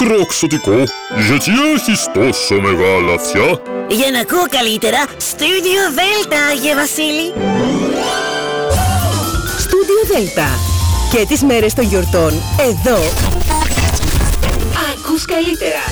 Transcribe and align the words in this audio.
μικρό 0.00 0.26
ξωτικό, 0.26 0.82
γιατί 1.26 1.50
έχεις 1.74 2.06
τόσο 2.14 2.54
μεγάλα 2.54 3.12
αυτιά. 3.12 3.60
Για 3.88 4.10
να 4.10 4.20
ακούω 4.20 4.46
καλύτερα, 4.50 4.98
Studio 5.06 5.98
Delta, 5.98 6.36
Άγιε 6.50 6.74
Βασίλη. 6.74 7.32
Studio 9.64 10.12
Delta. 10.12 10.48
Και 11.12 11.26
τις 11.28 11.42
μέρες 11.42 11.74
των 11.74 11.84
γιορτών, 11.84 12.32
εδώ. 12.60 12.98
Ακούς 14.92 15.24
καλύτερα. 15.24 15.82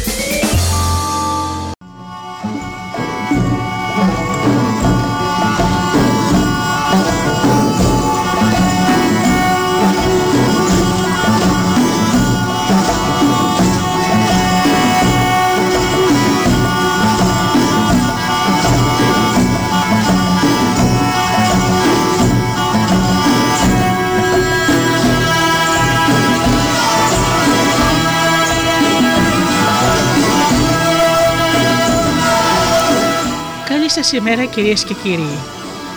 Σήμερα 34.03 34.45
κυρίες 34.45 34.85
και 34.85 34.95
κύριοι. 34.95 35.39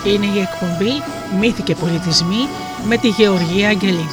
Είναι 0.04 0.26
η 0.26 0.40
εκπομπή 0.40 1.02
«Μύθοι 1.38 1.62
και 1.62 1.74
πολιτισμοί» 1.74 2.48
με 2.84 2.96
τη 2.96 3.08
Γεωργία 3.08 3.68
Αγγελή. 3.68 4.08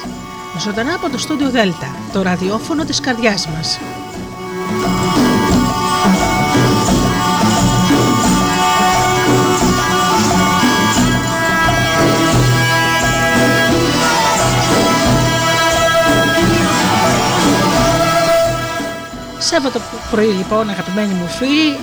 Ζωντανά 0.60 0.94
από 0.94 1.10
το 1.10 1.18
στούντιο 1.18 1.50
Δέλτα, 1.50 1.96
το 2.14 2.22
ραδιόφωνο 2.22 2.86
της 2.86 3.00
καρδιάς 3.00 3.48
μας. 3.48 3.80
Σάββατο 19.40 19.80
πρωί 20.12 20.26
λοιπόν 20.26 20.70
αγαπημένοι 20.70 21.14
μου 21.14 21.28
φίλοι 21.28 21.78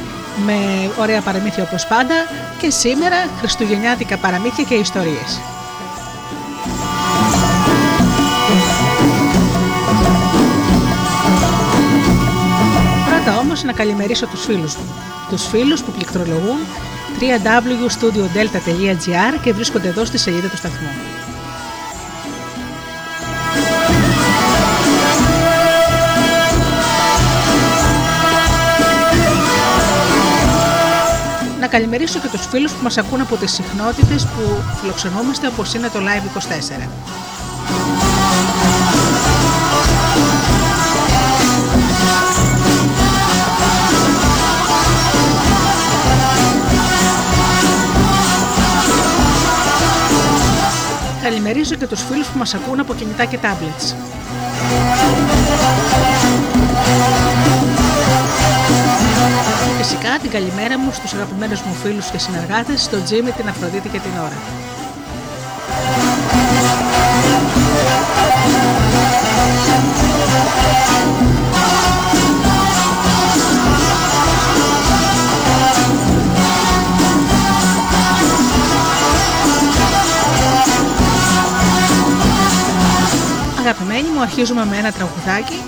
με 0.46 0.90
ωραία 0.98 1.20
παραμύθια 1.20 1.62
όπως 1.62 1.86
πάντα 1.86 2.14
και 2.58 2.70
σήμερα 2.70 3.16
χριστουγεννιάτικα 3.38 4.16
παραμύθια 4.16 4.64
και 4.64 4.74
ιστορίες. 4.74 5.40
Πρώτα 13.08 13.38
όμως 13.38 13.62
να 13.62 13.72
καλημερίσω 13.72 14.26
τους 14.26 14.44
φίλους 14.44 14.76
μου. 14.76 14.94
Τους 15.28 15.46
φίλους 15.46 15.82
που 15.82 15.90
πληκτρολογούν 15.90 16.58
www.studiodelta.gr 17.20 19.38
και 19.42 19.52
βρίσκονται 19.52 19.88
εδώ 19.88 20.04
στη 20.04 20.18
σελίδα 20.18 20.48
του 20.48 20.56
σταθμού. 20.56 20.90
Καλημερίσω 31.72 32.18
και 32.18 32.28
τους 32.28 32.46
φίλους 32.46 32.72
που 32.72 32.82
μας 32.82 32.98
ακούν 32.98 33.20
από 33.20 33.36
τις 33.36 33.52
συχνότητες 33.52 34.24
που 34.26 34.62
φιλοξενούμαστε 34.80 35.46
όπως 35.46 35.74
είναι 35.74 35.88
το 35.88 35.98
Live24. 35.98 36.88
Καλημερίζω 51.22 51.74
και 51.74 51.86
τους 51.86 52.02
φίλους 52.02 52.26
που 52.26 52.38
μας 52.38 52.54
ακούν 52.54 52.80
από 52.80 52.94
κινητά 52.94 53.24
και 53.24 53.38
tablets. 53.42 53.94
Φυσικά 60.02 60.20
την 60.20 60.30
καλημέρα 60.30 60.78
μου 60.78 60.92
στους 60.92 61.12
αγαπημένους 61.12 61.62
μου 61.62 61.74
φίλους 61.74 62.10
και 62.10 62.18
συνεργάτες, 62.18 62.82
στον 62.82 63.04
Τζίμι, 63.04 63.30
την 63.30 63.48
Αφροδίτη 63.48 63.88
και 63.88 63.98
την 63.98 64.10
Ώρα. 64.18 64.38
Αγαπημένοι 83.58 84.08
μου, 84.14 84.20
αρχίζουμε 84.20 84.64
με 84.64 84.76
ένα 84.76 84.92
τραγουδάκι 84.92 85.60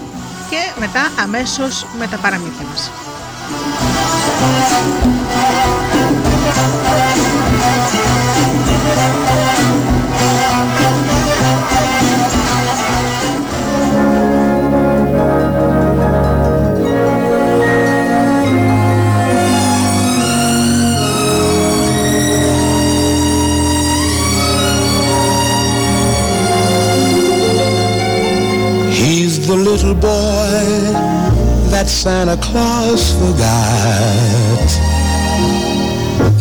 και 0.51 0.81
μετά 0.81 1.23
αμέσως 1.23 1.87
με 1.99 2.07
τα 2.07 2.17
παραμύθια 2.17 2.67
μας. 2.71 3.04
He's 29.05 29.47
the 29.47 29.57
little 29.57 29.95
boy 29.95 31.34
that 31.85 31.91
Santa 31.91 32.37
Claus 32.39 33.13
forgot. 33.13 34.71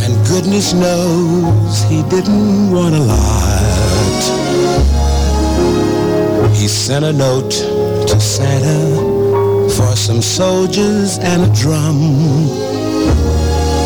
And 0.04 0.28
goodness 0.28 0.74
knows 0.74 1.84
he 1.84 2.02
didn't 2.04 2.72
want 2.72 2.96
a 2.96 3.00
lot. 3.00 4.24
He 6.56 6.68
sent 6.68 7.04
a 7.04 7.12
note 7.12 7.52
to 8.08 8.20
Santa 8.22 9.68
for 9.76 9.96
some 9.98 10.22
soldiers 10.22 11.18
and 11.20 11.44
a 11.44 11.54
drum. 11.54 12.00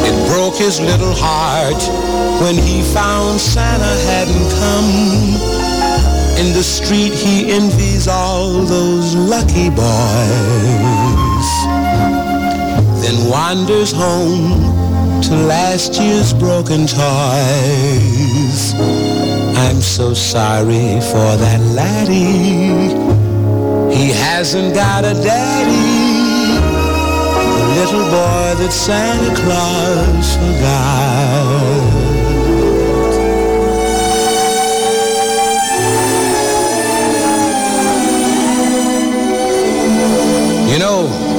It 0.06 0.16
broke 0.30 0.58
his 0.58 0.80
little 0.80 1.16
heart 1.16 1.82
when 2.42 2.56
he 2.56 2.84
found 2.94 3.40
Santa 3.40 3.94
hadn't 4.12 4.50
come. 4.62 4.92
In 6.38 6.54
the 6.54 6.62
street 6.62 7.14
he 7.14 7.52
envies 7.52 8.08
all 8.08 8.62
those 8.62 9.16
lucky 9.16 9.72
boys 9.72 11.17
then 13.08 13.30
wanders 13.30 13.94
home 13.94 14.52
to 15.22 15.34
last 15.48 16.00
year's 16.02 16.34
broken 16.34 16.86
toys. 16.86 18.74
I'm 19.56 19.80
so 19.82 20.14
sorry 20.14 21.00
for 21.12 21.30
that 21.44 21.62
laddie. 21.74 22.92
He 23.96 24.12
hasn't 24.12 24.76
got 24.76 25.06
a 25.06 25.14
daddy. 25.14 26.60
The 27.58 27.68
little 27.80 28.04
boy 28.12 28.56
that 28.60 28.72
Santa 28.74 29.34
Claus 29.36 30.36
forgot. 30.36 32.07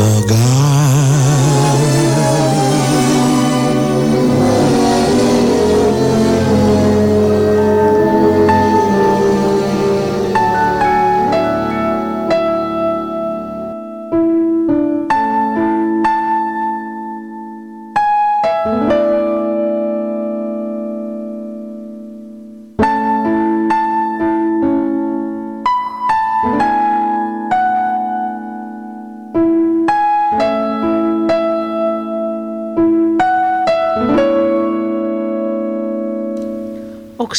forgot. 0.00 0.69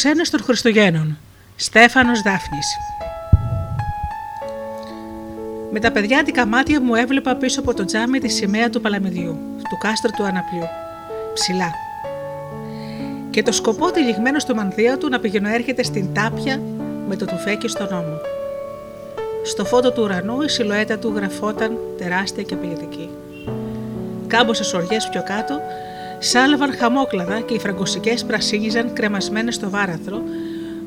Ξένος 0.04 0.30
των 0.30 0.42
Χριστουγέννων, 0.42 1.18
Στέφανος 1.56 2.22
Δάφνης. 2.22 2.66
Με 5.72 5.80
τα 5.80 5.92
παιδιάτικα 5.92 6.46
μάτια 6.46 6.80
μου 6.80 6.94
έβλεπα 6.94 7.34
πίσω 7.34 7.60
από 7.60 7.74
το 7.74 7.84
τζάμι 7.84 8.18
τη 8.18 8.28
σημαία 8.28 8.70
του 8.70 8.80
Παλαμιδιού, 8.80 9.38
του 9.70 9.78
κάστρου 9.78 10.10
του 10.10 10.24
Αναπλιού, 10.24 10.68
ψηλά. 11.34 11.74
Και 13.30 13.42
το 13.42 13.52
σκοπό 13.52 13.90
τυλιγμένο 13.90 14.38
στο 14.38 14.54
μανδύα 14.54 14.98
του 14.98 15.08
να 15.40 15.54
έρχεται 15.54 15.82
στην 15.82 16.14
τάπια 16.14 16.60
με 17.08 17.16
το 17.16 17.24
τουφέκι 17.24 17.68
στον 17.68 17.92
ώμο. 17.92 18.18
Στο 19.44 19.64
φώτο 19.64 19.92
του 19.92 20.02
ουρανού 20.02 20.42
η 20.42 20.48
σιλουέτα 20.48 20.98
του 20.98 21.12
γραφόταν 21.16 21.78
τεράστια 21.98 22.42
και 22.42 22.54
απειλητική. 22.54 23.10
Κάμποσες 24.26 24.72
οριές 24.72 25.08
πιο 25.08 25.22
κάτω 25.22 25.60
σάλευαν 26.24 26.76
χαμόκλαδα 26.78 27.40
και 27.40 27.54
οι 27.54 27.58
φραγκοσικές 27.58 28.24
πρασίνιζαν 28.24 28.92
κρεμασμένες 28.92 29.54
στο 29.54 29.70
βάραθρο 29.70 30.22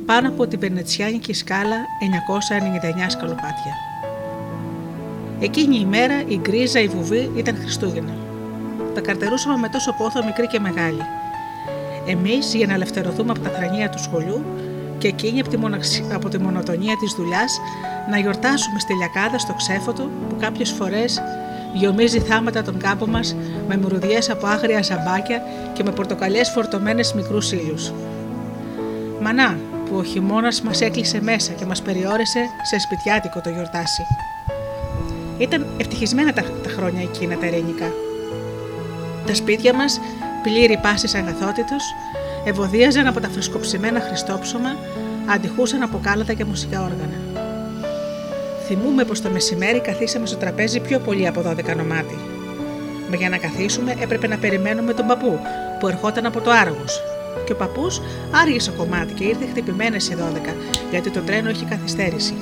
πάνω 0.05 0.27
από 0.27 0.47
την 0.47 0.59
Βενετσιάνικη 0.59 1.33
σκάλα 1.33 1.75
999 1.75 3.05
σκαλοπάτια. 3.07 3.73
Εκείνη 5.39 5.79
η 5.79 5.85
μέρα 5.85 6.23
η 6.27 6.37
γκρίζα, 6.37 6.79
η 6.79 6.87
βουβή 6.87 7.31
ήταν 7.35 7.55
Χριστούγεννα. 7.55 8.13
Τα 8.93 9.01
καρτερούσαμε 9.01 9.57
με 9.57 9.69
τόσο 9.69 9.93
πόθο 9.97 10.25
μικρή 10.25 10.47
και 10.47 10.59
μεγάλη. 10.59 11.01
Εμείς 12.07 12.53
για 12.53 12.67
να 12.67 12.73
ελευθερωθούμε 12.73 13.31
από 13.31 13.39
τα 13.39 13.49
θρανία 13.49 13.89
του 13.89 13.99
σχολείου 13.99 14.43
και 14.97 15.07
εκείνη 15.07 15.39
από 15.39 15.49
τη, 15.49 15.57
από 16.13 16.29
τη 16.29 16.39
μονοτονία 16.39 16.97
της 16.97 17.13
δουλειάς 17.13 17.59
να 18.09 18.17
γιορτάσουμε 18.17 18.79
στη 18.79 18.93
λιακάδα 18.93 19.37
στο 19.37 19.53
ξέφωτο 19.53 20.09
που 20.29 20.35
κάποιες 20.39 20.71
φορές 20.71 21.21
γιομίζει 21.75 22.19
θάματα 22.19 22.63
τον 22.63 22.77
κάπο 22.77 23.07
μας 23.07 23.35
με 23.67 23.77
μουρουδιές 23.77 24.29
από 24.29 24.47
άγρια 24.47 24.81
ζαμπάκια 24.81 25.41
και 25.73 25.83
με 25.83 25.91
πορτοκαλιές 25.91 26.49
φορτωμένες 26.49 27.13
μικρούς 27.13 27.51
ήλιους. 27.51 27.91
Μανά, 29.21 29.57
που 29.85 29.95
ο 29.95 30.03
χειμώνας 30.03 30.61
μας 30.61 30.81
έκλεισε 30.81 31.21
μέσα 31.21 31.51
και 31.51 31.65
μας 31.65 31.81
περιόρισε 31.81 32.39
σε 32.61 32.79
σπιτιάτικο 32.79 33.41
το 33.41 33.49
γιορτάσι. 33.49 34.01
Ήταν 35.37 35.65
ευτυχισμένα 35.77 36.33
τα, 36.33 36.41
τα 36.41 36.69
χρόνια 36.69 37.01
εκείνα 37.01 37.37
τα 37.37 37.45
ελληνικά. 37.45 37.93
Τα 39.25 39.33
σπίτια 39.33 39.73
μας, 39.73 39.99
πλήρη 40.43 40.79
πάσης 40.81 41.15
αγαθότητος, 41.15 41.83
ευωδίαζαν 42.45 43.07
από 43.07 43.19
τα 43.19 43.29
φρεσκοψημένα 43.29 43.99
χριστόψωμα, 43.99 44.75
αντιχούσαν 45.25 45.81
από 45.81 45.99
κάλατα 46.03 46.33
και 46.33 46.45
μουσικά 46.45 46.81
όργανα. 46.81 47.34
Θυμούμε 48.67 49.03
πως 49.03 49.21
το 49.21 49.29
μεσημέρι 49.29 49.79
καθίσαμε 49.79 50.25
στο 50.25 50.37
τραπέζι 50.37 50.79
πιο 50.79 50.99
πολύ 50.99 51.27
από 51.27 51.41
12 51.41 51.75
νομάτι. 51.75 52.17
Μα 53.09 53.15
για 53.15 53.29
να 53.29 53.37
καθίσουμε 53.37 53.95
έπρεπε 53.99 54.27
να 54.27 54.37
περιμένουμε 54.37 54.93
τον 54.93 55.07
παππού 55.07 55.39
που 55.79 55.87
ερχόταν 55.87 56.25
από 56.25 56.41
το 56.41 56.51
Άργος. 56.51 57.01
Και 57.45 57.51
ο 57.51 57.55
παππούς 57.55 58.01
άργησε 58.41 58.71
κομμάτι 58.77 59.13
και 59.13 59.23
ήρθε 59.23 59.45
χτυπημένες 59.45 60.03
σε 60.03 60.17
12 60.47 60.53
γιατί 60.91 61.09
το 61.09 61.19
τρένο 61.19 61.49
είχε 61.49 61.65
καθυστέρηση. 61.65 62.33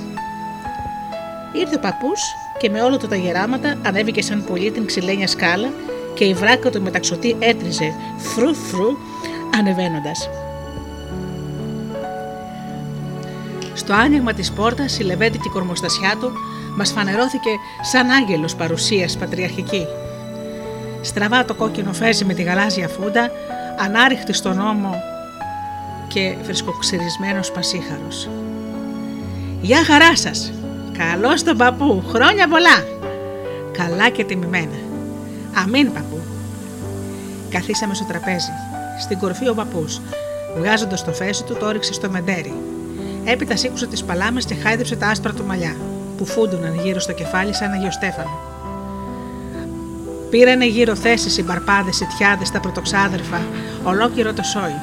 Ήρθε 1.54 1.75
ο 1.75 1.80
παππούς 1.80 2.22
και 2.58 2.70
με 2.70 2.81
όλο 2.81 2.98
το 2.98 3.08
τα 3.08 3.16
γεράματα 3.16 3.78
ανέβηκε 3.86 4.22
σαν 4.22 4.44
πολύ 4.44 4.72
την 4.72 4.86
ξυλένια 4.86 5.28
σκάλα 5.28 5.70
και 6.14 6.25
η 6.25 6.34
βράκα 6.34 6.70
του 6.70 6.81
μεταξωτή 6.81 7.36
έτριζε 7.40 7.94
φρου 8.18 8.54
φρου 8.56 8.98
ανεβαίνοντας. 9.60 10.30
Στο 13.84 13.94
άνοιγμα 13.94 14.34
της 14.34 14.52
πόρτας 14.52 15.00
η 15.00 15.04
λεβέντικη 15.04 15.50
κορμοστασιά 15.50 16.16
του 16.20 16.32
μας 16.76 16.92
φανερώθηκε 16.92 17.50
σαν 17.82 18.10
άγγελος 18.10 18.56
παρουσίας 18.56 19.18
πατριαρχική. 19.18 19.86
Στραβά 21.02 21.46
το 21.46 21.54
κόκκινο 21.54 21.94
φέζι 21.94 22.26
με 22.26 22.34
τη 22.34 22.42
γαλάζια 22.44 22.88
φούντα, 22.88 23.32
ανάρριχτη 23.80 24.34
στον 24.34 24.60
ώμο 24.60 24.96
και 26.08 26.36
φρεσκοξυρισμένος 26.44 27.52
πασίχαρος. 27.52 28.30
«Γεια 29.62 29.84
χαρά 29.84 30.16
σας! 30.18 30.54
Καλώς 30.98 31.44
τον 31.44 31.58
παππού! 31.58 32.04
Χρόνια 32.14 32.48
πολλά!» 32.48 32.86
«Καλά 33.72 34.10
και 34.10 34.24
τιμημένα!» 34.24 34.78
«Αμήν 35.54 35.94
παππού!» 35.94 36.22
Καθίσαμε 37.50 37.94
στο 37.94 38.06
τραπέζι. 38.06 38.52
Στην 39.02 39.20
κορφή 39.20 39.50
ο 39.50 39.54
παππούς, 39.54 40.02
βγάζοντας 40.58 41.04
το 41.04 41.12
φέζι 41.12 41.44
του, 41.44 41.54
το 41.54 41.66
όριξε 41.66 41.94
στο 41.94 42.10
μεντέρι 42.10 42.54
Έπειτα 43.25 43.56
σήκωσε 43.56 43.88
τις 43.88 44.04
παλάμες 44.04 44.46
και 44.46 44.56
χάιδεψε 44.56 44.96
τα 44.96 45.08
άσπρα 45.08 45.34
του 45.34 45.46
μαλλιά, 45.46 45.75
που 46.18 46.25
φούντουναν 46.25 46.80
γύρω 46.84 47.00
στο 47.00 47.14
κεφάλι 47.14 47.54
σαν 47.54 47.72
Αγιο 47.72 47.92
Στέφανο. 47.92 48.40
Πήρανε 50.30 50.66
γύρω 50.66 50.96
θέσεις 50.96 51.38
οι 51.38 51.44
μπαρπάδες, 51.44 52.00
οι 52.00 52.08
τιάδες, 52.18 52.52
τα 52.52 52.60
πρωτοξάδερφα, 52.60 53.42
ολόκληρο 53.84 54.34
το 54.34 54.44
σόι. 54.44 54.75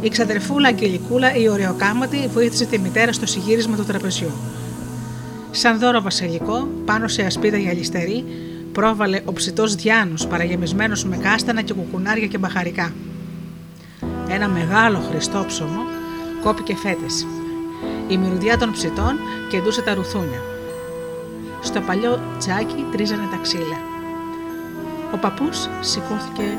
Η 0.00 0.08
ξαδερφούλα 0.08 0.68
Αγγελικούλα, 0.68 1.34
η 1.34 1.48
ωρεοκάματη, 1.48 2.28
βοήθησε 2.32 2.64
τη 2.64 2.78
μητέρα 2.78 3.12
στο 3.12 3.26
συγύρισμα 3.26 3.76
του 3.76 3.84
τραπεζιού. 3.84 4.30
Σαν 5.50 5.78
δώρο 5.78 6.00
βασιλικό, 6.00 6.68
πάνω 6.84 7.08
σε 7.08 7.22
ασπίδα 7.22 7.56
γυαλιστερή, 7.56 8.24
πρόβαλε 8.72 9.20
ο 9.24 9.32
ψητός 9.32 9.74
Διάνο 9.74 10.14
παραγεμισμένος 10.28 11.04
με 11.04 11.16
κάστανα 11.16 11.62
και 11.62 11.72
κουκουνάρια 11.72 12.26
και 12.26 12.38
μπαχαρικά. 12.38 12.92
Ένα 14.28 14.48
μεγάλο 14.48 14.98
χριστόψωμο 15.10 15.80
κόπηκε 16.44 16.76
φέτες. 16.76 17.26
Η 18.08 18.16
μυρουδιά 18.16 18.58
των 18.58 18.72
ψητών 18.72 19.18
κεντούσε 19.50 19.82
τα 19.82 19.94
ρουθούνια. 19.94 20.42
Στο 21.60 21.80
παλιό 21.80 22.20
τζάκι 22.38 22.84
τρίζανε 22.92 23.28
τα 23.30 23.36
ξύλα. 23.42 23.78
Ο 25.12 25.16
παππούς 25.16 25.68
σηκώθηκε, 25.80 26.58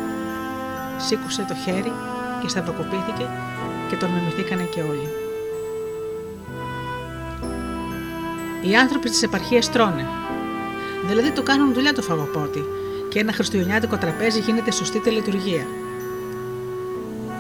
σήκωσε 0.98 1.46
το 1.48 1.56
χέρι 1.56 1.92
και 2.42 2.48
σταυροκοπήθηκε 2.48 3.30
και 3.90 3.96
τον 3.96 4.10
μιμηθήκανε 4.10 4.64
και 4.64 4.82
όλοι. 4.82 5.10
Οι 8.62 8.76
άνθρωποι 8.76 9.10
της 9.10 9.24
επαρχίας 9.24 9.72
τρώνε. 9.72 10.08
Δηλαδή 11.08 11.32
το 11.32 11.44
κάνουν 11.44 11.74
δουλειά 11.74 11.94
το 11.94 12.02
φαγοπότη 12.02 12.64
και 13.10 13.20
ένα 13.20 13.34
χριστουγεννιάτικο 13.34 13.98
τραπέζι 13.98 14.40
γίνεται 14.40 14.72
σωστή 14.72 15.00
τελετουργία. 15.00 15.66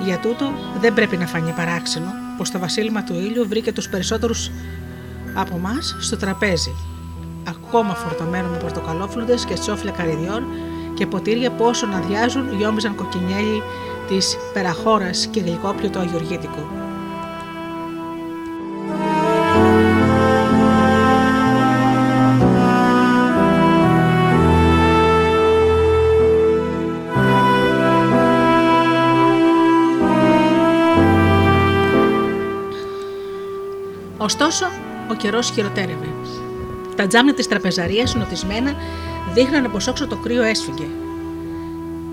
Για 0.05 0.19
τούτο 0.19 0.51
δεν 0.79 0.93
πρέπει 0.93 1.17
να 1.17 1.27
φανεί 1.27 1.51
παράξενο 1.51 2.05
πως 2.37 2.51
το 2.51 2.59
βασίλεμα 2.59 3.03
του 3.03 3.13
ήλιου 3.13 3.47
βρήκε 3.47 3.71
τους 3.71 3.89
περισσότερους 3.89 4.51
από 5.33 5.55
εμά 5.55 5.77
στο 5.99 6.17
τραπέζι, 6.17 6.75
ακόμα 7.47 7.93
φορτωμένο 7.93 8.47
με 8.47 8.57
πορτοκαλόφλουδες 8.57 9.45
και 9.45 9.53
τσόφλια 9.53 9.91
καρυδιών 9.91 10.43
και 10.93 11.05
ποτήρια 11.05 11.51
που 11.51 11.65
όσο 11.65 11.85
να 11.85 11.99
διάζουν 11.99 12.57
γιόμιζαν 12.57 12.95
κοκκινιέλι 12.95 13.61
της 14.07 14.37
περαχώρας 14.53 15.27
και 15.27 15.39
γλυκόπιο 15.39 15.89
το 15.89 15.99
αγιοργήτικο. 15.99 16.69
Ωστόσο, 34.25 34.65
ο 35.11 35.13
καιρός 35.13 35.51
χειροτέρευε. 35.51 36.07
Τα 36.95 37.07
τζάμια 37.07 37.33
της 37.33 37.47
τραπεζαρίας, 37.47 38.15
νοτισμένα, 38.15 38.73
δείχνανε 39.33 39.67
πως 39.67 39.87
όξω 39.87 40.07
το 40.07 40.15
κρύο 40.15 40.43
έσφυγε. 40.43 40.85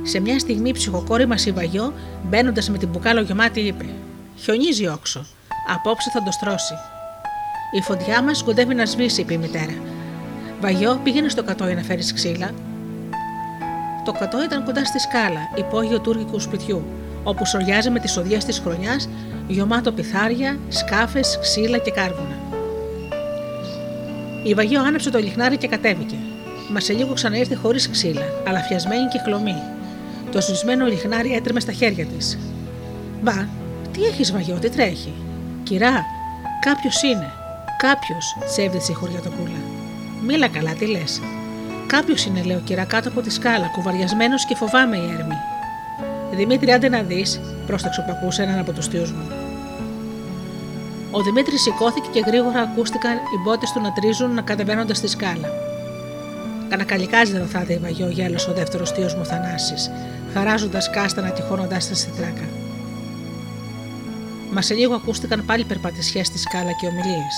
Σε 0.02 0.21
μια 0.21 0.38
στιγμή 0.38 0.69
η 0.69 0.73
ψυχοκόρη 0.73 1.26
μα 1.26 1.37
η 1.45 1.52
Βαγιό, 1.52 1.92
μπαίνοντας 2.28 2.71
με 2.71 2.78
την 2.78 2.88
μπουκάλα 2.88 3.21
γεμάτη, 3.21 3.61
είπε: 3.61 3.85
Χιονίζει 4.37 4.87
όξο. 4.87 5.26
Απόψε 5.75 6.11
θα 6.12 6.23
το 6.23 6.31
στρώσει. 6.31 6.75
Η 7.78 7.81
φωτιά 7.83 8.23
μας 8.23 8.42
κοντεύει 8.42 8.75
να 8.75 8.87
σβήσει, 8.87 9.21
είπε 9.21 9.33
η 9.33 9.38
μητέρα. 9.38 9.75
Βαγιό, 10.61 11.00
πήγαινε 11.04 11.28
στο 11.28 11.42
κατόι 11.42 11.75
να 11.75 11.83
φέρεις 11.83 12.12
ξύλα. 12.12 12.50
Το 14.04 14.12
κατώ 14.12 14.42
ήταν 14.42 14.64
κοντά 14.64 14.85
στη 14.85 14.99
σκάλα, 14.99 15.40
υπόγειο 15.57 16.00
τουρκικού 16.00 16.40
σπιτιού, 16.40 16.85
όπου 17.23 17.47
σοριάζει 17.47 17.91
με 17.91 17.99
τις 17.99 18.17
οδιές 18.17 18.45
της 18.45 18.59
χρονιάς, 18.59 19.09
γεμάτο 19.47 19.93
πιθάρια, 19.93 20.59
σκάφες, 20.69 21.38
ξύλα 21.41 21.79
και 21.79 21.91
κάρβουνα. 21.91 22.38
Η 24.43 24.55
Βαγείο 24.55 24.83
άνεψε 24.83 25.11
το 25.11 25.19
λιχνάρι 25.19 25.57
και 25.57 25.69
κατέβηκε. 25.69 26.17
Μας 26.71 26.85
σε 26.85 26.93
λίγο 26.93 27.12
ξαναήρθε 27.12 27.55
χωρίς 27.55 27.91
ξύλα, 27.91 28.26
αλλά 28.47 28.59
φιασμένη 28.59 29.09
και 29.09 29.19
χλωμή. 29.25 29.62
Το 30.33 30.41
σβησμένο 30.41 30.87
λιχνάρι 30.87 31.35
έτρεμε 31.35 31.61
στα 31.61 31.73
χέρια 31.73 32.07
της. 32.07 32.38
Μπα, 33.23 33.47
τι 33.93 34.05
έχεις 34.05 34.33
Βαγιό, 34.33 34.59
τι 34.59 34.71
τρέχει; 34.71 35.12
Κυρά, 35.62 36.05
κάποιος 36.61 37.02
είναι. 37.02 37.33
Κάποιος, 37.79 38.37
τσέβδησε 38.47 38.93
η 38.93 38.95
χωριατοπούλα. 38.95 39.61
Μίλα 40.26 40.49
καλά, 40.49 40.73
τι 40.73 40.87
λες. 40.87 41.21
Κάποιος 41.87 42.25
είναι, 42.25 42.43
λέω 42.43 42.61
κυρά, 42.61 42.85
κάτω 42.85 43.09
από 43.09 43.21
τη 43.21 43.31
σκάλα, 43.31 43.67
κουβαριασμένος 43.67 44.47
και 44.47 44.55
φοβάμαι 44.55 44.97
η 44.97 45.11
έρμη. 45.19 45.35
Δημήτρη, 46.36 46.72
άντε 46.72 46.88
να 46.88 47.02
δεις, 47.02 47.40
πρόσταξε 47.66 48.00
ο 48.00 48.04
παππούς 48.06 48.38
έναν 48.38 48.58
από 48.58 48.72
τους 48.72 48.86
θείους 48.86 49.12
μου. 49.12 49.26
Ο 51.10 51.22
Δημήτρης 51.22 51.62
σηκώθηκε 51.62 52.08
και 52.12 52.22
γρήγορα 52.26 52.60
ακούστηκαν 52.60 53.16
οι 53.16 53.40
μπότες 53.44 53.72
του 53.72 53.80
να 53.80 53.92
τρίζουν 53.92 54.34
να 54.34 54.42
κατεβαίνοντας 54.42 54.96
στη 54.96 55.08
σκάλα. 55.08 55.48
Κανακαλικάζει 56.68 57.32
δεν 57.32 57.46
θα 57.46 57.64
η 57.68 57.78
βαγιό, 57.78 58.08
γέλος 58.08 58.48
ο 58.48 58.52
δεύτερος 58.52 58.90
θείος 58.90 59.14
μου 59.14 59.24
Θανάσης, 59.24 59.90
χαράζοντας 60.34 60.90
κάστανα 60.90 61.28
και 61.28 61.42
χώνοντά 61.42 61.76
τα 61.88 61.94
στη 61.94 62.10
τράκα. 62.16 62.48
Μα 64.52 64.62
σε 64.62 64.74
λίγο 64.74 64.94
ακούστηκαν 64.94 65.44
πάλι 65.46 65.64
περπατησιές 65.64 66.26
στη 66.26 66.38
σκάλα 66.38 66.72
και 66.80 66.86
ομιλίες. 66.86 67.36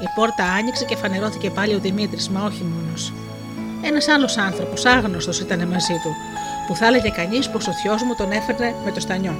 Η 0.00 0.06
πόρτα 0.14 0.44
άνοιξε 0.44 0.84
και 0.84 0.96
φανερώθηκε 0.96 1.50
πάλι 1.50 1.74
ο 1.74 1.78
Δημήτρης, 1.78 2.28
μα 2.28 2.42
όχι 2.44 2.64
μόνος. 2.64 3.12
Ένας 3.82 4.08
άλλος 4.08 4.36
άνθρωπος, 4.36 4.84
άγνωστος 4.84 5.40
ήταν 5.40 5.68
μαζί 5.68 5.94
του, 6.02 6.12
που 6.70 6.76
θα 6.76 6.86
έλεγε 6.86 7.08
κανείς 7.08 7.48
πως 7.48 7.66
ο 7.68 7.72
θειό 7.72 7.96
μου 8.06 8.14
τον 8.14 8.30
έφερνε 8.32 8.74
με 8.84 8.90
το 8.90 9.00
στανιό. 9.00 9.34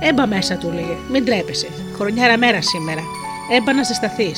Έμπα 0.00 0.26
μέσα, 0.26 0.56
του 0.56 0.72
λέγε, 0.72 0.96
μην 1.10 1.24
τρέπεσαι. 1.24 1.68
Χρονιάρα 1.94 2.38
μέρα 2.38 2.62
σήμερα. 2.62 3.00
Έμπα 3.52 3.72
να 3.72 3.82
ζεσταθεί. 3.82 4.32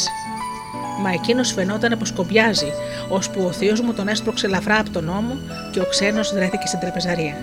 Μα 1.02 1.10
εκείνος 1.10 1.52
φαινόταν 1.52 1.98
πως 1.98 2.12
κομπιάζει, 2.12 2.72
ώσπου 3.08 3.44
ο 3.44 3.52
θείο 3.52 3.76
μου 3.84 3.92
τον 3.92 4.08
έσπρωξε 4.08 4.46
ελαφρά 4.46 4.78
από 4.78 4.90
τον 4.90 5.08
ώμο 5.08 5.38
και 5.72 5.80
ο 5.80 5.86
ξένος 5.88 6.32
βρέθηκε 6.32 6.66
στην 6.66 6.78
τραπεζαρία. 6.78 7.36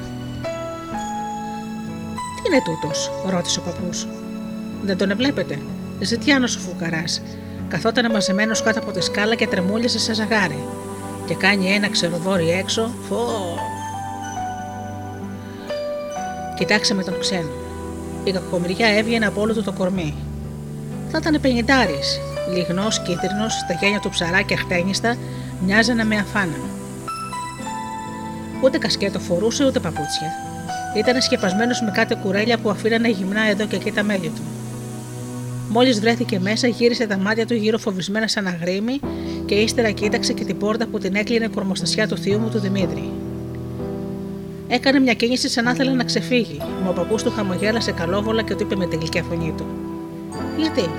Τι 2.35 2.41
είναι 2.47 2.61
τούτος, 2.65 3.11
ρώτησε 3.27 3.59
ο 3.59 3.61
παππούς. 3.61 4.07
Δεν 4.81 4.97
τον 4.97 5.11
εβλέπετε. 5.11 5.59
Ζητιάνο 5.99 6.45
ο 6.45 6.59
φουκαράς. 6.59 7.21
Καθόταν 7.67 8.11
μαζεμένος 8.11 8.61
κάτω 8.63 8.79
από 8.79 8.91
τη 8.91 9.01
σκάλα 9.01 9.35
και 9.35 9.47
τρεμούλησε 9.47 9.99
σε 9.99 10.13
ζαγάρι. 10.13 10.67
Και 11.25 11.33
κάνει 11.33 11.73
ένα 11.73 11.89
ξεροδόρι 11.89 12.51
έξω. 12.51 12.91
Φω. 13.09 13.73
Κοιτάξε 16.55 16.93
με 16.93 17.03
τον 17.03 17.19
ξένο. 17.19 17.49
Η 18.23 18.31
κακομοιριά 18.31 18.87
έβγαινε 18.87 19.25
από 19.25 19.41
όλο 19.41 19.53
του 19.53 19.63
το 19.63 19.71
κορμί. 19.71 20.13
Θα 21.11 21.17
ήταν 21.17 21.41
πενιντάρης. 21.41 22.19
Λιγνός, 22.53 22.99
κίτρινος, 22.99 23.65
τα 23.67 23.73
γένια 23.73 23.99
του 23.99 24.09
ψαρά 24.09 24.41
και 24.41 24.55
χτένιστα 24.55 25.15
μοιάζανε 25.65 26.03
με 26.03 26.15
αφάνα. 26.15 26.59
Ούτε 28.63 28.77
κασκέτο 28.77 29.19
φορούσε 29.19 29.65
ούτε 29.65 29.79
παπούτσια. 29.79 30.31
Ήταν 30.97 31.21
σκεπασμένος 31.21 31.81
με 31.81 31.91
κάτι 31.91 32.15
κουρέλια 32.15 32.57
που 32.57 32.69
αφήνανε 32.69 33.09
γυμνά 33.09 33.49
εδώ 33.49 33.65
και 33.65 33.75
εκεί 33.75 33.91
τα 33.91 34.03
μέλη 34.03 34.31
του. 34.35 34.41
Μόλις 35.69 35.99
βρέθηκε 35.99 36.39
μέσα, 36.39 36.67
γύρισε 36.67 37.07
τα 37.07 37.17
μάτια 37.17 37.45
του 37.45 37.53
γύρω 37.53 37.77
φοβισμένα 37.77 38.27
σαν 38.27 38.47
αγρίμη 38.47 38.99
και 39.45 39.55
ύστερα 39.55 39.91
κοίταξε 39.91 40.33
και 40.33 40.45
την 40.45 40.57
πόρτα 40.57 40.87
που 40.87 40.97
την 40.97 41.15
έκλεινε 41.15 41.47
κορμοστασιά 41.47 42.07
του 42.07 42.17
θείου 42.17 42.39
μου 42.39 42.49
του 42.49 42.59
Δημήτρη. 42.59 43.11
Έκανε 44.67 44.99
μια 44.99 45.13
κίνηση 45.13 45.49
σαν 45.49 45.63
να 45.63 45.71
ήθελε 45.71 45.91
να 45.91 46.03
ξεφύγει, 46.03 46.57
μα 46.83 46.89
ο 46.89 46.93
παππούς 46.93 47.23
του 47.23 47.31
χαμογέλασε 47.31 47.91
καλόβολα 47.91 48.41
και 48.41 48.55
του 48.55 48.63
είπε 48.63 48.75
με 48.75 48.85
την 48.85 48.99
γλυκιά 48.99 49.23
φωνή 49.23 49.53
του: 49.57 49.65
Γιατί, 50.57 50.89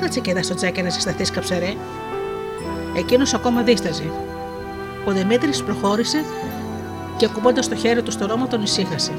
κάτσε 0.00 0.20
και 0.20 0.30
εδώ 0.30 0.42
στο 0.42 0.54
τζάκι 0.54 0.82
να 0.82 0.90
συσταθείς 0.90 1.30
καψερέ. 1.30 1.74
Εκείνος 2.96 3.34
ακόμα 3.34 3.62
δίσταζε. 3.62 4.10
Ο 5.04 5.10
Δημήτρης 5.12 5.62
προχώρησε 5.62 6.24
και 7.16 7.24
ακουμπώντα 7.24 7.60
το 7.60 7.74
χέρι 7.74 8.02
του 8.02 8.10
στο 8.10 8.26
ρόμο 8.26 8.46
τον 8.46 8.62
ησύχασε. 8.62 9.12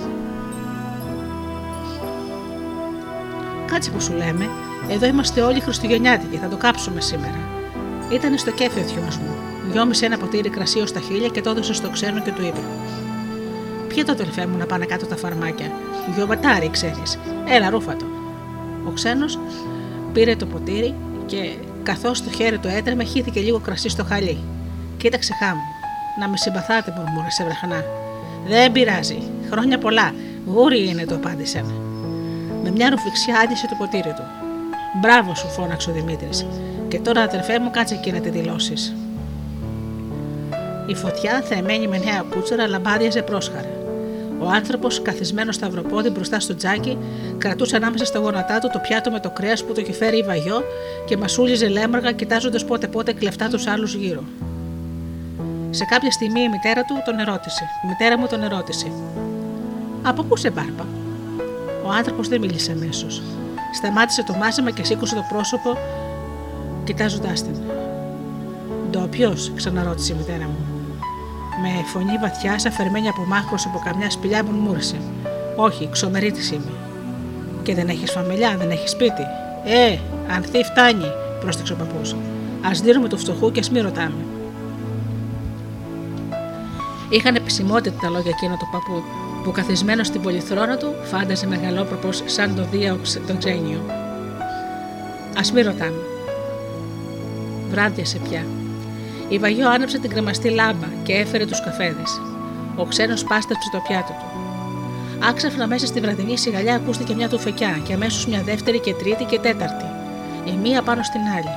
Κάτσε 3.66 3.92
που 3.92 4.02
σου 4.02 4.14
λέμε, 4.14 4.50
εδώ 4.90 5.06
είμαστε 5.06 5.42
όλοι 5.42 5.60
Χριστουγεννιάτικοι, 5.60 6.38
θα 6.38 6.48
το 6.48 6.58
κάψουμε 6.58 7.02
σήμερα. 7.02 7.40
Ήταν 8.12 8.38
στο 8.38 8.52
κέφι 8.52 8.80
ο 8.80 8.84
θειός 8.84 9.18
μου. 9.18 9.36
Γιώμησε 9.72 10.06
ένα 10.06 10.18
ποτήρι 10.18 10.50
κρασί 10.50 10.80
ω 10.80 10.86
τα 10.94 11.00
χείλια 11.00 11.28
και 11.28 11.42
το 11.42 11.50
έδωσε 11.50 11.74
στο 11.74 11.90
ξένο 11.90 12.22
και 12.22 12.32
του 12.32 12.42
είπε: 12.42 12.60
Ποια 13.98 14.06
το 14.06 14.12
αδελφέ 14.12 14.48
μου 14.48 14.58
να 14.58 14.66
πάνε 14.66 14.86
κάτω 14.86 15.06
τα 15.06 15.16
φαρμάκια. 15.16 15.72
Γιωματάρι, 16.16 16.70
ξέρεις. 16.70 17.20
Έλα, 17.48 17.70
ρούφατο. 17.70 18.06
Ο 18.88 18.92
ξένος 18.92 19.40
πήρε 20.14 20.36
το 20.36 20.46
ποτήρι 20.46 20.96
και 21.26 21.56
καθώς 21.84 22.24
το 22.24 22.32
χέρι 22.32 22.58
του 22.58 22.68
έτρεμε, 22.68 23.04
χύθηκε 23.04 23.40
λίγο 23.40 23.60
κρασί 23.60 23.90
στο 23.90 24.04
χαλί. 24.04 24.38
Κοίταξε 24.98 25.34
χάμου. 25.40 25.62
Να 26.20 26.28
με 26.28 26.38
συμπαθάτε, 26.38 26.94
μουρμούρισε 26.98 27.44
βραχανά. 27.44 27.84
Δεν 28.48 28.72
πειράζει. 28.72 29.18
Χρόνια 29.52 29.78
πολλά. 29.78 30.14
Γούρι 30.46 30.90
είναι, 30.90 31.06
το 31.06 31.16
απάντησαν. 31.16 31.66
Με 32.64 32.72
μια 32.72 32.90
ρουφιξιά 32.90 33.40
άντισε 33.44 33.68
το 33.68 33.76
ποτήρι 33.78 34.14
του. 34.14 34.24
Μπράβο 35.02 35.36
σου, 35.36 35.48
φώναξε 35.48 35.90
ο 35.90 35.94
Δημήτρης. 35.94 36.46
Και 36.88 37.00
τώρα, 37.00 37.22
αδερφέ 37.22 37.60
μου, 37.60 37.72
κάτσε 37.72 37.94
εκεί 37.94 38.12
να 38.12 38.20
τη 38.20 38.30
δηλώσεις. 38.30 38.96
Η 40.86 40.96
φωτιά, 40.96 41.42
θεμένη 41.42 41.88
με 41.88 41.98
νέα 41.98 42.26
κούτσερα, 42.30 42.68
λαμπάδιαζε 42.68 43.22
πρόσχαρα. 43.22 43.86
Ο 44.40 44.50
άνθρωπος, 44.50 45.02
καθισμένος 45.02 45.56
σταυροπόδι 45.56 46.10
μπροστά 46.10 46.40
στο 46.40 46.56
τζάκι, 46.56 46.98
κρατούσε 47.38 47.76
ανάμεσα 47.76 48.06
στα 48.06 48.20
γόνατά 48.20 48.60
του 48.60 48.70
το 48.74 48.80
πιάτο 48.80 49.12
με 49.12 49.20
το 49.20 49.30
κρέας 49.30 49.64
που 49.64 49.74
το 49.74 49.82
είχε 49.82 49.94
φέρει 49.94 50.18
η 50.18 50.24
βαγιό 50.24 50.64
και 51.06 51.18
μασούλιζε 51.18 51.68
λέμαργα, 51.68 52.12
κοιτάζοντας 52.12 52.66
πότε 52.66 52.88
πότε 52.88 53.14
κλεφτά 53.14 53.48
τους 53.48 53.68
άλλους 53.68 53.94
γύρω. 53.94 54.24
Σε 55.70 55.86
κάποια 55.86 56.12
στιγμή 56.12 56.42
η 56.42 56.50
μητέρα 56.50 56.84
του 56.84 57.02
τον 57.06 57.20
ερώτησε. 57.20 57.64
Η 57.84 57.88
μητέρα 57.88 58.18
μου 58.18 58.28
τον 58.28 58.44
ερώτησε. 58.44 58.92
Από 60.04 60.24
πού 60.24 60.38
σε 60.38 60.50
μπάρπα. 60.50 60.86
Ο 61.86 61.90
άνθρωπος 61.90 62.28
δεν 62.28 62.40
μίλησε 62.40 62.72
αμέσως. 62.72 63.22
Σταμάτησε 63.74 64.24
το 64.24 64.34
μάζεμα 64.34 64.72
και 64.72 64.84
σήκωσε 64.84 65.16
το 65.16 65.26
πρόσωπο, 65.30 65.78
κοιτάζοντάς 66.84 67.44
την. 67.44 67.56
Ντόπιος, 68.92 69.52
ξαναρώτησε 69.56 70.14
η 70.14 70.16
μητέρα 70.16 70.44
μου. 70.46 70.67
Με 71.62 71.84
φωνή 71.86 72.18
βαθιά, 72.22 72.54
αφαιρμένη 72.68 73.08
από 73.08 73.26
μάχρο 73.26 73.58
από 73.66 73.82
καμιά 73.86 74.10
σπηλιά, 74.10 74.44
μουρμούρισε. 74.44 74.98
Όχι, 75.56 75.90
ξομερίτης 75.92 76.52
είμαι. 76.52 76.72
Και 77.64 77.76
δεν 77.76 77.90
έχεις 77.90 78.12
φαμελιά, 78.12 78.56
δεν 78.58 78.70
έχεις 78.70 78.92
σπίτι. 78.92 79.24
Ε, 79.66 79.98
αν 80.34 80.44
θύ 80.44 80.64
φτάνει, 80.64 81.06
πρόσταξε 81.40 81.74
ο 81.74 81.76
παππούς. 81.76 82.12
Α 82.62 82.72
δίνουμε 82.84 83.08
του 83.08 83.18
φτωχού 83.18 83.52
και 83.52 83.60
ας 83.60 83.70
μην 83.70 83.84
ρωτάμε. 83.84 84.26
Είχαν 87.10 87.36
επισημότητα 87.36 88.00
τα 88.02 88.10
λόγια 88.10 88.32
εκείνα 88.36 88.58
του 88.58 88.68
παππού, 88.72 89.04
που 89.44 89.52
καθισμένος 89.52 90.08
στην 90.08 90.22
πολυθρόνα 90.22 90.78
του 90.78 90.94
φάνταζε 91.04 91.48
μεγαλόπροπος 91.48 92.24
σαν 92.26 92.56
το 92.56 92.68
δία 92.72 92.98
το 93.28 93.38
τζένιο. 93.38 93.80
Α 95.36 95.54
μην 95.54 95.66
ρωτάμε. 95.66 96.02
Βράδιασε 97.70 98.18
πια. 98.18 98.46
Η 99.30 99.38
Βαγιό 99.38 99.70
άναψε 99.70 100.00
την 100.00 100.10
κρεμαστή 100.10 100.50
λάμπα 100.50 100.88
και 101.04 101.14
έφερε 101.14 101.46
τους 101.46 101.64
καφέδες. 101.64 102.22
Ο 102.76 102.86
ξένος 102.86 103.24
πάστεψε 103.24 103.70
το 103.72 103.82
πιάτο 103.88 104.14
του. 104.20 104.38
Άξαφνα 105.30 105.68
μέσα 105.68 105.86
στη 105.86 106.00
βραδινή 106.00 106.38
σιγαλιά 106.38 106.76
ακούστηκε 106.76 107.16
μια 107.16 107.30
τουφεκιά 107.30 107.80
και 107.84 107.94
αμέσως 107.94 108.28
μια 108.28 108.42
δεύτερη 108.42 108.80
και 108.80 108.94
τρίτη 108.94 109.24
και 109.24 109.40
τέταρτη. 109.40 109.86
Η 110.46 110.52
μία 110.52 110.82
πάνω 110.82 111.04
στην 111.04 111.22
άλλη. 111.22 111.56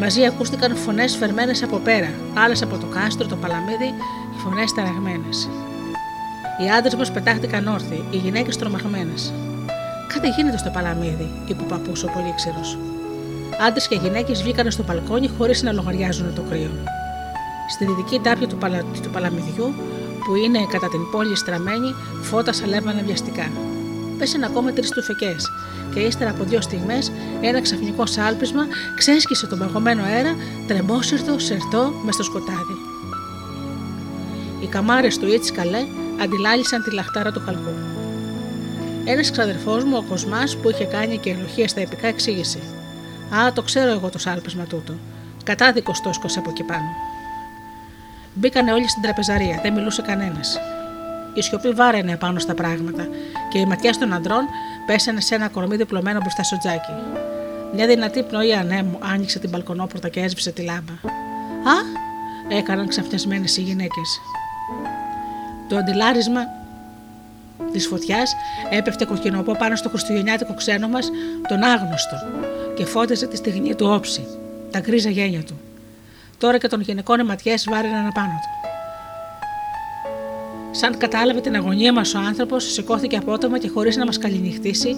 Μαζί 0.00 0.26
ακούστηκαν 0.26 0.76
φωνές 0.76 1.16
φερμένες 1.16 1.62
από 1.62 1.76
πέρα, 1.76 2.10
άλλες 2.34 2.62
από 2.62 2.76
το 2.76 2.86
κάστρο, 2.86 3.26
το 3.26 3.36
παλαμίδι, 3.36 3.94
οι 4.34 4.38
φωνές 4.44 4.72
ταραγμένες. 4.72 5.48
Οι 6.64 6.70
άντρες 6.70 6.94
μας 6.94 7.12
πετάχτηκαν 7.12 7.66
όρθιοι, 7.66 8.04
οι 8.10 8.16
γυναίκες 8.16 8.56
τρομαγμένες. 8.56 9.32
Κάτι 10.14 10.28
γίνεται 10.28 10.58
στο 10.58 10.70
παλαμίδι, 10.70 11.30
είπε 11.46 11.62
ο 11.62 11.66
παππούς 11.66 12.02
ο 12.02 12.10
πολύξερος. 12.14 12.78
Άντρες 13.66 13.88
και 13.88 13.94
γυναίκες 13.94 14.42
βγήκαν 14.42 14.70
στο 14.70 14.82
παλκόνι 14.82 15.28
χωρίς 15.38 15.62
να 15.62 15.72
λογαριάζουν 15.72 16.34
το 16.34 16.42
κρύο. 16.50 16.70
Στη 17.70 17.84
δυτική 17.84 18.18
τάπια 18.18 18.46
του, 18.48 18.56
παλα... 18.56 18.84
του 19.02 19.10
παλαμιδιού, 19.12 19.74
που 20.24 20.34
είναι 20.36 20.66
κατά 20.70 20.88
την 20.88 21.00
πόλη 21.10 21.36
στραμμένη, 21.36 21.94
φώτας 22.22 22.56
σαλεύανε 22.56 23.02
βιαστικά. 23.06 23.50
Πέσαν 24.18 24.42
ακόμα 24.44 24.72
τρεις 24.72 24.90
τουφεκές, 24.90 25.50
και 25.94 26.00
ύστερα 26.00 26.30
από 26.30 26.44
δύο 26.44 26.60
στιγμές 26.60 27.12
ένα 27.40 27.60
ξαφνικό 27.60 28.06
σάλπισμα 28.06 28.66
ξέσκησε 28.96 29.46
τον 29.46 29.58
παγωμένο 29.58 30.02
αέρα, 30.02 30.36
τρεμόσυρτο, 30.66 31.38
σερτό, 31.38 31.92
μες 32.04 32.14
στο 32.14 32.22
σκοτάδι. 32.22 32.76
Οι 34.62 34.66
καμάρες 34.66 35.18
του 35.18 35.26
Ιτς 35.26 35.52
Καλέ 35.52 35.84
αντιλάλησαν 36.22 36.82
τη 36.82 36.90
λαχτάρα 36.94 37.32
του 37.32 37.42
χαλκού. 37.44 37.74
Ένας 39.04 39.30
ξαδερφός 39.30 39.84
μου, 39.84 39.96
ο 39.96 40.02
Κοσμάς, 40.08 40.56
που 40.56 40.70
είχε 40.70 40.84
κάνει 40.84 41.18
και 41.18 41.30
ελοχία 41.30 41.68
στα 41.68 41.80
επικά, 41.80 42.06
εξήγησε: 42.06 42.58
Α, 43.34 43.52
το 43.52 43.62
ξέρω 43.62 43.90
εγώ 43.90 44.10
το 44.10 44.18
σάλπισμα 44.18 44.64
τούτο. 44.64 44.94
Κατάδικος 45.44 46.00
τόσκος 46.00 46.36
από 46.36 46.50
εκεί 46.50 46.62
πάνω. 46.62 46.88
Μπήκανε 48.34 48.72
όλοι 48.72 48.88
στην 48.88 49.02
τραπεζαρία, 49.02 49.60
δεν 49.62 49.72
μιλούσε 49.72 50.02
κανένας. 50.02 50.58
Η 51.34 51.42
σιωπή 51.42 51.68
βάραινε 51.68 52.16
πάνω 52.16 52.38
στα 52.38 52.54
πράγματα 52.54 53.08
και 53.50 53.58
οι 53.58 53.64
ματιέ 53.64 53.90
των 53.90 54.12
αντρών 54.12 54.44
πέσανε 54.86 55.20
σε 55.20 55.34
ένα 55.34 55.48
κορμί 55.48 55.76
διπλωμένο 55.76 56.20
μπροστά 56.20 56.42
στο 56.42 56.58
τζάκι. 56.58 56.92
Μια 57.74 57.86
δυνατή 57.86 58.22
πνοή 58.22 58.54
ανέμου 58.54 58.98
άνοιξε 59.00 59.38
την 59.38 59.50
μπαλκονόπορτα 59.50 60.08
και 60.08 60.20
έσβησε 60.20 60.50
τη 60.50 60.62
λάμπα. 60.62 60.92
Α! 61.72 62.00
έκαναν 62.48 62.88
ξαφνιασμένες 62.88 63.56
οι 63.56 63.60
γυναίκες. 63.60 64.20
Το 65.68 65.76
αντιλάρισμα 65.76 66.40
της 67.72 67.86
φωτιάς 67.86 68.34
έπεφτε 68.70 69.04
κοκκινοπό 69.04 69.56
πάνω 69.56 69.76
στο 69.76 69.88
χριστουγεννιάτικο 69.88 70.54
ξένο 70.54 70.88
μας, 70.88 71.10
τον 71.48 71.62
άγνωστο, 71.62 72.16
και 72.74 72.84
φώτιζε 72.84 73.26
τη 73.26 73.36
στιγμή 73.36 73.74
του 73.74 73.86
όψη, 73.86 74.26
τα 74.70 74.80
γκρίζα 74.80 75.10
γένια 75.10 75.42
του. 75.42 75.60
Τώρα 76.38 76.58
και 76.58 76.68
των 76.68 76.80
γυναικών 76.80 77.20
οι 77.20 77.24
ματιέ 77.24 77.54
βάραιναν 77.70 78.06
απάνω 78.06 78.40
του. 78.42 78.62
Σαν 80.74 80.98
κατάλαβε 80.98 81.40
την 81.40 81.54
αγωνία 81.56 81.92
μας 81.92 82.14
ο 82.14 82.18
άνθρωπος, 82.18 82.72
σηκώθηκε 82.72 83.16
απότομα 83.16 83.58
και 83.58 83.68
χωρίς 83.68 83.96
να 83.96 84.04
μας 84.04 84.18
καληνυχτήσει, 84.18 84.96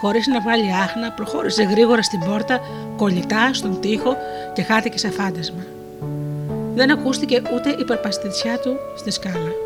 χωρίς 0.00 0.26
να 0.26 0.40
βγάλει 0.40 0.72
άχνα, 0.74 1.12
προχώρησε 1.12 1.62
γρήγορα 1.62 2.02
στην 2.02 2.20
πόρτα, 2.20 2.60
κολλητά 2.96 3.50
στον 3.52 3.80
τοίχο 3.80 4.16
και 4.52 4.62
χάθηκε 4.62 4.98
σε 4.98 5.10
φάντασμα. 5.10 5.64
Δεν 6.74 6.90
ακούστηκε 6.90 7.42
ούτε 7.54 7.76
η 7.78 7.84
περπαστησιά 7.84 8.58
του 8.58 8.76
στη 8.96 9.10
σκάλα. 9.10 9.65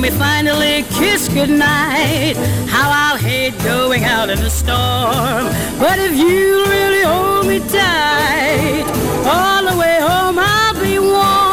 We 0.00 0.08
finally 0.08 0.84
kiss 0.98 1.28
goodnight, 1.28 2.34
how 2.66 2.90
I'll 2.90 3.18
hate 3.18 3.56
going 3.62 4.04
out 4.04 4.30
in 4.30 4.38
the 4.38 4.48
storm. 4.48 5.44
But 5.78 5.98
if 5.98 6.16
you 6.16 6.64
really 6.64 7.02
hold 7.02 7.46
me 7.46 7.58
tight, 7.58 8.86
all 9.26 9.70
the 9.70 9.78
way 9.78 9.98
home 10.00 10.38
I'll 10.38 10.82
be 10.82 10.98
warm. 10.98 11.49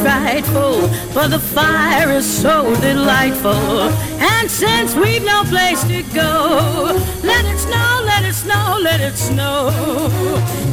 Frightful, 0.00 0.88
but 1.12 1.28
the 1.28 1.38
fire 1.38 2.10
is 2.10 2.24
so 2.24 2.74
delightful. 2.80 3.90
And 4.32 4.50
since 4.50 4.94
we've 4.94 5.24
no 5.24 5.44
place 5.44 5.82
to 5.84 6.02
go, 6.14 6.98
let 7.22 7.44
it 7.44 7.58
snow, 7.58 8.02
let 8.04 8.24
it 8.24 8.34
snow, 8.34 8.78
let 8.82 9.00
it 9.00 9.16
snow. 9.16 9.70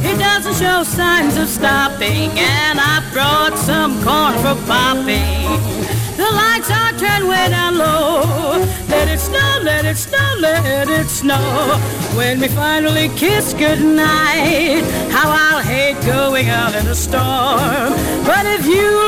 It 0.02 0.18
doesn't 0.18 0.54
show 0.54 0.82
signs 0.82 1.36
of 1.36 1.48
stopping, 1.48 2.30
and 2.38 2.80
I 2.80 2.96
brought 3.12 3.58
some 3.58 4.02
corn 4.02 4.34
for 4.44 4.56
popping. 4.66 5.78
The 6.16 6.28
lights 6.30 6.70
are 6.70 6.92
turned 6.98 7.28
way 7.28 7.48
down 7.50 7.78
low. 7.78 8.58
Let 8.88 9.08
it 9.08 9.20
snow, 9.20 9.60
let 9.62 9.84
it 9.84 9.96
snow, 9.96 10.36
let 10.40 10.88
it 10.88 11.08
snow. 11.08 11.78
When 12.16 12.40
we 12.40 12.48
finally 12.48 13.08
kiss 13.10 13.52
goodnight, 13.54 14.82
how 15.12 15.30
I'll 15.30 15.62
hate 15.62 16.00
going 16.04 16.48
out 16.48 16.74
in 16.74 16.86
a 16.86 16.94
storm. 16.94 17.92
But 18.24 18.46
if 18.46 18.66
you 18.66 19.07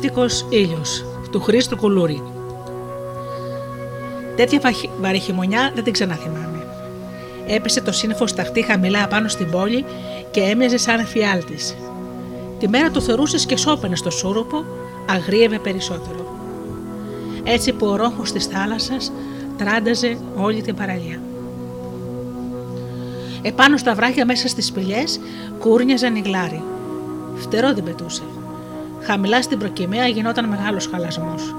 Ψεύτικος 0.00 0.46
ήλιος 0.48 1.04
του 1.30 1.40
Χρήστου 1.40 1.76
Κουλούρη. 1.76 2.22
Τέτοια 4.36 4.60
βαχ- 4.60 4.88
βαρυχημονιά 5.00 5.70
δεν 5.74 5.84
την 5.84 5.92
ξαναθυμάμαι. 5.92 6.66
Έπεσε 7.46 7.80
το 7.80 7.92
σύννεφο 7.92 8.26
σταχτή 8.26 8.62
χαμηλά 8.62 9.08
πάνω 9.08 9.28
στην 9.28 9.50
πόλη 9.50 9.84
και 10.30 10.40
έμοιαζε 10.40 10.76
σαν 10.76 11.06
φιάλτης. 11.06 11.76
Τη 12.58 12.68
μέρα 12.68 12.90
το 12.90 13.00
θεωρούσες 13.00 13.46
και 13.46 13.56
σώπαινες 13.56 13.98
στο 13.98 14.10
σούρουπο, 14.10 14.64
αγρίευε 15.10 15.58
περισσότερο. 15.58 16.38
Έτσι 17.44 17.72
που 17.72 17.86
ο 17.86 17.96
ρόχος 17.96 18.32
της 18.32 18.46
θάλασσας 18.46 19.12
τράνταζε 19.56 20.18
όλη 20.36 20.62
την 20.62 20.74
παραλία. 20.74 21.20
Επάνω 23.42 23.76
στα 23.76 23.94
βράχια 23.94 24.24
μέσα 24.24 24.48
στις 24.48 24.66
σπηλιές 24.66 25.20
κούρνιαζαν 25.58 26.16
οι 26.16 26.22
γλάροι. 26.24 26.62
Φτερό 27.36 27.74
δεν 27.74 27.84
πετούσε. 27.84 28.22
Χαμηλά 29.10 29.42
στην 29.42 29.58
προκυμαία 29.58 30.06
γινόταν 30.06 30.48
μεγάλος 30.48 30.86
χαλασμός. 30.86 31.54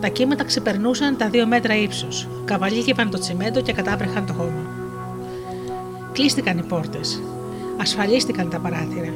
Τα 0.00 0.08
κύματα 0.08 0.44
ξεπερνούσαν 0.44 1.16
τα 1.16 1.28
δύο 1.28 1.46
μέτρα 1.46 1.76
ύψος, 1.76 2.28
καβαλίκευαν 2.44 3.10
το 3.10 3.18
τσιμέντο 3.18 3.60
και 3.60 3.72
κατάπρεχαν 3.72 4.26
το 4.26 4.32
χώμα. 4.32 4.62
Κλείστηκαν 6.12 6.58
οι 6.58 6.62
πόρτες. 6.62 7.22
Ασφαλίστηκαν 7.80 8.50
τα 8.50 8.58
παράθυρα. 8.58 9.12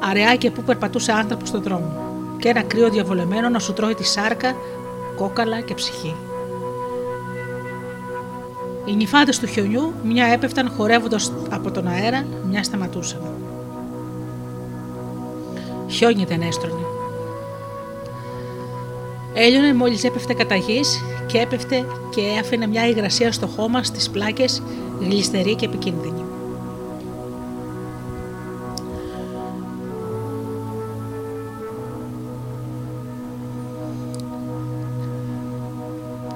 Αραιά 0.00 0.36
και 0.36 0.50
που 0.50 0.62
περπατούσε 0.62 1.12
άνθρωπος 1.12 1.48
στον 1.48 1.62
δρόμο 1.62 1.92
και 2.38 2.48
ένα 2.48 2.62
κρύο 2.62 2.90
διαβολεμένο 2.90 3.48
να 3.48 3.58
σου 3.58 3.72
τρώει 3.72 3.94
τη 3.94 4.06
σάρκα, 4.06 4.54
κόκαλα 5.16 5.60
και 5.60 5.74
ψυχή. 5.74 6.14
Οι 8.84 8.96
νυφάδες 8.96 9.38
του 9.38 9.46
χιονιού 9.46 9.92
μια 10.04 10.26
έπεφταν 10.26 10.70
χορεύοντας 10.76 11.32
από 11.50 11.70
τον 11.70 11.86
αέρα, 11.86 12.24
μια 12.50 12.62
σταματούσαν. 12.62 13.20
Χιόνι 15.90 16.24
δεν 16.24 16.42
έστρωνε. 16.42 16.84
Έλειωνε 19.34 19.74
μόλις 19.74 20.04
έπεφτε 20.04 20.34
κατά 20.34 20.54
γης 20.54 21.02
και 21.26 21.38
έπεφτε 21.38 21.84
και 22.14 22.20
άφηνε 22.40 22.66
μια 22.66 22.88
υγρασία 22.88 23.32
στο 23.32 23.46
χώμα 23.46 23.82
στις 23.82 24.10
πλάκες 24.10 24.62
γλιστερή 25.00 25.54
και 25.54 25.64
επικίνδυνη. 25.64 26.24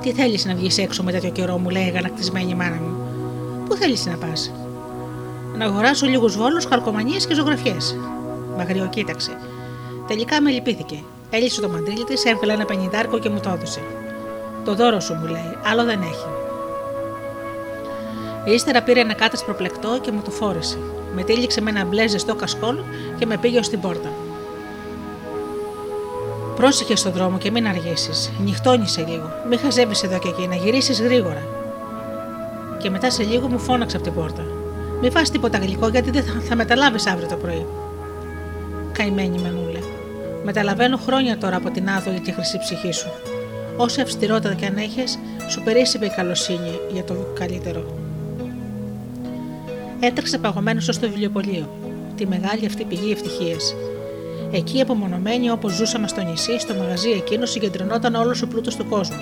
Τι 0.00 0.12
θέλεις 0.12 0.44
να 0.44 0.54
βγεις 0.54 0.78
έξω 0.78 1.02
με 1.02 1.12
τέτοιο 1.12 1.30
καιρό, 1.30 1.58
μου 1.58 1.68
λέει 1.68 1.86
η 1.86 1.90
γανακτισμένη 1.90 2.50
η 2.50 2.54
μάνα 2.54 2.76
μου. 2.76 2.96
Πού 3.68 3.74
θέλεις 3.74 4.06
να 4.06 4.16
πας, 4.16 4.52
Να 5.56 5.64
αγοράσω 5.64 6.06
λίγους 6.06 6.36
βόλους, 6.36 6.64
χαρκομανίες 6.64 7.26
και 7.26 7.34
ζωγραφιές. 7.34 7.96
Μαγριό 8.56 8.88
κοίταξε. 8.88 9.38
Τελικά 10.06 10.40
με 10.40 10.50
λυπήθηκε. 10.50 11.02
Έλυσε 11.30 11.60
το 11.60 11.68
μαντίλι 11.68 12.04
της, 12.04 12.24
έβγαλε 12.24 12.52
ένα 12.52 12.64
πενιντάρκο 12.64 13.18
και 13.18 13.28
μου 13.28 13.40
το 13.40 13.50
έδωσε. 13.50 13.80
Το 14.64 14.74
δώρο 14.74 15.00
σου, 15.00 15.14
μου 15.14 15.26
λέει, 15.26 15.56
άλλο 15.64 15.84
δεν 15.84 16.00
έχει. 16.02 16.26
Ύστερα 18.44 18.82
πήρε 18.82 19.00
ένα 19.00 19.14
κάτασπρο 19.14 19.54
πλεκτό 19.54 19.98
και 20.00 20.12
μου 20.12 20.22
το 20.24 20.30
φόρεσε. 20.30 20.78
Με 21.14 21.22
τύλιξε 21.22 21.60
με 21.60 21.70
ένα 21.70 21.84
μπλε 21.84 22.06
ζεστό 22.06 22.34
κασκόλ 22.34 22.76
και 23.18 23.26
με 23.26 23.36
πήγε 23.36 23.58
ως 23.58 23.68
την 23.68 23.80
πόρτα. 23.80 24.08
Πρόσεχε 26.56 26.96
στον 26.96 27.12
δρόμο 27.12 27.38
και 27.38 27.50
μην 27.50 27.66
αργήσεις. 27.66 28.32
Νυχτώνησε 28.44 29.04
λίγο. 29.08 29.30
Μην 29.48 29.58
χαζεύεις 29.58 30.02
εδώ 30.02 30.18
και 30.18 30.28
εκεί, 30.28 30.46
να 30.46 30.54
γυρίσεις 30.54 31.00
γρήγορα. 31.00 31.42
Και 32.78 32.90
μετά 32.90 33.10
σε 33.10 33.22
λίγο 33.22 33.48
μου 33.48 33.58
φώναξε 33.58 33.96
από 33.96 34.04
την 34.04 34.14
πόρτα. 34.14 34.42
Μην 35.00 35.10
φας 35.10 35.30
τίποτα 35.30 35.58
γλυκό 35.58 35.88
γιατί 35.88 36.10
δεν 36.10 36.24
θα, 36.24 36.40
θα 36.40 36.56
μεταλάβεις 36.56 37.06
αύριο 37.06 37.28
το 37.28 37.36
πρωί. 37.36 37.66
Καημένη 38.98 39.38
μενούλα. 39.38 39.80
Μεταλαβαίνω 40.44 40.96
χρόνια 40.96 41.38
τώρα 41.38 41.56
από 41.56 41.70
την 41.70 41.88
άδολη 41.88 42.20
και 42.20 42.32
χρυσή 42.32 42.58
ψυχή 42.58 42.92
σου. 42.92 43.08
Όση 43.76 44.00
αυστηρότητα 44.00 44.54
και 44.54 44.66
αν 44.66 44.76
έχεις, 44.76 45.18
σου 45.48 45.62
περίσσευε 45.62 46.06
η 46.06 46.12
καλοσύνη 46.16 46.78
για 46.92 47.04
το 47.04 47.14
καλύτερο. 47.34 47.96
Έτρεξε 50.00 50.38
παγωμένος 50.38 50.88
ως 50.88 50.98
το 50.98 51.08
βιβλιοπωλείο, 51.08 51.68
τη 52.16 52.26
μεγάλη 52.26 52.66
αυτή 52.66 52.84
πηγή 52.84 53.12
ευτυχίας. 53.12 53.74
Εκεί 54.52 54.80
απομονωμένοι 54.80 55.50
όπως 55.50 55.72
ζούσαμε 55.72 56.08
στο 56.08 56.22
νησί, 56.22 56.58
στο 56.58 56.74
μαγαζί 56.74 57.10
εκείνος 57.10 57.50
συγκεντρωνόταν 57.50 58.14
όλος 58.14 58.42
ο 58.42 58.46
πλούτος 58.46 58.76
του 58.76 58.88
κόσμου. 58.88 59.16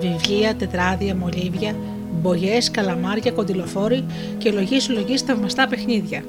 Βιβλία, 0.00 0.54
τετράδια, 0.54 1.16
μολύβια, 1.16 1.74
μπογιές, 2.12 2.70
καλαμάρια, 2.70 3.30
κοντιλοφόροι 3.30 4.04
και 4.38 4.50
λογής 4.50 4.88
λογής 4.88 5.20
θαυμαστά 5.22 5.66
παιχνίδια. 5.66 6.22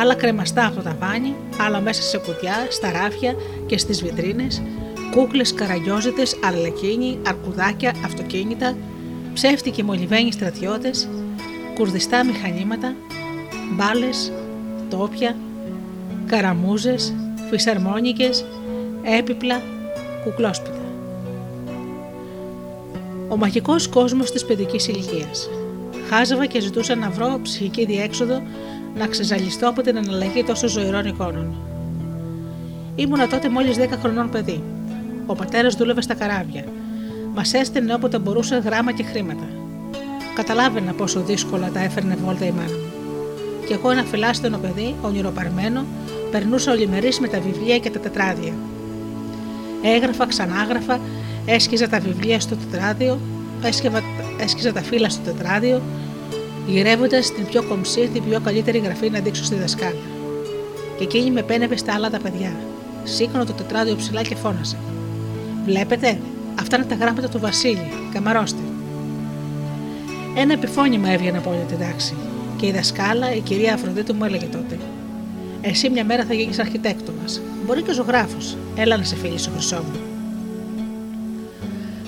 Άλλα 0.00 0.14
κρεμαστά 0.14 0.66
από 0.66 0.80
τα 0.80 0.96
βάνη, 1.00 1.34
άλλα 1.60 1.80
μέσα 1.80 2.02
σε 2.02 2.18
κουτιά, 2.18 2.66
στα 2.70 2.92
ράφια 2.92 3.34
και 3.66 3.78
στις 3.78 4.02
βιτρίνες, 4.02 4.62
κούκλες 5.10 5.54
καραγιόζητες, 5.54 6.36
αρλεκίνοι, 6.44 7.18
αρκουδάκια, 7.26 7.94
αυτοκίνητα, 8.04 8.76
ψεύτικοι 9.34 9.82
μολυβένοι 9.82 10.32
στρατιώτες, 10.32 11.08
κουρδιστά 11.74 12.24
μηχανήματα, 12.24 12.94
μπάλες, 13.72 14.32
τόπια, 14.90 15.36
καραμούζες, 16.26 17.14
φυσαρμόνικες, 17.50 18.44
έπιπλα, 19.18 19.62
κουκλόσπιτα. 20.24 20.80
Ο 23.28 23.36
μαγικός 23.36 23.88
κόσμος 23.88 24.30
της 24.30 24.44
παιδικής 24.44 24.88
ηλικίας. 24.88 25.48
Χάζευα 26.08 26.46
και 26.46 26.60
ζητούσα 26.60 26.94
να 26.94 27.10
βρω 27.10 27.38
ψυχική 27.42 27.84
διέξοδο 27.84 28.42
να 28.98 29.06
ξεζαλιστώ 29.06 29.68
από 29.68 29.82
την 29.82 29.96
αναλλαγή 29.96 30.44
τόσο 30.44 30.68
ζωηρών 30.68 31.06
εικόνων. 31.06 31.54
Ήμουνα 32.94 33.28
τότε 33.28 33.48
μόλις 33.48 33.76
10 33.78 33.86
χρονών 34.00 34.30
παιδί. 34.30 34.62
Ο 35.26 35.34
πατέρας 35.34 35.74
δούλευε 35.74 36.00
στα 36.00 36.14
καράβια. 36.14 36.64
Μας 37.34 37.54
έστελνε 37.54 37.94
όποτε 37.94 38.18
μπορούσε 38.18 38.62
γράμμα 38.64 38.92
και 38.92 39.02
χρήματα. 39.02 39.44
Καταλάβαινα 40.34 40.92
πόσο 40.92 41.20
δύσκολα 41.20 41.70
τα 41.70 41.80
έφερνε 41.80 42.16
βόλτα 42.24 42.46
η 42.46 42.50
μάνα 42.50 42.68
μου. 42.68 42.88
Κι 43.66 43.72
εγώ 43.72 43.90
ένα 43.90 44.02
φιλάστενο 44.02 44.58
παιδί, 44.58 44.94
ονειροπαρμένο, 45.02 45.84
περνούσα 46.30 46.72
ολιμερή 46.72 47.08
με 47.20 47.28
τα 47.28 47.40
βιβλία 47.40 47.78
και 47.78 47.90
τα 47.90 47.98
τετράδια. 47.98 48.52
Έγραφα, 49.82 50.26
ξανάγραφα, 50.26 51.00
έσκιζα 51.46 51.88
τα 51.88 51.98
βιβλία 51.98 52.40
στο 52.40 52.56
τετράδιο, 52.56 53.18
έσκυβα, 53.62 54.02
έσκιζα 54.40 54.72
τα 54.72 54.82
φύλλα 54.82 55.08
στο 55.08 55.20
τετράδιο, 55.24 55.82
γυρεύοντα 56.68 57.18
την 57.18 57.46
πιο 57.46 57.62
κομψή, 57.62 58.08
την 58.12 58.22
πιο 58.28 58.40
καλύτερη 58.40 58.78
γραφή 58.78 59.10
να 59.10 59.20
δείξω 59.20 59.44
στη 59.44 59.54
δασκάλα. 59.54 60.00
Και 60.98 61.04
εκείνη 61.04 61.30
με 61.30 61.42
πένευε 61.42 61.76
στα 61.76 61.94
άλλα 61.94 62.10
τα 62.10 62.18
παιδιά. 62.18 62.52
Σήκωνα 63.04 63.46
το 63.46 63.52
τετράδιο 63.52 63.96
ψηλά 63.96 64.22
και 64.22 64.34
φώναζε. 64.34 64.76
Βλέπετε, 65.64 66.18
αυτά 66.60 66.76
είναι 66.76 66.84
τα 66.84 66.94
γράμματα 66.94 67.28
του 67.28 67.38
Βασίλη, 67.38 67.92
καμαρώστε. 68.12 68.60
Ένα 70.36 70.52
επιφώνημα 70.52 71.08
έβγαινε 71.08 71.38
από 71.38 71.50
όλη 71.50 71.64
την 71.68 71.78
τάξη. 71.78 72.14
Και 72.56 72.66
η 72.66 72.72
δασκάλα, 72.72 73.34
η 73.34 73.40
κυρία 73.40 73.74
Αφροδίτου, 73.74 74.14
μου 74.14 74.24
έλεγε 74.24 74.46
τότε: 74.46 74.78
εσύ 75.60 75.90
μια 75.90 76.04
μέρα 76.04 76.24
θα 76.24 76.34
γίνεις 76.34 76.58
αρχιτέκτονας. 76.58 77.40
Μπορεί 77.66 77.82
και 77.82 77.92
ζωγράφος. 77.92 78.56
Έλα 78.76 78.96
να 78.96 79.04
σε 79.04 79.16
φιλήσω, 79.16 79.50
χρυσό 79.50 79.76
μου. 79.76 79.98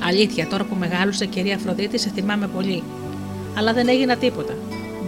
Αλήθεια, 0.03 0.46
τώρα 0.46 0.64
που 0.64 0.77
μεγάλωσα, 0.79 1.25
κυρία 1.25 1.55
Αφροδίτη, 1.55 1.99
σε 1.99 2.11
θυμάμαι 2.14 2.46
πολύ. 2.46 2.83
Αλλά 3.56 3.72
δεν 3.72 3.88
έγινα 3.88 4.16
τίποτα. 4.16 4.54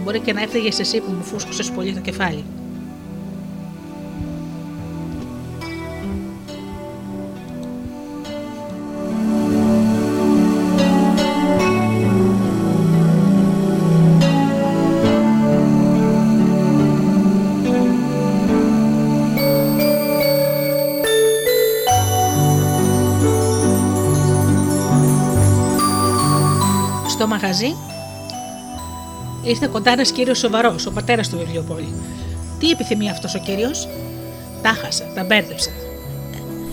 Μπορεί 0.03 0.19
και 0.19 0.33
να 0.33 0.41
έφυγες 0.41 0.79
εσύ 0.79 0.99
που 0.99 1.11
μου 1.11 1.23
φούσκωσες 1.23 1.71
πολύ 1.71 1.93
το 1.93 1.99
κεφάλι. 1.99 2.43
μαγαζί, 27.43 27.75
ήρθε 29.43 29.67
κοντά 29.67 29.91
ένας 29.91 30.11
κύριος 30.11 30.37
σοβαρός, 30.37 30.85
ο 30.85 30.91
πατέρας 30.91 31.29
του 31.29 31.37
βιβλιοπόλη. 31.37 31.93
Τι 32.59 32.69
επιθυμεί 32.69 33.09
αυτός 33.09 33.35
ο 33.35 33.39
κύριος, 33.39 33.87
τα 34.61 34.69
χάσα, 34.69 35.03
τα 35.15 35.23
μπέρδεψα. 35.23 35.69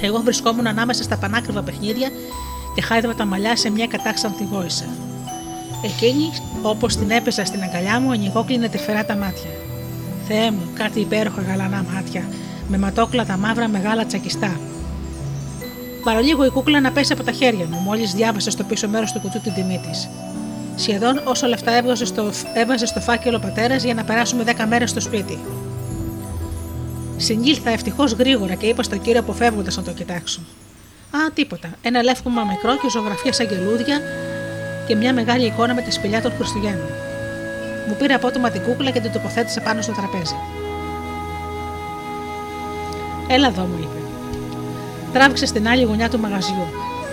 Εγώ 0.01 0.19
βρισκόμουν 0.19 0.67
ανάμεσα 0.67 1.03
στα 1.03 1.17
πανάκριβα 1.17 1.63
παιχνίδια 1.63 2.09
και 2.75 2.83
χάιδευα 2.83 3.15
τα 3.15 3.25
μαλλιά 3.25 3.57
σε 3.57 3.71
μια 3.71 3.87
κατάξανθη 3.87 4.49
γόησα. 4.53 4.85
Εκείνη, 5.85 6.31
όπως 6.63 6.97
την 6.97 7.11
έπεσα 7.11 7.45
στην 7.45 7.63
αγκαλιά 7.63 8.01
μου, 8.01 8.11
ανοιγόκλεινε 8.11 8.69
τρυφερά 8.69 9.05
τα 9.05 9.17
μάτια. 9.17 9.51
Θεέ 10.29 10.51
μου, 10.51 10.63
κάτι 10.75 11.01
υπέροχα 11.01 11.43
γαλανά 11.43 11.85
μάτια, 11.95 12.25
με 12.69 12.79
ματόκλατα 12.79 13.37
μαύρα 13.37 13.69
μεγάλα 13.69 14.07
τσακιστά. 14.07 14.61
Παρολίγο 16.05 16.45
η 16.45 16.49
κούκλα 16.51 16.81
να 16.81 16.93
πέσει 16.93 17.13
από 17.13 17.23
τα 17.23 17.33
χέρια 17.33 17.67
μου, 17.71 17.79
μόλις 17.79 18.13
διάβασε 18.13 18.51
στο 18.51 18.65
πίσω 18.65 18.89
μέρος 18.89 19.13
του 19.13 19.21
κουτού 19.21 19.41
την 19.41 19.55
τιμή 19.55 19.81
της. 19.89 20.09
Σχεδόν 20.81 21.21
όσα 21.25 21.49
λεφτά 21.49 21.73
έβγαζε 21.73 22.05
στο, 22.05 22.31
έβαζε 22.55 22.87
στο 22.87 23.01
φάκελο 23.01 23.37
ο 23.37 23.41
πατέρας 23.41 23.85
για 23.85 23.95
να 23.95 24.05
περάσουμε 24.05 24.45
10 24.47 24.65
μέρες 24.69 24.91
στο 24.91 25.01
σπίτι. 25.01 25.39
Συνήλθα 27.17 27.71
ευτυχώς 27.71 28.13
γρήγορα 28.13 28.55
και 28.55 28.67
είπα 28.67 28.83
στον 28.83 29.01
κύριο 29.01 29.21
αποφεύγοντα 29.21 29.71
να 29.77 29.83
το 29.83 29.91
κοιτάξω. 29.91 30.41
Α, 31.11 31.33
τίποτα. 31.35 31.69
Ένα 31.83 32.03
λεύκομα 32.03 32.45
μικρό 32.45 32.77
και 32.77 32.91
ζωγραφία 32.91 33.33
σαν 33.33 33.47
γελούδια 33.47 34.01
και 34.87 34.95
μια 34.95 35.13
μεγάλη 35.13 35.47
εικόνα 35.47 35.75
με 35.75 35.83
τη 35.83 35.91
σπηλιά 35.91 36.23
των 36.23 36.33
Χριστουγέννων. 36.33 36.89
Μου 37.89 37.97
πήρε 37.99 38.15
απότομα 38.15 38.51
την 38.51 38.63
κούκλα 38.63 38.91
και 38.91 39.01
την 39.01 39.13
τοποθέτησε 39.13 39.61
πάνω 39.61 39.83
στο 39.83 39.93
τραπέζι. 39.93 40.35
Έλα 43.29 43.47
εδώ, 43.47 43.63
μου 43.63 43.79
είπε. 43.81 43.99
Τράβηξε 45.13 45.47
στην 45.47 45.69
άλλη 45.69 45.83
γωνιά 45.83 46.09
του 46.11 46.19
μαγαζιού. 46.19 46.67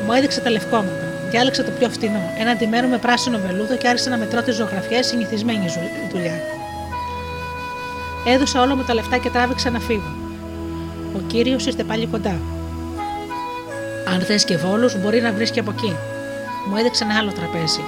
Μου 0.06 0.14
έδειξε 0.14 0.40
τα 0.40 0.50
λευκόματα. 0.50 1.07
Διάλεξα 1.30 1.64
το 1.64 1.72
πιο 1.72 1.90
φθηνό, 1.90 2.34
ένα 2.40 2.52
αντιμένο 2.52 2.88
με 2.88 2.98
πράσινο 2.98 3.40
βελούδο 3.48 3.78
και 3.78 3.88
άρχισα 3.88 4.10
να 4.10 4.18
μετρώ 4.18 4.42
τις 4.42 4.56
ζωγραφιές 4.56 5.06
συνηθισμένη 5.06 5.66
δουλειά. 6.12 6.40
Έδωσα 8.26 8.62
όλα 8.62 8.76
μου 8.76 8.84
τα 8.84 8.94
λεφτά 8.94 9.18
και 9.18 9.30
τράβηξα 9.30 9.70
να 9.70 9.80
φύγω. 9.80 10.12
Ο 11.16 11.20
κύριος 11.28 11.66
ήρθε 11.66 11.84
πάλι 11.84 12.06
κοντά. 12.06 12.40
Αν 14.14 14.20
θες 14.22 14.46
και 14.46 14.58
βόλους, 14.58 15.02
μπορεί 15.02 15.22
να 15.22 15.32
βρεις 15.32 15.52
και 15.52 15.60
από 15.60 15.72
εκεί. 15.72 15.96
Μου 16.70 16.76
έδειξε 16.78 17.04
ένα 17.04 17.18
άλλο 17.18 17.32
τραπέζι. 17.32 17.84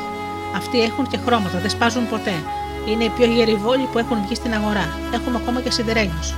Αυτοί 0.55 0.81
έχουν 0.81 1.07
και 1.07 1.17
χρώματα, 1.25 1.57
δεν 1.59 1.69
σπάζουν 1.69 2.09
ποτέ. 2.09 2.33
Είναι 2.89 3.03
οι 3.03 3.09
πιο 3.09 3.25
γεροί 3.25 3.55
βόλοι 3.55 3.87
που 3.91 3.99
έχουν 3.99 4.17
βγει 4.25 4.35
στην 4.35 4.53
αγορά. 4.53 4.89
Έχουμε 5.13 5.37
ακόμα 5.41 5.61
και 5.61 5.71
σιδερένιους. 5.71 6.33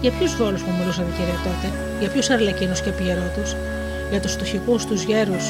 Για 0.00 0.10
ποιους 0.10 0.36
βόλους 0.36 0.62
μου 0.62 0.74
μιλούσατε, 0.78 1.10
κύριε 1.16 1.38
τότε, 1.44 1.68
για 2.00 2.08
ποιους 2.08 2.30
αρλεκίνους 2.30 2.80
και 2.80 2.90
πιερότους, 2.90 3.56
για 4.12 4.20
τους 4.20 4.32
φτωχικούς 4.32 4.86
τους 4.86 5.02
γέρους 5.02 5.44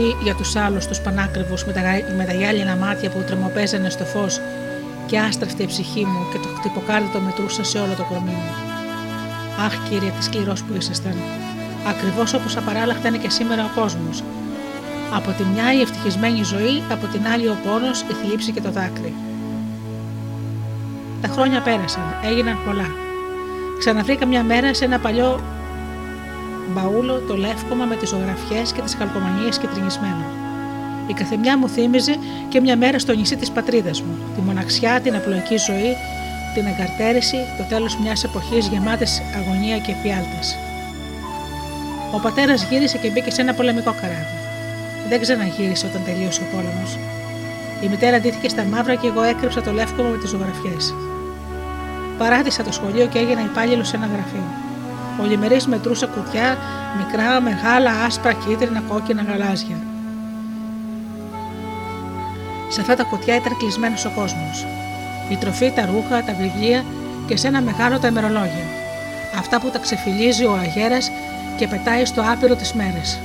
ή 0.00 0.04
για 0.22 0.34
τους 0.34 0.56
άλλους 0.56 0.86
τους 0.86 1.00
πανάκριβους 1.00 1.64
με 1.64 1.72
τα, 1.72 1.80
με 2.16 2.24
τα 2.24 2.32
γυάλινα 2.32 2.76
μάτια 2.76 3.10
που 3.10 3.24
τρεμοπέζανε 3.26 3.90
στο 3.90 4.04
φως 4.04 4.40
και 5.06 5.18
άστραφτε 5.18 5.62
η 5.62 5.66
ψυχή 5.66 6.04
μου 6.04 6.20
και 6.32 6.38
το 6.38 6.48
χτυποκάρδι 6.58 7.18
μετρούσα 7.24 7.64
σε 7.64 7.78
όλο 7.78 7.94
το 7.96 8.04
κορμί 8.08 8.30
μου. 8.30 8.52
Αχ, 9.64 9.74
κύριε, 9.88 10.10
τι 10.18 10.24
σκληρός 10.24 10.62
που 10.62 10.74
ήσασταν. 10.78 11.14
Ακριβώς 11.88 12.34
όπως 12.34 12.56
απαράλλαχτα 12.56 13.08
είναι 13.08 13.18
και 13.18 13.30
σήμερα 13.30 13.64
ο 13.64 13.80
κόσμος. 13.80 14.22
Από 15.14 15.30
τη 15.30 15.44
μια 15.52 15.72
η 15.72 15.80
ευτυχισμένη 15.80 16.42
ζωή, 16.42 16.82
από 16.90 17.06
την 17.06 17.26
άλλη 17.32 17.46
ο 17.48 17.56
πόνος, 17.64 18.00
η 18.00 18.12
θλίψη 18.22 18.52
και 18.52 18.60
το 18.60 18.70
δάκρυ. 18.70 19.14
Τα 21.22 21.28
χρόνια 21.28 21.60
πέρασαν, 21.60 22.02
έγιναν 22.24 22.58
πολλά. 22.66 22.88
Ξαναβρήκα 23.78 24.26
μια 24.26 24.42
μέρα 24.42 24.74
σε 24.74 24.84
ένα 24.84 24.98
παλιό 24.98 25.40
μπαούλο 26.72 27.18
το 27.28 27.36
λεύκομα 27.36 27.84
με 27.84 27.96
τις 27.96 28.08
ζωγραφιές 28.08 28.72
και 28.72 28.82
τις 28.82 28.96
καλκομανίε 28.96 29.50
τρινισμένα. 29.74 30.26
Η 31.06 31.12
καθεμιά 31.12 31.58
μου 31.58 31.68
θύμιζε 31.68 32.14
και 32.48 32.60
μια 32.60 32.76
μέρα 32.76 32.98
στο 32.98 33.12
νησί 33.14 33.36
της 33.36 33.50
πατρίδας 33.50 34.02
μου, 34.02 34.14
τη 34.34 34.40
μοναξιά, 34.40 35.00
την 35.00 35.14
απλοϊκή 35.16 35.56
ζωή, 35.56 35.92
την 36.54 36.66
εγκαρτέρηση, 36.66 37.36
το 37.58 37.64
τέλος 37.68 37.96
μιας 37.96 38.24
εποχής 38.24 38.66
γεμάτη 38.66 39.06
αγωνία 39.38 39.78
και 39.78 39.92
φιάλτε. 40.02 40.40
Ο 42.14 42.18
πατέρας 42.20 42.66
γύρισε 42.70 42.98
και 42.98 43.10
μπήκε 43.10 43.30
σε 43.30 43.40
ένα 43.40 43.54
πολεμικό 43.54 43.94
καράβι. 44.00 44.36
Δεν 45.08 45.20
ξαναγύρισε 45.20 45.86
όταν 45.86 46.02
τελείωσε 46.04 46.40
ο 46.42 46.56
πόλεμος. 46.56 46.98
Η 47.84 47.88
μητέρα 47.88 48.18
ντύθηκε 48.20 48.48
στα 48.48 48.64
μαύρα 48.64 48.94
και 48.94 49.06
εγώ 49.06 49.22
έκρυψα 49.22 49.60
το 49.62 49.72
λεύκομα 49.72 50.08
με 50.08 50.16
τις 50.16 50.30
ζωγραφιές. 50.30 50.94
Παράτησα 52.18 52.62
το 52.62 52.72
σχολείο 52.72 53.06
και 53.06 53.18
έγινα 53.18 53.40
υπάλληλος 53.40 53.88
σε 53.88 53.96
ένα 53.96 54.06
γραφείο. 54.06 54.69
Ο 55.20 55.24
λιμερή 55.24 55.60
μετρούσα 55.66 56.06
κουτιά, 56.06 56.58
μικρά, 56.96 57.40
μεγάλα, 57.40 57.90
άσπρα, 58.06 58.32
κίτρινα, 58.32 58.82
κόκκινα, 58.88 59.22
γαλάζια. 59.22 59.76
Σε 62.68 62.80
αυτά 62.80 62.96
τα 62.96 63.02
κουτιά 63.02 63.36
ήταν 63.36 63.56
κλεισμένος 63.56 64.04
ο 64.04 64.10
κόσμος. 64.14 64.66
Η 65.30 65.36
τροφή, 65.36 65.70
τα 65.70 65.86
ρούχα, 65.86 66.24
τα 66.24 66.34
βιβλία 66.40 66.84
και 67.26 67.36
σε 67.36 67.46
ένα 67.46 67.60
μεγάλο 67.60 67.98
τα 67.98 68.08
ημερολόγια. 68.08 68.66
Αυτά 69.38 69.60
που 69.60 69.70
τα 69.70 69.78
ξεφυλίζει 69.78 70.44
ο 70.44 70.52
αγέρας 70.52 71.10
και 71.56 71.68
πετάει 71.68 72.04
στο 72.04 72.22
άπειρο 72.32 72.54
τις 72.54 72.72
μέρες. 72.72 73.18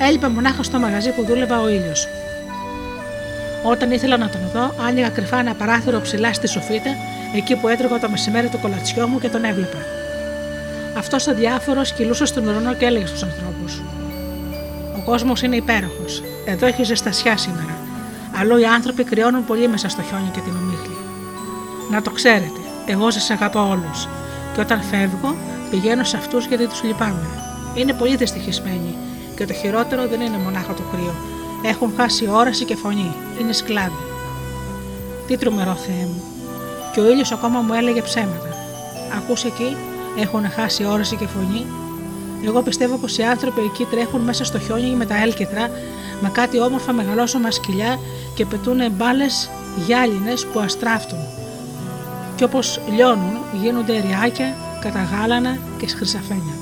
Έλειπε 0.00 0.28
μονάχα 0.28 0.62
στο 0.62 0.78
μαγαζί 0.78 1.10
που 1.10 1.24
δούλευα 1.24 1.60
ο 1.60 1.68
ήλιος. 1.68 2.08
Όταν 3.62 3.90
ήθελα 3.90 4.16
να 4.16 4.28
τον 4.28 4.40
δω, 4.52 4.74
άνοιγα 4.86 5.08
κρυφά 5.08 5.38
ένα 5.38 5.54
παράθυρο 5.54 6.00
ψηλά 6.00 6.32
στη 6.32 6.48
σοφίτα, 6.48 6.90
εκεί 7.34 7.56
που 7.56 7.68
έτρωγα 7.68 7.98
το 7.98 8.08
μεσημέρι 8.08 8.48
το 8.48 8.58
κολατσιό 8.58 9.08
μου 9.08 9.18
και 9.18 9.28
τον 9.28 9.44
έβλεπα. 9.44 9.78
Αυτός 11.02 11.28
αδιάφορο 11.28 11.82
κυλούσε 11.96 12.24
στον 12.24 12.46
ουρανό 12.46 12.74
και 12.74 12.84
έλεγε 12.84 13.06
στους 13.06 13.22
ανθρώπους: 13.22 13.82
Ο 14.98 15.02
κόσμος 15.04 15.42
είναι 15.42 15.56
υπέροχος. 15.56 16.22
Εδώ 16.44 16.66
έχει 16.66 16.82
ζεστασιά 16.82 17.36
σήμερα. 17.36 17.76
Αλλού 18.38 18.56
οι 18.56 18.64
άνθρωποι 18.64 19.04
κρυώνουν 19.04 19.44
πολύ 19.44 19.68
μέσα 19.68 19.88
στο 19.88 20.02
χιόνι 20.02 20.30
και 20.32 20.40
την 20.40 20.52
ομίχλη. 20.62 20.96
Να 21.90 22.02
το 22.02 22.10
ξέρετε, 22.10 22.60
εγώ 22.86 23.10
σας 23.10 23.30
αγαπώ 23.30 23.68
όλους. 23.70 24.08
Και 24.54 24.60
όταν 24.60 24.82
φεύγω, 24.82 25.36
πηγαίνω 25.70 26.04
σε 26.04 26.16
αυτούς 26.16 26.46
γιατί 26.46 26.66
τους 26.66 26.82
λυπάμαι. 26.82 27.26
Είναι 27.74 27.92
πολύ 27.92 28.16
δυστυχισμένοι 28.16 28.96
και 29.36 29.46
το 29.46 29.52
χειρότερο 29.52 30.06
δεν 30.08 30.20
είναι 30.20 30.36
μονάχα 30.36 30.74
το 30.74 30.82
κρύο. 30.92 31.14
Έχουν 31.64 31.92
χάσει 31.96 32.28
όραση 32.30 32.64
και 32.64 32.76
φωνή. 32.76 33.14
Είναι 33.40 33.52
σκλάβοι. 33.52 34.04
Τι 35.26 35.36
τρομερό 35.36 35.74
Θεέ 35.74 36.04
μου. 36.04 36.22
Και 36.92 37.00
ο 37.00 37.10
ήλιος 37.10 37.32
ακόμα 37.32 37.60
μου 37.60 37.72
έλεγε 37.72 38.02
ψέματα. 38.02 38.56
Ακούς 39.16 39.44
εκεί, 39.44 39.76
έχουν 40.18 40.50
χάσει 40.50 40.84
όραση 40.84 41.16
και 41.16 41.26
φωνή. 41.26 41.66
Εγώ 42.44 42.62
πιστεύω 42.62 42.96
πως 42.96 43.18
οι 43.18 43.22
άνθρωποι 43.22 43.60
εκεί 43.60 43.86
τρέχουν 43.90 44.20
μέσα 44.20 44.44
στο 44.44 44.58
χιόνι 44.58 44.94
με 44.96 45.06
τα 45.06 45.22
έλκετρα, 45.22 45.70
με 46.20 46.30
κάτι 46.32 46.60
όμορφα 46.60 46.92
μεγαλόσωμα 46.92 47.50
σκυλιά 47.50 47.98
και 48.34 48.46
πετούν 48.46 48.92
μπάλες 48.92 49.50
γυάλινε 49.86 50.34
που 50.52 50.60
αστράφτουν. 50.60 51.18
Και 52.36 52.44
όπως 52.44 52.80
λιώνουν, 52.94 53.36
γίνονται 53.62 54.00
ριάκια, 54.00 54.56
καταγάλανα 54.80 55.58
και 55.78 55.86
χρυσαφένια. 55.86 56.54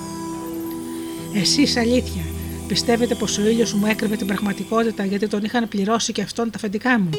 Εσείς 1.34 1.76
αλήθεια, 1.76 2.22
πιστεύετε 2.68 3.14
πως 3.14 3.38
ο 3.38 3.48
ήλιος 3.48 3.72
μου 3.72 3.86
έκρυβε 3.86 4.16
την 4.16 4.26
πραγματικότητα 4.26 5.04
γιατί 5.04 5.28
τον 5.28 5.44
είχαν 5.44 5.68
πληρώσει 5.68 6.12
και 6.12 6.22
αυτόν 6.22 6.50
τα 6.50 6.56
αφεντικά 6.56 6.98
μου; 6.98 7.10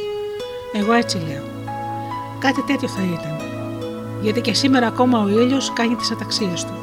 Εγώ 0.74 0.94
έτσι 0.94 1.18
λέω. 1.18 1.44
Κάτι 2.40 2.62
τέτοιο 2.62 2.88
θα 2.88 3.02
ήταν. 3.02 3.41
Γιατί 4.22 4.42
και 4.42 4.54
σήμερα 4.54 4.88
ακόμα 4.88 5.20
ο 5.20 5.28
ήλιος 5.28 5.74
κάνει 5.74 5.96
τις 5.96 6.12
αταξίες 6.12 6.64
του. 6.64 6.74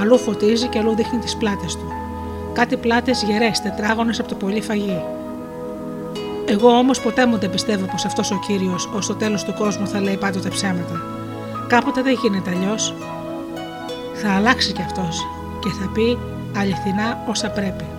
Αλλού 0.00 0.18
φωτίζει 0.18 0.66
και 0.68 0.78
αλλού 0.78 0.94
δείχνει 0.94 1.18
τις 1.18 1.36
πλάτες 1.36 1.76
του. 1.76 1.92
Κάτι 2.52 2.76
πλάτες 2.76 3.22
γερές, 3.22 3.60
τετράγωνες 3.60 4.20
από 4.20 4.28
το 4.28 4.34
πολύ 4.34 4.60
φαγί. 4.60 5.02
Εγώ 6.44 6.68
όμως 6.68 7.00
ποτέ 7.00 7.26
μου 7.26 7.38
δεν 7.38 7.50
πιστεύω 7.50 7.86
πως 7.86 8.04
αυτός 8.04 8.30
ο 8.30 8.38
κύριος 8.46 8.90
ως 8.94 9.06
το 9.06 9.14
τέλος 9.14 9.44
του 9.44 9.54
κόσμου 9.58 9.86
θα 9.86 10.00
λέει 10.00 10.16
πάντοτε 10.16 10.48
ψέματα. 10.48 11.00
Κάποτε 11.68 12.02
δεν 12.02 12.18
γίνεται 12.22 12.50
αλλιώς. 12.50 12.94
Θα 14.14 14.32
αλλάξει 14.32 14.72
κι 14.72 14.82
αυτός 14.82 15.26
και 15.60 15.68
θα 15.68 15.90
πει 15.92 16.18
αληθινά 16.56 17.24
όσα 17.28 17.50
πρέπει. 17.50 17.91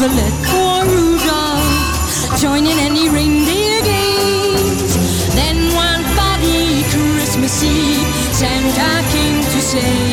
rivulet 0.00 0.32
or 0.54 0.84
Rudolph, 0.86 2.40
joining 2.40 2.78
any 2.78 3.10
reindeer 3.10 3.82
games. 3.82 5.34
Then 5.34 5.74
one 5.74 6.02
foggy 6.16 6.84
Christmas 6.84 7.62
Eve, 7.62 8.06
Santa 8.32 9.06
came 9.12 9.42
to 9.42 9.60
say. 9.60 10.09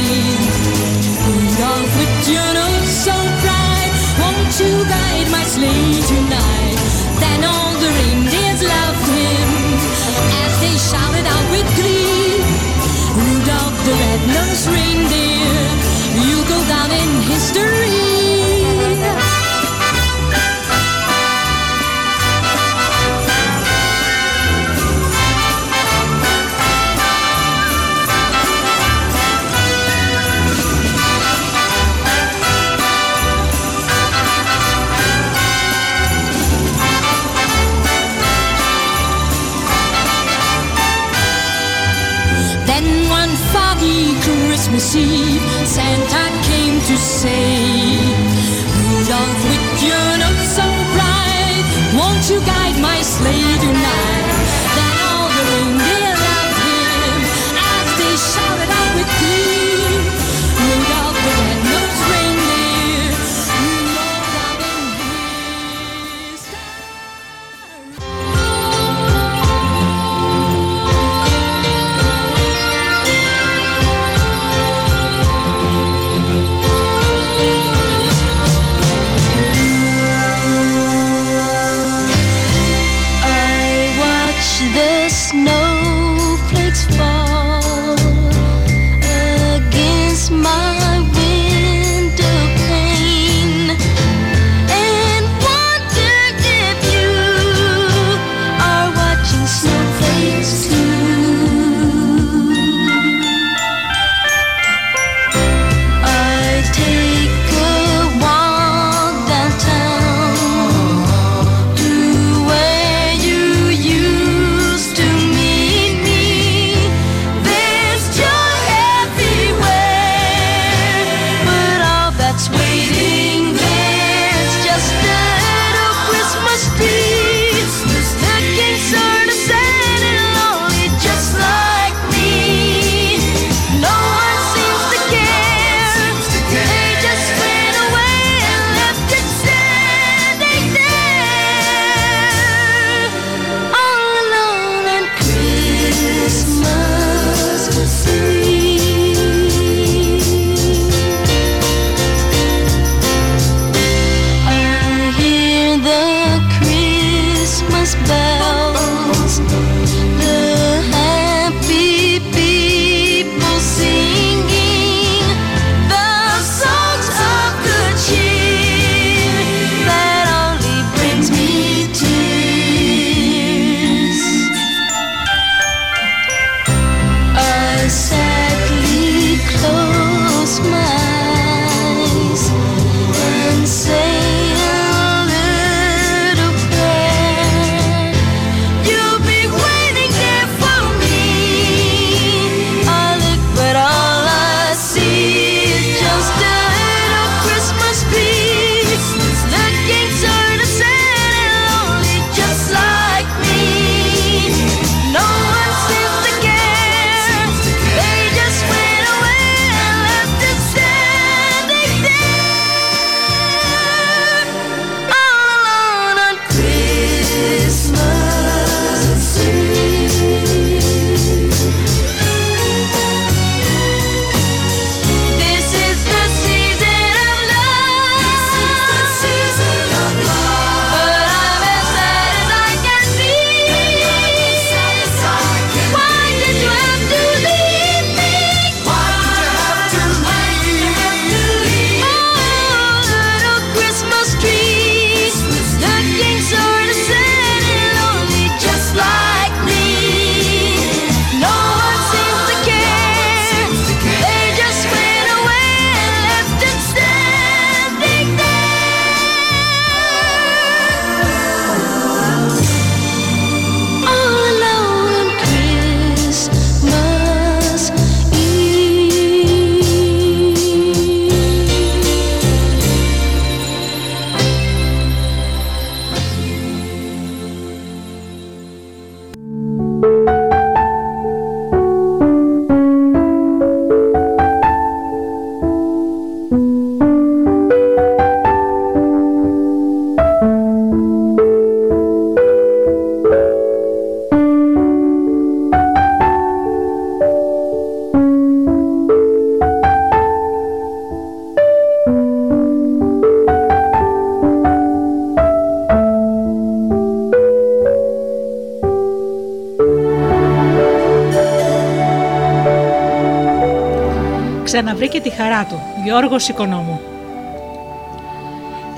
Ξαναβρήκε 314.67 315.19
τη 315.19 315.29
χαρά 315.29 315.65
του, 315.65 315.81
Γιώργος 316.03 316.47
Οικονόμου. 316.47 316.99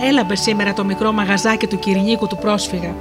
Έλαμπε 0.08 0.36
σήμερα 0.36 0.74
το 0.74 0.84
μικρό 0.84 1.12
μαγαζάκι 1.12 1.68
του 1.68 1.80
Κυρινίκου 1.80 2.28
του 2.28 2.38
πρόσφυγα. 2.38 2.96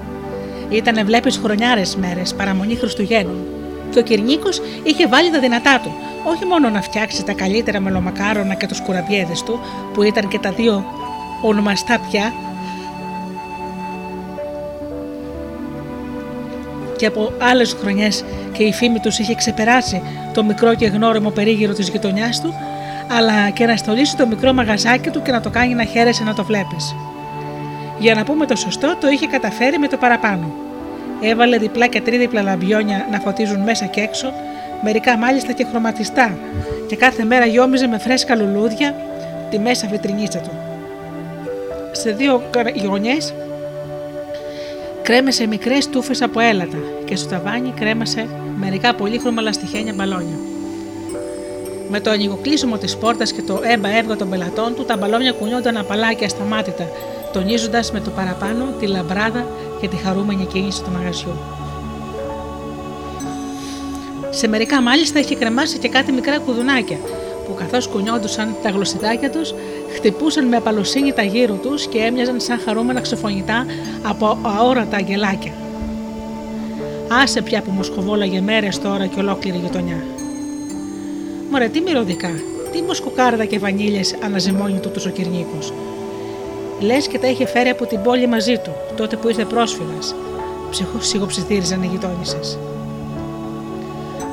Ήτανε 0.69 1.05
βλέπεις 1.05 1.37
χρονιάρες 1.37 1.97
μέρες, 1.97 2.35
παραμονή 2.35 2.75
Χριστουγέννων. 2.75 3.47
Και 3.91 3.99
ο 3.99 4.03
Κυρνίκος 4.03 4.61
είχε 4.83 5.07
βάλει 5.07 5.31
τα 5.31 5.39
δυνατά 5.39 5.81
του, 5.83 5.93
όχι 6.25 6.45
μόνο 6.45 6.69
να 6.69 6.83
φτιάξει 6.83 7.25
τα 7.25 7.33
καλύτερα 7.33 7.81
μελομακάρονα 7.81 8.55
και 8.55 8.67
τους 8.67 8.81
κουραμπιέδες 8.81 9.43
του, 9.43 9.61
που 9.95 10.03
ήταν 10.03 10.29
και 10.29 10.39
τα 10.39 10.51
δύο 10.51 10.85
ονομαστά 11.43 11.99
πια, 12.11 12.33
και 16.99 17.07
από 17.07 17.33
άλλες 17.39 17.77
χρονιές 17.81 18.25
και 18.53 18.63
η 18.63 18.73
φήμη 18.73 18.99
τους 18.99 19.19
είχε 19.19 19.35
ξεπεράσει 19.35 20.03
το 20.35 20.45
μικρό 20.45 20.75
και 20.75 20.87
γνώριμο 20.87 21.31
περίγυρο 21.31 21.73
της 21.73 21.89
γειτονιάς 21.89 22.41
του, 22.41 22.55
αλλά 23.19 23.51
και 23.51 23.67
να 23.67 23.77
στολίσει 23.77 24.17
το 24.17 24.27
μικρό 24.27 24.53
μαγαζάκι 24.53 25.11
του 25.11 25.23
και 25.23 25.33
να 25.33 25.41
το 25.41 25.51
κάνει 25.51 25.75
να 25.75 25.85
χαίρεσαι 25.85 26.25
να 26.25 26.35
το 26.35 26.45
βλέπεις. 26.45 26.95
Για 27.99 28.15
να 28.15 28.25
πούμε 28.25 28.47
το 28.47 28.57
σωστό, 28.57 28.97
το 29.01 29.09
είχε 29.09 29.27
καταφέρει 29.27 29.79
με 29.79 29.89
το 29.89 29.97
παραπάνω. 29.97 30.51
Έβαλε 31.21 31.59
διπλά 31.59 31.87
και 31.87 32.01
τρίδιπλα 32.01 32.43
λαμπιόνια 32.43 33.07
να 33.11 33.19
φωτίζουν 33.19 33.61
μέσα 33.61 33.85
και 33.85 34.01
έξω, 34.01 34.33
μερικά 34.83 35.17
μάλιστα 35.17 35.53
και 35.53 35.67
χρωματιστά, 35.71 36.39
και 36.87 36.97
κάθε 36.97 37.25
μέρα 37.25 37.47
γιόμιζε 37.47 37.87
με 37.87 37.99
φρέσκα 37.99 38.35
λουλούδια 38.37 38.95
τη 39.51 39.59
μέσα 39.59 39.89
βιτρινίτσα 39.91 40.39
του. 40.39 40.51
Σε 41.93 42.11
δύο 42.11 42.43
γωνιέ 42.87 43.17
κρέμεσε 45.09 45.47
μικρές 45.47 45.89
τούφες 45.89 46.23
από 46.23 46.41
έλατα 46.41 46.77
και 47.05 47.17
στο 47.17 47.29
ταβάνι 47.29 47.73
κρέμασε 47.77 48.29
μερικά 48.57 48.95
πολύχρωμα 48.95 49.43
λαστιχένια 49.43 49.93
μπαλόνια. 49.97 50.39
Με 51.89 52.01
το 52.01 52.11
ανοιγοκλείσιμο 52.11 52.79
της 52.79 52.97
πόρτας 52.97 53.33
και 53.33 53.43
το 53.43 53.61
έμπα 53.63 53.97
έβγα 53.97 54.17
των 54.17 54.31
πελατών 54.31 54.75
του, 54.75 54.85
τα 54.85 54.97
μπαλόνια 54.97 55.33
κουνιόνταν 55.33 55.77
απαλά 55.77 56.13
και 56.13 56.25
ασταμάτητα, 56.25 56.89
τονίζοντας 57.33 57.93
με 57.93 58.01
το 58.01 58.11
παραπάνω 58.11 58.65
τη 58.81 58.87
λαμπράδα 58.87 59.47
και 59.81 59.89
τη 59.89 59.97
χαρούμενη 59.97 60.45
κίνηση 60.45 60.83
του 60.83 60.91
μαγαζιού. 60.91 61.33
Σε 64.31 64.49
μερικά 64.49 64.83
μάλιστα 64.83 65.19
είχε 65.19 65.35
κρεμάσει 65.35 65.79
και 65.79 65.89
κάτι 65.89 66.13
μικρά 66.13 66.39
κουδουνάκια, 66.39 66.99
που 67.47 67.55
καθώς 67.55 67.89
κουνιόντουσαν 67.89 68.57
τα 68.63 68.71
γλωσσιδάκια 68.71 69.31
τους, 69.31 69.55
χτυπούσαν 69.99 70.47
με 70.47 70.57
απαλοσύνη 70.57 71.13
τα 71.13 71.23
γύρω 71.23 71.55
τους 71.55 71.87
και 71.87 71.99
έμοιαζαν 71.99 72.41
σαν 72.41 72.61
χαρούμενα 72.65 73.01
ξεφωνητά 73.01 73.67
από 74.03 74.39
αόρατα 74.43 74.97
αγγελάκια. 74.97 75.53
Άσε 77.23 77.43
πια 77.43 77.63
που 77.63 77.71
μοσχοβόλαγε 77.71 78.41
μέρες 78.41 78.79
τώρα 78.79 79.07
και 79.07 79.21
ολόκληρη 79.21 79.59
γειτονιά. 79.59 80.05
Μωρέ, 81.51 81.69
τι 81.69 81.81
μυρωδικά, 81.81 82.31
τι 82.73 82.83
μοσκοκάρδα 82.83 83.45
και 83.45 83.59
βανίλιες 83.59 84.15
αναζημώνει 84.25 84.79
τούτος 84.79 85.07
ο 85.07 85.11
Κυρνίκος. 85.11 85.73
Λες 86.81 87.09
και 87.09 87.19
τα 87.19 87.29
είχε 87.29 87.47
φέρει 87.47 87.69
από 87.69 87.87
την 87.87 88.03
πόλη 88.03 88.27
μαζί 88.27 88.57
του, 88.65 88.73
τότε 88.97 89.17
που 89.17 89.29
ήρθε 89.29 89.45
πρόσφυγας. 89.45 90.15
Ψυχοψιθύριζαν 91.01 91.83
οι 91.83 91.87
γειτόνισσες. 91.87 92.59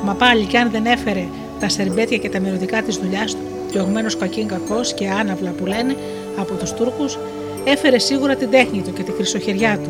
Μα 0.04 0.14
πάλι 0.14 0.46
κι 0.46 0.58
αν 0.58 0.72
δεν 0.72 0.86
έφερε 0.86 1.28
τα 1.60 1.70
σερμπέτια 1.70 2.18
και 2.18 2.30
τα 2.30 2.40
μυρωδικά 2.40 2.82
της 2.82 2.98
δουλειάς 2.98 3.32
του, 3.32 3.55
διωγμένο 3.76 4.10
κακήν 4.20 4.48
κακός 4.48 4.94
και 4.94 5.10
άναυλα 5.10 5.52
που 5.52 5.66
λένε 5.66 5.96
από 6.38 6.54
τους 6.54 6.74
Τούρκους, 6.74 7.18
έφερε 7.64 8.00
σίγουρα 8.00 8.36
την 8.36 8.50
τέχνη 8.50 8.82
του 8.82 8.94
και 8.94 9.04
τη 9.04 9.12
χρυσοχεριά 9.12 9.80
του, 9.84 9.90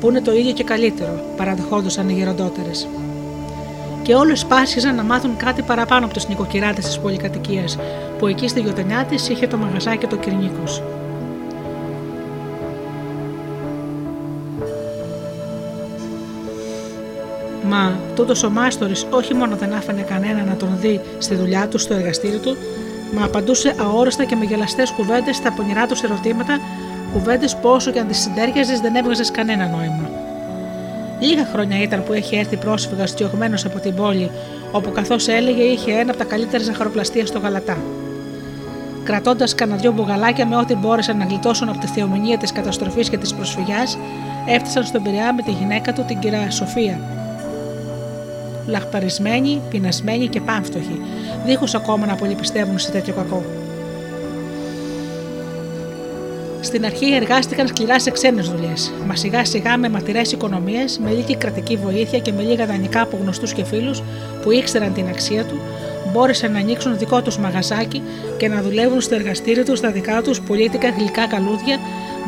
που 0.00 0.08
είναι 0.08 0.20
το 0.20 0.32
ίδιο 0.32 0.52
και 0.52 0.64
καλύτερο, 0.64 1.20
παραδεχόντουσαν 1.36 2.08
οι 2.08 2.12
γεροντότερες. 2.12 2.88
Και 4.02 4.14
όλες 4.14 4.44
πάσχιζαν 4.44 4.94
να 4.94 5.02
μάθουν 5.02 5.36
κάτι 5.36 5.62
παραπάνω 5.62 6.04
από 6.04 6.14
τους 6.14 6.28
νοικοκυράτε 6.28 6.80
της 6.80 6.98
πολυκατοικίας, 6.98 7.78
που 8.18 8.26
εκεί 8.26 8.48
στη 8.48 8.60
γειτονιά 8.60 9.04
της 9.04 9.28
είχε 9.28 9.46
το 9.46 9.56
μαγαζάκι 9.56 10.06
το 10.06 10.16
Κυρνίκος. 10.16 10.82
Μα 17.68 17.98
τούτος 18.14 18.42
ο 18.42 18.50
μάστορης 18.50 19.06
όχι 19.10 19.34
μόνο 19.34 19.56
δεν 19.56 19.74
άφηνε 19.74 20.02
κανένα 20.02 20.44
να 20.44 20.56
τον 20.56 20.68
δει 20.80 21.00
στη 21.18 21.34
δουλειά 21.34 21.68
του, 21.68 21.78
στο 21.78 21.94
εργαστήριο 21.94 22.38
του, 22.38 22.56
μα 23.16 23.24
απαντούσε 23.24 23.74
αόριστα 23.80 24.24
και 24.24 24.36
με 24.36 24.44
γελαστές 24.44 24.90
κουβέντες 24.90 25.36
στα 25.36 25.52
πονηρά 25.52 25.86
τους 25.86 26.02
ερωτήματα, 26.02 26.60
κουβέντες 27.12 27.56
που 27.56 27.68
όσο 27.68 27.90
και 27.90 27.98
αν 27.98 28.06
τις 28.06 28.18
συντέριαζες 28.18 28.80
δεν 28.80 28.94
έβγαζες 28.96 29.30
κανένα 29.30 29.66
νόημα. 29.66 30.10
Λίγα 31.20 31.44
χρόνια 31.52 31.82
ήταν 31.82 32.04
που 32.04 32.12
έχει 32.12 32.36
έρθει 32.36 32.56
πρόσφυγα 32.56 33.06
στιωγμένος 33.06 33.64
από 33.64 33.78
την 33.78 33.94
πόλη, 33.94 34.30
όπου 34.70 34.92
καθώς 34.92 35.28
έλεγε 35.28 35.62
είχε 35.62 35.92
ένα 35.92 36.10
από 36.10 36.18
τα 36.18 36.24
καλύτερα 36.24 36.62
ζαχαροπλαστεία 36.62 37.26
στο 37.26 37.38
Γαλατά. 37.38 37.76
Κρατώντας 39.04 39.54
κανένα 39.54 39.78
δυο 39.78 39.92
μπουγαλάκια 39.92 40.46
με 40.46 40.56
ό,τι 40.56 40.74
μπόρεσαν 40.74 41.16
να 41.16 41.24
γλιτώσουν 41.24 41.68
από 41.68 41.78
τη 41.78 41.86
θεομηνία 41.86 42.38
της 42.38 42.52
καταστροφής 42.52 43.08
και 43.08 43.18
της 43.18 43.34
προσφυγιάς, 43.34 43.98
έφτασαν 44.46 44.84
στον 44.84 45.02
Πειραιά 45.02 45.34
με 45.34 45.42
τη 45.42 45.50
γυναίκα 45.50 45.92
του, 45.92 46.04
την 46.06 46.18
κυρία 46.18 46.50
Σοφία, 46.50 47.00
λαχπαρισμένοι, 48.66 49.60
πεινασμένοι 49.70 50.28
και 50.28 50.40
πάμφτωχοι, 50.40 51.00
δίχως 51.46 51.74
ακόμα 51.74 52.06
να 52.06 52.14
πολύ 52.14 52.34
πιστεύουν 52.34 52.78
σε 52.78 52.90
τέτοιο 52.90 53.14
κακό. 53.14 53.44
Στην 56.60 56.84
αρχή 56.84 57.14
εργάστηκαν 57.14 57.66
σκληρά 57.66 58.00
σε 58.00 58.10
ξένες 58.10 58.48
δουλειές, 58.48 58.92
μα 59.06 59.16
σιγά 59.16 59.44
σιγά 59.44 59.76
με 59.76 59.88
ματηρές 59.88 60.32
οικονομίες, 60.32 60.98
με 60.98 61.10
λίγη 61.10 61.36
κρατική 61.36 61.76
βοήθεια 61.76 62.18
και 62.18 62.32
με 62.32 62.42
λίγα 62.42 62.66
δανεικά 62.66 63.00
από 63.00 63.18
γνωστούς 63.22 63.52
και 63.52 63.64
φίλους 63.64 64.02
που 64.42 64.50
ήξεραν 64.50 64.92
την 64.92 65.08
αξία 65.08 65.44
του, 65.44 65.60
μπόρεσαν 66.12 66.52
να 66.52 66.58
ανοίξουν 66.58 66.98
δικό 66.98 67.22
τους 67.22 67.38
μαγαζάκι 67.38 68.02
και 68.36 68.48
να 68.48 68.62
δουλεύουν 68.62 69.00
στο 69.00 69.14
εργαστήριο 69.14 69.64
τους 69.64 69.78
στα 69.78 69.90
δικά 69.90 70.22
τους 70.22 70.40
πολίτικα 70.40 70.88
γλυκά 70.88 71.26
καλούδια, 71.26 71.78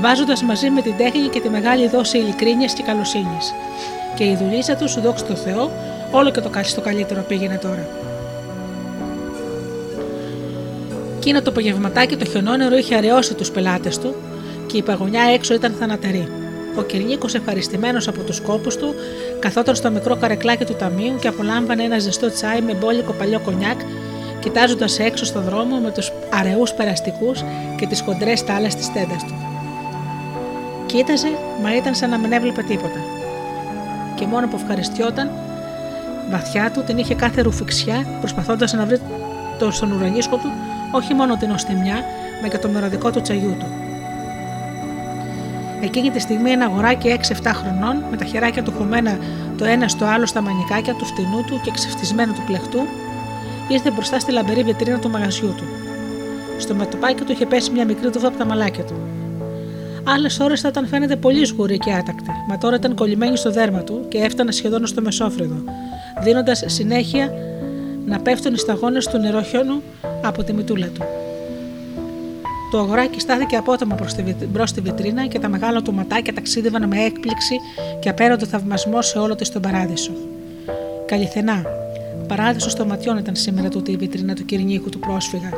βάζοντας 0.01 0.43
μαζί 0.43 0.71
με 0.71 0.83
την 0.83 0.97
τέχνη 0.97 1.29
και 1.29 1.41
τη 1.41 1.49
μεγάλη 1.49 1.89
δόση 1.89 2.19
ειλικρίνειας 2.19 2.73
και 2.73 2.83
καλοσύνης. 2.83 3.55
Και 4.15 4.25
η 4.25 4.37
δουλίτσα 4.41 4.77
τους, 4.77 5.01
δόξα 5.01 5.25
τω 5.25 5.35
Θεώ, 5.35 5.71
Όλο 6.11 6.31
και 6.31 6.41
το 6.41 6.49
κάτι 6.49 6.69
στο 6.69 6.81
καλύτερο 6.81 7.23
πήγαινε 7.29 7.59
τώρα. 7.63 7.89
Κίνα 11.19 11.43
το 11.43 11.51
απογευματάκι 11.51 12.17
το 12.17 12.25
χιονόνερο 12.25 12.77
είχε 12.77 12.95
αραιώσει 12.95 13.35
τους 13.35 13.51
πελάτες 13.51 13.99
του 13.99 14.15
και 14.67 14.77
η 14.77 14.83
παγωνιά 14.83 15.23
έξω 15.23 15.55
ήταν 15.55 15.75
θανατερή. 15.79 16.29
Ο 16.79 16.83
Κυρνίκος, 16.83 17.35
ευχαριστημένος 17.35 18.09
από 18.09 18.21
τους 18.21 18.41
κόπους 18.41 18.77
του, 18.77 18.95
καθόταν 19.39 19.75
στο 19.75 19.91
μικρό 19.91 20.17
καρεκλάκι 20.17 20.65
του 20.65 20.75
ταμείου 20.75 21.17
και 21.21 21.29
απολάμβανε 21.29 21.83
ένα 21.83 21.99
ζεστό 21.99 22.31
τσάι 22.31 22.61
με 22.61 22.75
μπόλικο 22.75 23.13
παλιό 23.13 23.41
κονιάκ, 23.41 23.81
κοιτάζοντας 24.41 24.99
έξω 24.99 25.25
στο 25.25 25.41
δρόμο 25.41 25.77
με 25.77 25.91
τους 25.91 26.13
αραιούς 26.33 26.73
περαστικούς 26.73 27.45
και 27.77 27.87
τις 27.87 28.01
χοντρές 28.01 28.45
τάλες 28.45 28.75
της 28.75 28.93
τέντας 28.93 29.25
του. 29.25 29.35
Κοίταζε, 30.87 31.29
μα 31.63 31.77
ήταν 31.77 31.95
σαν 31.95 32.11
να 32.11 32.19
μην 32.19 32.33
έβλεπε 32.33 32.63
τίποτα. 32.63 33.01
Και 34.15 34.27
μόνο 34.27 34.49
που 34.49 34.59
ευχαριστιόταν, 34.61 35.31
βαθιά 36.31 36.71
του 36.71 36.83
την 36.87 36.99
είχε 36.99 37.15
κάθε 37.15 37.41
ρουφιξιά, 37.41 38.07
προσπαθώντας 38.21 38.73
να 38.73 38.87
βρει 38.87 39.01
το 39.59 39.71
στον 39.71 39.93
ουρανίσκο 39.93 40.37
του 40.37 40.51
όχι 40.93 41.15
μόνο 41.15 41.37
την 41.37 41.51
οστιμιά, 41.51 42.05
μα 42.43 42.49
και 42.49 42.59
το 42.59 42.69
μεροδικό 42.69 43.11
του 43.11 43.21
τσαγιού 43.21 43.57
του. 43.59 43.67
Εκείνη 45.81 46.11
τη 46.11 46.21
στιγμή 46.21 46.51
ένα 46.51 46.65
αγοράκι 46.65 47.19
6-7 47.43 47.51
χρονών, 47.55 48.05
με 48.11 48.17
τα 48.17 48.25
χεράκια 48.25 48.63
του 48.63 48.73
χωμένα 48.73 49.19
το 49.59 49.65
ένα 49.65 49.89
στο 49.89 50.05
άλλο 50.05 50.27
στα 50.27 50.41
μανικάκια 50.41 50.95
του 50.95 51.05
φτηνού 51.05 51.45
του 51.47 51.61
και 51.63 51.71
ξεφτισμένου 51.71 52.33
του 52.33 52.43
πλεχτού, 52.47 52.79
ήρθε 53.69 53.91
μπροστά 53.91 54.19
στη 54.19 54.33
λαμπερή 54.33 54.63
βιτρίνα 54.63 54.99
του 54.99 55.11
μαγαζιού 55.11 55.55
του. 55.57 55.65
Στο 56.59 56.75
μετωπάκι 56.75 57.23
του 57.25 57.33
είχε 57.33 57.47
πέσει 57.47 57.71
μια 57.71 57.85
μικρή 57.85 58.11
τούφα 58.11 58.29
από 58.29 58.39
τα 58.39 58.45
μαλάκια 58.45 58.85
του. 58.85 58.95
Άλλες 60.05 60.41
ώρες 60.41 60.61
θα 60.61 60.69
ήταν 60.69 60.87
φαίνεται 60.87 61.17
πολύ 61.17 61.45
σγουρή 61.45 61.79
και 61.79 61.93
άτακτη, 61.93 62.31
μα 62.49 62.59
τώρα 62.59 62.77
ήταν 62.77 62.95
κολλημένη 62.95 63.37
στο 63.37 63.51
δέρμα 63.51 63.81
του 63.83 64.05
και 64.09 64.19
έφτανε 64.19 64.53
σχεδόν 64.53 64.87
στο 64.87 65.03
μεσόφρυδο, 65.03 65.63
δίνοντας 66.23 66.63
συνέχεια 66.67 67.33
να 68.07 68.19
πέφτουν 68.19 68.55
οι 68.55 68.59
σταγόνες 68.59 69.07
του 69.07 69.19
νεροχιόνου 69.19 69.83
από 70.23 70.45
τη 70.45 70.53
μητούλα 70.53 70.87
του. 70.87 71.03
Το 72.71 72.79
αγοράκι 72.79 73.21
στάθηκε 73.21 73.57
απότομα 73.57 73.97
μπρος 74.49 74.71
στη 74.71 74.81
βιτρίνα 74.81 75.27
και 75.27 75.39
τα 75.39 75.49
μεγάλα 75.49 75.83
του 75.83 75.95
ματάκια 75.95 76.33
ταξίδευαν 76.33 76.89
με 76.89 77.05
έκπληξη 77.05 77.55
και 78.01 78.09
απέραντο 78.09 78.47
θαυμασμό 78.47 79.03
σε 79.03 79.19
όλο 79.19 79.35
της 79.35 79.51
τον 79.51 79.63
παράδεισο. 79.63 80.13
Καλυθενά, 81.07 81.63
παράδεισος 82.29 82.75
των 82.75 82.87
ματιών 82.87 83.17
ήταν 83.19 83.37
σήμερα 83.37 83.69
τούτη 83.69 83.91
η 83.91 83.97
βιτρίνα 83.97 84.35
του 84.35 84.45
Κυρινίκου 84.45 84.89
του 84.89 84.99
πρόσφυγα. 84.99 85.51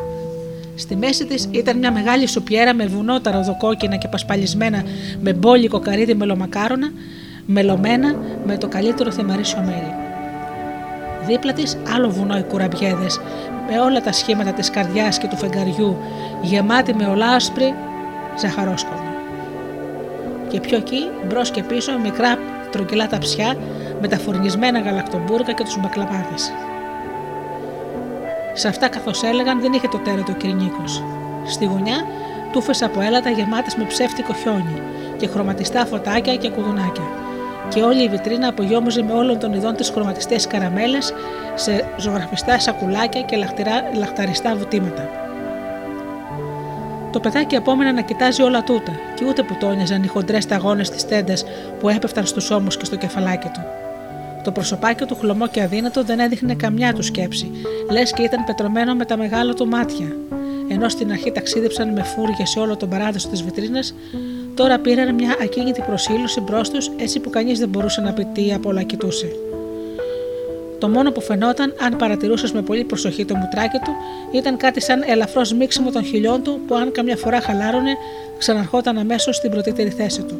Στη 0.74 0.96
μέση 0.96 1.26
της 1.26 1.48
ήταν 1.50 1.78
μια 1.78 1.92
μεγάλη 1.92 2.26
σουπιέρα 2.26 2.74
με 2.74 2.86
βουνότα 2.86 3.30
ροδοκόκκινα 3.30 3.96
και 3.96 4.08
πασπαλισμένα 4.08 4.82
με 5.20 5.32
μπόλικο 5.32 5.78
καρύδι 5.78 6.14
μελομακάρονα, 6.14 6.92
μελωμένα 7.46 8.14
με 8.46 8.56
το 8.56 8.68
καλύτερο 8.68 9.12
θεμαρίσιο 9.12 9.60
μέλι. 9.60 10.09
Δίπλα 11.30 11.52
της 11.52 11.76
άλλο 11.94 12.10
βουνό 12.10 12.38
οι 12.38 12.42
κουραμπιέδες, 12.42 13.20
με 13.70 13.80
όλα 13.80 14.00
τα 14.00 14.12
σχήματα 14.12 14.52
της 14.52 14.70
καρδιάς 14.70 15.18
και 15.18 15.26
του 15.26 15.36
φεγγαριού, 15.36 15.96
γεμάτη 16.42 16.94
με 16.94 17.06
ολάσπρη 17.06 17.74
ζαχαρόσκονα. 18.38 19.12
Και 20.48 20.60
πιο 20.60 20.76
εκεί, 20.76 21.08
μπρος 21.28 21.50
και 21.50 21.62
πίσω, 21.62 21.98
μικρά 21.98 22.38
τρογγυλά 22.70 23.06
ταψιά 23.06 23.56
με 24.00 24.08
τα 24.08 24.18
φορνισμένα 24.18 24.80
γαλακτομπούρκα 24.80 25.52
και 25.52 25.64
τους 25.64 25.80
μπακλαβάδε. 25.80 26.36
Σε 28.52 28.68
αυτά, 28.68 28.88
καθώς 28.88 29.22
έλεγαν, 29.22 29.60
δεν 29.60 29.72
είχε 29.72 29.88
το 29.88 29.98
τέρο 29.98 30.22
του 30.22 30.36
Κυρνίκο. 30.36 30.84
Στη 31.46 31.64
γωνιά 31.64 32.04
τούφες 32.52 32.82
από 32.82 33.00
έλατα 33.00 33.30
γεμάτες 33.30 33.76
με 33.76 33.84
ψεύτικο 33.84 34.32
χιόνι 34.32 34.82
και 35.16 35.26
χρωματιστά 35.26 35.86
φωτάκια 35.86 36.36
και 36.36 36.50
κουδουνάκια. 36.50 37.29
Και 37.74 37.82
όλη 37.82 38.02
η 38.02 38.08
βιτρίνα 38.08 38.48
απογιόμιζε 38.48 39.02
με 39.02 39.12
όλων 39.12 39.38
των 39.38 39.52
ειδών 39.52 39.74
τις 39.74 39.90
χρωματιστές 39.90 40.46
καραμέλες 40.46 41.12
σε 41.54 41.84
ζωγραφιστά 41.98 42.58
σακουλάκια 42.58 43.20
και 43.20 43.36
λαχταριστά 43.98 44.56
βουτήματα. 44.56 45.08
Το 47.12 47.20
παιδάκι 47.20 47.56
απόμενα 47.56 47.92
να 47.92 48.00
κοιτάζει 48.00 48.42
όλα 48.42 48.62
τούτα, 48.62 48.92
και 49.14 49.24
ούτε 49.28 49.42
που 49.42 49.56
τόνιζαν 49.60 50.02
οι 50.02 50.06
χοντρές 50.06 50.42
σταγόνες 50.42 50.90
της 50.90 51.06
τέντας 51.06 51.44
που 51.80 51.88
έπεφταν 51.88 52.26
στους 52.26 52.50
ώμους 52.50 52.76
και 52.76 52.84
στο 52.84 52.96
κεφαλάκι 52.96 53.48
του. 53.48 53.60
Το 54.44 54.50
προσωπάκι 54.52 55.04
του 55.04 55.16
χλωμό 55.16 55.48
και 55.48 55.62
αδύνατο 55.62 56.04
δεν 56.04 56.18
έδειχνε 56.18 56.54
καμιά 56.54 56.92
του 56.92 57.02
σκέψη, 57.02 57.50
λες 57.90 58.12
και 58.12 58.22
ήταν 58.22 58.44
πετρωμένο 58.44 58.94
με 58.94 59.04
τα 59.04 59.16
μεγάλα 59.16 59.52
του 59.52 59.66
μάτια. 59.66 60.06
Ενώ 60.68 60.88
στην 60.88 61.10
αρχή 61.10 61.32
ταξίδεψαν 61.32 61.92
με 61.92 62.02
φούρια 62.02 62.46
σε 62.46 62.58
όλο 62.58 62.76
τον 62.76 62.88
παράδεισο 62.88 63.28
της 63.28 63.42
βιτρίνας, 63.42 63.94
τώρα 64.54 64.78
πήραν 64.78 65.14
μια 65.14 65.36
ακίνητη 65.42 65.82
προσήλωση 65.86 66.40
μπρος 66.40 66.70
τους, 66.70 66.90
έτσι 66.96 67.20
που 67.20 67.30
κανείς 67.30 67.58
δεν 67.58 67.68
μπορούσε 67.68 68.00
να 68.00 68.12
πει 68.12 68.24
τι 68.24 68.52
απ' 68.52 68.66
όλα 68.66 68.82
κοιτούσε. 68.82 69.32
Το 70.78 70.88
μόνο 70.88 71.12
που 71.12 71.20
φαινόταν, 71.20 71.74
αν 71.80 71.96
παρατηρούσες 71.96 72.52
με 72.52 72.62
πολύ 72.62 72.84
προσοχή 72.84 73.24
το 73.24 73.34
μουτράκι 73.36 73.78
του, 73.78 73.92
ήταν 74.32 74.56
κάτι 74.56 74.80
σαν 74.80 75.02
ελαφρώς 75.06 75.52
μίξιμο 75.52 75.90
των 75.90 76.04
χιλιών 76.04 76.42
του 76.42 76.60
που, 76.66 76.74
αν 76.74 76.92
καμιά 76.92 77.16
φορά 77.16 77.40
χαλάρωνε, 77.40 77.96
ξαναρχόταν 78.38 78.98
αμέσως 78.98 79.36
στην 79.36 79.50
πρωτήτερη 79.50 79.90
θέση 79.90 80.22
του. 80.22 80.38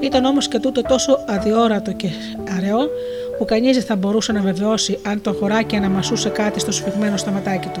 Ήταν 0.00 0.24
όμως 0.24 0.48
και 0.48 0.58
τούτο 0.58 0.82
τόσο 0.82 1.24
αδιόρατο 1.26 1.92
και 1.92 2.08
αραιό, 2.56 2.88
που 3.38 3.44
κανείς 3.44 3.76
δεν 3.76 3.86
θα 3.86 3.96
μπορούσε 3.96 4.32
να 4.32 4.40
βεβαιώσει 4.40 4.98
αν 5.02 5.20
το 5.20 5.32
χωράκι 5.32 5.76
αναμασούσε 5.76 6.28
κάτι 6.28 6.60
στο 6.60 6.72
σφιγμένο 6.72 7.16
σταματάκι 7.16 7.68
του. 7.68 7.80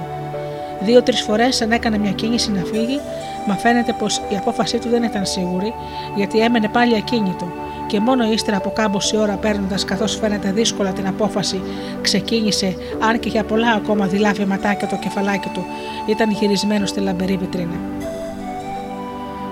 Δύο-τρεις 0.82 1.20
φορές, 1.20 1.60
αν 1.62 1.72
έκανε 1.72 1.98
μια 1.98 2.10
κίνηση 2.10 2.52
να 2.52 2.64
φύγει, 2.64 3.00
μα 3.46 3.54
φαίνεται 3.54 3.92
πως 3.92 4.20
η 4.28 4.36
απόφασή 4.36 4.78
του 4.78 4.88
δεν 4.88 5.02
ήταν 5.02 5.26
σίγουρη, 5.26 5.74
γιατί 6.16 6.38
έμενε 6.38 6.68
πάλι 6.68 6.96
ακίνητο 6.96 7.46
και 7.86 8.00
μόνο 8.00 8.24
ύστερα 8.32 8.56
από 8.56 8.70
κάμποση 8.70 9.16
ώρα 9.16 9.34
παίρνοντας 9.34 9.84
καθώς 9.84 10.16
φαίνεται 10.16 10.52
δύσκολα 10.52 10.92
την 10.92 11.06
απόφαση, 11.06 11.62
ξεκίνησε, 12.00 12.76
αν 13.08 13.18
και 13.18 13.28
για 13.28 13.44
πολλά 13.44 13.70
ακόμα 13.70 14.06
δειλά 14.06 14.32
βηματάκια 14.32 14.88
το 14.88 14.96
κεφαλάκι 14.96 15.48
του 15.48 15.64
ήταν 16.06 16.30
γυρισμένο 16.30 16.86
στη 16.86 17.00
λαμπερή 17.00 17.36
βιτρίνα. 17.36 17.76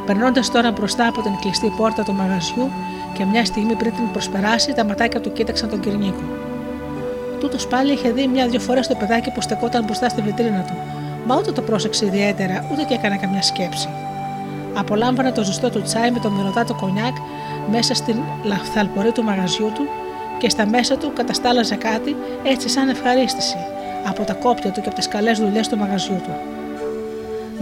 Περνώντας 0.07 0.51
τώρα 0.51 0.71
μπροστά 0.71 1.09
από 1.09 1.23
την 1.23 1.37
κλειστή 1.41 1.73
πόρτα 1.77 2.03
του 2.03 2.13
μαγαζιού 2.13 2.71
και 3.13 3.25
μια 3.25 3.45
στιγμή 3.45 3.75
πριν 3.75 3.93
την 3.95 4.11
προσπεράσει, 4.13 4.73
τα 4.73 4.85
ματάκια 4.85 5.21
του 5.21 5.33
κοίταξαν 5.33 5.71
τον 5.71 5.81
Κυρνίκο. 5.81 6.23
Τούτος 7.41 7.67
πάλι 7.67 7.93
είχε 7.93 8.11
δει 8.11 8.27
μια-δυο 8.27 8.61
φορές 8.61 8.87
το 8.87 8.95
παιδάκι 8.95 9.31
που 9.31 9.41
στεκόταν 9.41 9.85
μπροστά 9.85 10.09
στη 10.09 10.23
βιτρίνα 10.23 10.61
του, 10.61 10.75
μα 11.27 11.37
ούτε 11.37 11.53
το 11.53 11.63
πρόσεξε 11.63 12.07
ιδιαίτερα, 12.07 12.69
ούτε 12.73 12.83
και 12.83 12.95
έκανε 12.95 13.17
καμιά 13.17 13.43
σκέψη. 13.43 13.89
Απολάμβανε 14.75 15.33
το 15.33 15.45
ζεστό 15.45 15.71
του 15.71 15.83
τσάι 15.83 16.11
με 16.11 16.19
το 16.19 16.31
μυρωδάτο 16.31 16.75
κονιάκ 16.75 17.17
μέσα 17.71 17.95
στην 17.95 18.17
λαθαλπορή 18.43 19.13
του 19.13 19.23
μαγαζιού 19.23 19.73
του 19.75 19.83
και 20.39 20.49
στα 20.49 20.67
μέσα 20.67 20.97
του 20.97 21.13
καταστάλαζε 21.13 21.75
κάτι 21.75 22.17
έτσι 22.43 22.69
σαν 22.69 22.89
ευχαρίστηση 22.89 23.57
από 24.09 24.23
τα 24.23 24.35
κόπια 24.35 24.71
του 24.71 24.81
και 24.81 24.87
από 24.87 24.97
τις 24.97 25.09
καλές 25.09 25.39
δουλειές 25.39 25.69
του 25.69 25.77
μαγαζιού 25.77 26.21
του. 26.25 26.31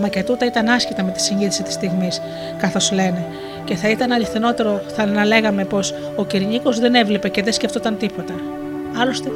Μα 0.01 0.09
και 0.09 0.23
τούτα 0.23 0.47
ήταν 0.47 0.69
άσχετα 0.69 1.03
με 1.03 1.11
τη 1.11 1.21
συνείδηση 1.21 1.63
της 1.63 1.75
στιγμής, 1.75 2.21
καθώς 2.59 2.93
λένε, 2.93 3.27
και 3.65 3.77
θα 3.77 3.89
ήταν 3.89 4.13
αληθινότερο 4.13 4.81
θα 4.87 5.07
να 5.07 5.25
λέγαμε 5.25 5.65
πως 5.65 5.95
ο 6.17 6.25
Κυρνίκος 6.25 6.79
δεν 6.79 6.95
έβλεπε 6.95 7.29
και 7.29 7.43
δεν 7.43 7.53
σκεφτόταν 7.53 7.97
τίποτα. 7.97 8.35
Άλλωστε, 8.97 9.31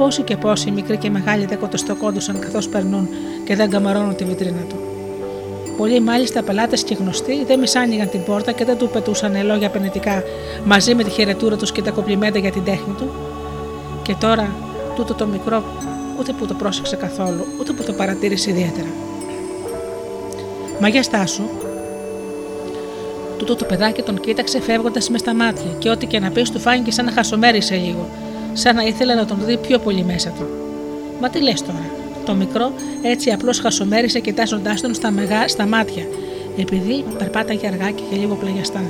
πόσοι 0.00 0.22
και 0.22 0.36
πόσοι 0.36 0.70
μικροί 0.70 0.96
και 0.96 1.10
μεγάλοι 1.10 1.44
δεν 1.44 1.58
κοντοστοκόντουσαν 1.58 2.38
καθώς 2.38 2.68
περνούν 2.68 3.08
και 3.44 3.56
δεν 3.56 3.70
καμαρώνουν 3.70 4.16
τη 4.16 4.24
βιτρίνα 4.24 4.60
του. 4.68 4.76
Πολλοί 5.76 6.00
μάλιστα 6.00 6.42
πελάτες 6.42 6.82
και 6.82 6.94
γνωστοί 6.94 7.44
δεν 7.44 7.58
μισάνιγαν 7.58 8.10
την 8.10 8.22
πόρτα 8.22 8.52
και 8.52 8.64
δεν 8.64 8.78
του 8.78 8.88
πετούσαν 8.88 9.46
λόγια 9.46 9.70
πενετικά 9.70 10.22
μαζί 10.64 10.94
με 10.94 11.04
τη 11.04 11.10
χαιρετούρα 11.10 11.56
τους 11.56 11.72
και 11.72 11.82
τα 11.82 11.90
κοπλιμέντα 11.90 12.38
για 12.38 12.50
την 12.50 12.64
τέχνη 12.64 12.94
του. 12.98 13.10
Και 14.02 14.14
τώρα 14.20 14.54
τούτο 14.96 15.14
το 15.14 15.26
μικρό 15.26 15.64
ούτε 16.18 16.32
που 16.32 16.46
το 16.46 16.54
πρόσεξε 16.54 16.96
καθόλου, 16.96 17.46
ούτε 17.60 17.72
που 17.72 17.82
το 17.82 17.92
παρατήρησε 17.92 18.50
ιδιαίτερα. 18.50 18.88
Μα 20.80 20.88
για 20.88 21.02
στάσου, 21.02 21.42
τούτο 23.38 23.56
το 23.56 23.64
παιδάκι 23.64 24.02
τον 24.02 24.20
κοίταξε 24.20 24.60
φεύγοντας 24.60 25.08
με 25.08 25.18
στα 25.18 25.34
μάτια 25.34 25.70
και 25.78 25.90
ό,τι 25.90 26.06
και 26.06 26.18
να 26.18 26.30
πεις 26.30 26.50
του 26.50 26.60
φάνηκε 26.60 26.90
σαν 26.90 27.04
να 27.04 27.12
χασομέρισε 27.12 27.74
λίγο, 27.74 28.08
σαν 28.52 28.74
να 28.74 28.82
ήθελε 28.82 29.14
να 29.14 29.24
τον 29.24 29.38
δει 29.44 29.56
πιο 29.56 29.78
πολύ 29.78 30.04
μέσα 30.04 30.30
του. 30.30 30.46
Μα 31.20 31.28
τι 31.28 31.42
λες 31.42 31.62
τώρα, 31.62 31.90
το 32.24 32.34
μικρό 32.34 32.72
έτσι 33.02 33.30
απλώς 33.30 33.58
χασομέρισε 33.60 34.20
κοιτάζοντάς 34.20 34.80
τον 34.80 34.94
στα, 34.94 35.10
μεγά, 35.10 35.48
στα 35.48 35.66
μάτια, 35.66 36.02
επειδή 36.56 37.04
περπάταγε 37.18 37.66
αργά 37.66 37.90
και 37.90 38.16
λίγο 38.16 38.34
πλαγιαστά. 38.34 38.82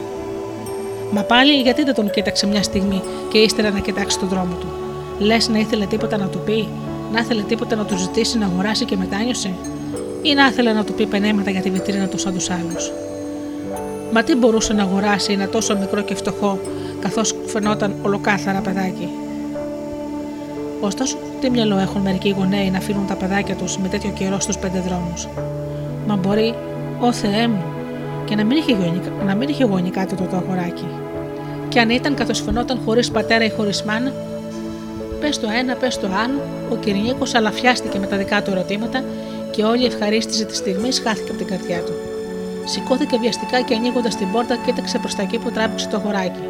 Μα 1.11 1.23
πάλι 1.23 1.53
γιατί 1.53 1.83
δεν 1.83 1.95
τον 1.95 2.11
κοίταξε 2.11 2.47
μια 2.47 2.63
στιγμή 2.63 3.03
και 3.29 3.39
ύστερα 3.39 3.71
να 3.71 3.79
κοιτάξει 3.79 4.19
τον 4.19 4.29
δρόμο 4.29 4.55
του; 4.61 4.67
Λες 5.19 5.49
να 5.49 5.59
ήθελε 5.59 5.87
τίποτα 5.87 6.17
να 6.17 6.27
του 6.27 6.39
πει, 6.45 6.69
να 7.13 7.21
ήθελε 7.21 7.43
τίποτα 7.43 7.77
να 7.77 7.85
του 7.85 7.97
ζητήσει 7.97 8.39
να 8.39 8.47
αγοράσει 8.47 8.85
και 8.85 8.97
μετάνιωσε, 8.97 9.51
ή 10.23 10.35
να 10.35 10.47
ήθελε 10.47 10.73
να 10.73 10.85
του 10.85 10.93
πει 10.93 11.07
πενέματα 11.07 11.51
για 11.51 11.61
τη 11.61 11.71
βιτρίνα 11.71 12.07
του 12.07 12.19
σαν 12.19 12.35
τους 12.35 12.51
άλλους; 12.51 12.93
Μα 14.13 14.23
τι 14.23 14.35
μπορούσε 14.35 14.73
να 14.73 14.83
αγοράσει 14.83 15.33
ένα 15.33 15.49
τόσο 15.49 15.77
μικρό 15.79 16.03
και 16.03 16.15
φτωχό, 16.15 16.59
καθώς 17.01 17.35
φαινόταν 17.47 17.95
ολοκάθαρα 18.03 18.61
παιδάκι; 18.61 19.09
Ωστόσο, 20.81 21.17
τι 21.41 21.51
μυαλό 21.51 21.79
έχουν 21.79 22.01
μερικοί 22.01 22.35
γονέοι 22.39 22.71
να 22.71 22.79
αφήνουν 22.79 23.07
τα 23.07 23.15
παιδάκια 23.15 23.55
τους 23.55 23.79
με 23.79 23.89
τέτοιο 23.89 24.11
καιρό 24.11 24.41
στους 24.41 24.59
πέντε 24.59 24.81
δρόμους; 24.81 25.29
Μα 26.07 26.17
μπορεί, 26.17 26.55
Ω 27.01 27.13
Θεέ 27.13 27.49
μου, 27.49 27.63
και 28.25 28.35
να 28.35 28.45
μην 28.45 28.57
είχε 28.57 28.73
γονεί, 28.73 29.01
να 29.27 29.35
μην 29.35 29.49
είχε 29.49 29.65
γονεί 29.65 29.91
κάτι 29.91 30.15
το, 30.15 30.25
το 30.25 30.37
αγοράκι. 30.37 30.87
Και 31.69 31.81
αν 31.81 31.91
ήταν 31.91 32.15
καθώ 32.15 32.35
φαινόταν 32.35 32.81
χωρίς 32.85 33.11
πατέρα 33.11 33.45
ή 33.45 33.51
χωρίς 33.51 33.83
μάνα, 33.83 34.13
πες 35.21 35.41
το 35.41 35.49
ένα, 35.61 35.75
πες 35.75 35.99
το 35.99 36.07
άλλο, 36.07 36.41
ο 36.73 36.77
Κυρινίκο 36.77 37.25
αλαφιάστηκε 37.33 37.99
με 37.99 38.07
τα 38.07 38.17
δικά 38.17 38.43
του 38.43 38.51
ερωτήματα 38.51 39.05
και 39.51 39.63
όλη 39.63 39.83
η 39.83 39.87
ευχαρίστηση 39.87 40.45
της 40.45 40.57
στιγμής 40.57 41.01
χάθηκε 41.05 41.29
από 41.29 41.39
την 41.39 41.47
καρδιά 41.47 41.79
του. 41.79 41.93
Σηκώθηκε 42.65 43.19
βιαστικά 43.19 43.61
και 43.61 43.75
ανοίγοντας 43.75 44.17
την 44.17 44.33
πόρτα, 44.33 44.57
κοίταξε 44.67 44.99
προς 44.99 45.15
τα 45.15 45.23
εκεί 45.23 45.39
που 45.39 45.51
τράβηξε 45.51 45.89
το 45.89 45.97
αγοράκι. 45.97 46.41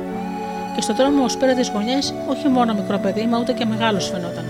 Και 0.80 0.86
στον 0.86 0.98
δρόμο 0.98 1.24
ως 1.24 1.36
πέρα 1.36 1.54
τι 1.54 1.70
γωνιές, 1.72 2.14
όχι 2.28 2.48
μόνο 2.48 2.74
μικρό 2.74 2.98
παιδί, 2.98 3.26
μα 3.26 3.38
ούτε 3.38 3.52
και 3.52 3.64
μεγάλος 3.64 4.08
φαινόταν. 4.08 4.44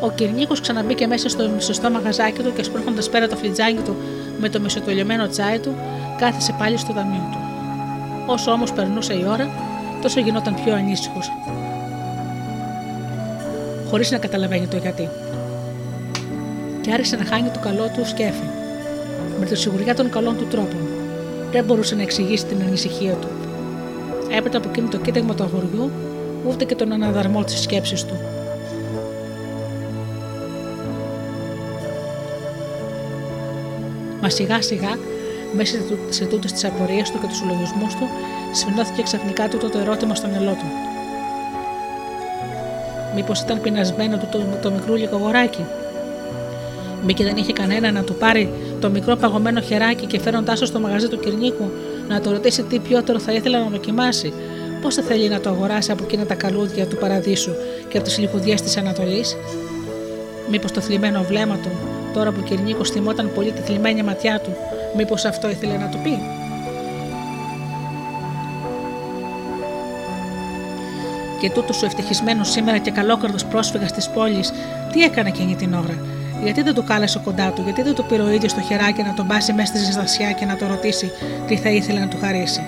Ο 0.00 0.10
Κυρνίκος 0.10 0.60
ξαναμπήκε 0.60 1.06
μέσα 1.06 1.28
στο 1.28 1.48
μισοστό 1.48 1.90
μαγαζάκι 1.90 2.42
του 2.42 2.52
και 2.52 2.62
σπρώχνοντας 2.62 3.08
πέρα 3.08 3.28
το 3.28 3.36
φλιτζάκι 3.36 3.82
του 3.84 3.96
με 4.38 4.48
το 4.48 4.60
μισοτολιωμένο 4.60 5.26
τσάι 5.26 5.58
του, 5.58 5.74
κάθισε 6.18 6.54
πάλι 6.58 6.76
στο 6.76 6.92
ταμείο 6.92 7.28
του. 7.32 7.38
Όσο 8.26 8.50
όμως 8.50 8.72
περνούσε 8.72 9.14
η 9.14 9.24
ώρα, 9.28 9.48
τόσο 10.02 10.20
γινόταν 10.20 10.54
πιο 10.64 10.74
ανήσυχος. 10.74 11.30
Χωρίς 13.90 14.10
να 14.10 14.18
καταλαβαίνει 14.18 14.66
το 14.66 14.76
γιατί. 14.76 15.08
Και 16.80 16.92
άρχισε 16.92 17.16
να 17.16 17.24
χάνει 17.24 17.48
το 17.48 17.58
καλό 17.58 17.90
του 17.94 18.06
σκέφη. 18.06 18.48
Με 19.38 19.46
τη 19.46 19.56
σιγουριά 19.56 19.94
των 19.94 20.10
καλών 20.10 20.36
του 20.36 20.46
τρόπων. 20.46 20.88
Δεν 21.50 21.64
μπορούσε 21.64 21.94
να 21.94 22.02
εξηγήσει 22.02 22.44
την 22.44 22.62
ανησυχία 22.66 23.12
του. 23.12 23.37
Έπειτα 24.36 24.58
από 24.58 24.68
εκείνο 24.68 24.88
το 24.88 24.98
κοίταγμα 24.98 25.34
του 25.34 25.42
αγοριού, 25.42 25.90
ούτε 26.48 26.64
και 26.64 26.74
τον 26.74 26.92
αναδαρμό 26.92 27.44
της 27.44 27.60
σκέψης 27.60 28.04
του. 28.04 28.14
Μα 34.22 34.28
σιγά 34.28 34.62
σιγά, 34.62 34.98
μέσα 35.56 35.76
σε 36.08 36.24
τούτες 36.24 36.52
τις 36.52 36.64
απορίες 36.64 37.10
του 37.10 37.20
και 37.20 37.26
τους 37.26 37.36
συλλογισμούς 37.36 37.94
του, 37.94 38.08
σφινώθηκε 38.54 39.02
ξαφνικά 39.02 39.48
τούτο 39.48 39.68
το 39.70 39.78
ερώτημα 39.78 40.14
στο 40.14 40.28
μυαλό 40.28 40.50
του. 40.50 40.64
Μήπως 43.14 43.40
ήταν 43.40 43.60
πεινασμένο 43.60 44.16
του 44.16 44.28
το, 44.30 44.38
το 44.62 44.70
μικρούλικο 44.70 45.16
αγοράκι. 45.16 45.64
Μήπω 47.06 47.22
δεν 47.22 47.36
είχε 47.36 47.52
κανένα 47.52 47.92
να 47.92 48.02
του 48.02 48.14
πάρει 48.14 48.50
το 48.80 48.90
μικρό 48.90 49.16
παγωμένο 49.16 49.60
χεράκι 49.60 50.06
και 50.06 50.20
φέροντάς 50.20 50.58
το 50.58 50.66
στο 50.66 50.80
μαγαζί 50.80 51.08
του 51.08 51.18
Κυρνίκου 51.18 51.70
να 52.08 52.20
το 52.20 52.30
ρωτήσει 52.30 52.62
τι 52.62 52.78
πιότερο 52.78 53.18
θα 53.18 53.32
ήθελε 53.32 53.58
να 53.58 53.68
δοκιμάσει, 53.68 54.32
πώς 54.82 54.94
θα 54.94 55.02
θέλει 55.02 55.28
να 55.28 55.40
το 55.40 55.48
αγοράσει 55.48 55.90
από 55.90 56.04
εκείνα 56.04 56.26
τα 56.26 56.34
καλούδια 56.34 56.86
του 56.86 56.96
παραδείσου 56.96 57.52
και 57.88 57.96
από 57.96 58.06
τις 58.06 58.18
λιχουδιές 58.18 58.62
της 58.62 58.76
Ανατολής; 58.76 59.36
Μήπως 60.50 60.72
το 60.72 60.80
θλιμμένο 60.80 61.22
βλέμμα 61.22 61.56
του 61.56 61.70
Τώρα 62.12 62.30
που 62.30 62.40
ο 62.40 62.44
Κυρνίκος 62.44 62.90
θυμόταν 62.90 63.30
πολύ 63.34 63.50
τη 63.50 63.60
θλιμμένη 63.60 64.02
ματιά 64.02 64.40
του, 64.40 64.56
μήπως 64.96 65.24
αυτό 65.24 65.50
ήθελε 65.50 65.76
να 65.76 65.88
του 65.88 65.98
πει; 66.02 66.18
Και 71.40 71.50
τούτος 71.50 71.82
ο 71.82 71.86
ευτυχισμένος 71.86 72.50
σήμερα 72.50 72.78
και 72.78 72.90
καλόκαρδος 72.90 73.44
πρόσφυγας 73.44 73.92
της 73.92 74.08
πόλης, 74.08 74.52
τι 74.92 75.02
έκανε 75.02 75.28
εκείνη 75.28 75.54
την 75.56 75.74
ώρα; 75.74 76.17
Γιατί 76.42 76.62
δεν 76.62 76.74
του 76.74 76.84
κάλεσε 76.84 77.20
κοντά 77.24 77.50
του, 77.50 77.62
γιατί 77.64 77.82
δεν 77.82 77.94
του 77.94 78.04
πήρε 78.04 78.22
ο 78.22 78.30
ίδιος 78.30 78.54
το 78.54 78.60
χεράκι 78.60 79.02
να 79.02 79.14
τον 79.14 79.26
πάσει 79.26 79.52
μέσα 79.52 79.66
στη 79.66 79.84
ζεστασιά 79.84 80.32
και 80.32 80.44
να 80.44 80.56
το 80.56 80.66
ρωτήσει 80.66 81.10
τι 81.46 81.56
θα 81.56 81.68
ήθελε 81.68 82.00
να 82.00 82.08
του 82.08 82.18
χαρίσει. 82.20 82.60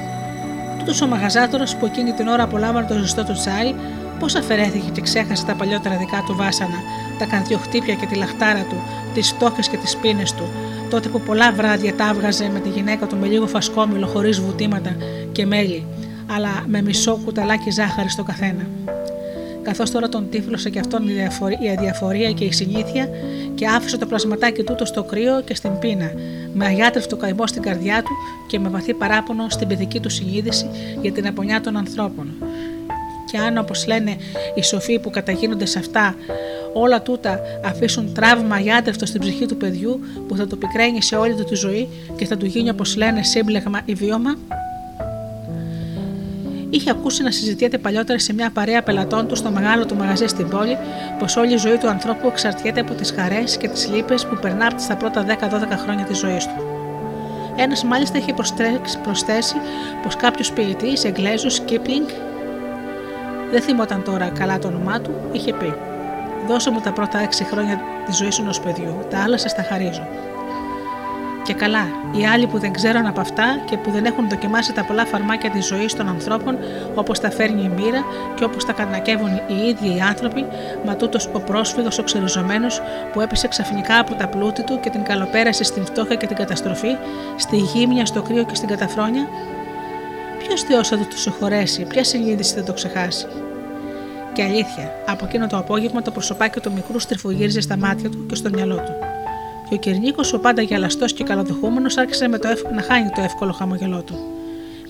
Τούτος 0.79 1.01
ο 1.01 1.07
μαγαζάτορας 1.07 1.77
που 1.77 1.87
εκείνη 1.87 2.13
την 2.13 2.29
ώρα 2.29 2.43
απολάμβανε 2.43 2.87
το 2.87 2.95
ζεστό 2.95 3.25
του 3.25 3.33
τσάι, 3.33 3.75
πώς 4.19 4.35
αφαιρέθηκε 4.35 4.91
και 4.93 5.01
ξέχασε 5.01 5.45
τα 5.45 5.55
παλιότερα 5.55 5.97
δικά 5.97 6.25
του 6.27 6.37
βάσανα, 6.37 6.83
τα 7.19 7.25
καρδιοχτύπια 7.25 7.95
και 7.95 8.07
τη 8.07 8.15
λαχτάρα 8.15 8.63
του, 8.69 8.77
τις 9.15 9.27
στόχες 9.27 9.69
και 9.69 9.77
τις 9.77 9.97
πίνες 9.97 10.33
του, 10.33 10.49
τότε 10.91 11.09
που 11.09 11.21
πολλά 11.21 11.53
βράδια 11.53 11.95
τα 11.95 12.09
έβγαζε 12.09 12.51
με 12.53 12.59
τη 12.59 12.69
γυναίκα 12.69 13.07
του 13.07 13.17
με 13.17 13.27
λίγο 13.27 13.47
φασκόμηλο 13.47 14.07
χωρίς 14.07 14.41
βουτήματα 14.41 14.97
και 15.33 15.47
μέλι, 15.47 15.87
αλλά 16.35 16.65
με 16.67 16.83
μισό 16.83 17.21
κουταλάκι 17.25 17.71
ζάχαρη 17.71 18.09
στο 18.09 18.23
καθένα. 18.23 18.67
Καθώς 19.63 19.91
τώρα 19.91 20.09
τον 20.09 20.29
τύφλωσε 20.31 20.71
και 20.71 20.79
αυτόν 20.79 21.09
η 21.63 21.71
αδιαφορία 21.79 22.31
και 22.33 22.45
η 22.45 22.53
συνήθεια 22.53 23.09
και 23.55 23.67
άφησε 23.67 23.99
το 23.99 24.07
πλασματάκι 24.07 24.63
τούτο 24.63 24.85
στο 24.85 25.03
κρύο 25.03 25.43
και 25.45 25.55
στην 25.55 25.79
πείνα, 25.79 26.13
με 26.55 26.67
αγιάτρευτο 26.67 27.17
καημό 27.17 27.47
στην 27.47 27.63
καρδιά 27.63 28.03
του 28.03 28.11
και 28.49 28.59
με 28.59 28.69
βαθύ 28.69 28.95
παράπονο 28.95 29.49
στην 29.49 29.69
παιδική 29.69 30.01
του 30.01 30.09
συνείδηση 30.09 30.71
για 31.01 31.13
την 31.13 31.27
απονιά 31.27 31.61
των 31.61 31.77
ανθρώπων. 31.77 32.33
Και 33.31 33.39
αν, 33.39 33.59
όπως 33.59 33.87
λένε 33.87 34.17
οι 34.55 34.63
σοφοί 34.63 34.99
που 34.99 35.11
καταγίνονται 35.11 35.67
σε 35.67 35.79
αυτά, 35.79 36.15
όλα 36.73 37.03
τούτα 37.03 37.41
αφήσουν 37.65 38.15
τραύμα 38.15 38.55
αγιάτρευτο 38.55 39.07
στην 39.07 39.21
ψυχή 39.21 39.47
του 39.47 39.57
παιδιού 39.57 40.01
που 40.29 40.37
θα 40.37 40.47
το 40.47 40.57
πικραίνει 40.57 41.03
σε 41.03 41.17
όλη 41.17 41.35
του 41.35 41.45
τη 41.45 41.55
ζωή 41.55 41.89
και 42.17 42.27
θα 42.27 42.37
του 42.37 42.47
γίνει, 42.47 42.71
όπως 42.71 42.97
λένε, 42.97 43.23
σύμπλεγμα 43.23 43.81
ή 43.85 43.95
βίωμα, 43.95 44.37
Είχε 46.71 46.91
ακούσει 46.91 47.23
να 47.23 47.31
συζητιέται 47.31 47.79
παλιότερα 47.79 48.19
σε 48.19 48.35
μια 48.35 48.51
παρέα 48.51 48.83
πελατών 48.83 49.27
του 49.27 49.37
στο 49.37 49.51
μεγάλο 49.51 49.87
του 49.87 49.97
μαγαζί 49.97 50.27
στην 50.27 50.49
πόλη 50.49 50.79
πως 51.19 51.37
όλη 51.37 51.53
η 51.53 51.57
ζωή 51.57 51.77
του 51.77 51.89
ανθρώπου 51.89 52.29
εξαρτιέται 52.29 52.81
από 52.81 52.95
τις 52.95 53.11
χαρές 53.11 53.57
και 53.57 53.69
τις 53.69 53.89
λύπες 53.89 54.27
που 54.27 54.37
περνά 54.41 54.71
στα 54.77 54.97
πρώτα 54.97 55.25
10-12 55.27 55.29
χρόνια 55.85 56.05
της 56.05 56.19
ζωής 56.19 56.45
του. 56.45 56.65
Ένας 57.57 57.85
μάλιστα 57.85 58.19
είχε 58.19 58.35
προσθέσει 59.03 59.55
πως 60.03 60.17
κάποιος 60.17 60.53
ποιητής, 60.53 61.05
Εγγλέζος, 61.05 61.61
Κίπλινγκ, 61.61 62.07
δεν 63.51 63.63
θυμόταν 63.63 64.03
τώρα 64.03 64.29
καλά 64.29 64.59
το 64.59 64.69
όνομά 64.69 65.01
του, 65.01 65.15
είχε 65.33 65.53
πει: 65.53 65.75
Δώσε 66.47 66.71
μου 66.71 66.81
τα 66.81 66.93
πρώτα 66.93 67.19
6 67.19 67.45
χρόνια 67.45 67.81
της 68.07 68.17
ζωής 68.17 68.39
ενός 68.39 68.61
παιδιού, 68.61 69.05
τα 69.11 69.23
άλλα 69.23 69.39
σας 69.39 69.55
τα 69.55 69.63
χαρίζω. 69.63 70.09
Και 71.43 71.55
καλά, 71.55 71.89
οι 72.13 72.27
άλλοι 72.27 72.47
που 72.47 72.59
δεν 72.59 72.73
ξέρουν 72.73 73.07
από 73.07 73.21
αυτά 73.21 73.45
και 73.65 73.77
που 73.77 73.91
δεν 73.91 74.05
έχουν 74.05 74.29
δοκιμάσει 74.29 74.73
τα 74.73 74.85
πολλά 74.85 75.07
φαρμάκια 75.07 75.51
της 75.51 75.67
ζωής 75.67 75.95
των 75.95 76.09
ανθρώπων, 76.09 76.59
όπως 76.95 77.21
τα 77.21 77.31
φέρνει 77.31 77.63
η 77.63 77.69
μοίρα 77.69 78.05
και 78.35 78.45
όπως 78.45 78.65
τα 78.65 78.73
κανακεύουν 78.73 79.29
οι 79.29 79.69
ίδιοι 79.69 79.97
οι 79.97 80.01
άνθρωποι, 80.01 80.47
μα 80.85 80.97
τούτος 80.97 81.29
ο 81.33 81.41
πρόσφυγος, 81.41 81.99
ο 81.99 82.03
ξεριζωμένος 82.03 82.81
που 83.13 83.21
έπεσε 83.21 83.49
ξαφνικά 83.49 83.99
από 83.99 84.15
τα 84.15 84.29
πλούτη 84.29 84.63
του 84.63 84.81
και 84.81 84.91
την 84.91 85.03
καλοπέρασε 85.03 85.65
στην 85.65 85.85
φτώχεια 85.85 86.15
και 86.17 86.27
την 86.27 86.37
καταστροφή, 86.37 86.97
στη 87.37 87.57
γύμνια, 87.57 88.07
στο 88.07 88.23
κρύο 88.23 88.45
και 88.45 88.55
στην 88.55 88.69
καταφρόνια. 88.69 89.29
Ποιος 90.39 90.63
Θεός 90.63 90.89
θα 90.89 90.97
τους 90.97 91.21
συγχωρέσει, 91.21 91.85
ποια 91.85 92.05
συνείδηση 92.05 92.55
θα 92.55 92.63
το 92.63 92.73
ξεχάσει. 92.73 93.27
Και 94.33 94.43
αλήθεια, 94.43 94.93
από 95.07 95.25
εκείνο 95.25 95.47
το 95.47 95.57
απόγευμα 95.57 96.03
το 96.03 96.11
προσωπάκι 96.11 96.61
του 96.61 96.73
μικρού 96.73 96.99
στριφογύριζε 96.99 97.61
στα 97.61 97.77
μάτια 97.77 98.11
του 98.11 98.27
και 98.27 98.35
στο 98.35 98.51
μυαλό 98.51 98.77
του 98.77 98.93
και 99.71 99.77
ο 99.77 99.79
Κυρνίκο, 99.79 100.23
ο 100.35 100.39
πάντα 100.39 100.63
γυαλαστός 100.63 101.13
και 101.13 101.25
καλοδεχούμενος, 101.25 101.97
άρχισε 101.97 102.29
με 102.29 102.39
το 102.39 102.49
να 102.75 102.83
χάνει 102.83 103.11
το 103.15 103.21
εύκολο 103.21 103.53
χαμογελό 103.53 104.03
του. 104.03 104.15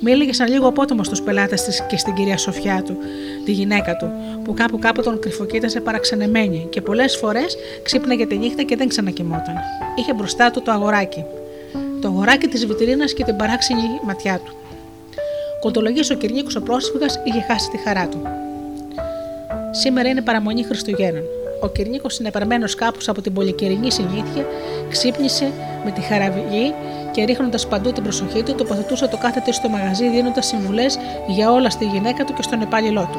Μίληγε 0.00 0.32
σαν 0.32 0.48
λίγο 0.48 0.68
απότομο 0.68 1.04
στους 1.04 1.22
πελάτες 1.22 1.62
της 1.62 1.86
και 1.88 1.96
στην 1.96 2.14
κυρία 2.14 2.36
Σοφιά 2.36 2.82
του, 2.82 2.96
τη 3.44 3.52
γυναίκα 3.52 3.96
του, 3.96 4.10
που 4.44 4.54
κάπου 4.54 4.78
κάπου 4.78 5.02
τον 5.02 5.20
κρυφοκοίταζε 5.20 5.80
παραξενεμένη 5.80 6.66
και 6.70 6.80
πολλές 6.80 7.16
φορές 7.16 7.56
ξύπναγε 7.82 8.26
τη 8.26 8.36
νύχτα 8.36 8.62
και 8.62 8.76
δεν 8.76 8.88
ξανακοιμόταν. 8.88 9.54
Είχε 9.94 10.14
μπροστά 10.14 10.50
του 10.50 10.62
το 10.62 10.70
αγοράκι. 10.72 11.24
Το 12.00 12.08
αγοράκι 12.08 12.46
της 12.46 12.66
βιτρίνας 12.66 13.12
και 13.12 13.24
την 13.24 13.36
παράξενη 13.36 13.80
ματιά 14.06 14.40
του. 14.44 14.54
Κοντολογής 15.60 16.10
ο 16.10 16.14
Κυρνίκο 16.14 16.48
ο 16.58 16.60
πρόσφυγας 16.60 17.20
είχε 17.24 17.40
χάσει 17.40 17.70
τη 17.70 17.78
χαρά 17.78 18.08
του. 18.08 18.22
Σήμερα 19.70 20.08
είναι 20.08 20.22
παραμονή 20.22 20.62
Χριστουγέννων. 20.64 21.39
Ο 21.60 21.68
Κυρνίκος, 21.68 22.14
συνεπαρμένο 22.14 22.68
κάπως 22.76 23.08
από 23.08 23.20
την 23.20 23.32
πολυκαιρινή 23.32 23.90
συνήθεια, 23.90 24.46
ξύπνησε 24.88 25.52
με 25.84 25.90
τη 25.90 26.00
χαραβγή 26.00 26.74
και 27.10 27.24
ρίχνοντας 27.24 27.66
παντού 27.66 27.92
την 27.92 28.02
προσοχή 28.02 28.42
του, 28.42 28.54
τοποθετούσε 28.54 29.08
το 29.08 29.16
κάθε 29.16 29.40
της 29.40 29.56
στο 29.56 29.68
μαγαζί, 29.68 30.08
δίνοντας 30.08 30.46
συμβουλές 30.46 30.98
για 31.26 31.52
όλα 31.52 31.70
στη 31.70 31.84
γυναίκα 31.84 32.24
του 32.24 32.32
και 32.32 32.42
στον 32.42 32.60
υπάλληλό 32.60 33.08
του. 33.12 33.18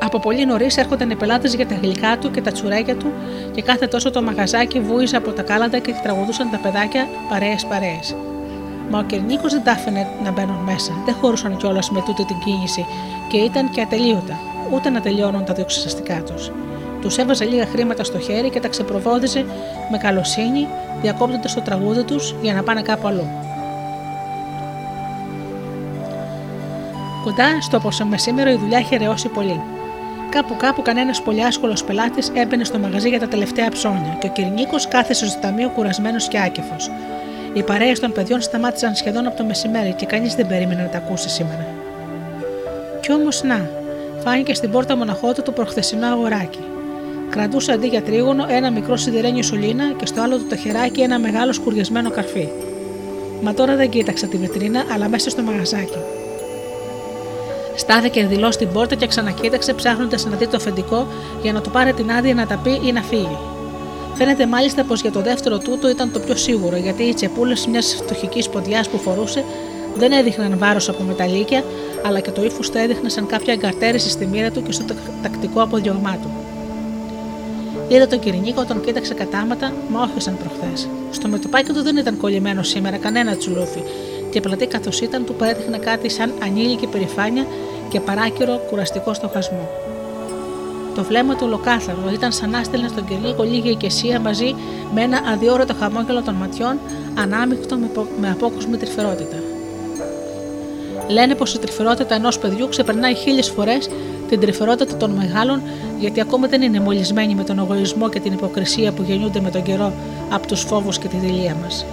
Από 0.00 0.18
πολύ 0.20 0.46
νωρίς 0.46 0.76
έρχονταν 0.76 1.10
οι 1.10 1.16
πελάτες 1.16 1.54
για 1.54 1.66
τα 1.66 1.74
γλυκά 1.82 2.18
του 2.18 2.30
και 2.30 2.40
τα 2.40 2.52
τσουρέκια 2.52 2.96
του 2.96 3.12
και 3.54 3.62
κάθε 3.62 3.86
τόσο 3.86 4.10
το 4.10 4.22
μαγαζάκι 4.22 4.80
βούιζε 4.80 5.16
από 5.16 5.32
τα 5.32 5.42
κάλαντα 5.42 5.78
και 5.78 5.94
τραγουδούσαν 6.02 6.50
τα 6.50 6.58
παιδάκια 6.58 7.08
παρέε-παρέε. 7.28 8.00
Μα 8.90 8.98
ο 8.98 9.02
Κυρνίκος 9.02 9.52
δεν 9.52 9.62
τα 9.64 9.72
άφηνε 9.72 10.08
να 10.24 10.30
μπαίνουν 10.32 10.56
μέσα, 10.56 10.92
δεν 11.04 11.14
χωρούσαν 11.14 11.56
κιόλας 11.56 11.90
με 11.90 12.02
τούτη 12.06 12.24
την 12.24 12.38
κίνηση 12.44 12.86
και 13.28 13.36
ήταν 13.36 13.70
και 13.70 13.80
ατελείωτα, 13.80 14.38
ούτε 14.72 14.90
να 14.90 15.00
τελειώνουν 15.00 15.44
τα 15.44 15.54
διοξιστικά 15.54 16.22
τους. 16.22 16.50
Τους 17.06 17.18
έβαζε 17.18 17.44
λίγα 17.44 17.66
χρήματα 17.66 18.04
στο 18.04 18.18
χέρι 18.18 18.50
και 18.50 18.60
τα 18.60 18.68
ξεπροβόδιζε 18.68 19.44
με 19.90 19.98
καλοσύνη, 19.98 20.68
διακόπτοντας 21.02 21.54
το 21.54 21.60
τραγούδι 21.60 22.02
τους 22.02 22.34
για 22.42 22.54
να 22.54 22.62
πάνε 22.62 22.82
κάπου 22.82 23.06
αλλού. 23.06 23.28
Κοντά 27.24 27.60
στο 27.60 28.06
μεσήμερο 28.06 28.50
η 28.50 28.56
δουλειά 28.56 28.78
είχε 28.78 28.96
ρεώσει 28.96 29.28
πολύ. 29.28 29.60
Κάπου 30.30 30.56
κάπου 30.56 30.82
κανένας 30.82 31.22
πολύ 31.22 31.44
άσχολος 31.44 31.84
πελάτης 31.84 32.30
έμπαινε 32.34 32.64
στο 32.64 32.78
μαγαζί 32.78 33.08
για 33.08 33.20
τα 33.20 33.28
τελευταία 33.28 33.68
ψώνια 33.68 34.16
και 34.20 34.26
ο 34.26 34.30
Κυρνίκος 34.30 34.88
κάθεσε 34.88 35.28
στο 35.28 35.40
ταμείο 35.40 35.68
κουρασμένος 35.68 36.28
και 36.28 36.40
άκεφος. 36.40 36.90
Οι 37.52 37.62
παρέες 37.62 38.00
των 38.00 38.12
παιδιών 38.12 38.40
σταμάτησαν 38.40 38.94
σχεδόν 38.94 39.26
από 39.26 39.36
το 39.36 39.44
μεσημέρι 39.44 39.92
και 39.92 40.06
κανείς 40.06 40.34
δεν 40.34 40.46
περίμενε 40.46 40.82
να 40.82 40.88
τα 40.88 40.98
ακούσει 40.98 41.28
σήμερα. 41.28 41.66
Κι 43.00 43.12
όμως 43.12 43.42
να, 43.42 43.70
φάνηκε 44.22 44.54
στην 44.54 44.70
πόρτα 44.70 44.96
μοναχότητα 44.96 45.42
το 45.42 45.52
προχθεσινό 45.52 46.06
αγοράκι. 46.06 46.58
Κρατούσε 47.30 47.72
αντί 47.72 47.86
για 47.86 48.02
τρίγωνο 48.02 48.46
ένα 48.48 48.70
μικρό 48.70 48.96
σιδερένιο 48.96 49.42
σωλήνα 49.42 49.92
και 49.92 50.06
στο 50.06 50.22
άλλο 50.22 50.36
του 50.36 50.46
το 50.46 50.56
χεράκι 50.56 51.00
ένα 51.00 51.18
μεγάλο 51.18 51.52
σκουριασμένο 51.52 52.10
καρφί. 52.10 52.48
Μα 53.42 53.54
τώρα 53.54 53.76
δεν 53.76 53.88
κοίταξε 53.90 54.26
τη 54.26 54.36
βιτρίνα, 54.36 54.84
αλλά 54.94 55.08
μέσα 55.08 55.30
στο 55.30 55.42
μαγαζάκι. 55.42 55.98
Στάθηκε 57.76 58.26
δηλώ 58.26 58.50
στην 58.50 58.68
πόρτα 58.72 58.94
και 58.94 59.06
ξανακοίταξε 59.06 59.74
ψάχνοντας 59.74 60.26
να 60.26 60.36
δει 60.36 60.46
το 60.46 60.56
αφεντικό 60.56 61.06
για 61.42 61.52
να 61.52 61.60
του 61.60 61.70
πάρει 61.70 61.92
την 61.92 62.10
άδεια 62.10 62.34
να 62.34 62.46
τα 62.46 62.56
πει 62.56 62.80
ή 62.84 62.92
να 62.92 63.02
φύγει. 63.02 63.38
Φαίνεται 64.14 64.46
μάλιστα 64.46 64.84
πως 64.84 65.00
για 65.00 65.10
το 65.10 65.20
δεύτερο 65.20 65.58
τούτο 65.58 65.88
ήταν 65.88 66.12
το 66.12 66.18
πιο 66.18 66.36
σίγουρο, 66.36 66.76
γιατί 66.76 67.02
οι 67.02 67.14
τσεπούλες 67.14 67.66
μιας 67.66 67.94
φτωχικής 68.02 68.48
ποδιάς 68.48 68.88
που 68.88 68.98
φορούσε 68.98 69.44
δεν 69.96 70.12
έδειχναν 70.12 70.58
βάρος 70.58 70.88
από 70.88 71.02
μεταλλίκια, 71.02 71.64
αλλά 72.06 72.20
και 72.20 72.30
το 72.30 72.44
ύφος 72.44 72.70
το 72.70 72.78
έδειχνε 72.78 73.08
σαν 73.08 73.26
κάποια 73.26 73.52
εγκαρτέρηση 73.52 74.10
στη 74.10 74.26
μοίρα 74.26 74.50
του 74.50 74.62
και 74.62 74.72
στο 74.72 74.84
τακτικό 75.22 75.62
αποδιωγμά 75.62 76.18
του. 76.22 76.45
Είδα 77.88 78.06
τον 78.06 78.18
Κυρινίκο, 78.18 78.64
τον 78.64 78.80
κοίταξε 78.80 79.14
κατάματα, 79.14 79.72
μα 79.88 80.02
όχι 80.02 80.20
σαν 80.20 80.36
προχθές. 80.36 80.88
Στο 81.10 81.28
μετωπάκι 81.28 81.72
του 81.72 81.82
δεν 81.82 81.96
ήταν 81.96 82.16
κολλημένο 82.16 82.62
σήμερα 82.62 82.96
κανένα 82.96 83.36
τσουλούφι, 83.36 83.82
και 84.30 84.40
πλατή 84.40 84.66
καθώς 84.66 85.00
ήταν 85.00 85.24
του 85.24 85.34
παρέδειχνε 85.34 85.78
κάτι 85.78 86.10
σαν 86.10 86.32
ανήλικη 86.42 86.86
περηφάνεια 86.86 87.46
και 87.88 88.00
παράκυρο 88.00 88.60
κουραστικό 88.70 89.14
στοχασμό. 89.14 89.68
Το 90.94 91.04
βλέμμα 91.04 91.34
του 91.34 91.42
ολοκάθαρο 91.46 92.10
ήταν 92.12 92.32
σαν 92.32 92.50
να 92.50 92.64
στέλνε 92.64 92.88
στον 92.88 93.04
Κυρνίκο 93.04 93.42
λίγη 93.42 93.70
οικεσία 93.70 94.20
μαζί 94.20 94.54
με 94.94 95.02
ένα 95.02 95.20
αδιόρατο 95.32 95.74
χαμόγελο 95.74 96.22
των 96.22 96.34
ματιών, 96.34 96.78
ανάμεικτο 97.14 97.76
με 98.20 98.30
απόκοσμη 98.30 98.76
τρυφερότητα. 98.76 99.36
Λένε 101.08 101.34
πως 101.34 101.54
η 101.54 101.58
τρυφερότητα 101.58 102.14
ενός 102.14 102.38
παιδιού 102.38 102.68
ξεπερνάει 102.68 103.14
χίλιες 103.14 103.48
φορές 103.48 103.88
την 104.28 104.40
τρυφερότητα 104.40 104.96
των 104.96 105.10
μεγάλων, 105.10 105.62
γιατί 105.98 106.20
ακόμα 106.20 106.46
δεν 106.48 106.62
είναι 106.62 106.80
μολυσμένοι 106.80 107.34
με 107.34 107.44
τον 107.44 107.58
εγωισμό 107.58 108.08
και 108.08 108.20
την 108.20 108.32
υποκρισία 108.32 108.92
που 108.92 109.02
γεννιούνται 109.02 109.40
με 109.40 109.50
τον 109.50 109.62
καιρό 109.62 109.92
από 110.30 110.46
τους 110.46 110.60
φόβους 110.60 110.98
και 110.98 111.08
τη 111.08 111.16
δηλία 111.16 111.56
μας. 111.62 111.86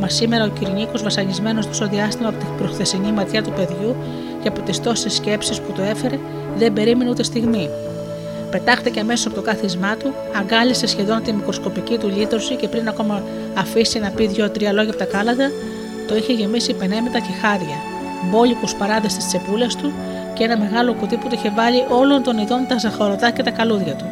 Μα 0.00 0.08
σήμερα 0.08 0.44
ο 0.44 0.48
Κυρνίκος, 0.48 1.02
βασανισμένος 1.02 1.66
τόσο 1.66 1.88
διάστημα 1.88 2.28
από 2.28 2.38
την 2.38 2.48
προχθεσινή 2.58 3.12
ματιά 3.12 3.42
του 3.42 3.52
παιδιού 3.52 3.96
και 4.42 4.48
από 4.48 4.60
τις 4.60 4.80
τόσες 4.80 5.14
σκέψεις 5.14 5.60
που 5.60 5.72
το 5.72 5.82
έφερε, 5.82 6.18
δεν 6.56 6.72
περίμενε 6.72 7.10
ούτε 7.10 7.22
στιγμή. 7.22 7.68
Πετάχτηκε 8.50 9.00
αμέσως 9.00 9.26
από 9.26 9.34
το 9.34 9.42
κάθισμά 9.42 9.96
του, 9.96 10.14
αγκάλισε 10.38 10.86
σχεδόν 10.86 11.22
τη 11.22 11.32
μικροσκοπική 11.32 11.98
του 11.98 12.08
λύτρωση 12.08 12.54
και 12.54 12.68
πριν 12.68 12.88
ακόμα 12.88 13.22
αφήσει 13.54 13.98
να 13.98 14.10
πει 14.10 14.26
δύο-τρία 14.26 14.72
λόγια 14.72 14.90
από 14.90 14.98
τα 14.98 15.04
κάλαντα, 15.04 15.50
το 16.08 16.16
είχε 16.16 16.32
γεμίσει 16.32 16.74
πενέμετα 16.74 17.18
και 17.18 17.32
χάρια, 17.40 17.76
μπόλικους 18.30 18.74
παράδες 18.74 19.12
στις 19.12 19.26
τσεπούλες 19.26 19.76
του 19.76 19.92
και 20.34 20.44
ένα 20.44 20.58
μεγάλο 20.58 20.94
κουτί 20.94 21.16
που 21.16 21.28
του 21.28 21.34
είχε 21.34 21.50
βάλει 21.50 21.84
όλων 21.88 22.22
των 22.22 22.38
ειδών 22.38 22.66
τα 22.68 22.78
ζαχαρωτά 22.78 23.30
και 23.30 23.42
τα 23.42 23.50
καλούδια 23.50 23.94
του. 23.94 24.04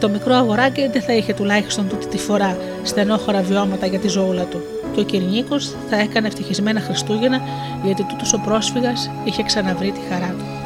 Το 0.00 0.08
μικρό 0.08 0.34
αγοράκι 0.34 0.88
δεν 0.92 1.02
θα 1.02 1.12
είχε 1.12 1.34
τουλάχιστον 1.34 1.88
τούτη 1.88 2.06
τη 2.06 2.18
φορά 2.18 2.56
στενόχωρα 2.82 3.42
βιώματα 3.42 3.86
για 3.86 3.98
τη 3.98 4.08
ζωούλα 4.08 4.42
του. 4.42 4.60
Και 4.94 5.00
ο 5.00 5.04
Κυρνίκος 5.04 5.74
θα 5.90 5.96
έκανε 5.96 6.26
ευτυχισμένα 6.26 6.80
Χριστούγεννα 6.80 7.40
γιατί 7.84 8.04
τούτος 8.04 8.32
ο 8.32 8.38
πρόσφυγας 8.38 9.10
είχε 9.24 9.42
ξαναβρει 9.42 9.90
τη 9.90 10.00
χαρά 10.10 10.34
του. 10.38 10.65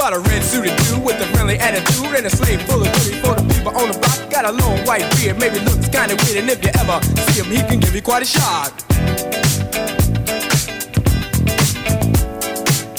Bought 0.00 0.14
a 0.14 0.18
red 0.18 0.42
suited 0.42 0.74
dude 0.88 1.04
with 1.04 1.20
a 1.20 1.26
friendly 1.26 1.58
attitude 1.58 2.16
and 2.16 2.24
a 2.24 2.30
sleeve 2.30 2.62
full 2.62 2.80
of 2.80 2.88
goodies 2.88 3.20
for 3.20 3.34
the 3.36 3.44
people 3.52 3.76
on 3.76 3.92
the 3.92 3.98
block. 3.98 4.30
Got 4.30 4.48
a 4.48 4.52
long 4.52 4.80
white 4.86 5.04
beard, 5.20 5.38
maybe 5.38 5.60
looks 5.60 5.90
kinda 5.92 6.16
weird, 6.24 6.38
and 6.40 6.48
if 6.48 6.64
you 6.64 6.72
ever 6.80 6.96
see 7.04 7.44
him, 7.44 7.52
he 7.52 7.60
can 7.68 7.80
give 7.80 7.94
you 7.94 8.00
quite 8.00 8.22
a 8.22 8.24
shock. 8.24 8.72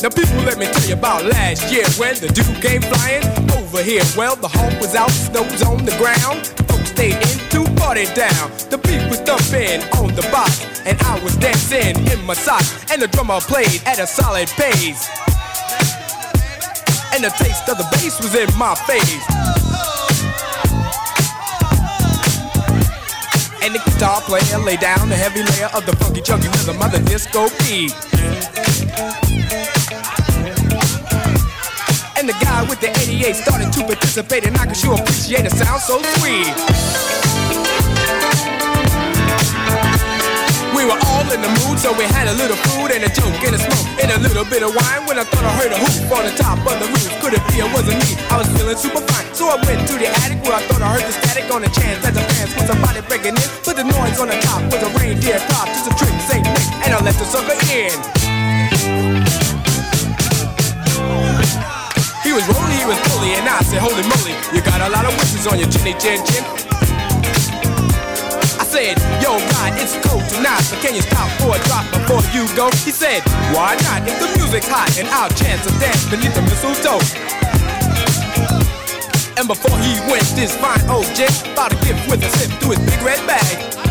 Now 0.04 0.14
people, 0.14 0.46
let 0.46 0.60
me 0.62 0.70
tell 0.70 0.86
you 0.86 0.94
about 0.94 1.26
last 1.26 1.74
year 1.74 1.90
when 1.98 2.14
the 2.22 2.30
dude 2.30 2.62
came 2.62 2.84
flying 2.86 3.26
over 3.58 3.82
here. 3.82 4.06
Well, 4.16 4.36
the 4.36 4.48
hawk 4.48 4.80
was 4.80 4.94
out, 4.94 5.10
snow 5.10 5.42
was 5.42 5.64
on 5.64 5.84
the 5.84 5.98
ground. 5.98 6.54
Folks 6.70 6.92
stayed 6.94 7.18
in 7.18 7.38
to 7.50 7.66
party 7.82 8.06
down. 8.14 8.54
The 8.70 8.78
beat 8.78 9.02
was 9.10 9.22
thumping 9.26 9.82
on 9.98 10.14
the 10.14 10.22
box, 10.30 10.70
and 10.86 11.02
I 11.02 11.18
was 11.24 11.36
dancing 11.38 11.98
in 12.14 12.24
my 12.26 12.36
socks. 12.36 12.70
And 12.92 13.02
the 13.02 13.08
drummer 13.08 13.42
played 13.42 13.82
at 13.88 13.98
a 13.98 14.06
solid 14.06 14.50
pace. 14.50 15.10
And 17.24 17.32
the 17.32 17.38
taste 17.38 17.70
of 17.70 17.78
the 17.78 17.84
bass 17.92 18.20
was 18.20 18.34
in 18.34 18.50
my 18.58 18.74
face. 18.74 19.22
And 23.62 23.76
the 23.76 23.80
guitar 23.86 24.22
player 24.22 24.58
lay 24.58 24.76
down 24.76 25.08
the 25.08 25.16
heavy 25.16 25.44
layer 25.44 25.70
of 25.76 25.86
the 25.86 25.96
funky 25.98 26.22
chunky 26.22 26.48
rhythm 26.48 26.82
of 26.82 26.92
the 26.92 26.98
disco 27.06 27.48
beat. 27.60 27.94
And 32.18 32.28
the 32.28 32.34
guy 32.42 32.66
with 32.68 32.82
the 32.82 32.90
88 32.90 33.36
started 33.36 33.72
to 33.72 33.82
participate, 33.82 34.48
and 34.48 34.58
I 34.58 34.66
can 34.66 34.74
sure 34.74 34.96
appreciate 34.96 35.46
it. 35.46 35.52
Sound 35.52 35.80
so 35.80 36.02
sweet. 36.02 37.21
We 40.82 40.90
were 40.90 40.98
all 41.14 41.30
in 41.30 41.46
the 41.46 41.54
mood, 41.62 41.78
so 41.78 41.94
we 41.94 42.10
had 42.10 42.26
a 42.26 42.34
little 42.34 42.58
food 42.74 42.90
and 42.90 43.06
a 43.06 43.12
joke 43.14 43.38
and 43.46 43.54
a 43.54 43.62
smoke 43.62 43.86
and 44.02 44.10
a 44.10 44.18
little 44.18 44.42
bit 44.42 44.66
of 44.66 44.74
wine. 44.74 45.06
When 45.06 45.22
I 45.22 45.22
thought 45.30 45.46
I 45.46 45.54
heard 45.62 45.70
a 45.70 45.78
hoop 45.78 46.10
on 46.10 46.26
the 46.26 46.34
top 46.34 46.58
of 46.58 46.74
the 46.82 46.90
roof, 46.90 47.06
could 47.22 47.38
it 47.38 47.44
be 47.54 47.62
it 47.62 47.70
wasn't 47.70 48.02
me? 48.02 48.18
I 48.34 48.42
was 48.42 48.50
feeling 48.58 48.74
super 48.74 48.98
fine, 49.06 49.30
so 49.30 49.46
I 49.46 49.62
went 49.62 49.86
to 49.86 49.94
the 50.02 50.10
attic 50.26 50.42
where 50.42 50.58
I 50.58 50.62
thought 50.66 50.82
I 50.82 50.90
heard 50.98 51.06
the 51.06 51.14
static 51.14 51.54
on 51.54 51.62
the 51.62 51.70
chance 51.70 52.02
that 52.02 52.18
the 52.18 52.26
fans 52.34 52.58
was 52.58 52.66
somebody 52.66 52.98
breaking 53.06 53.38
in. 53.38 53.48
But 53.62 53.78
the 53.78 53.86
noise 53.86 54.18
on 54.18 54.34
the 54.34 54.42
top 54.42 54.66
was 54.74 54.82
a 54.82 54.90
reindeer 54.98 55.38
prop, 55.54 55.70
just 55.70 55.86
a 55.86 55.94
trick, 56.02 56.18
Saint 56.26 56.50
Nick, 56.50 56.66
and 56.82 56.98
I 56.98 57.00
let 57.06 57.14
the 57.14 57.30
sucker 57.30 57.54
in. 57.70 57.94
He 62.26 62.34
was 62.34 62.42
rolling, 62.50 62.74
he 62.82 62.90
was 62.90 62.98
bully, 63.06 63.38
and 63.38 63.46
I 63.46 63.62
said, 63.70 63.86
holy 63.86 64.02
moly, 64.10 64.34
you 64.50 64.66
got 64.66 64.82
a 64.82 64.90
lot 64.90 65.06
of 65.06 65.14
wishes 65.22 65.46
on 65.46 65.62
your 65.62 65.70
chinny 65.70 65.94
chin 66.02 66.26
chin. 66.26 66.42
Said, 68.82 68.98
yo, 69.22 69.38
God, 69.38 69.78
it's 69.78 69.94
cold 70.10 70.28
tonight, 70.30 70.66
but 70.72 70.82
can 70.82 70.96
you 70.96 71.04
stop 71.04 71.30
for 71.38 71.54
a 71.54 71.60
drop 71.70 71.86
before 71.94 72.26
you 72.34 72.50
go? 72.56 72.66
He 72.82 72.90
said, 72.90 73.22
why 73.54 73.78
not? 73.86 74.02
If 74.10 74.18
the 74.18 74.26
music's 74.40 74.68
hot 74.68 74.98
and 74.98 75.08
I'll 75.10 75.30
chance 75.38 75.62
a 75.70 75.74
dance 75.78 76.10
beneath 76.10 76.34
the 76.34 76.42
mistletoe. 76.42 76.98
And 79.38 79.48
before 79.48 79.78
he 79.86 79.94
went, 80.10 80.26
this 80.34 80.58
fine 80.58 80.82
old 80.90 81.06
gent 81.14 81.30
bought 81.56 81.74
a 81.74 81.78
gift 81.86 82.10
with 82.10 82.26
a 82.26 82.30
sip 82.40 82.50
through 82.58 82.72
his 82.72 82.80
big 82.90 83.02
red 83.06 83.22
bag. 83.28 83.91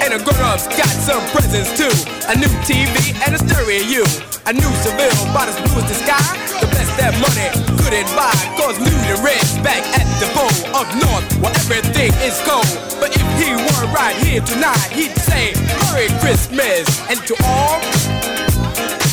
And 0.00 0.16
the 0.16 0.20
grown-ups 0.24 0.66
got 0.76 0.88
some 0.88 1.20
presents 1.28 1.76
too. 1.76 1.92
A 2.32 2.34
new 2.36 2.50
TV 2.64 3.12
and 3.24 3.36
a 3.36 3.38
stereo. 3.38 4.04
A 4.48 4.52
new 4.52 4.72
Seville, 4.80 5.12
about 5.28 5.52
as 5.52 5.56
blue 5.60 5.76
as 5.76 5.86
the 5.92 5.96
sky. 6.00 6.24
The 6.60 6.66
best 6.72 6.96
that 6.96 7.12
money 7.20 7.48
couldn't 7.84 8.08
buy. 8.16 8.32
Cause 8.56 8.80
Lou 8.80 8.96
the 9.08 9.20
Red's 9.20 9.58
back 9.60 9.84
at 9.92 10.08
the 10.16 10.28
bowl 10.32 10.48
up 10.72 10.88
north 10.96 11.26
where 11.44 11.52
everything 11.52 12.12
is 12.24 12.40
cold. 12.48 12.64
But 12.96 13.12
if 13.12 13.26
he 13.36 13.52
weren't 13.52 13.92
right 13.92 14.16
here 14.24 14.40
tonight, 14.40 14.88
he'd 14.96 15.12
say 15.28 15.52
Merry 15.84 16.08
Christmas. 16.24 16.88
And 17.12 17.20
to 17.28 17.34
all, 17.44 18.39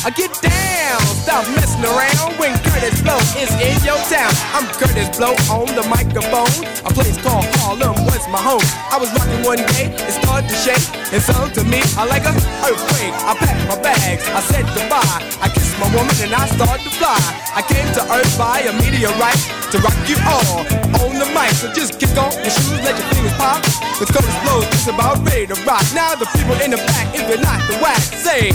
I 0.06 0.10
get 0.14 0.30
down, 0.38 1.02
stop 1.26 1.42
messing 1.58 1.82
around 1.82 2.38
when 2.38 2.54
Curtis 2.70 3.02
Blow 3.02 3.18
is 3.34 3.50
in 3.58 3.74
your 3.82 3.98
town. 4.06 4.30
I'm 4.54 4.70
Curtis 4.78 5.10
Blow 5.18 5.34
on 5.50 5.66
the 5.74 5.82
microphone. 5.90 6.54
A 6.86 6.90
place 6.94 7.18
called 7.18 7.44
Harlem 7.58 7.98
was 8.06 8.22
my 8.30 8.38
home. 8.38 8.62
I 8.94 8.96
was 9.02 9.10
rocking 9.10 9.42
one 9.42 9.58
day, 9.74 9.90
it 9.90 10.14
started 10.22 10.46
to 10.46 10.54
shake. 10.54 10.86
It 11.10 11.18
sung 11.26 11.50
to 11.58 11.66
me, 11.66 11.82
I 11.98 12.06
like 12.06 12.22
a 12.30 12.32
earthquake. 12.62 13.10
I 13.26 13.34
packed 13.42 13.64
my 13.66 13.74
bags, 13.82 14.22
I 14.30 14.40
said 14.46 14.64
goodbye. 14.70 15.18
I 15.42 15.50
kissed 15.50 15.74
my 15.82 15.90
woman 15.90 16.14
and 16.22 16.30
I 16.30 16.46
started 16.46 16.86
to 16.86 16.92
fly. 16.94 17.18
I 17.58 17.62
came 17.66 17.90
to 17.98 18.02
Earth 18.14 18.32
by 18.38 18.62
a 18.70 18.72
meteorite 18.78 19.42
to 19.74 19.82
rock 19.82 19.98
you 20.06 20.16
all 20.22 20.62
on 21.02 21.18
the 21.18 21.26
mic. 21.34 21.50
So 21.58 21.74
just 21.74 21.98
kick 21.98 22.14
off 22.14 22.38
your 22.38 22.54
shoes, 22.54 22.78
let 22.86 22.94
your 22.94 23.08
fingers 23.10 23.34
pop. 23.34 23.66
Cause 23.98 24.14
Curtis 24.14 24.38
Blow 24.46 24.62
is 24.62 24.86
about 24.86 25.18
ready 25.26 25.50
to 25.50 25.58
rock. 25.66 25.82
Now 25.90 26.14
the 26.14 26.30
people 26.38 26.54
in 26.62 26.70
the 26.70 26.80
back, 26.86 27.10
if 27.18 27.26
you're 27.26 27.42
not 27.42 27.58
the 27.66 27.74
whack, 27.82 27.98
say. 28.14 28.54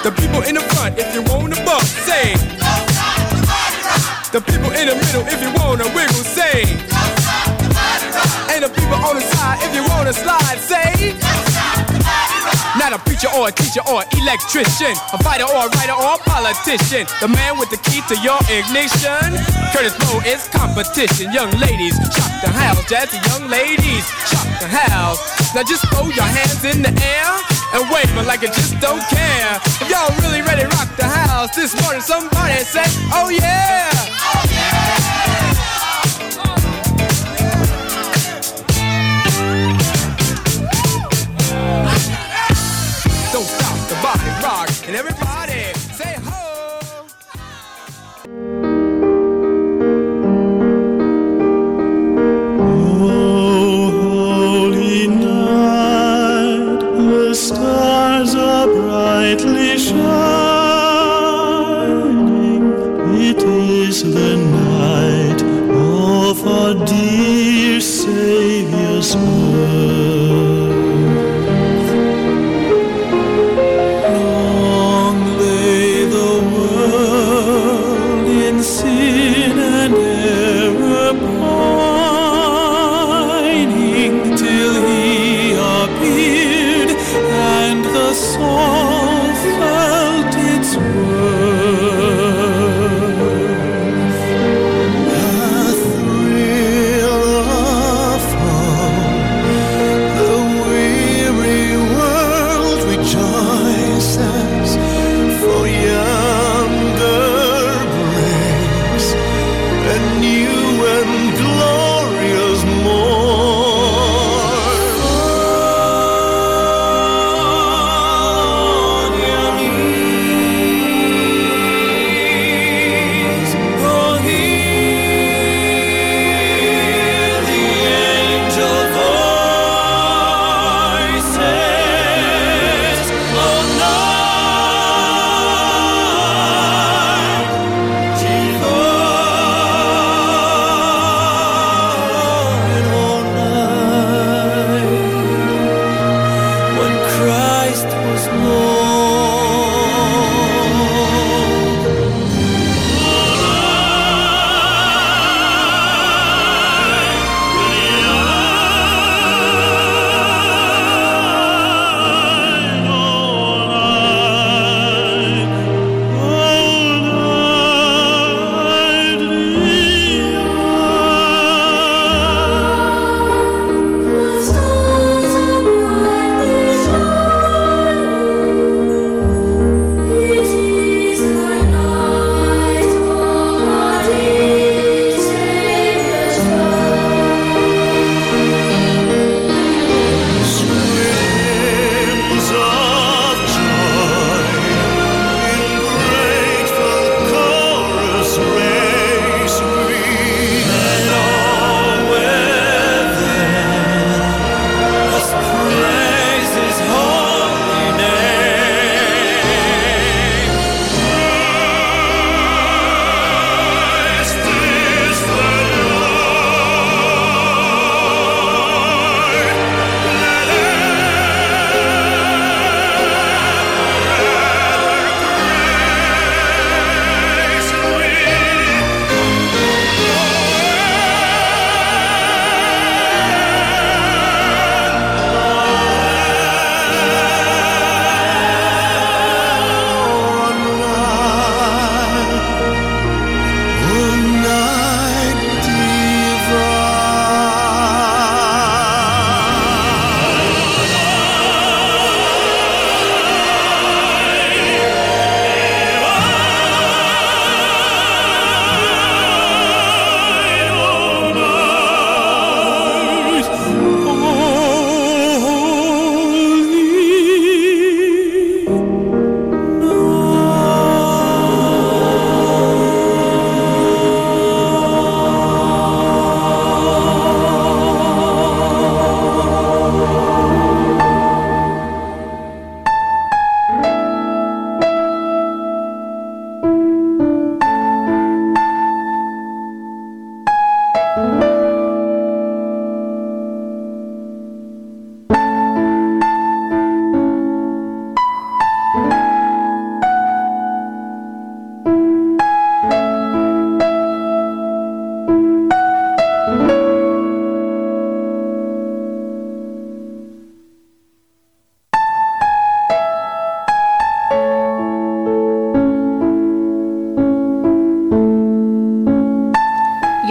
The 0.00 0.10
people 0.12 0.40
in 0.48 0.54
the 0.54 0.64
front, 0.72 0.96
if 0.96 1.12
you 1.12 1.20
wanna 1.28 1.60
bump, 1.60 1.84
say. 1.84 2.32
The 4.32 4.40
people 4.40 4.72
in 4.72 4.88
the 4.88 4.96
middle, 4.96 5.28
if 5.28 5.44
you 5.44 5.52
wanna 5.60 5.84
wiggle, 5.92 6.24
say. 6.24 6.64
And 8.48 8.64
the 8.64 8.72
people 8.72 8.96
on 8.96 9.20
the 9.20 9.24
side, 9.28 9.60
if 9.60 9.76
you 9.76 9.84
wanna 9.92 10.14
slide, 10.16 10.56
say. 10.56 11.20
Not 12.80 12.96
a 12.96 12.98
preacher 13.04 13.28
or 13.36 13.48
a 13.48 13.52
teacher 13.52 13.84
or 13.84 14.00
an 14.00 14.08
electrician, 14.16 14.96
a 15.12 15.20
fighter 15.20 15.44
or 15.44 15.68
a 15.68 15.70
writer 15.76 15.92
or 15.92 16.16
a 16.16 16.18
politician. 16.24 17.04
The 17.20 17.28
man 17.28 17.58
with 17.60 17.68
the 17.68 17.76
key 17.84 18.00
to 18.08 18.16
your 18.24 18.40
ignition. 18.48 19.36
Curtis 19.76 19.92
Blow 20.00 20.24
is 20.24 20.48
competition. 20.48 21.28
Young 21.28 21.52
ladies, 21.60 22.00
shock 22.16 22.32
the 22.40 22.48
house. 22.48 22.80
Jazzy 22.88 23.20
young 23.28 23.50
ladies, 23.52 24.08
shock 24.32 24.48
the 24.64 24.68
house. 24.72 25.20
Now 25.54 25.62
just 25.62 25.84
throw 25.92 26.08
your 26.08 26.24
hands 26.24 26.64
in 26.64 26.80
the 26.80 26.94
air 27.04 27.59
and 27.72 27.88
them 28.08 28.26
like 28.26 28.42
you 28.42 28.48
just 28.48 28.80
don't 28.80 29.02
care. 29.08 29.60
If 29.80 29.88
y'all 29.90 30.10
really 30.22 30.42
ready 30.42 30.62
to 30.62 30.68
rock 30.68 30.96
the 30.96 31.04
house 31.04 31.54
this 31.54 31.80
morning, 31.82 32.00
somebody 32.00 32.54
Oh 33.12 33.28
yeah! 33.28 33.90
Oh 33.94 34.46
yeah! 34.50 35.20
Don't 43.32 43.46
stop 43.46 43.78
the 43.88 43.94
body 44.02 44.30
rock 44.42 44.68
and 44.88 44.96
everybody 44.96 45.39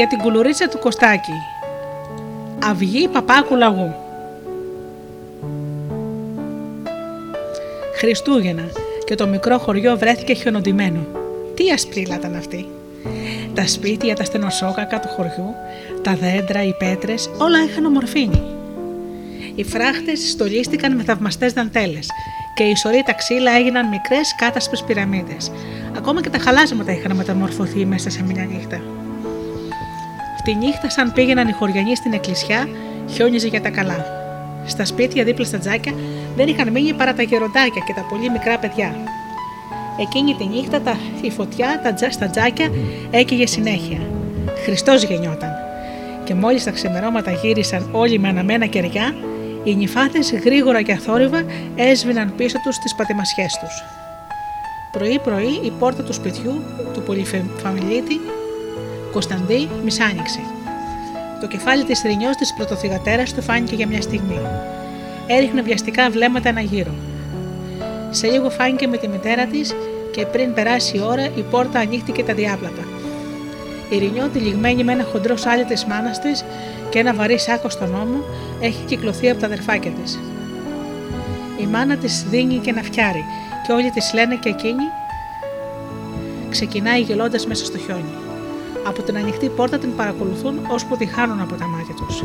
την 0.10 0.18
κουλουρίτσα 0.18 0.68
του 0.68 0.80
Κωστάκη. 0.80 1.34
Αυγή 2.64 3.08
παπάκου 3.08 3.56
λαγού. 3.56 3.96
Χριστούγεννα 7.98 8.70
και 9.06 9.16
το 9.16 9.28
μικρό 9.28 9.58
χωριό 9.58 9.98
βρέθηκε 9.98 10.34
χιονοντημένο. 10.34 11.00
Τι 11.56 11.72
ασπρίλα 11.72 12.16
ήταν 12.16 12.36
αυτή. 12.36 12.68
Τα 13.54 13.68
σπίτια, 13.68 14.16
τα 14.16 14.24
στενοσόκακα 14.24 15.00
του 15.00 15.08
χωριού, 15.08 15.56
τα 16.02 16.16
δέντρα, 16.16 16.64
οι 16.64 16.74
πέτρες, 16.74 17.30
όλα 17.38 17.64
είχαν 17.64 17.86
ομορφήνει. 17.86 18.44
Οι 19.56 19.64
φράχτες 19.64 20.30
στολίστηκαν 20.30 20.96
με 20.96 21.04
θαυμαστές 21.04 21.54
δαντέλες 21.54 22.08
και 22.54 22.64
οι 22.64 22.70
ισοροί 22.70 23.04
τα 23.06 23.14
ξύλα 23.14 23.52
έγιναν 23.52 23.88
μικρές 23.88 24.36
κάτασπρες 24.38 24.84
πυραμίδες. 24.84 25.52
Ακόμα 25.98 26.22
και 26.22 26.30
τα 26.30 26.38
χαλάσματα 26.38 26.92
είχαν 26.92 27.16
μεταμορφωθεί 27.16 27.86
μέσα 27.86 28.10
σε 28.10 28.24
μια 28.24 28.46
νύχτα. 28.46 28.82
Τη 30.44 30.56
νύχτα, 30.56 30.90
σαν 30.90 31.14
πήγαιναν 31.14 31.48
οι 31.48 31.52
χωριανοί 31.52 31.96
στην 31.96 32.14
εκκλησιά, 32.14 32.70
χιόνιζε 33.10 33.48
για 33.48 33.62
τα 33.62 33.70
καλά. 33.70 34.06
Στα 34.66 34.86
σπίτια 34.86 35.24
δίπλα 35.24 35.46
στα 35.46 35.58
τζάκια 35.58 35.94
δεν 36.36 36.48
είχαν 36.48 36.72
μείνει 36.72 36.94
παρά 36.94 37.14
τα 37.14 37.22
γεροντάκια 37.22 37.84
και 37.88 37.94
τα 37.94 38.02
πολύ 38.10 38.30
μικρά 38.30 38.58
παιδιά. 38.58 38.96
Εκείνη 40.00 40.36
τη 40.36 40.46
νύχτα 40.46 40.82
τα, 40.82 40.98
η 41.22 41.32
φωτιά 41.32 41.82
τα 41.84 41.94
τζα, 41.94 42.12
στα 42.12 42.30
τζάκια 42.30 42.72
έκυγε 43.12 43.48
συνέχεια. 43.48 44.00
Χριστός 44.64 45.04
γεννιόταν. 45.04 45.52
Και 46.24 46.34
μόλις 46.34 46.64
τα 46.64 46.72
ξεμερώματα 46.72 47.32
γύρισαν 47.32 47.90
όλοι 47.92 48.20
με 48.20 48.28
αναμένα 48.28 48.66
κεριά, 48.66 49.16
οι 49.64 49.76
νυφάτες 49.76 50.32
γρήγορα 50.32 50.82
και 50.82 50.92
αθόρυβα 50.92 51.44
έσβηναν 51.76 52.34
πίσω 52.36 52.58
τους 52.64 52.78
τις 52.78 52.96
πατημασιές 52.96 53.58
τους. 53.62 53.84
Πρωί-πρωί 54.92 55.60
η 55.64 55.72
πόρτα 55.80 56.04
του 56.04 56.14
σπιτιού 56.14 56.64
του 56.94 57.02
πολυφαμιλίτη 57.02 58.20
Κωνσταντή 59.12 59.70
μισάνοιξε. 59.84 60.40
Το 61.42 61.48
κεφάλι 61.48 61.84
της 61.84 62.02
ρινιό 62.02 62.30
της 62.30 62.54
πρωτοθυγατέρας 62.54 63.34
του 63.34 63.42
φάνηκε 63.42 63.76
για 63.76 63.88
μια 63.88 64.02
στιγμή. 64.02 64.40
Έριχνε 65.28 65.62
βιαστικά 65.62 66.10
βλέμματα 66.10 66.50
ένα 66.50 66.62
γύρο. 66.62 66.94
Σε 68.10 68.28
λίγο 68.28 68.50
φάνηκε 68.50 68.88
με 68.88 68.98
τη 68.98 69.08
μητέρα 69.08 69.46
της 69.46 69.76
και 70.12 70.26
πριν 70.26 70.54
περάσει 70.54 70.98
η 70.98 71.02
ώρα 71.02 71.26
η 71.26 71.42
πόρτα 71.52 71.80
ανοίχτηκε 71.80 72.24
τα 72.24 72.34
διάπλατα. 72.34 72.82
Η 73.90 73.98
Ρινιό, 73.98 74.28
τυλιγμένη 74.34 74.84
με 74.84 74.92
ένα 74.92 75.04
χοντρό 75.04 75.38
σάλι 75.38 75.66
της 75.66 75.86
μάνας 75.86 76.20
της 76.20 76.46
και 76.90 77.00
ένα 77.00 77.14
βαρύ 77.14 77.40
σάκο 77.40 77.70
στον 77.70 77.96
ώμο, 77.96 78.24
έχει 78.62 78.84
κυκλωθεί 78.86 79.30
από 79.30 79.40
τα 79.40 79.46
αδερφάκια 79.46 79.92
της. 79.92 80.20
Η 81.62 81.66
μάνα 81.66 81.98
της 81.98 82.26
δίνει 82.30 82.58
και 82.58 82.70
ένα 82.70 82.82
φτιάρι 82.82 83.24
και 83.68 83.72
όλοι 83.72 83.90
της 83.90 84.14
λένε 84.14 84.36
και 84.36 84.50
εκείνη 84.50 84.84
ξεκινάει 86.50 87.02
γελώντας 87.02 87.46
μέσα 87.46 87.66
στο 87.66 87.78
χιόνι. 87.78 88.29
Από 88.88 89.02
την 89.02 89.18
ανοιχτή 89.18 89.50
πόρτα 89.50 89.78
την 89.78 89.96
παρακολουθούν 89.96 90.60
ώσπου 90.68 90.98
τη 90.98 91.06
χάνουν 91.06 91.42
από 91.42 91.56
τα 91.56 91.68
μάτια 91.68 91.94
τους. 91.94 92.24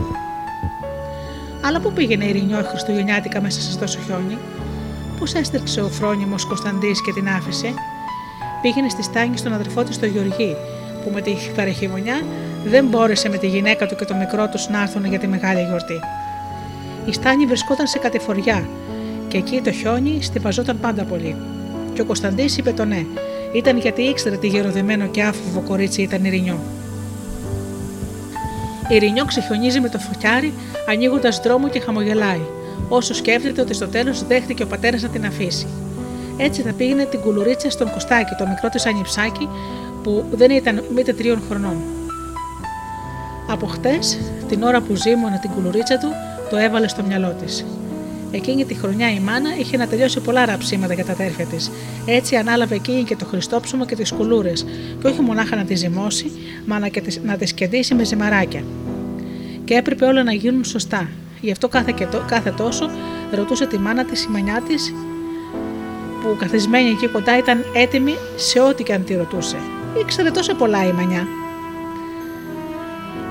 Αλλά 1.64 1.80
πού 1.80 1.92
πήγαινε 1.92 2.24
η 2.24 2.32
Ρινιό 2.32 2.62
Χριστουγεννιάτικα 2.62 3.40
μέσα 3.40 3.60
σε 3.60 3.78
τόσο 3.78 3.98
χιόνι, 4.06 4.38
Πώς 5.18 5.34
έστρεψε 5.34 5.80
ο 5.80 5.88
φρόνιμος 5.88 6.44
Κωνσταντής 6.44 7.02
και 7.02 7.12
την 7.12 7.28
άφησε, 7.28 7.74
πήγαινε 8.62 8.88
στη 8.88 9.02
στάνη 9.02 9.36
στον 9.36 9.52
αδερφό 9.52 9.82
της 9.82 9.98
το 9.98 10.06
Γεωργή, 10.06 10.56
που 11.04 11.10
με 11.14 11.20
τη 11.20 11.34
παρεχημονιά 11.56 12.22
δεν 12.64 12.86
μπόρεσε 12.86 13.28
με 13.28 13.36
τη 13.36 13.46
γυναίκα 13.46 13.86
του 13.86 13.96
και 13.96 14.04
το 14.04 14.14
μικρό 14.14 14.48
τους 14.48 14.68
να 14.68 14.82
έρθουν 14.82 15.04
για 15.04 15.18
τη 15.18 15.26
μεγάλη 15.26 15.62
γιορτή. 15.62 16.00
Η 17.06 17.12
στάνη 17.12 17.46
βρισκόταν 17.46 17.86
σε 17.86 17.98
κατηφοριά 17.98 18.68
και 19.28 19.36
εκεί 19.36 19.60
το 19.60 19.72
χιόνι 19.72 20.22
στυπαζόταν 20.22 20.80
πάντα 20.80 21.04
πολύ. 21.04 21.36
Και 21.94 22.00
ο 22.00 22.04
Κωνσταντής 22.04 22.56
είπε 22.56 22.72
το 22.72 22.84
ναι, 22.84 23.06
ήταν 23.54 23.78
γιατί 23.78 24.02
ήξερε 24.02 24.36
τι 24.36 24.46
γεροδεμένο 24.46 25.06
και 25.06 25.22
άφοβο 25.22 25.60
κορίτσι 25.60 26.02
ήταν 26.02 26.24
η 26.24 26.28
Ρινιό. 26.28 26.58
Η 28.88 28.98
Ρινιό 28.98 29.24
ξεχιονίζει 29.24 29.80
με 29.80 29.88
το 29.88 29.98
φωτιάρι, 29.98 30.52
ανοίγοντας 30.88 31.40
δρόμο 31.40 31.68
και 31.68 31.80
χαμογελάει, 31.80 32.40
όσο 32.88 33.14
σκέφτεται 33.14 33.60
ότι 33.60 33.74
στο 33.74 33.88
τέλος 33.88 34.26
δέχτηκε 34.26 34.62
ο 34.62 34.66
πατέρας 34.66 35.02
να 35.02 35.08
την 35.08 35.26
αφήσει. 35.26 35.66
Έτσι 36.36 36.62
θα 36.62 36.72
πήγαινε 36.72 37.04
την 37.04 37.20
κουλουρίτσα 37.20 37.70
στον 37.70 37.92
Κωστάκι, 37.92 38.34
το 38.38 38.46
μικρό 38.46 38.68
της 38.68 38.86
ανιψάκι, 38.86 39.48
που 40.02 40.24
δεν 40.30 40.50
ήταν 40.50 40.84
μήτε 40.94 41.12
τριών 41.12 41.42
χρονών. 41.48 41.76
Από 43.48 43.66
χτες, 43.66 44.18
την 44.48 44.62
ώρα 44.62 44.80
που 44.80 44.94
ζήμωνε 44.94 45.38
την 45.40 45.50
κουλουρίτσα 45.50 45.98
του, 45.98 46.08
το 46.50 46.56
έβαλε 46.56 46.88
στο 46.88 47.02
μυαλό 47.02 47.36
της. 47.44 47.64
Εκείνη 48.34 48.64
τη 48.64 48.74
χρονιά 48.74 49.10
η 49.10 49.20
μάνα 49.20 49.56
είχε 49.58 49.76
να 49.76 49.86
τελειώσει 49.86 50.20
πολλά 50.20 50.44
ραψίματα 50.44 50.94
για 50.94 51.04
τα 51.04 51.12
αδέρφια 51.12 51.46
της. 51.46 51.70
Έτσι 52.06 52.36
ανάλαβε 52.36 52.74
εκείνη 52.74 53.02
και 53.02 53.16
το 53.16 53.24
Χριστόψωμο 53.24 53.86
και 53.86 53.96
τις 53.96 54.12
κουλούρες, 54.12 54.66
και 55.00 55.06
όχι 55.06 55.20
μονάχα 55.20 55.56
να 55.56 55.64
τη 55.64 55.74
ζυμώσει, 55.74 56.30
μα 56.66 56.78
να 57.22 57.36
τη 57.36 57.46
σκεντήσει 57.46 57.94
με 57.94 58.04
ζυμαράκια. 58.04 58.62
Και 59.64 59.74
έπρεπε 59.74 60.04
όλα 60.04 60.22
να 60.22 60.32
γίνουν 60.32 60.64
σωστά. 60.64 61.08
Γι' 61.40 61.50
αυτό 61.50 61.68
κάθε, 61.68 61.92
και 61.92 62.06
το, 62.06 62.24
κάθε 62.26 62.50
τόσο 62.50 62.90
ρωτούσε 63.32 63.66
τη 63.66 63.78
μάνα 63.78 64.04
της 64.04 64.24
η 64.24 64.28
μανιά 64.28 64.62
της, 64.68 64.94
που 66.22 66.36
καθισμένη 66.38 66.88
εκεί 66.88 67.08
κοντά 67.08 67.38
ήταν 67.38 67.64
έτοιμη 67.74 68.14
σε 68.36 68.60
ό,τι 68.60 68.82
και 68.82 68.92
αν 68.92 69.04
τη 69.04 69.14
ρωτούσε. 69.14 69.56
Ήξερε 70.00 70.30
τόσο 70.30 70.54
πολλά 70.54 70.86
η 70.86 70.92
μανιά. 70.92 71.26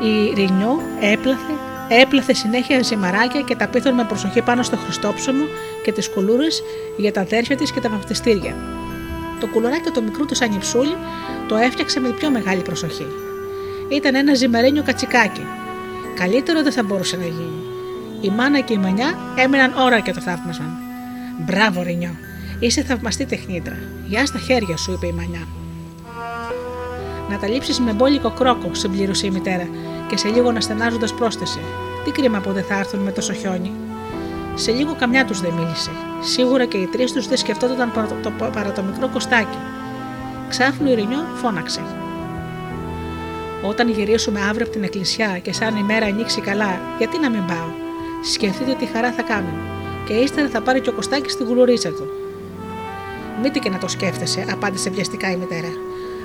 Η 0.02 0.34
Ρινιό 0.36 0.82
έπλαθε 1.00 1.73
Έπλαθε 1.88 2.34
συνέχεια 2.34 2.82
ζυμαράκια 2.82 3.42
και 3.42 3.56
τα 3.56 3.68
πίθων 3.68 3.94
με 3.94 4.04
προσοχή 4.04 4.42
πάνω 4.42 4.64
στο 4.64 4.78
Χριστόψωμο 4.78 5.46
και 5.84 5.92
τις 5.92 6.10
κουλούρες 6.10 6.64
για 6.98 7.12
τα 7.12 7.22
αδέρφια 7.22 7.56
της 7.56 7.72
και 7.72 7.80
τα 7.80 7.90
βαπτιστήρια. 7.90 8.56
Το 9.40 9.48
κουλουράκι 9.48 9.90
του 9.90 10.04
μικρού 10.04 10.26
του 10.26 10.36
Ανιψούλη 10.44 10.96
το 11.48 11.56
έφτιαξε 11.56 12.00
με 12.00 12.10
πιο 12.10 12.30
μεγάλη 12.30 12.62
προσοχή. 12.62 13.08
Ήταν 13.90 14.16
ένα 14.16 14.34
ζυμαρένιο 14.34 14.84
κατσικάκι. 14.84 15.46
Καλύτερο 16.16 16.64
δεν 16.64 16.72
θα 16.72 16.84
μπορούσε 16.84 17.16
να 17.16 17.24
γίνει. 17.24 17.64
Η 18.22 18.30
μάνα 18.30 18.60
και 18.60 18.74
η 18.74 18.78
μανιά 18.78 19.18
έμειναν 19.36 19.74
ώρα 19.78 20.00
και 20.00 20.12
το 20.12 20.22
θαύμασαν. 20.22 20.78
Μπράβο, 21.40 21.82
Ρινιό, 21.82 22.16
είσαι 22.60 22.84
θαυμαστή 22.84 23.26
τεχνίτρα. 23.26 23.78
Γεια 24.08 24.26
στα 24.26 24.40
χέρια 24.40 24.78
σου, 24.78 24.92
είπε 24.92 25.08
η 25.08 25.12
μανιά. 25.12 25.48
Να 27.30 27.38
τα 27.38 27.48
λείψεις 27.48 27.80
με 27.80 27.92
μπόλικο 27.92 28.32
κρόκο, 28.32 28.74
συμπλήρωσε 28.74 29.26
η 29.26 29.30
μητέρα 29.30 29.68
και 30.14 30.20
σε 30.20 30.28
λίγο 30.28 30.52
να 30.52 30.62
στενάζοντας 30.62 31.14
πρόσθεσε. 31.14 31.60
Τι 32.04 32.12
κρίμα 32.12 32.40
που 32.40 32.52
δεν 32.52 32.64
θα 32.64 32.80
έρθουν 32.80 33.00
με 33.00 33.12
τόσο 33.12 33.34
χιόνι. 33.34 33.72
Σε 34.56 34.72
λίγο 34.72 34.96
καμιά 35.00 35.26
τους 35.26 35.42
δεν 35.42 35.54
μίλησε. 35.54 35.92
Σίγουρα 36.22 36.66
και 36.66 36.78
οι 36.78 36.86
τρεις 36.88 37.12
τους 37.12 37.28
δεν 37.28 37.38
σκεφτόταν 37.38 37.92
παρά 37.92 38.08
το, 38.08 38.16
το, 38.24 38.32
παρά 38.54 38.72
το 38.72 38.84
μικρό 38.84 39.08
κοστάκι. 39.08 39.58
Ξάφνου 40.50 40.90
η 40.90 40.94
Ρινιό 40.94 41.20
φώναξε. 41.36 41.82
Όταν 43.62 43.90
γυρίσουμε 43.90 44.40
αύριο 44.42 44.64
από 44.66 44.74
την 44.74 44.84
εκκλησιά 44.84 45.40
και 45.42 45.54
σαν 45.54 45.76
η 45.76 45.84
μέρα 45.84 46.06
ανοίξει 46.06 46.42
καλά, 46.42 46.80
γιατί 46.98 47.20
να 47.20 47.30
μην 47.30 47.46
πάω; 47.46 47.70
Σκεφτείτε 48.24 48.76
τι 48.80 48.86
χαρά 48.86 49.12
θα 49.12 49.22
κάνουν. 49.22 49.58
Και 50.06 50.14
ύστερα 50.14 50.50
θα 50.50 50.62
πάρει 50.62 50.82
και 50.82 50.90
ο 50.90 50.94
Κωστάκι 50.94 51.30
στην 51.30 51.46
κουλουρίτσα 51.46 51.90
του. 51.90 52.08
Μήτε 53.42 53.60
και 53.60 53.70
να 53.70 53.78
το 53.78 53.88
σκέφτεσαι, 53.88 54.46
απάντησε 54.52 54.90
βιαστικά 54.90 55.32
η 55.32 55.36
μητέρα. 55.36 55.70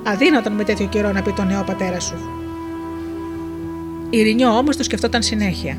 Αδύνατον 0.03 0.53
με 0.53 0.65
τέτοιο 0.65 0.87
καιρό 0.87 1.13
να 1.13 1.23
πει 1.23 1.33
τον 1.33 1.47
νέο 1.47 1.63
πατέρα 1.63 2.01
σου. 2.01 2.48
Η 4.11 4.23
Ρινιό 4.23 4.57
όμως 4.57 4.77
το 4.77 4.83
σκεφτόταν 4.83 5.23
συνέχεια. 5.23 5.79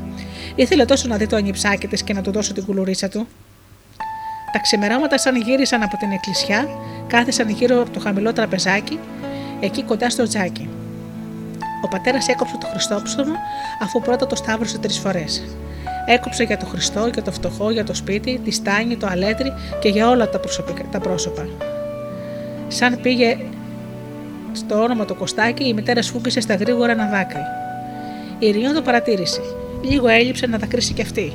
Ήθελε 0.54 0.84
τόσο 0.84 1.08
να 1.08 1.16
δει 1.16 1.26
το 1.26 1.36
ανιψάκι 1.36 1.86
τη 1.86 2.04
και 2.04 2.12
να 2.12 2.20
του 2.20 2.30
δώσω 2.30 2.52
την 2.52 2.64
κουλουρίτσα 2.64 3.08
του. 3.08 3.26
Τα 4.52 4.58
ξημερώματα, 4.58 5.18
σαν 5.18 5.36
γύρισαν 5.36 5.82
από 5.82 5.96
την 5.96 6.10
εκκλησιά, 6.10 6.68
κάθισαν 7.06 7.48
γύρω 7.48 7.80
από 7.80 7.90
το 7.90 8.00
χαμηλό 8.00 8.32
τραπεζάκι, 8.32 8.98
εκεί 9.60 9.82
κοντά 9.82 10.10
στο 10.10 10.28
τζάκι. 10.28 10.68
Ο 11.84 11.88
πατέρας 11.88 12.28
έκοψε 12.28 12.56
το 12.60 12.66
Χριστόψωμο, 12.66 13.34
αφού 13.82 14.00
πρώτα 14.00 14.26
το 14.26 14.36
σταύρωσε 14.36 14.78
τρεις 14.78 14.98
φορές. 14.98 15.42
Έκοψε 16.06 16.42
για 16.42 16.56
το 16.56 16.66
Χριστό, 16.66 17.06
για 17.12 17.22
το 17.22 17.32
φτωχό, 17.32 17.70
για 17.70 17.84
το 17.84 17.94
σπίτι, 17.94 18.40
τη 18.44 18.50
στάνη, 18.50 18.96
το 18.96 19.06
αλέτρι 19.06 19.52
και 19.80 19.88
για 19.88 20.08
όλα 20.08 20.28
τα, 20.28 20.40
τα 20.90 20.98
πρόσωπα. 20.98 21.48
Σαν 22.68 23.00
πήγε 23.00 23.38
στο 24.52 24.82
όνομα 24.82 25.04
το 25.04 25.14
κοστάκι, 25.14 25.68
η 25.68 25.74
μητέρα 25.74 26.02
σφούγκησε 26.02 26.40
στα 26.40 26.54
γρήγορα 26.54 26.92
ένα 26.92 27.06
δάκρυ. 27.06 27.42
Η 28.42 28.50
Ριό 28.50 28.72
το 28.72 28.82
παρατήρησε. 28.82 29.40
Λίγο 29.82 30.08
έλειψε 30.08 30.46
να 30.46 30.58
τα 30.58 30.66
κρίσει 30.66 30.92
κι 30.92 31.02
αυτή. 31.02 31.32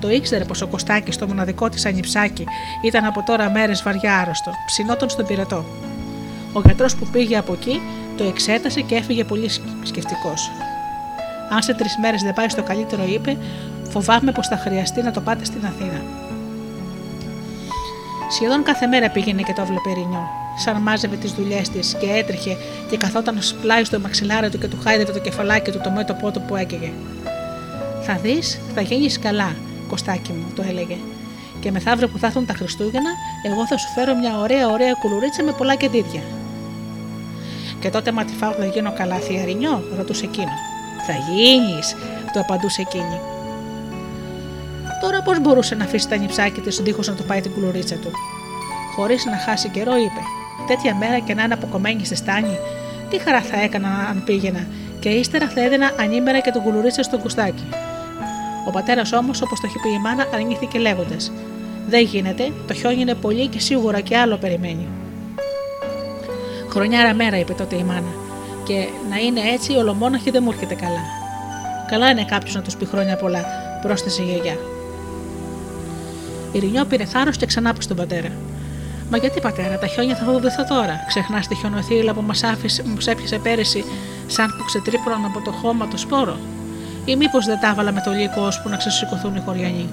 Το 0.00 0.10
ήξερε 0.10 0.44
πως 0.44 0.62
ο 0.62 0.66
Κωστάκης, 0.66 1.16
το 1.16 1.26
μοναδικό 1.26 1.68
της 1.68 1.86
ανιψάκι, 1.86 2.44
ήταν 2.84 3.04
από 3.04 3.22
τώρα 3.22 3.50
μέρες 3.50 3.82
βαριά 3.82 4.18
άρρωστο, 4.18 4.50
ψινόταν 4.66 5.08
στον 5.08 5.26
πυρετό. 5.26 5.64
Ο 6.52 6.60
γιατρός 6.64 6.96
που 6.96 7.06
πήγε 7.12 7.36
από 7.36 7.52
εκεί 7.52 7.80
το 8.16 8.24
εξέτασε 8.24 8.80
και 8.80 8.94
έφυγε 8.94 9.24
πολύ 9.24 9.48
σκεφτικός. 9.82 10.50
Αν 11.50 11.62
σε 11.62 11.74
τρεις 11.74 11.96
μέρες 12.00 12.22
δεν 12.22 12.32
πάει 12.34 12.48
στο 12.48 12.62
καλύτερο, 12.62 13.04
είπε, 13.04 13.36
φοβάμαι 13.90 14.32
πως 14.32 14.46
θα 14.46 14.56
χρειαστεί 14.56 15.02
να 15.02 15.10
το 15.10 15.20
πάτε 15.20 15.44
στην 15.44 15.66
Αθήνα. 15.66 16.21
Σχεδόν 18.32 18.62
κάθε 18.62 18.86
μέρα 18.86 19.10
πήγαινε 19.10 19.42
και 19.42 19.52
το 19.52 19.64
βλέπε 19.64 19.92
Ρινιό 19.92 20.28
σαν 20.56 20.82
μάζευε 20.82 21.16
τις 21.16 21.32
δουλειές 21.32 21.68
της 21.68 21.96
και 22.00 22.06
έτρεχε 22.10 22.56
και 22.90 22.96
καθόταν 22.96 23.38
πλάι 23.62 23.84
στο 23.84 24.00
μαξιλάρι 24.00 24.50
του 24.50 24.58
και 24.58 24.68
του 24.68 24.78
χάιδευε 24.82 25.12
το 25.12 25.18
κεφαλάκι 25.18 25.70
του 25.70 25.80
το 25.82 25.90
μέτωπό 25.90 26.30
του 26.30 26.42
που 26.42 26.56
έκαιγε. 26.56 26.92
Θα 28.02 28.14
δεις, 28.14 28.60
θα 28.74 28.80
γίνει 28.80 29.12
καλά, 29.12 29.56
Κωστάκι 29.88 30.32
μου, 30.32 30.52
το 30.56 30.62
έλεγε. 30.68 30.96
Και 31.60 31.70
μεθαύριο 31.70 32.08
που 32.08 32.18
θα 32.18 32.26
έρθουν 32.26 32.46
τα 32.46 32.54
Χριστούγεννα, 32.54 33.10
εγώ 33.46 33.66
θα 33.66 33.76
σου 33.76 33.88
φέρω 33.94 34.14
μια 34.14 34.38
ωραία, 34.38 34.68
ωραία 34.68 34.92
κουλουρίτσα 34.92 35.42
με 35.42 35.52
πολλά 35.52 35.74
κεντίδια. 35.74 36.22
Και 37.80 37.90
τότε 37.90 38.12
μα 38.12 38.24
τη 38.24 38.32
φάω 38.32 38.52
θα 38.52 38.64
γίνω 38.64 38.92
καλά 38.92 39.16
θιαρινιό, 39.16 39.84
ρωτούσε 39.96 40.24
εκείνο. 40.24 40.52
Θα 41.06 41.12
γίνεις, 41.12 41.94
του 42.32 42.40
απαντούσε 42.40 42.80
εκείνη. 42.80 43.20
Τώρα 45.02 45.22
πώς 45.22 45.40
μπορούσε 45.40 45.74
να 45.74 45.84
αφήσει 45.84 46.08
τα 46.08 46.16
νυψάκια 46.16 46.62
της 46.62 46.80
δίχως 46.82 47.08
να 47.08 47.14
του 47.14 47.24
πάει 47.24 47.40
την 47.40 47.52
κουλουρίτσα 47.52 47.96
του. 47.96 48.10
Χωρίς 48.96 49.24
να 49.24 49.36
χάσει 49.36 49.68
καιρό, 49.68 49.96
είπε: 49.96 50.20
Τέτοια 50.66 50.94
μέρα 50.94 51.18
και 51.18 51.34
να 51.34 51.42
είναι 51.42 51.54
αποκομμένη 51.54 52.04
στη 52.04 52.14
στάνη, 52.14 52.58
τι 53.10 53.18
χαρά 53.18 53.40
θα 53.40 53.62
έκανα 53.62 53.88
αν 54.10 54.22
πήγαινα, 54.24 54.66
και 55.00 55.08
ύστερα 55.08 55.48
θα 55.48 55.60
έδινα 55.64 55.90
ανήμερα 56.00 56.40
και 56.40 56.50
τον 56.50 56.62
κουλουρίτσα 56.62 57.02
στο 57.02 57.18
κουστάκι. 57.18 57.68
Ο 58.66 58.70
πατέρας 58.70 59.12
όμως, 59.12 59.42
όπως 59.42 59.60
το 59.60 59.66
είχε 59.66 59.78
πει 59.82 59.88
η 59.88 59.98
μάνα, 59.98 60.26
αρνήθηκε 60.34 60.78
λέγοντας: 60.78 61.32
Δεν 61.88 62.04
γίνεται, 62.04 62.52
το 62.66 62.74
χιόνι 62.74 63.00
είναι 63.00 63.14
πολύ 63.14 63.46
και 63.46 63.60
σίγουρα 63.60 64.00
και 64.00 64.16
άλλο 64.16 64.36
περιμένει. 64.36 64.88
Χρονιάρα 66.68 67.14
μέρα, 67.14 67.38
είπε 67.38 67.52
τότε 67.52 67.76
η 67.76 67.82
μάνα, 67.82 68.12
και 68.64 68.88
να 69.10 69.16
είναι 69.16 69.40
έτσι 69.52 69.76
ολομόναχη 69.76 70.30
δεν 70.30 70.42
μου 70.42 70.50
έρχεται 70.50 70.74
καλά. 70.74 71.02
Καλά 71.90 72.10
είναι 72.10 72.24
κάποιος 72.24 72.54
να 72.54 72.62
τους 72.62 72.76
πει 72.76 72.84
χρόνια 72.84 73.16
πολλά, 73.16 73.44
πρόσθεσε 73.82 74.22
η 74.22 74.24
γιαγιά. 74.24 74.56
Η 76.52 76.58
Ρινιό 76.58 76.84
πήρε 76.84 77.04
θάρρος 77.04 77.36
και 77.36 77.46
ξανά 77.46 77.74
στον 77.78 77.96
πατέρα. 77.96 78.28
Μα 79.10 79.18
γιατί 79.18 79.40
πατέρα, 79.40 79.78
τα 79.78 79.86
χιόνια 79.86 80.16
θα 80.16 80.24
φοβηθώ 80.24 80.64
τώρα. 80.64 81.04
Ξεχνάς 81.08 81.48
τη 81.48 81.54
χιονοθύλα 81.54 82.14
που 82.14 82.22
μας 82.22 82.42
άφησε, 82.42 82.82
μου 82.86 82.96
έπιασε 83.06 83.38
πέρυσι, 83.38 83.84
σαν 84.26 84.54
που 84.58 84.64
ξετρύπρωναν 84.64 85.24
από 85.24 85.40
το 85.40 85.50
χώμα 85.50 85.88
το 85.88 85.96
σπόρο. 85.96 86.36
Ή 87.04 87.16
μήπως 87.16 87.46
δεν 87.46 87.60
τα 87.60 87.68
έβαλα 87.68 87.92
με 87.92 88.00
το 88.04 88.10
λύκο 88.10 88.40
ώσπου 88.40 88.68
να 88.68 88.76
ξεσηκωθούν 88.76 89.36
οι 89.36 89.42
χωριανοί. 89.44 89.88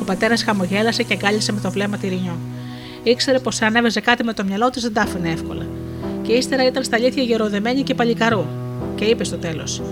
Ο 0.00 0.04
πατέρας 0.04 0.42
χαμογέλασε 0.42 1.02
και 1.02 1.12
αγκάλισε 1.12 1.52
με 1.52 1.60
το 1.60 1.70
βλέμμα 1.70 1.96
τη 1.96 2.08
Ρινιό. 2.08 2.38
Ήξερε 3.02 3.38
πως 3.38 3.62
αν 3.62 3.76
έβαζε 3.76 4.00
κάτι 4.00 4.24
με 4.24 4.32
το 4.32 4.44
μυαλό 4.44 4.70
της 4.70 4.82
δεν 4.82 4.92
τα 4.92 5.00
άφηνε 5.00 5.30
εύκολα. 5.30 5.66
Και 6.22 6.32
ύστερα 6.32 6.66
ήταν 6.66 6.84
στα 6.84 6.96
αλήθεια 6.96 7.22
γεροδεμένη 7.22 7.82
και 7.82 7.94
παλικαρού. 7.94 8.44
Και 8.94 9.04
είπε 9.04 9.24
στο 9.24 9.36
τέλος: 9.36 9.82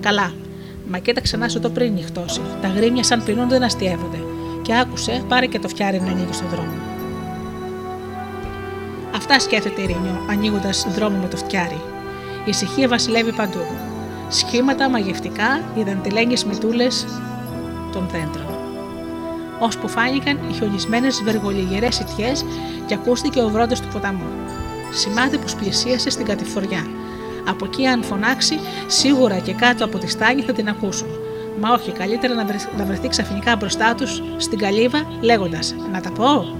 Καλά, 0.00 0.32
μα 0.90 0.98
κοίταξε 0.98 1.36
να 1.36 1.48
σου 1.48 1.60
το 1.60 1.70
πριν 1.70 1.92
νυχτώσει. 1.92 2.40
Τα 2.62 2.68
γρήμια 2.68 3.04
σαν 3.04 3.24
πεινούν 3.24 3.48
δεν 3.48 3.62
αστείευονται. 3.62 4.18
Και 4.62 4.76
άκουσε, 4.76 5.24
πάρε 5.28 5.46
και 5.46 5.58
το 5.58 5.68
φτιάρι 5.68 6.00
να 6.00 6.10
ανοίγει 6.10 6.32
στον 6.32 6.48
δρόμο. 6.48 6.72
Αυτά 9.14 9.38
σκέφτεται 9.38 9.82
η 9.82 9.86
Ρίνιο, 9.86 10.20
ανοίγοντας 10.30 10.86
δρόμο 10.88 11.16
με 11.16 11.28
το 11.28 11.36
φτιάρι. 11.36 11.80
Η 12.44 12.48
ησυχία 12.48 12.88
βασιλεύει 12.88 13.32
παντού. 13.32 13.66
Σχήματα 14.28 14.88
μαγευτικά, 14.88 15.60
οι 15.74 15.82
δαντιλένιες 15.82 16.44
μητούλες 16.44 17.06
των 17.92 18.08
δέντρων. 18.12 18.46
Ώσπου 19.58 19.88
φάνηκαν 19.88 20.38
οι 20.48 20.52
χιονισμένες 20.52 21.22
βεργολιγερέ 21.22 21.86
ιτιέ 21.86 22.32
και 22.86 22.94
ακούστηκε 22.94 23.42
ο 23.42 23.48
βρόντε 23.48 23.74
του 23.74 23.88
ποταμού. 23.92 24.26
Σημάδι 24.92 25.38
που 25.38 25.52
πλησίασε 25.58 26.10
στην 26.10 26.26
κατηφοριά. 26.26 26.86
Από 27.48 27.64
εκεί, 27.64 27.86
αν 27.86 28.02
φωνάξει, 28.02 28.58
σίγουρα 28.86 29.38
και 29.38 29.52
κάτω 29.52 29.84
από 29.84 29.98
τη 29.98 30.10
στάγη 30.10 30.42
θα 30.42 30.52
την 30.52 30.68
ακούσουν. 30.68 31.08
Μα 31.60 31.72
όχι, 31.72 31.92
καλύτερα 31.92 32.34
να, 32.34 32.44
να 32.76 32.84
βρεθεί 32.84 33.08
ξαφνικά 33.08 33.56
μπροστά 33.56 33.94
τους 33.94 34.22
στην 34.36 34.58
καλύβα, 34.58 35.06
λέγοντας: 35.20 35.74
Να 35.92 36.00
τα 36.00 36.10
πω. 36.12 36.56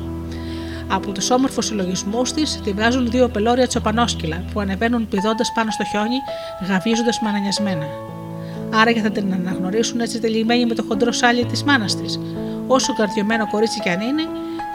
Από 0.89 1.13
τους 1.13 1.31
όμορφους 1.31 1.67
συλλογισμούς 1.67 2.33
της 2.33 2.61
τη 2.65 2.73
βγάζουν 2.73 3.11
δύο 3.11 3.29
πελώρια 3.29 3.67
τσοπανόσκυλα 3.67 4.45
που 4.53 4.61
ανεβαίνουν 4.61 5.09
πηδώντας 5.09 5.53
πάνω 5.55 5.71
στο 5.71 5.85
χιόνι, 5.85 6.17
γαβίζοντας 6.69 7.21
μανανιασμένα. 7.21 7.87
Άραγε 8.75 9.01
θα 9.01 9.11
την 9.11 9.33
αναγνωρίσουν 9.33 10.01
έτσι 10.01 10.21
τελειμένη 10.21 10.67
με 10.67 10.75
το 10.75 10.85
χοντρό 10.89 11.13
σάλι 11.13 11.45
της 11.45 11.65
μάνας 11.65 11.97
της. 11.97 12.21
Όσο 12.67 12.95
καρδιωμένο 12.95 13.49
κορίτσι 13.51 13.81
κι 13.81 13.89
αν 13.89 14.01
είναι, 14.01 14.23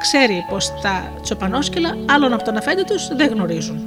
ξέρει 0.02 0.46
πως 0.50 0.82
τα 0.82 1.12
τσοπανόσκυλα 1.22 1.98
άλλον 2.10 2.34
από 2.34 2.44
τον 2.44 2.58
αφέντη 2.58 2.84
τους 2.84 3.08
δεν 3.16 3.30
γνωρίζουν. 3.30 3.80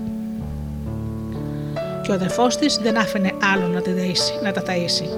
Και 2.03 2.11
ο 2.11 2.15
αδερφός 2.15 2.57
της 2.57 2.77
δεν 2.77 2.99
άφηνε 2.99 3.31
άλλον 3.53 3.71
να, 3.71 3.81
τη 3.81 3.91
να 4.43 4.53
τα 4.53 4.63
ταΐσει. 4.63 5.09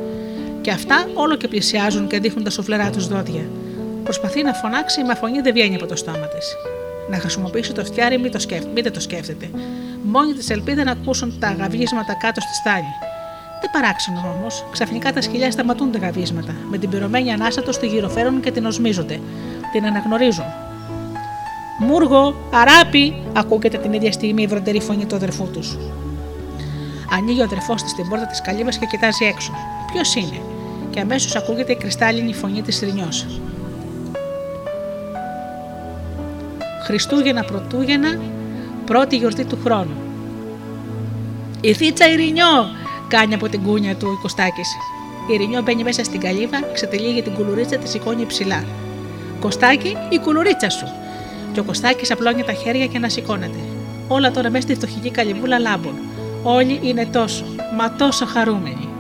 Και 0.63 0.71
αυτά 0.71 1.09
όλο 1.15 1.37
και 1.37 1.49
πλησιάζουν 1.49 2.07
και 2.07 2.19
δείχνουν 2.19 2.45
τα 2.45 2.51
σουφλερά 2.51 2.91
τους 2.91 3.09
δόντια. 3.09 3.45
Προσπαθεί 4.05 4.43
να 4.43 4.53
φωνάξει, 4.53 5.03
μα 5.05 5.15
φωνή 5.15 5.41
δεν 5.41 5.53
βγαίνει 5.53 5.75
από 5.75 5.87
το 5.87 5.97
στόμα 5.97 6.27
της. 6.27 6.57
Να 7.11 7.19
χρησιμοποιήσει 7.19 7.73
το 7.73 7.85
φτιάρι, 7.85 8.19
μην 8.19 8.31
το 8.31 8.39
σκέφτεται, 8.39 8.91
το 8.91 9.01
σκέφτεται. 9.01 9.51
Μόνη 10.03 10.33
της 10.33 10.51
ελπίδα 10.51 10.85
να 10.85 10.91
ακούσουν 10.91 11.39
τα 11.39 11.53
γαβίσματα 11.59 12.15
κάτω 12.21 12.41
στη 12.41 12.55
στάλη. 12.55 12.95
Δεν 13.61 13.71
παράξενο 13.73 14.37
όμως, 14.39 14.65
ξαφνικά 14.73 15.13
τα 15.13 15.21
σκυλιά 15.21 15.51
σταματούν 15.51 15.93
τα 15.93 15.99
γαβίσματα. 15.99 16.55
Με 16.71 16.79
την 16.79 16.91
πυρωμένη 16.91 17.33
ανάσα 17.33 17.63
τους 17.63 17.79
τη 17.79 17.87
γυροφέρουν 17.87 18.41
και 18.41 18.51
την 18.51 18.67
οσμίζονται. 18.67 19.21
Την 19.73 19.85
αναγνωρίζουν. 19.85 20.45
Μούργο, 21.79 22.35
αράπη, 22.53 23.15
ακούγεται 23.33 23.79
την 23.79 23.93
ίδια 23.93 24.13
στιγμή 24.13 24.43
η 24.43 24.47
βροντερή 24.47 24.81
φωνή 24.81 25.07
του 25.07 25.15
αδερφού 25.15 25.51
τους. 25.51 25.79
Ανοίγει 27.19 27.41
ο 27.41 27.45
αδερφός 27.45 27.83
της 27.83 27.95
την 27.95 28.09
πόρτα 28.09 28.27
της 28.27 28.41
καλύβας 28.41 28.79
και 28.79 28.87
κοιτάζει 28.87 29.25
έξω. 29.25 29.53
Ποιος 29.93 30.15
είναι, 30.15 30.41
και 30.93 31.01
αμέσως 31.01 31.37
ακούγεται 31.37 31.73
η 31.73 31.77
κρυστάλλινη 31.77 32.35
φωνή 32.35 32.63
της 32.63 32.81
Ρινιό. 32.81 33.09
Χριστούγεννα 36.85 37.45
Πρωτούγεννα, 37.45 38.21
πρώτη 38.85 39.17
γιορτή 39.17 39.45
του 39.45 39.59
χρόνου. 39.65 39.97
Η 41.61 41.73
θίτσα 41.73 42.09
Ειρηνιό, 42.09 42.69
κάνει 43.09 43.35
από 43.35 43.49
την 43.49 43.63
κούνια 43.63 43.95
του 43.97 44.07
ο 44.17 44.21
Κωστάκης. 44.23 44.69
Η 45.31 45.35
Ειρηνιό 45.35 45.63
μπαίνει 45.63 45.83
μέσα 45.83 46.05
στην 46.05 46.21
καλύβα, 46.21 46.61
ξετυλίγει 46.73 47.23
την 47.23 47.35
κουλουρίτσα, 47.35 47.77
της 47.77 47.91
σηκώνει 47.91 48.27
ψηλά. 48.27 48.65
Κωστάκι, 49.41 49.97
η 50.09 50.19
κουλουρίτσα 50.19 50.71
σου. 50.71 50.87
Και 51.53 51.61
ο 51.61 51.65
Κωστάκης 51.65 52.11
απλώνει 52.11 52.43
τα 52.43 52.53
χέρια 52.53 52.87
και 52.87 52.99
να 52.99 53.09
σηκώνεται. 53.09 53.59
Όλα 54.09 54.31
τώρα 54.31 54.51
μέσα 54.51 54.63
στη 54.63 54.75
φτωχική 54.75 55.11
καλυβούλα 55.11 55.59
λάμπουν. 55.59 55.95
Όλοι 56.43 56.81
είναι 56.83 57.07
τόσο, 57.07 57.45
μα 57.77 57.93
τόσο 57.93 58.27
χαρούμενοι. 58.27 58.92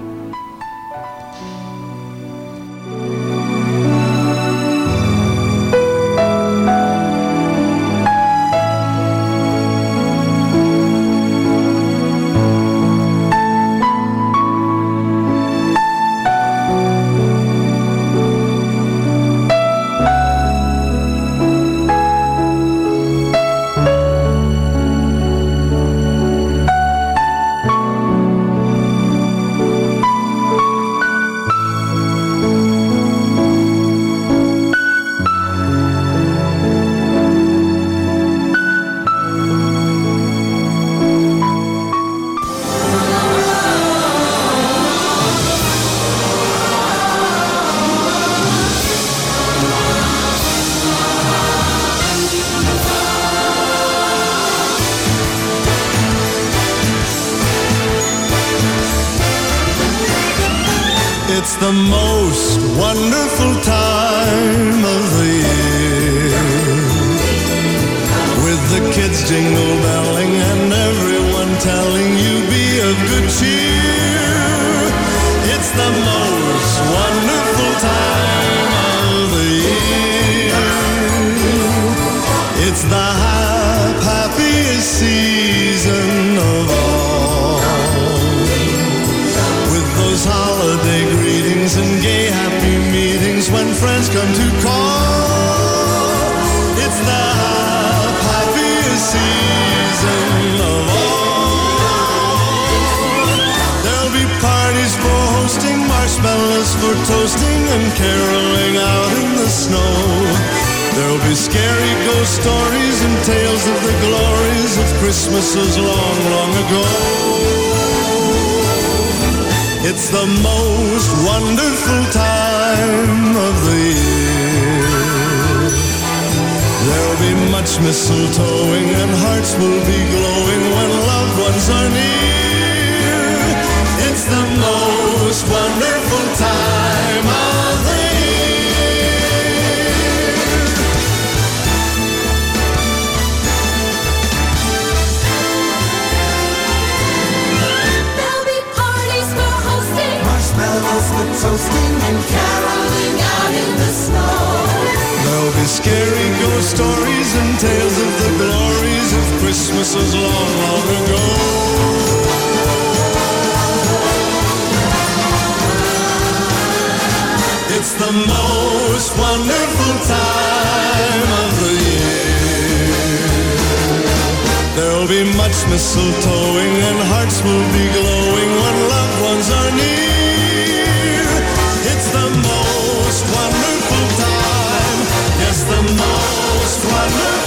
The 185.72 185.82
most 185.94 186.84
wonderful 186.84 187.41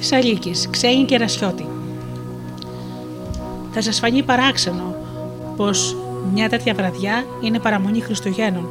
της 0.00 0.12
Αλίκης, 0.12 0.68
Ξένη 0.70 1.04
και 1.04 1.16
Ρασιώτη. 1.16 1.66
Θα 3.72 3.82
σας 3.82 3.98
φανεί 3.98 4.22
παράξενο 4.22 4.94
πως 5.56 5.96
μια 6.32 6.48
τέτοια 6.48 6.74
βραδιά 6.74 7.24
είναι 7.40 7.58
παραμονή 7.58 8.00
Χριστουγέννων, 8.00 8.68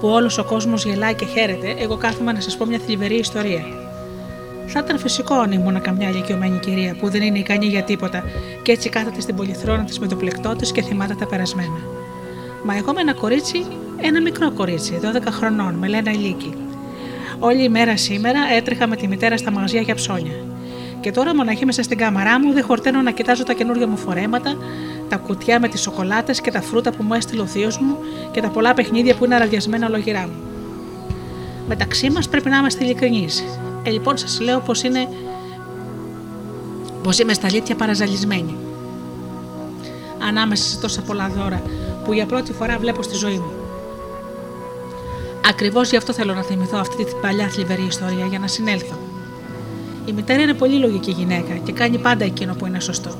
που 0.00 0.08
όλος 0.08 0.38
ο 0.38 0.44
κόσμος 0.44 0.84
γελάει 0.84 1.14
και 1.14 1.24
χαίρεται, 1.24 1.74
εγώ 1.78 1.96
κάθομαι 1.96 2.32
να 2.32 2.40
σας 2.40 2.56
πω 2.56 2.64
μια 2.64 2.78
θλιβερή 2.78 3.14
ιστορία. 3.14 3.64
Θα 4.66 4.80
ήταν 4.84 4.98
φυσικό 4.98 5.34
αν 5.34 5.52
ήμουν 5.52 5.80
καμιά 5.80 6.08
ηλικιωμένη 6.08 6.58
κυρία 6.58 6.96
που 7.00 7.08
δεν 7.08 7.22
είναι 7.22 7.38
ικανή 7.38 7.66
για 7.66 7.82
τίποτα 7.82 8.22
και 8.62 8.72
έτσι 8.72 8.88
κάθεται 8.88 9.20
στην 9.20 9.34
πολυθρόνα 9.36 9.84
της 9.84 9.98
με 9.98 10.06
το 10.06 10.16
πλεκτό 10.16 10.56
της 10.56 10.72
και 10.72 10.82
θυμάται 10.82 11.14
τα 11.14 11.26
περασμένα. 11.26 11.80
Μα 12.64 12.76
εγώ 12.76 12.92
με 12.92 13.00
ένα 13.00 13.14
κορίτσι, 13.14 13.64
ένα 14.00 14.20
μικρό 14.20 14.50
κορίτσι, 14.52 15.00
12 15.02 15.30
χρονών, 15.30 15.74
με 15.74 15.88
λένε 15.88 16.10
Ηλίκη. 16.10 16.54
Όλη 17.38 17.62
η 17.62 17.68
μέρα 17.68 17.96
σήμερα 17.96 18.38
έτρεχα 18.56 18.86
με 18.86 18.96
τη 18.96 19.08
μητέρα 19.08 19.36
στα 19.36 19.50
μαγαζιά 19.50 19.80
για 19.80 19.94
ψώνια. 19.94 20.47
Και 21.00 21.10
τώρα 21.10 21.34
μοναχή 21.34 21.64
μέσα 21.64 21.82
στην 21.82 21.98
κάμαρά 21.98 22.40
μου 22.40 22.52
δεν 22.52 22.64
χορταίνω 22.64 23.02
να 23.02 23.10
κοιτάζω 23.10 23.42
τα 23.42 23.52
καινούργια 23.52 23.86
μου 23.86 23.96
φορέματα, 23.96 24.56
τα 25.08 25.16
κουτιά 25.16 25.60
με 25.60 25.68
τις 25.68 25.80
σοκολάτες 25.80 26.40
και 26.40 26.50
τα 26.50 26.60
φρούτα 26.60 26.90
που 26.92 27.02
μου 27.02 27.14
έστειλε 27.14 27.42
ο 27.42 27.46
θείος 27.46 27.78
μου 27.78 27.98
και 28.30 28.40
τα 28.40 28.48
πολλά 28.48 28.74
παιχνίδια 28.74 29.14
που 29.14 29.24
είναι 29.24 29.34
αραδιασμένα 29.34 29.86
ολογυρά 29.86 30.20
μου. 30.20 30.36
Μεταξύ 31.68 32.10
μας 32.10 32.28
πρέπει 32.28 32.48
να 32.48 32.56
είμαστε 32.56 32.84
ειλικρινείς. 32.84 33.44
Ε, 33.82 33.90
λοιπόν, 33.90 34.16
σας 34.16 34.40
λέω 34.40 34.60
πως 34.60 34.82
είναι. 34.82 35.08
πως 37.02 37.18
είμαι 37.18 37.32
στα 37.32 37.46
αλήθεια 37.46 37.74
παραζαλισμένη. 37.74 38.56
Ανάμεσα 40.28 40.68
σε 40.68 40.80
τόσα 40.80 41.02
πολλά 41.02 41.28
δώρα 41.28 41.62
που 42.04 42.12
για 42.12 42.26
πρώτη 42.26 42.52
φορά 42.52 42.78
βλέπω 42.78 43.02
στη 43.02 43.14
ζωή 43.14 43.38
μου. 43.38 43.52
Ακριβώς 45.48 45.90
γι' 45.90 45.96
αυτό 45.96 46.12
θέλω 46.12 46.34
να 46.34 46.42
θυμηθώ 46.42 46.78
αυτή 46.78 47.04
την 47.04 47.20
παλιά 47.20 47.48
θλιβερή 47.48 47.84
ιστορία 47.84 48.26
για 48.26 48.38
να 48.38 48.46
συνέλθω. 48.46 49.07
Η 50.08 50.12
μητέρα 50.12 50.42
είναι 50.42 50.54
πολύ 50.54 50.78
λογική 50.78 51.10
γυναίκα 51.10 51.54
και 51.54 51.72
κάνει 51.72 51.98
πάντα 51.98 52.24
εκείνο 52.24 52.54
που 52.54 52.66
είναι 52.66 52.80
σωστό. 52.80 53.10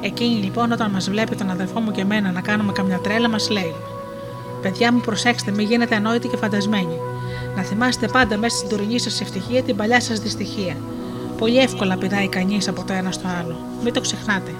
Εκείνη 0.00 0.34
λοιπόν, 0.34 0.72
όταν 0.72 0.90
μας 0.90 1.10
βλέπει 1.10 1.36
τον 1.36 1.50
αδερφό 1.50 1.80
μου 1.80 1.90
και 1.90 2.00
εμένα 2.00 2.30
να 2.30 2.40
κάνουμε 2.40 2.72
καμιά 2.72 2.98
τρέλα, 2.98 3.28
μας 3.28 3.50
λέει: 3.50 3.74
Παιδιά 4.62 4.92
μου, 4.92 5.00
προσέξτε, 5.00 5.50
μην 5.50 5.66
γίνετε 5.66 5.94
ανόητοι 5.94 6.28
και 6.28 6.36
φαντασμένοι. 6.36 6.96
Να 7.56 7.62
θυμάστε 7.62 8.08
πάντα 8.08 8.36
μέσα 8.36 8.56
στην 8.56 8.68
τωρινή 8.68 8.98
σας 8.98 9.20
ευτυχία 9.20 9.62
την 9.62 9.76
παλιά 9.76 10.00
σας 10.00 10.18
δυστυχία. 10.18 10.76
Πολύ 11.38 11.58
εύκολα 11.58 11.96
πηδάει 11.96 12.28
κανείς 12.28 12.68
από 12.68 12.84
το 12.84 12.92
ένα 12.92 13.10
στο 13.10 13.28
άλλο. 13.40 13.56
Μην 13.84 13.92
το 13.92 14.00
ξεχνάτε. 14.00 14.50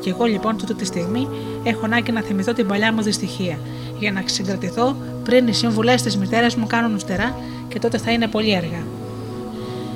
Και 0.00 0.10
εγώ 0.10 0.24
λοιπόν 0.24 0.56
τούτη 0.56 0.74
τη 0.74 0.84
στιγμή 0.84 1.28
έχω 1.62 1.84
ανάγκη 1.84 2.12
να 2.12 2.20
θυμηθώ 2.20 2.52
την 2.52 2.66
παλιά 2.66 2.92
μου 2.92 3.02
δυστυχία, 3.02 3.58
για 3.98 4.12
να 4.12 4.22
συγκρατηθώ 4.24 4.96
πριν 5.24 5.46
οι 5.46 5.52
συμβουλέ 5.52 5.94
της 5.94 6.16
μητέρας 6.16 6.56
μου 6.56 6.66
κάνουν 6.66 6.94
ουστερά 6.94 7.36
και 7.68 7.78
τότε 7.78 7.98
θα 7.98 8.10
είναι 8.10 8.26
πολύ 8.26 8.56
αργά. 8.56 8.84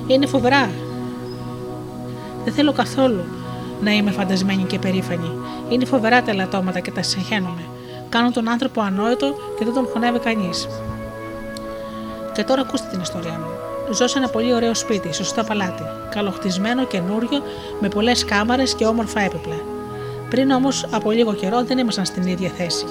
Είναι 0.07 0.25
φοβερά. 0.25 0.69
Δεν 2.45 2.53
θέλω 2.53 2.71
καθόλου 2.71 3.23
να 3.81 3.91
είμαι 3.91 4.11
φαντασμένη 4.11 4.63
και 4.63 4.79
περήφανη. 4.79 5.31
Είναι 5.69 5.85
φοβερά 5.85 6.21
τα 6.21 6.31
ελαττώματα 6.31 6.79
και 6.79 6.91
τα 6.91 7.01
συγχαίνομαι. 7.01 7.61
Κάνουν 8.09 8.33
τον 8.33 8.49
άνθρωπο 8.49 8.81
ανόητο 8.81 9.35
και 9.57 9.65
δεν 9.65 9.73
τον 9.73 9.87
χωνεύει 9.93 10.19
κανείς. 10.19 10.67
Και 12.33 12.43
τώρα 12.43 12.61
ακούστε 12.61 12.87
την 12.91 13.01
ιστορία 13.01 13.31
μου. 13.31 13.49
Ζω 13.93 14.07
σε 14.07 14.17
ένα 14.17 14.27
πολύ 14.27 14.53
ωραίο 14.53 14.75
σπίτι, 14.75 15.13
σωστό 15.13 15.43
παλάτι. 15.43 15.83
Καλοχτισμένο, 16.09 16.85
καινούριο, 16.85 17.41
με 17.79 17.87
πολλές 17.87 18.25
κάμαρες 18.25 18.73
και 18.73 18.85
όμορφα 18.85 19.19
έπιπλα. 19.19 19.59
Πριν 20.29 20.51
όμως 20.51 20.85
από 20.91 21.11
λίγο 21.11 21.33
καιρό 21.33 21.63
δεν 21.63 21.77
ήμασταν 21.77 22.05
στην 22.05 22.23
ίδια 22.23 22.49
θέση. 22.49 22.85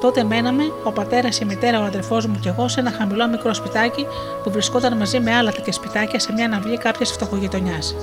Τότε 0.00 0.24
μέναμε, 0.24 0.72
ο 0.84 0.92
πατέρας, 0.92 1.40
η 1.40 1.44
μητέρα, 1.44 1.80
ο 1.80 1.84
αδερφός 1.84 2.26
μου 2.26 2.38
και 2.40 2.48
εγώ 2.48 2.68
σε 2.68 2.80
ένα 2.80 2.90
χαμηλό 2.90 3.28
μικρό 3.28 3.54
σπιτάκι 3.54 4.06
που 4.42 4.50
βρισκόταν 4.50 4.96
μαζί 4.96 5.20
με 5.20 5.34
άλλα 5.34 5.50
τέτοια 5.50 5.72
σπιτάκια 5.72 6.18
σε 6.18 6.32
μια 6.32 6.48
ναυλή 6.48 6.78
κάποια 6.78 7.06
φτωχογειτονιάς. 7.06 7.94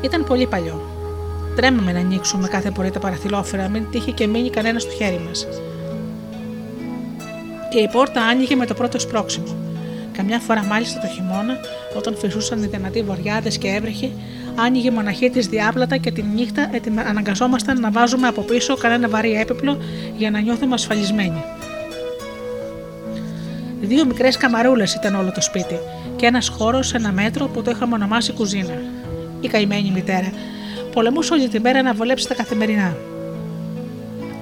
Ήταν 0.00 0.24
πολύ 0.24 0.46
παλιό. 0.46 0.80
Τρέμαμε 1.56 1.92
να 1.92 1.98
ανοίξουμε 1.98 2.48
κάθε 2.48 2.70
πρωί 2.70 2.90
τα 2.90 2.98
παραθυλόφερα, 2.98 3.68
μην 3.68 3.90
τύχει 3.90 4.12
και 4.12 4.26
μείνει 4.26 4.50
κανένας 4.50 4.82
στο 4.82 4.92
χέρι 4.92 5.20
μας. 5.26 5.46
Και 7.70 7.78
η 7.78 7.88
πόρτα 7.92 8.22
άνοιγε 8.22 8.54
με 8.54 8.66
το 8.66 8.74
πρώτο 8.74 8.98
σπρόξιμο. 8.98 9.56
Καμιά 10.12 10.38
φορά 10.38 10.64
μάλιστα 10.64 11.00
το 11.00 11.06
χειμώνα, 11.06 11.56
όταν 11.96 12.16
φυσούσαν 12.16 12.62
οι 12.62 12.66
δυνατοί 12.66 13.02
βορειάδε 13.02 13.48
και 13.48 13.68
έβρεχε, 13.68 14.10
άνοιγε 14.54 14.90
μοναχή 14.90 15.30
της 15.30 15.46
διάπλατα 15.46 15.96
και 15.96 16.10
τη 16.10 16.22
νύχτα 16.22 16.70
αναγκαζόμασταν 17.08 17.80
να 17.80 17.90
βάζουμε 17.90 18.26
από 18.26 18.42
πίσω 18.42 18.76
κανένα 18.76 19.08
βαρύ 19.08 19.32
έπιπλο 19.32 19.78
για 20.16 20.30
να 20.30 20.40
νιώθουμε 20.40 20.74
ασφαλισμένοι. 20.74 21.44
Δύο 23.80 24.06
μικρές 24.06 24.36
καμαρούλες 24.36 24.94
ήταν 24.94 25.14
όλο 25.14 25.32
το 25.32 25.40
σπίτι 25.40 25.78
και 26.16 26.26
ένας 26.26 26.48
χώρος 26.48 26.86
σε 26.86 26.96
ένα 26.96 27.12
μέτρο 27.12 27.46
που 27.46 27.62
το 27.62 27.70
είχαμε 27.70 27.94
ονομάσει 27.94 28.32
κουζίνα. 28.32 28.74
Η 29.40 29.48
καημένη 29.48 29.90
μητέρα 29.90 30.32
πολεμούσε 30.92 31.32
όλη 31.32 31.48
τη 31.48 31.60
μέρα 31.60 31.82
να 31.82 31.94
βολέψει 31.94 32.28
τα 32.28 32.34
καθημερινά. 32.34 32.96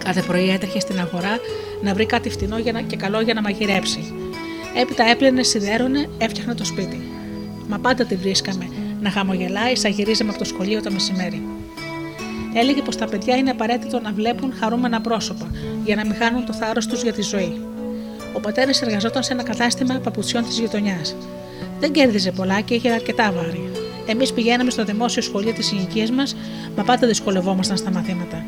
Κάθε 0.05 0.23
πρωί 0.23 0.51
έτρεχε 0.51 0.81
στην 0.81 1.01
αγορά 1.01 1.39
να 1.82 1.94
βρει 1.94 2.06
κάτι 2.06 2.31
φτηνό 2.31 2.60
και 2.86 2.97
καλό 2.97 3.20
για 3.20 3.35
να 3.35 3.43
μαγειρέψει. 3.43 4.14
Έπειτα 4.81 5.05
έπλαινε, 5.05 5.43
σιδέρωνε, 5.43 6.09
έφτιαχνε 6.18 6.55
το 6.55 6.64
σπίτι. 6.64 7.01
Μα 7.68 7.78
πάντα 7.78 8.05
τη 8.05 8.16
βρίσκαμε 8.16 8.68
να 9.01 9.10
χαμογελάει 9.10 9.77
σαν 9.77 9.90
γυρίζαμε 9.90 10.31
από 10.31 10.39
το 10.39 10.44
σχολείο 10.44 10.82
το 10.82 10.90
μεσημέρι. 10.93 11.43
Έλεγε 12.55 12.82
πως 12.82 12.97
τα 12.97 13.06
παιδιά 13.06 13.36
είναι 13.36 13.51
απαραίτητο 13.51 14.01
να 14.01 14.12
βλέπουν 14.12 14.52
χαρούμενα 14.59 15.01
πρόσωπα 15.01 15.51
για 15.85 15.97
να 15.97 16.05
μην 16.05 16.14
χάνουν 16.14 16.47
το 16.47 16.52
θάρρος 16.52 16.86
τους 16.86 17.02
για 17.02 17.12
τη 17.12 17.23
ζωή. 17.23 17.60
Ο 18.32 18.40
πατέρας 18.40 18.82
εργαζόταν 18.82 19.23
σε 19.23 19.32
ένα 19.32 19.43
κατάστημα 19.43 20.01
παπουτσιών 20.02 20.44
της 20.44 20.59
γειτονιάς. 20.59 21.16
Δεν 21.81 21.93
κέρδιζε 21.93 22.32
πολλά 22.32 22.60
και 22.60 22.74
είχε 22.74 22.90
αρκετά 22.90 23.32
βάρη. 23.32 23.70
Εμείς 24.07 24.33
πηγαίναμε 24.33 24.70
στο 24.70 24.85
δημόσιο 24.85 25.23
σχολείο 25.23 25.53
της 25.53 25.73
ηλικίας 25.73 26.11
μας, 26.11 26.37
μα 26.77 26.83
πάντα 26.83 27.07
δυσκολευόμασταν 27.07 27.77
στα 27.77 27.91
μαθήματα. 27.91 28.45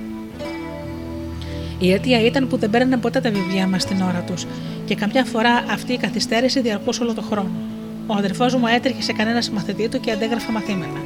Η 1.79 1.93
αιτία 1.93 2.25
ήταν 2.25 2.49
που 2.49 2.57
δεν 2.57 2.71
παίρνανε 2.71 2.97
ποτέ 2.97 3.21
τα 3.21 3.31
βιβλία 3.31 3.67
μας 3.67 3.83
στην 3.83 4.03
ώρα 4.03 4.25
τους 4.27 4.47
και 4.85 4.95
καμιά 4.95 5.25
φορά 5.25 5.65
αυτή 5.71 5.93
η 5.93 5.97
καθυστέρηση 5.97 6.61
διαρκούσε 6.61 7.03
όλο 7.03 7.15
το 7.15 7.23
χρόνο. 7.23 7.51
Ο 8.07 8.15
αδερφός 8.15 8.55
μου 8.55 8.67
έτρεχε 8.67 9.03
σε 9.03 9.13
κανένας 9.13 9.51
μαθητή 9.51 9.89
του 9.89 10.01
και 10.01 10.11
αντέγραφε 10.11 10.53
μαθήματα. 10.53 11.01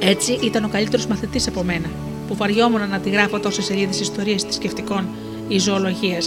Έτσι 0.00 0.38
ήταν 0.42 0.64
ο 0.64 0.68
καλύτερος 0.68 1.06
μαθητής 1.06 1.48
από 1.48 1.62
μένα, 1.62 1.86
που 2.28 2.36
βαριόμουν 2.36 2.88
να 2.88 2.98
τη 2.98 3.10
γράφω 3.10 3.40
τόσες 3.40 3.64
σελίδες 3.64 4.00
ιστορίε 4.00 4.38
θρησκευτικών 4.38 5.08
ή 5.48 5.58
ζωολογία. 5.58 6.18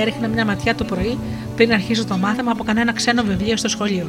Έριχνα 0.00 0.28
μια 0.28 0.44
ματιά 0.44 0.74
το 0.74 0.84
πρωί 0.84 1.18
πριν 1.56 1.72
αρχίσω 1.72 2.04
το 2.04 2.16
μάθημα 2.16 2.50
από 2.50 2.64
κανένα 2.64 2.92
ξένο 2.92 3.22
βιβλίο 3.22 3.56
στο 3.56 3.68
σχολείο. 3.68 4.06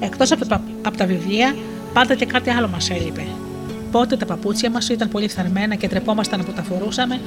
Εκτός 0.00 0.32
από, 0.32 0.46
τα- 0.46 0.62
από 0.82 0.96
τα 0.96 1.06
βιβλία, 1.06 1.54
πάντα 1.92 2.14
και 2.14 2.26
κάτι 2.26 2.50
άλλο 2.50 2.68
μας 2.68 2.90
έλειπε. 2.90 3.26
Πότε 3.90 4.16
τα 4.16 4.26
παπούτσια 4.26 4.70
μας 4.70 4.88
ήταν 4.88 5.08
πολύ 5.08 5.28
φθαρμένα 5.28 5.74
και 5.74 5.88
τρεπόμασταν 5.88 6.44
που 6.44 6.52
τα 6.52 6.62
φορούσαμε, 6.62 7.20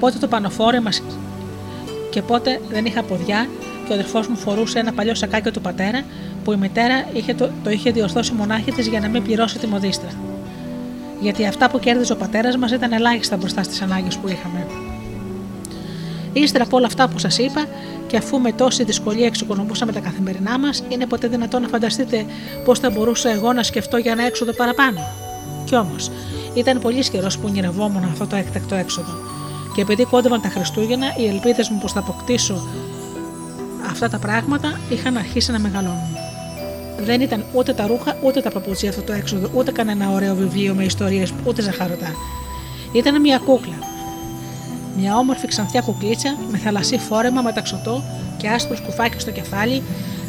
πότε 0.00 0.18
το 0.18 0.28
πανοφόρι 0.28 0.80
μας 0.80 1.02
και 2.10 2.22
πότε 2.22 2.60
δεν 2.70 2.84
είχα 2.84 3.02
ποδιά 3.02 3.46
και 3.86 3.90
ο 3.90 3.94
αδερφός 3.94 4.28
μου 4.28 4.36
φορούσε 4.36 4.78
ένα 4.78 4.92
παλιό 4.92 5.14
σακάκι 5.14 5.50
του 5.50 5.60
πατέρα 5.60 6.02
που 6.44 6.52
η 6.52 6.56
μητέρα 6.56 7.04
είχε 7.12 7.34
το, 7.34 7.50
το 7.64 7.70
είχε 7.70 7.90
διορθώσει 7.90 8.32
μονάχη 8.32 8.72
της 8.72 8.86
για 8.86 9.00
να 9.00 9.08
μην 9.08 9.22
πληρώσει 9.22 9.58
τη 9.58 9.66
μοδίστρα. 9.66 10.08
Γιατί 11.20 11.46
αυτά 11.46 11.70
που 11.70 11.78
κέρδιζε 11.78 12.12
ο 12.12 12.16
πατέρας 12.16 12.56
μας 12.56 12.70
ήταν 12.72 12.92
ελάχιστα 12.92 13.36
μπροστά 13.36 13.62
στις 13.62 13.82
ανάγκες 13.82 14.16
που 14.16 14.28
είχαμε. 14.28 14.66
Ύστερα 16.34 16.64
από 16.64 16.76
όλα 16.76 16.86
αυτά 16.86 17.08
που 17.08 17.18
σας 17.18 17.38
είπα, 17.38 17.66
και 18.06 18.16
αφού 18.16 18.40
με 18.40 18.52
τόση 18.52 18.84
δυσκολία 18.84 19.26
εξοικονομούσαμε 19.26 19.92
τα 19.92 20.00
καθημερινά 20.00 20.58
μας, 20.58 20.82
είναι 20.88 21.06
ποτέ 21.06 21.28
δυνατόν 21.28 21.62
να 21.62 21.68
φανταστείτε 21.68 22.26
πώς 22.64 22.78
θα 22.78 22.90
μπορούσα 22.90 23.30
εγώ 23.30 23.52
να 23.52 23.62
σκεφτώ 23.62 23.96
για 23.96 24.12
ένα 24.12 24.26
έξοδο 24.26 24.52
παραπάνω. 24.52 25.00
Κι 25.64 25.76
όμως, 25.76 26.10
ήταν 26.54 26.78
πολύ 26.80 27.08
καιρός 27.08 27.38
που 27.38 27.46
ονειρευόμουν 27.48 28.04
αυτό 28.04 28.26
το 28.26 28.36
έκτακτο 28.36 28.74
έξοδο. 28.74 29.12
Και 29.74 29.80
επειδή 29.80 30.04
κόντευαν 30.04 30.40
τα 30.40 30.48
Χριστούγεννα, 30.48 31.06
οι 31.18 31.26
ελπίδες 31.26 31.68
μου 31.68 31.78
πως 31.78 31.92
θα 31.92 31.98
αποκτήσω 31.98 32.66
αυτά 33.90 34.08
τα 34.08 34.18
πράγματα 34.18 34.80
είχαν 34.88 35.16
αρχίσει 35.16 35.52
να 35.52 35.58
μεγαλώνουν. 35.58 36.16
Δεν 37.00 37.20
ήταν 37.20 37.44
ούτε 37.52 37.72
τα 37.72 37.86
ρούχα, 37.86 38.16
ούτε 38.22 38.40
τα 38.40 38.50
παπούτσια 38.50 38.88
αυτό 38.88 39.02
το 39.02 39.12
έξοδο, 39.12 39.50
ούτε 39.54 39.72
κανένα 39.72 40.10
ωραίο 40.10 40.34
βιβλίο 40.34 40.74
με 40.74 40.84
ιστορίες, 40.84 41.32
ούτε 41.44 41.62
ζαχαρωτά. 41.62 42.14
Ήταν 42.92 43.20
μια 43.20 43.38
κούκλα, 43.38 43.74
μια 44.96 45.16
όμορφη 45.16 45.46
ξανθιά 45.46 45.80
κουκλίτσα 45.80 46.36
με 46.50 46.58
θαλασσί 46.58 46.98
φόρεμα 46.98 47.42
μεταξωτό 47.42 48.02
και 48.36 48.48
άσπρος 48.48 48.78
σκουφάκι 48.78 49.20
στο 49.20 49.30
κεφάλι, 49.30 49.82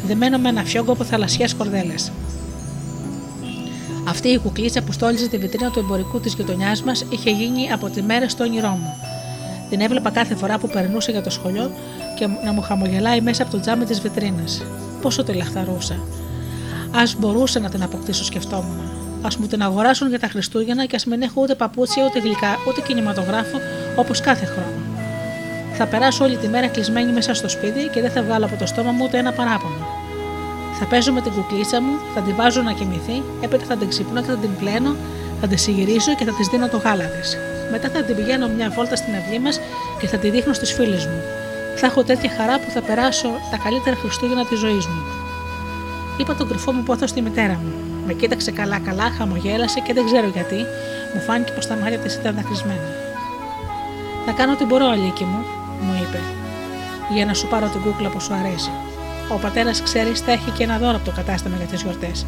δεμένο 0.06 0.38
με 0.38 0.48
ένα 0.48 0.64
φιόγκο 0.64 0.92
από 0.92 1.04
θαλασσιές 1.04 1.54
κορδέλες. 1.54 2.12
Αυτή 4.08 4.28
η 4.28 4.38
κουκλίτσα 4.38 4.82
που 4.82 4.92
στόλιζε 4.92 5.28
τη 5.28 5.38
βιτρίνα 5.38 5.70
του 5.70 5.78
εμπορικού 5.78 6.20
της 6.20 6.34
γειτονιάς 6.34 6.82
μας 6.82 7.04
είχε 7.08 7.30
γίνει 7.30 7.72
από 7.72 7.88
τη 7.88 8.02
μέρα 8.02 8.28
στο 8.28 8.44
όνειρό 8.44 8.68
μου. 8.68 8.94
Την 9.70 9.80
έβλεπα 9.80 10.10
κάθε 10.10 10.34
φορά 10.34 10.58
που 10.58 10.68
περνούσε 10.68 11.10
για 11.10 11.22
το 11.22 11.30
σχολείο 11.30 11.70
και 12.18 12.26
να 12.44 12.52
μου 12.52 12.60
χαμογελάει 12.60 13.20
μέσα 13.20 13.42
από 13.42 13.52
το 13.52 13.60
τζάμι 13.60 13.84
της 13.84 14.00
βιτρίνας. 14.00 14.62
Πόσο 15.02 15.24
τη 15.24 15.32
λαχταρούσα. 15.32 15.94
Α 16.90 17.02
μπορούσα 17.18 17.60
να 17.60 17.68
την 17.68 17.82
αποκτήσω, 17.82 18.24
σκεφτόμουν. 18.24 18.95
Α 19.26 19.30
μου 19.38 19.46
την 19.46 19.62
αγοράσουν 19.62 20.08
για 20.08 20.18
τα 20.18 20.28
Χριστούγεννα 20.28 20.84
και 20.84 20.96
ας 20.96 21.04
μην 21.04 21.22
έχω 21.22 21.42
ούτε 21.42 21.54
παπούτσια, 21.54 22.04
ούτε 22.04 22.18
γλυκά, 22.18 22.58
ούτε 22.68 22.80
κινηματογράφο 22.80 23.60
όπως 23.96 24.20
κάθε 24.20 24.44
χρόνο. 24.44 24.80
Θα 25.72 25.86
περάσω 25.86 26.24
όλη 26.24 26.36
τη 26.36 26.48
μέρα 26.48 26.68
κλεισμένη 26.68 27.12
μέσα 27.12 27.34
στο 27.34 27.48
σπίτι 27.48 27.88
και 27.92 28.00
δεν 28.00 28.10
θα 28.10 28.22
βγάλω 28.22 28.44
από 28.44 28.56
το 28.56 28.66
στόμα 28.66 28.90
μου 28.90 29.04
ούτε 29.04 29.18
ένα 29.18 29.32
παράπονο. 29.32 29.86
Θα 30.78 30.84
παίζω 30.84 31.12
με 31.12 31.20
την 31.20 31.32
κουκλίτσα 31.32 31.80
μου, 31.82 31.92
θα 32.14 32.20
την 32.20 32.34
βάζω 32.36 32.62
να 32.62 32.72
κοιμηθεί, 32.72 33.22
έπειτα 33.40 33.64
θα 33.64 33.76
την 33.76 33.88
ξυπνώ 33.88 34.20
και 34.20 34.26
θα 34.26 34.36
την 34.36 34.56
πλένω, 34.58 34.96
θα 35.40 35.46
τη 35.46 35.56
συγυρίζω 35.56 36.14
και 36.14 36.24
θα 36.24 36.32
της 36.32 36.46
δίνω 36.48 36.68
το 36.68 36.76
γάλα 36.76 37.04
της. 37.04 37.36
Μετά 37.70 37.88
θα 37.88 38.02
την 38.02 38.16
πηγαίνω 38.16 38.48
μια 38.48 38.70
βόλτα 38.70 38.96
στην 38.96 39.14
αυλή 39.14 39.38
μας 39.38 39.60
και 40.00 40.06
θα 40.06 40.16
τη 40.16 40.30
δείχνω 40.30 40.52
στι 40.52 40.66
φίλε 40.66 40.96
μου. 40.96 41.20
Θα 41.76 41.86
έχω 41.86 42.02
τέτοια 42.04 42.30
χαρά 42.36 42.58
που 42.58 42.70
θα 42.70 42.80
περάσω 42.80 43.28
τα 43.50 43.56
καλύτερα 43.64 43.96
Χριστούγεννα 43.96 44.44
της 44.46 44.58
ζωής 44.58 44.86
μου. 44.86 45.02
Είπα 46.16 46.34
τον 46.34 46.48
κρυφό 46.48 46.72
μου 46.72 46.82
πόθος 46.82 47.10
στη 47.10 47.20
μητέρα 47.22 47.60
μου. 47.64 47.85
Με 48.06 48.12
κοίταξε 48.12 48.50
καλά-καλά, 48.50 49.10
χαμογέλασε 49.18 49.80
και 49.80 49.92
δεν 49.92 50.04
ξέρω 50.04 50.28
γιατί, 50.28 50.60
μου 51.14 51.20
φάνηκε 51.20 51.52
πως 51.52 51.66
τα 51.66 51.74
μάτια 51.74 51.98
της 51.98 52.14
ήταν 52.14 52.34
δακρυσμένα. 52.34 52.88
Θα 54.26 54.32
κάνω 54.32 54.52
ό,τι 54.52 54.64
μπορώ, 54.64 54.86
Αλίκη 54.86 55.24
μου, 55.24 55.40
μου 55.80 55.92
είπε, 56.02 56.20
για 57.14 57.24
να 57.26 57.34
σου 57.34 57.46
πάρω 57.46 57.66
την 57.68 57.80
κούκλα 57.80 58.08
που 58.08 58.20
σου 58.20 58.34
αρέσει. 58.34 58.70
Ο 59.34 59.36
πατέρας, 59.38 59.82
ξέρεις, 59.82 60.20
θα 60.20 60.32
έχει 60.32 60.50
και 60.50 60.62
ένα 60.62 60.78
δώρο 60.78 60.96
από 60.96 61.04
το 61.04 61.10
κατάστημα 61.10 61.56
για 61.56 61.66
τις 61.66 61.82
γιορτές. 61.82 62.26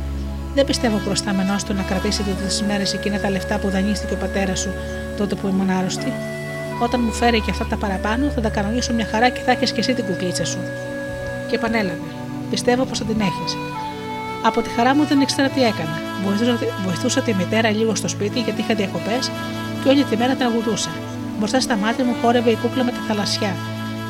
Δεν 0.55 0.65
πιστεύω 0.65 0.97
προστάμενό 0.97 1.57
του 1.67 1.75
να 1.75 1.83
κρατήσει 1.83 2.23
τότε 2.23 2.45
τις 2.47 2.63
μέρε 2.63 2.83
εκείνα 2.95 3.21
τα 3.21 3.31
λεφτά 3.31 3.59
που 3.59 3.69
δανείστηκε 3.69 4.15
ο 4.15 4.17
πατέρας 4.17 4.59
σου 4.59 4.71
τότε 5.17 5.35
που 5.35 5.49
ήμουν 5.49 5.71
άρρωστη. 5.71 6.13
Όταν 6.83 7.01
μου 7.05 7.13
φέρει 7.13 7.41
και 7.41 7.51
αυτά 7.51 7.67
τα 7.67 7.77
παραπάνω, 7.77 8.31
θα 8.35 8.41
τα 8.41 8.49
κανονίσω 8.49 8.93
μια 8.93 9.07
χαρά 9.11 9.29
και 9.29 9.41
θα 9.41 9.51
έχεις 9.51 9.73
και 9.73 9.81
εσύ 9.81 9.95
την 9.95 10.05
κουκλίτσα 10.05 10.45
σου. 10.45 10.59
Και 11.49 11.55
επανέλαβε. 11.57 12.09
Πιστεύω 12.51 12.85
πως 12.85 12.99
θα 12.99 13.05
την 13.05 13.21
έχεις. 13.21 13.57
Από 14.43 14.63
τη 14.63 14.69
χαρά 14.69 14.95
μου 14.95 15.05
δεν 15.05 15.21
ήξερα 15.21 15.49
τι 15.49 15.63
έκανα. 15.63 16.01
Βοηθούσα, 16.25 16.59
βοηθούσα 16.85 17.21
τη 17.21 17.35
μητέρα 17.35 17.71
λίγο 17.71 17.95
στο 17.95 18.09
σπίτι 18.09 18.41
γιατί 18.41 18.61
είχα 18.61 18.75
διακοπές 18.75 19.31
και 19.83 19.89
όλη 19.89 20.05
τη 20.05 20.17
μέρα 20.17 20.35
τραγουδούσα. 20.35 20.91
Μπροστά 21.39 21.61
στα 21.61 21.77
μάτια 21.77 22.05
μου 22.05 22.15
χόρευε 22.23 22.51
η 22.51 22.57
κούκλα 22.63 22.85
με 22.85 22.91
τη 22.91 22.99
θαλασσιά 23.09 23.55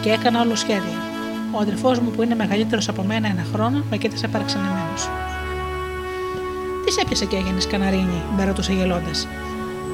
και 0.02 0.10
έκανα 0.10 0.40
όλο 0.40 0.54
σχέδια. 0.56 0.98
Ο 1.52 1.58
αδερφός 1.60 1.98
μου 1.98 2.10
που 2.10 2.22
είναι 2.22 2.34
μεγαλύτερος 2.34 2.88
από 2.88 3.02
μένα 3.02 3.28
ένα 3.28 3.46
χρόνο 3.52 3.84
με 3.90 3.96
κοίτασε 3.96 4.28
παραξενεμένο. 4.28 4.94
Τι 6.84 6.92
σε 6.92 7.00
έπιασε 7.00 7.24
και 7.24 7.36
έγινες 7.36 7.66
καναρίνη, 7.66 8.22
με 8.36 8.44
ρωτούσε 8.44 8.72
γελώντας. 8.72 9.28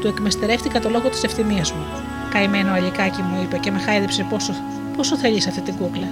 Του 0.00 0.06
εκμεστερεύτηκα 0.06 0.80
το 0.80 0.88
λόγο 0.88 1.08
της 1.08 1.24
ευθυμίας 1.24 1.72
μου. 1.72 1.84
Καημένο 2.30 2.72
αλικάκι 2.72 3.22
μου 3.22 3.42
είπε 3.42 3.58
και 3.58 3.70
με 3.70 3.78
χάιδεψε 3.78 4.26
πόσο, 4.30 4.52
πόσο 4.96 5.16
θέλεις 5.16 5.46
αυτή 5.46 5.60
την 5.60 5.74
κούκλα. 5.74 6.08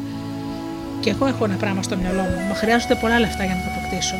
Και 1.02 1.10
εγώ 1.10 1.26
έχω 1.26 1.44
ένα 1.44 1.56
πράγμα 1.62 1.82
στο 1.82 1.96
μυαλό 1.96 2.22
μου, 2.30 2.38
μα 2.48 2.54
χρειάζονται 2.54 2.94
πολλά 2.94 3.18
λεφτά 3.24 3.44
για 3.44 3.54
να 3.54 3.62
το 3.64 3.68
αποκτήσω. 3.72 4.16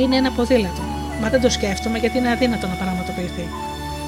Είναι 0.00 0.16
ένα 0.16 0.30
ποδήλατο. 0.36 0.82
Μα 1.20 1.28
δεν 1.28 1.40
το 1.40 1.50
σκέφτομαι 1.50 1.98
γιατί 1.98 2.18
είναι 2.18 2.30
αδύνατο 2.30 2.66
να 2.66 2.74
πραγματοποιηθεί. 2.82 3.46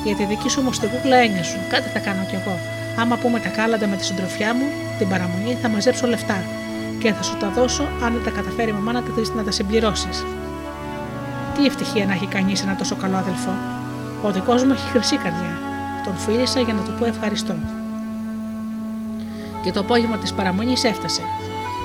Για 0.04 0.14
τη 0.16 0.24
δική 0.24 0.48
σου 0.48 0.58
όμως 0.62 0.78
την 0.78 0.88
κούκλα 0.90 1.16
έννοια 1.16 1.44
κάτι 1.68 1.88
θα 1.94 1.98
κάνω 1.98 2.22
κι 2.30 2.34
εγώ. 2.40 2.54
Άμα 3.00 3.16
πούμε 3.16 3.38
τα 3.40 3.48
κάλαντα 3.48 3.86
με 3.86 3.96
τη 3.96 4.04
συντροφιά 4.04 4.54
μου, 4.54 4.66
την 4.98 5.08
παραμονή 5.08 5.54
θα 5.62 5.68
μαζέψω 5.68 6.06
λεφτά 6.06 6.38
και 6.98 7.12
θα 7.12 7.22
σου 7.22 7.36
τα 7.36 7.48
δώσω 7.48 7.82
αν 8.04 8.12
δεν 8.12 8.22
τα 8.24 8.30
καταφέρει 8.30 8.70
η 8.70 8.72
μαμά 8.72 8.92
να, 8.92 9.02
να 9.36 9.42
τα 9.44 9.50
συμπληρώσεις. 9.50 10.24
Τι 11.54 11.66
ευτυχία 11.66 12.04
να 12.06 12.12
έχει 12.12 12.26
κανείς 12.26 12.62
ένα 12.62 12.76
τόσο 12.76 12.96
καλό 12.96 13.16
αδελφό. 13.16 13.54
Ο 14.22 14.30
δικός 14.30 14.64
μου 14.64 14.72
έχει 14.72 14.88
χρυσή 14.90 15.16
καρδιά. 15.16 15.54
Τον 16.04 16.16
φίλησα 16.16 16.60
για 16.60 16.74
να 16.74 16.82
του 16.82 16.94
πω 16.98 17.04
ευχαριστώ. 17.04 17.54
Και 19.62 19.72
το 19.72 19.80
απόγευμα 19.80 20.16
της 20.18 20.32
παραμονής 20.32 20.84
έφτασε. 20.84 21.22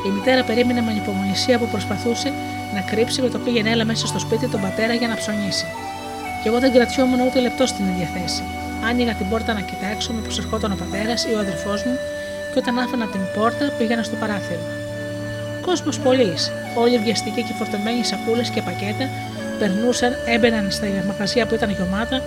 Η 0.08 0.10
μητέρα 0.10 0.44
περίμενε 0.44 0.82
με 0.82 0.92
ανυπομονησία 0.92 1.58
που 1.60 1.68
προσπαθούσε 1.68 2.30
να 2.76 2.82
κρύψει 2.82 3.22
με 3.22 3.30
το 3.30 3.38
πήγαινε 3.38 3.70
έλα 3.70 3.86
μέσα 3.86 4.08
στο 4.08 4.20
σπίτι 4.20 4.48
τον 4.48 4.62
πατέρα 4.62 4.94
για 4.94 5.08
να 5.08 5.16
ψωνίσει. 5.16 5.66
Και 6.42 6.48
εγώ 6.50 6.60
δεν 6.60 6.72
κρατιόμουν 6.74 7.20
ούτε 7.28 7.40
λεπτό 7.40 7.66
στην 7.66 7.86
ίδια 7.92 8.08
θέση. 8.16 8.44
Άνοιγα 8.90 9.14
την 9.14 9.30
πόρτα 9.30 9.54
να 9.54 9.62
κοιτάξω 9.62 10.14
μήπως 10.14 10.38
ερχόταν 10.40 10.72
ο 10.72 10.76
πατέρας 10.76 11.26
ή 11.26 11.34
ο 11.34 11.40
αδερφός 11.40 11.84
μου, 11.86 11.98
και 12.52 12.60
όταν 12.60 12.80
άφηνα 12.80 13.06
την 13.06 13.22
πόρτα 13.36 13.66
πήγαινα 13.78 14.04
στο 14.04 14.16
παράθυρο. 14.16 14.60
Κόσμος 15.62 16.00
πολλής, 16.00 16.52
όλοι 16.76 16.98
βιαστικοί 16.98 17.42
και 17.44 17.54
φορτωμένοι 17.54 18.04
σακούλες 18.04 18.50
και 18.50 18.62
πακέτα, 18.62 19.06
περνούσαν, 19.60 20.12
έμπαιναν 20.26 20.72
στα 20.72 20.88
μαγαζιά 21.08 21.46
που 21.48 21.56
ήταν 21.56 21.70
γεμάτα, 21.70 22.22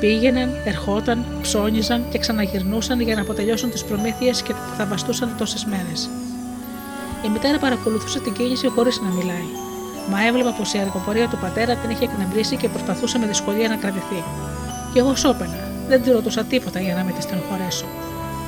πήγαιναν, 0.00 0.48
ερχόταν, 0.64 1.24
ψώνιζαν 1.42 2.04
και 2.10 2.18
ξαναγυρνούσαν 2.18 3.00
για 3.00 3.14
να 3.14 3.20
αποτελειώσουν 3.20 3.70
τις 3.70 3.84
προμήθειες 3.84 4.42
και 4.42 4.54
θα 4.76 4.86
βαστούσαν 4.86 5.34
τόσες 5.38 5.64
μέρες. 5.64 6.08
Η 7.24 7.28
μητέρα 7.28 7.58
παρακολουθούσε 7.58 8.20
την 8.20 8.32
κίνηση 8.32 8.68
χωρίς 8.68 9.00
να 9.00 9.08
μιλάει. 9.08 9.48
Μα 10.10 10.26
έβλεπα 10.26 10.52
πως 10.52 10.72
η 10.72 10.78
αργοπορία 10.78 11.28
του 11.28 11.38
πατέρα 11.40 11.74
την 11.74 11.90
είχε 11.90 12.04
εκνευρίσει 12.04 12.56
και 12.56 12.68
προσπαθούσε 12.68 13.18
με 13.18 13.26
δυσκολία 13.26 13.68
να 13.68 13.76
κρατηθεί. 13.76 14.24
Και 14.92 14.98
εγώ 14.98 15.14
σώπαινα, 15.14 15.58
δεν 15.88 16.02
τη 16.02 16.10
ρωτούσα 16.10 16.44
τίποτα 16.44 16.80
για 16.80 16.94
να 16.94 17.04
με 17.04 17.12
της 17.12 17.24
στενοχωρέσω. 17.24 17.84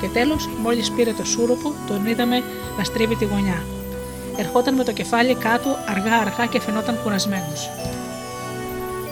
Και 0.01 0.07
τέλος, 0.07 0.49
μόλις 0.63 0.91
πήρε 0.91 1.13
το 1.13 1.25
σούρουπο, 1.25 1.73
τον 1.87 2.07
είδαμε 2.07 2.43
να 2.79 2.85
στρίβει 2.85 3.17
τη 3.17 3.25
γωνιά. 3.25 3.63
Ερχόταν 4.37 4.75
με 4.75 4.85
το 4.85 4.93
κεφάλι 4.93 5.35
κάτω 5.35 5.77
αργά-αργά 5.89 6.47
και 6.47 6.61
φαινόταν 6.61 6.99
κουρασμένος. 7.03 7.71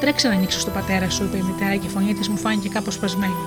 Τρέξε 0.01 0.29
να 0.29 0.35
ανοίξεις 0.35 0.63
στο 0.63 0.71
πατέρα 0.71 1.11
σου, 1.11 1.25
είπε 1.25 1.37
η 1.37 1.43
μητέρα 1.43 1.77
και 1.77 1.87
η 1.87 1.91
φωνή 1.91 2.15
της 2.15 2.29
μου 2.29 2.37
φάνηκε 2.37 2.69
κάπως 2.69 2.95
σπασμένη. 2.95 3.45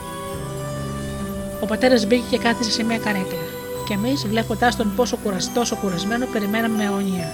Ο 1.59 1.65
πατέρας 1.65 2.07
μπήκε 2.07 2.23
και 2.29 2.37
κάθισε 2.37 2.71
σε 2.71 2.83
μια 2.83 2.97
καρέκλα. 2.97 3.46
Και 3.87 3.93
εμείς, 3.93 4.27
βλέποντάς 4.27 4.75
τον 4.75 4.95
πόσο 4.95 5.17
κουρασ... 5.23 5.53
τόσο 5.53 5.75
κουρασμένο, 5.75 6.25
περιμέναμε 6.25 6.77
με 6.77 6.85
αγωνία. 6.85 7.31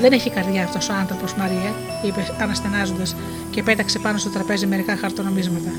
Δεν 0.00 0.12
έχει 0.12 0.30
καρδιά 0.30 0.64
αυτός 0.64 0.88
ο 0.88 0.92
άνθρωπος, 0.92 1.34
Μαρία, 1.34 1.74
είπε 2.04 2.26
αναστενάζοντας 2.40 3.16
και 3.50 3.62
πέταξε 3.62 3.98
πάνω 3.98 4.18
στο 4.18 4.30
τραπέζι 4.30 4.66
μερικά 4.66 4.96
χαρτονομίσματα. 4.96 5.70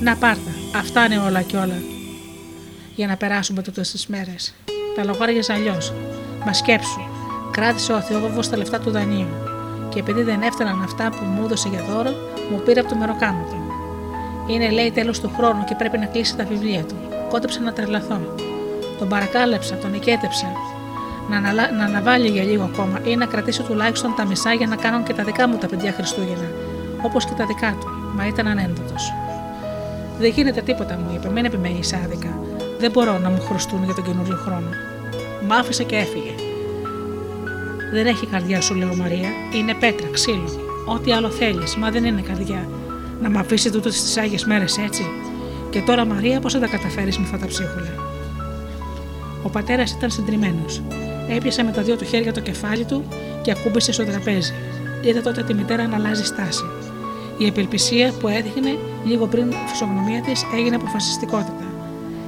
Να 0.00 0.16
πάρτα, 0.16 0.50
αυτά 0.76 1.04
είναι 1.04 1.18
όλα 1.18 1.42
και 1.42 1.56
όλα. 1.56 1.78
Για 2.94 3.06
να 3.06 3.16
περάσουμε 3.16 3.62
τούτες 3.62 3.90
τις 3.90 4.06
μέρες. 4.06 4.54
Τα 4.96 5.04
λογάριαζα 5.04 5.54
αλλιώς. 5.54 5.92
Μα 6.46 6.52
σκέψου, 6.52 7.00
κράτησε 7.50 7.92
ο 7.92 7.96
Αθεόβοβος 7.96 8.48
τα 8.48 8.56
λεφτά 8.56 8.80
του 8.80 8.90
δανείου. 8.90 9.28
Και 9.88 9.98
επειδή 9.98 10.22
δεν 10.22 10.42
έφταναν 10.42 10.82
αυτά 10.82 11.10
που 11.10 11.24
μου 11.24 11.44
έδωσε 11.44 11.68
για 11.68 11.84
δώρο, 11.90 12.10
μου 12.50 12.62
πήρε 12.64 12.80
από 12.80 12.88
το 12.88 12.96
μεροκάμα 12.96 13.44
του. 13.50 13.56
Είναι, 14.52 14.70
λέει, 14.70 14.90
τέλος 14.90 15.20
του 15.20 15.32
χρόνου 15.36 15.64
και 15.64 15.74
πρέπει 15.74 15.98
να 15.98 16.06
κλείσει 16.06 16.36
τα 16.36 16.44
βιβλία 16.44 16.84
του. 16.84 17.05
Κότεψα 17.28 17.60
να 17.60 17.72
τρελαθώ. 17.72 18.20
Τον 18.98 19.08
παρακάλεψα, 19.08 19.76
τον 19.76 19.94
οικέτεψα. 19.94 20.52
Να, 21.30 21.36
αναλα... 21.36 21.72
να 21.72 21.84
αναβάλει 21.84 22.28
για 22.28 22.42
λίγο 22.42 22.64
ακόμα 22.64 23.00
ή 23.04 23.16
να 23.16 23.26
κρατήσω 23.26 23.62
τουλάχιστον 23.62 24.14
τα 24.16 24.26
μισά 24.26 24.52
για 24.52 24.66
να 24.66 24.76
κάνουν 24.76 25.02
και 25.02 25.12
τα 25.12 25.24
δικά 25.24 25.48
μου 25.48 25.56
τα 25.56 25.66
παιδιά 25.66 25.92
Χριστούγεννα. 25.92 26.50
Όπως 27.02 27.24
και 27.24 27.32
τα 27.36 27.46
δικά 27.46 27.76
του. 27.80 27.86
Μα 28.16 28.26
ήταν 28.26 28.46
ανέντοτο. 28.46 28.94
Δεν 30.18 30.30
γίνεται 30.30 30.60
τίποτα, 30.60 30.94
μου 30.94 31.14
είπε, 31.14 31.30
μην 31.30 31.44
επιμένεις 31.44 31.92
άδικα. 31.92 32.38
Δεν 32.78 32.90
μπορώ 32.90 33.18
να 33.18 33.28
μου 33.28 33.40
χρωστούν 33.40 33.84
για 33.84 33.94
τον 33.94 34.04
καινούριο 34.04 34.36
χρόνο. 34.36 34.68
Μ' 35.46 35.52
άφησε 35.52 35.84
και 35.84 35.96
έφυγε. 35.96 36.34
Δεν 37.92 38.06
έχει 38.06 38.26
καρδιά, 38.26 38.60
σου 38.60 38.74
λέω 38.74 38.96
Μαρία. 38.96 39.28
Είναι 39.54 39.74
πέτρα, 39.74 40.08
ξύλο. 40.12 40.48
Ό,τι 40.86 41.12
άλλο 41.12 41.30
θέλεις, 41.30 41.76
μα 41.76 41.90
δεν 41.90 42.04
είναι 42.04 42.20
καρδιά. 42.20 42.68
Να 43.20 43.30
μ' 43.30 43.38
αφήσει 43.38 43.70
τούτο 43.70 43.90
στι 43.90 44.20
άγιες 44.20 44.44
μέρες 44.44 44.78
έτσι. 44.78 45.02
Και 45.76 45.82
τώρα, 45.82 46.04
Μαρία, 46.04 46.40
πώς 46.40 46.52
θα 46.52 46.58
τα 46.58 46.66
καταφέρεις 46.66 47.18
με 47.18 47.24
αυτά 47.24 47.38
τα 47.38 47.46
ψίχουλα; 47.46 47.94
Ο 49.42 49.48
πατέρας 49.48 49.90
ήταν 49.92 50.10
συντριμμένος. 50.10 50.82
Έπιασε 51.28 51.62
με 51.62 51.70
τα 51.70 51.82
δύο 51.82 51.96
του 51.96 52.04
χέρια 52.04 52.32
το 52.32 52.40
κεφάλι 52.40 52.84
του 52.84 53.04
και 53.42 53.50
ακούμπησε 53.50 53.92
στο 53.92 54.04
τραπέζι. 54.04 54.52
Είδα 55.02 55.20
τότε 55.22 55.42
τη 55.42 55.54
μητέρα 55.54 55.86
να 55.86 55.96
αλλάζει 55.96 56.24
στάση. 56.24 56.64
Η 57.38 57.48
απελπισία 57.48 58.12
που 58.20 58.28
έδειχνε 58.28 58.78
λίγο 59.04 59.26
πριν 59.26 59.50
τη 59.50 59.56
φυσιογνωμία 59.66 60.20
της 60.20 60.44
έγινε 60.56 60.76
αποφασιστικότητα. 60.76 61.64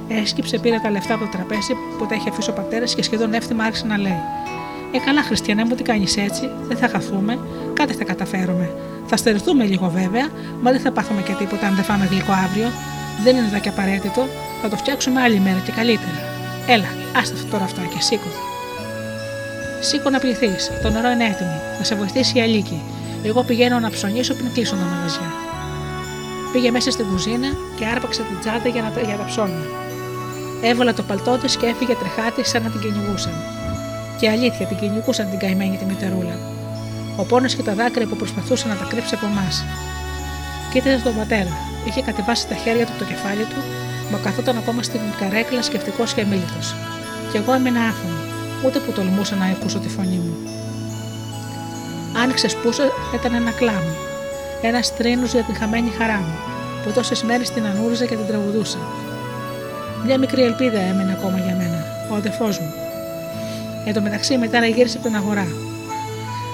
Έσκυψε, 0.07 0.59
πήρε 0.59 0.79
τα 0.83 0.91
λεφτά 0.91 1.13
από 1.13 1.23
το 1.23 1.31
τραπέζι 1.31 1.73
που 1.97 2.05
τα 2.05 2.15
είχε 2.15 2.29
αφήσει 2.29 2.49
ο 2.49 2.53
πατέρας 2.53 2.95
και 2.95 3.03
σχεδόν 3.03 3.33
εύθυμα 3.33 3.63
άρχισε 3.63 3.85
να 3.85 3.97
λέει: 3.97 4.21
Ε, 4.93 4.97
καλά, 5.05 5.23
Χριστιανέ 5.23 5.65
μου, 5.65 5.75
τι 5.75 5.83
κάνεις 5.83 6.17
έτσι, 6.17 6.49
δεν 6.67 6.77
θα 6.77 6.87
χαθούμε, 6.87 7.39
κάτι 7.73 7.93
θα 7.93 8.03
καταφέρουμε. 8.03 8.71
Θα 9.05 9.17
στερηθούμε 9.17 9.63
λίγο 9.65 9.89
βέβαια, 9.89 10.27
μα 10.61 10.71
δεν 10.71 10.79
θα 10.79 10.91
πάθουμε 10.91 11.21
και 11.21 11.33
τίποτα 11.33 11.67
αν 11.67 11.75
δεν 11.75 11.83
φάμε 11.83 12.05
γλυκό 12.05 12.31
αύριο. 12.31 12.67
Δεν 13.23 13.35
είναι 13.35 13.45
εδώ 13.45 13.59
και 13.59 13.69
απαραίτητο, 13.69 14.27
θα 14.61 14.69
το 14.69 14.75
φτιάξουμε 14.75 15.21
άλλη 15.21 15.39
μέρα 15.39 15.59
και 15.65 15.71
καλύτερα. 15.71 16.19
Έλα, 16.67 16.87
άστα 17.15 17.35
τώρα 17.51 17.63
αυτά 17.63 17.81
και 17.81 18.01
σήκω. 18.01 18.31
Σήκω 19.79 20.09
να 20.09 20.19
πληθείς, 20.19 20.71
το 20.81 20.89
νερό 20.89 21.09
είναι 21.09 21.25
έτοιμο, 21.25 21.61
θα 21.77 21.83
σε 21.83 21.95
βοηθήσει 21.95 22.37
η 22.37 22.41
αλήκη. 22.41 22.81
Εγώ 23.23 23.43
πηγαίνω 23.43 23.79
να 23.79 23.89
ψωνίσω 23.89 24.33
πριν 24.33 24.53
κλείσουν 24.53 24.79
τα 24.79 24.85
μαγαζιά. 24.85 25.31
Πήγε 26.51 26.71
μέσα 26.71 26.91
στην 26.91 27.05
κουζίνα 27.05 27.49
και 27.77 27.85
άρπαξε 27.85 28.21
την 28.21 28.39
τσάντα 28.39 28.69
για, 28.69 28.81
να, 28.81 29.01
για 29.01 29.17
τα 29.17 29.25
ψώνια. 29.25 29.67
Έβαλα 30.61 30.93
το 30.93 31.03
παλτό 31.03 31.37
της 31.37 31.57
και 31.57 31.65
έφυγε 31.65 31.95
τρεχάτη 31.95 32.45
σαν 32.45 32.63
να 32.63 32.69
την 32.69 32.79
κυνηγούσαν. 32.79 33.33
Και 34.19 34.29
αλήθεια, 34.29 34.65
την 34.65 34.77
κυνηγούσαν 34.77 35.29
την 35.29 35.39
καημένη 35.39 35.77
τη 35.77 35.85
μητερούλα. 35.85 36.39
Ο 37.15 37.23
πόνος 37.23 37.55
και 37.55 37.63
τα 37.63 37.73
δάκρυα 37.73 38.07
που 38.07 38.15
προσπαθούσε 38.15 38.67
να 38.67 38.75
τα 38.75 38.85
κρύψει 38.89 39.15
από 39.15 39.25
εμάς. 39.25 39.65
Κοίταζε 40.71 41.03
τον 41.03 41.15
πατέρα. 41.15 41.68
Είχε 41.87 42.01
κατεβάσει 42.01 42.47
τα 42.47 42.55
χέρια 42.55 42.85
του 42.85 42.91
από 42.91 43.03
το 43.03 43.05
κεφάλι 43.05 43.43
του 43.43 43.61
Μα 44.11 44.17
καθόταν 44.17 44.57
ακόμα 44.57 44.83
στην 44.83 44.99
καρέκλα 45.19 45.61
σκεφτικός 45.61 46.13
και 46.13 46.21
αμήλυτο. 46.21 46.61
Κι 47.31 47.37
εγώ 47.37 47.53
έμεινα 47.53 47.81
άφωνο, 47.81 48.19
ούτε 48.65 48.79
που 48.79 48.91
τολμούσα 48.91 49.35
να 49.35 49.45
ακούσω 49.45 49.79
τη 49.79 49.89
φωνή 49.89 50.19
μου. 50.25 50.37
Αν 52.21 52.33
ξεσπούσα, 52.33 52.83
ήταν 53.15 53.33
ένα 53.33 53.51
κλάμο. 53.51 53.93
Ένας 54.61 54.95
τρίνος 54.95 55.31
για 55.31 55.43
την 55.43 55.55
χαμένη 55.55 55.89
χαρά 55.97 56.17
μου, 56.17 56.35
που 56.83 56.91
τόσες 56.91 57.23
μέρες 57.23 57.49
την 57.49 57.65
ανούριζα 57.65 58.05
και 58.05 58.15
την 58.15 58.25
τραγουδούσα. 58.25 58.77
Μια 60.05 60.17
μικρή 60.17 60.41
ελπίδα 60.43 60.79
έμεινε 60.79 61.11
ακόμα 61.11 61.37
για 61.37 61.55
μένα, 61.55 61.85
ο 62.11 62.15
αδερφός 62.15 62.59
μου. 62.59 62.73
Εν 63.85 63.93
τω 63.93 64.01
μεταξύ, 64.01 64.37
μετά 64.37 64.65
γύρισε 64.65 64.97
από 64.97 65.07
την 65.07 65.15
αγορά. 65.15 65.47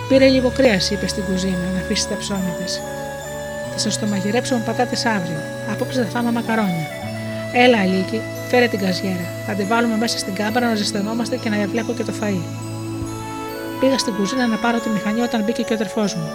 Πήρε 0.09 0.27
λίγο 0.27 0.49
κρέας, 0.49 0.91
είπε 0.91 1.07
στην 1.07 1.23
κουζίνα, 1.23 1.69
να 1.73 1.79
αφήσει 1.79 2.07
τα 2.07 2.17
ψώνια 2.17 2.53
της. 2.63 2.81
Θα 3.77 3.81
σας 3.81 3.99
το 3.99 4.05
μαγειρέψω 4.05 4.55
με 4.55 4.63
πατάτες 4.65 5.05
αύριο. 5.05 5.39
Απόψε 5.71 6.03
θα 6.03 6.09
φάμε 6.09 6.31
μακαρόνια. 6.31 6.87
Έλα, 7.53 7.79
Αλίκη, 7.79 8.21
φέρε 8.49 8.67
την 8.67 8.79
καζιέρα. 8.79 9.25
Θα 9.47 9.53
την 9.53 9.67
βάλουμε 9.67 9.97
μέσα 9.97 10.17
στην 10.17 10.33
κάμπαρα 10.33 10.67
να 10.67 10.75
ζεσθενόμαστε 10.75 11.35
και 11.37 11.49
να 11.49 11.57
διαπλέκω 11.57 11.93
και 11.93 12.03
το 12.03 12.13
φαΐ. 12.21 12.43
Πήγα 13.79 13.97
στην 13.97 14.13
κουζίνα 14.15 14.47
να 14.47 14.55
πάρω 14.55 14.79
τη 14.79 14.89
μηχανή 14.89 15.21
όταν 15.21 15.43
μπήκε 15.43 15.61
και 15.61 15.73
ο 15.73 15.75
αδερφός 15.75 16.15
μου. 16.15 16.29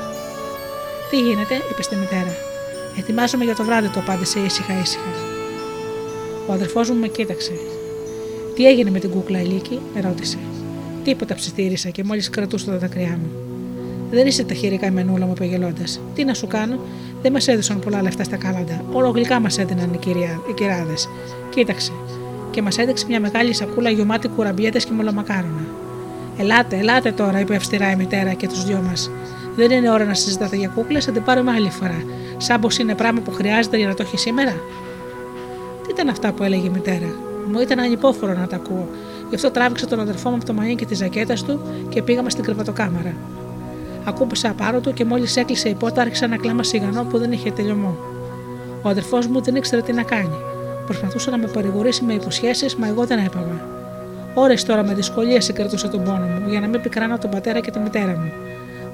Τι 1.11 1.17
γίνεται, 1.17 1.55
είπε 1.71 1.83
στη 1.83 1.97
μητέρα. 1.97 2.35
Ετοιμάζομαι 2.99 3.45
για 3.45 3.55
το 3.55 3.65
βράδυ, 3.65 3.89
το 3.89 4.01
απάντησε 4.01 4.39
ήσυχα 4.39 4.73
ήσυχα. 4.83 5.13
Ο 6.47 6.53
αδερφός 6.53 6.91
μου 6.91 6.97
με 6.97 7.09
κοίταξε. 7.09 7.53
Τι 8.55 8.67
έγινε 8.67 8.91
με 8.91 8.99
την 8.99 9.11
κούκλα, 9.11 9.39
Ελίκη, 9.39 9.81
με 9.95 10.01
ρώτησε. 10.01 10.39
Τίποτα 11.05 11.35
ψιθύρισα 11.35 11.89
και 11.89 12.05
μόλις 12.05 12.31
κρατούσα 12.31 12.67
τα 12.67 12.77
δακρυά 12.79 13.19
μου. 13.21 13.31
Δεν 14.11 14.27
είσαι 14.27 14.45
τα 14.45 14.55
χειρικά 14.55 14.87
η 14.87 14.91
μενούλα 14.91 15.27
μου, 15.27 15.33
είπε 15.35 15.45
γελώντα. 15.45 15.85
Τι 16.15 16.25
να 16.25 16.35
σου 16.35 16.47
κάνω, 16.47 16.79
δεν 17.23 17.33
μας 17.33 17.49
έδωσαν 17.49 17.79
πολλά 17.79 18.03
λεφτά 18.03 18.25
στα 18.25 18.37
κάλαντα. 18.37 18.85
Όλο 18.93 19.09
γλυκά 19.09 19.41
μας 19.41 19.59
έδιναν 19.59 19.93
οι, 19.93 19.97
κυρία, 19.97 20.41
οι 20.51 20.53
κυράδε. 20.53 20.95
Κοίταξε. 21.51 21.93
Και 22.51 22.63
μας 22.63 22.79
έδειξε 22.79 23.07
μια 23.09 23.21
μεγάλη 23.21 23.55
σακούλα 23.55 23.91
γεμάτη 23.91 24.29
κουραμπιέτες 24.29 24.85
και 24.85 24.93
μολομακάρονα. 24.93 25.67
Ελάτε, 26.39 26.77
ελάτε 26.77 27.13
τώρα, 27.13 27.41
είπε 27.41 27.55
αυστηρά 27.55 27.91
η 27.91 27.97
μητέρα 27.97 28.33
και 28.33 28.49
τους 28.49 28.65
δυο 28.65 28.83
μας. 28.89 29.11
Δεν 29.57 29.71
είναι 29.71 29.91
ώρα 29.91 30.05
να 30.05 30.15
συζητάτε 30.15 30.57
για 30.57 30.69
κούκλες, 30.69 31.05
θα 31.05 31.13
την 31.13 31.23
πάρουμε 31.23 31.51
άλλη 31.53 31.71
φορά. 31.71 32.03
Σαν 32.37 32.61
πως 32.61 32.79
είναι 32.79 32.95
πράγμα 32.95 33.21
που 33.21 33.31
χρειάζεται 33.33 33.77
για 33.77 33.87
να 33.87 33.95
το 33.95 34.03
έχει 34.03 34.19
σήμερα. 34.19 34.53
Τι 35.83 35.91
ήταν 35.91 36.09
αυτά 36.09 36.33
που 36.33 36.43
έλεγε 36.43 36.67
η 36.67 36.71
μητέρα. 36.71 37.15
Μου 37.53 37.61
ήταν 37.61 37.79
ανυπόφορο 37.79 38.33
να 38.33 38.47
τα 38.47 38.57
ακούω. 38.57 38.89
Γι' 39.29 39.35
αυτό 39.35 39.51
τράβηξα 39.51 39.87
τον 39.87 40.01
αδερφό 40.01 40.29
μου 40.31 40.37
από 40.37 40.45
το 40.45 40.53
μανίκι 40.53 40.87
τη 40.87 40.95
ζακέτα 40.95 41.35
του 41.35 41.61
και 41.89 42.03
πήγαμε 42.03 42.31
στην 42.31 42.45
κρεβατοκάμαρα. 42.45 43.15
Ακούμπησα 44.05 44.51
απάνω 44.51 44.81
του 44.81 44.93
και 44.93 45.05
μόλις 45.05 45.37
έκλεισε 45.37 45.69
η 45.69 45.75
πόρτα 45.75 46.01
άρχισα 46.01 46.27
να 46.27 46.37
κλάμα 46.37 46.63
σιγανό 46.63 47.05
που 47.05 47.19
δεν 47.19 47.33
είχε 47.33 47.51
τελειωμό. 47.51 47.97
Ο 48.83 48.89
αδερφός 48.89 49.27
μου 49.27 49.43
δεν 49.43 49.55
ήξερε 49.55 49.83
τι 49.83 49.93
να 49.93 50.03
κάνει. 50.03 50.37
Προσπαθούσε 50.87 51.31
να 51.31 51.39
με 51.39 51.47
παρηγορήσει 51.47 52.05
με 52.05 52.13
υποσχέσεις, 52.13 52.77
μα 52.77 52.87
εγώ 52.87 53.07
δεν 53.07 53.19
έπαβα. 53.19 53.69
Ωρε 54.35 54.55
τώρα 54.55 54.83
με 54.83 54.95
δυσκολία 54.95 55.41
συγκρατούσα 55.41 55.89
τον 55.89 56.05
πόνο 56.05 56.27
μου 56.27 56.49
για 56.49 56.61
να 56.61 56.67
μην 56.67 56.81
πικράνω 56.81 57.19
τον 57.19 57.31
πατέρα 57.31 57.61
και 57.61 57.71
τη 57.71 57.79
μητέρα 57.79 58.11
μου. 58.19 58.33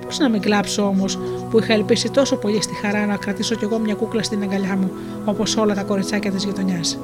Πώς 0.04 0.18
να 0.18 0.28
μην 0.28 0.40
κλάψω 0.40 0.82
όμως 0.82 1.18
που 1.50 1.58
είχα 1.58 1.72
ελπίσει 1.72 2.10
τόσο 2.10 2.36
πολύ 2.36 2.62
στη 2.62 2.74
χαρά 2.74 3.06
να 3.06 3.16
κρατήσω 3.16 3.54
κι 3.54 3.64
εγώ 3.64 3.78
μια 3.78 3.94
κούκλα 3.94 4.22
στην 4.22 4.42
αγκαλιά 4.42 4.76
μου 4.76 4.90
όπως 5.24 5.56
όλα 5.56 5.74
τα 5.74 5.82
κοριτσάκια 5.82 6.30
της 6.30 6.44
γειτονιάς. 6.44 6.98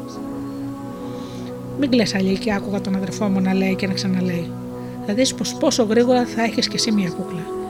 Μην 1.78 1.90
κλε 1.90 2.02
και 2.40 2.52
άκουγα 2.52 2.80
τον 2.80 2.94
αδερφό 2.94 3.26
μου 3.26 3.40
να 3.40 3.54
λέει 3.54 3.74
και 3.74 3.86
να 3.86 3.92
ξαναλέει. 3.92 4.50
Θα 5.06 5.14
δεις 5.14 5.34
πως 5.34 5.54
πόσο 5.54 5.82
γρήγορα 5.82 6.24
θα 6.26 6.42
έχεις 6.42 6.68
κι 6.68 6.76
εσύ 6.76 6.92
μια 6.92 7.10
κούκλα. 7.10 7.61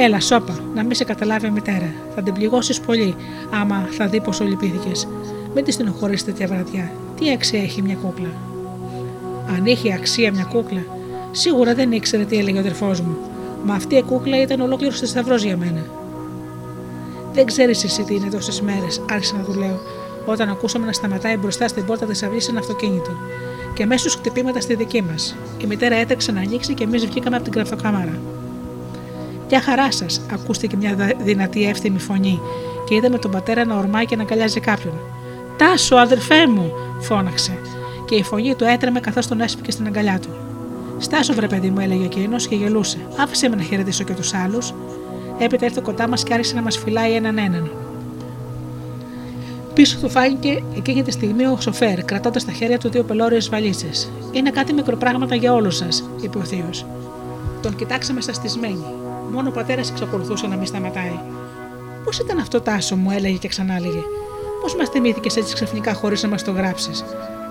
Έλα, 0.00 0.20
σώπα, 0.20 0.58
να 0.74 0.82
μην 0.82 0.94
σε 0.94 1.04
καταλάβει 1.04 1.46
η 1.46 1.50
μητέρα. 1.50 1.92
Θα 2.14 2.22
την 2.22 2.34
πληγώσεις 2.34 2.80
πολύ, 2.80 3.14
άμα 3.50 3.88
θα 3.90 4.06
δει 4.06 4.20
πόσο 4.20 4.44
λυπήθηκες. 4.44 5.08
Μην 5.54 5.64
της 5.64 5.74
στενοχωρήσει 5.74 6.24
τέτοια 6.24 6.46
βραδιά. 6.46 6.92
Τι 7.18 7.30
αξία 7.30 7.62
έχει 7.62 7.82
μια 7.82 7.94
κούκλα; 7.94 8.28
Αν 9.56 9.66
είχε 9.66 9.92
αξία 9.92 10.32
μια 10.32 10.44
κούκλα, 10.44 10.84
σίγουρα 11.30 11.74
δεν 11.74 11.92
ήξερε 11.92 12.24
τι 12.24 12.38
έλεγε 12.38 12.56
ο 12.56 12.60
αδερφός 12.60 13.00
μου. 13.00 13.16
Μα 13.64 13.74
αυτή 13.74 13.94
η 13.94 14.02
κούκλα 14.02 14.42
ήταν 14.42 14.60
ολόκληρο 14.60 14.92
θησαυρό 14.92 15.34
για 15.34 15.56
μένα. 15.56 15.84
Δεν 17.32 17.46
ξέρεις 17.46 17.84
εσύ 17.84 18.02
τι 18.02 18.14
είναι 18.14 18.30
τόσες 18.30 18.60
μέρες, 18.60 19.00
άρχισα 19.10 19.36
να 19.36 19.42
του 19.42 19.58
λέω, 19.58 19.80
όταν 20.26 20.48
ακούσαμε 20.48 20.86
να 20.86 20.92
σταματάει 20.92 21.36
μπροστά 21.36 21.68
στην 21.68 21.84
πόρτα 21.84 22.06
της 22.06 22.22
αυλής 22.22 22.48
ένα 22.48 22.58
αυτοκίνητο. 22.58 23.10
Και 23.74 23.82
αμέσως 23.82 24.14
χτυπήματα 24.14 24.60
στη 24.60 24.74
δική 24.74 25.02
μας. 25.02 25.36
Η 25.62 25.66
μητέρα 25.66 25.94
έτρεξε 25.94 26.32
να 26.32 26.40
ανοίξει 26.40 26.74
και 26.74 26.84
εμείς 26.84 27.06
βγήκαμε 27.06 27.36
από 27.36 27.44
την 27.44 27.52
κραφτοκάμαρα. 27.52 28.18
Για 29.48 29.60
χαρά 29.60 29.92
σας, 29.92 30.20
ακούστηκε 30.32 30.76
μια 30.76 31.14
δυνατή 31.24 31.68
εύθυμη 31.68 31.98
φωνή 31.98 32.40
και 32.88 32.94
είδαμε 32.94 33.18
τον 33.18 33.30
πατέρα 33.30 33.64
να 33.64 33.76
ορμάει 33.76 34.04
και 34.04 34.16
να 34.16 34.22
αγκαλιάζει 34.22 34.60
κάποιον. 34.60 34.94
Τάσο, 35.56 35.96
αδερφέ 35.96 36.46
μου, 36.46 36.72
φώναξε, 37.00 37.58
και 38.04 38.14
η 38.14 38.22
φωνή 38.22 38.54
του 38.54 38.64
έτρεμε 38.64 39.00
καθώς 39.00 39.26
τον 39.26 39.40
έσπηκε 39.40 39.70
στην 39.70 39.86
αγκαλιά 39.86 40.18
του. 40.18 40.28
Στάσο, 40.98 41.34
βρε 41.34 41.46
παιδί 41.46 41.70
μου, 41.70 41.80
έλεγε 41.80 42.04
εκείνο 42.04 42.36
και 42.36 42.54
γελούσε. 42.54 42.98
Άφησε 43.18 43.48
με 43.48 43.56
να 43.56 43.62
χαιρετήσω 43.62 44.04
και 44.04 44.12
τους 44.12 44.34
άλλους. 44.34 44.74
Έπειτα 45.38 45.64
ήρθε 45.64 45.80
κοντά 45.84 46.08
μας 46.08 46.22
και 46.22 46.34
άρχισε 46.34 46.54
να 46.54 46.62
μας 46.62 46.78
φυλάει 46.78 47.12
έναν 47.14 47.38
έναν. 47.38 47.70
Πίσω 49.74 49.98
του 50.00 50.10
φάνηκε 50.10 50.62
εκείνη 50.76 51.02
τη 51.02 51.10
στιγμή 51.10 51.44
ο 51.44 51.56
σοφέρ, 51.60 52.04
κρατώντας 52.04 52.42
στα 52.42 52.52
χέρια 52.52 52.78
του 52.78 52.88
δύο 52.88 53.02
πελώριες 53.02 53.48
βαλίτσες. 53.48 54.10
Είναι 54.32 54.50
κάτι 54.50 54.72
μικροπράγματα 54.72 55.34
για 55.34 55.52
όλους 55.52 55.76
σας, 55.76 56.10
είπε 56.22 56.38
ο 56.38 56.44
Θείος. 56.44 56.86
Τον 57.62 57.76
κοιτάξαμε 57.76 58.20
στασισμένοι. 58.20 58.97
Μόνο 59.32 59.48
ο 59.48 59.52
πατέρας 59.52 59.90
εξακολουθούσε 59.90 60.46
να 60.46 60.56
μην 60.56 60.66
σταματάει. 60.66 61.18
Πώς 62.04 62.18
ήταν 62.18 62.38
αυτό 62.38 62.60
τάσο, 62.60 62.96
μου 62.96 63.10
έλεγε 63.10 63.36
και 63.36 63.48
ξανά 63.48 63.74
έλεγε. 63.74 64.00
Πώς 64.62 64.76
μας 64.76 64.88
θυμήθηκες 64.88 65.36
έτσι 65.36 65.54
ξαφνικά 65.54 65.94
χωρίς 65.94 66.22
να 66.22 66.28
μας 66.28 66.44
το 66.44 66.50
γράψεις. 66.50 67.04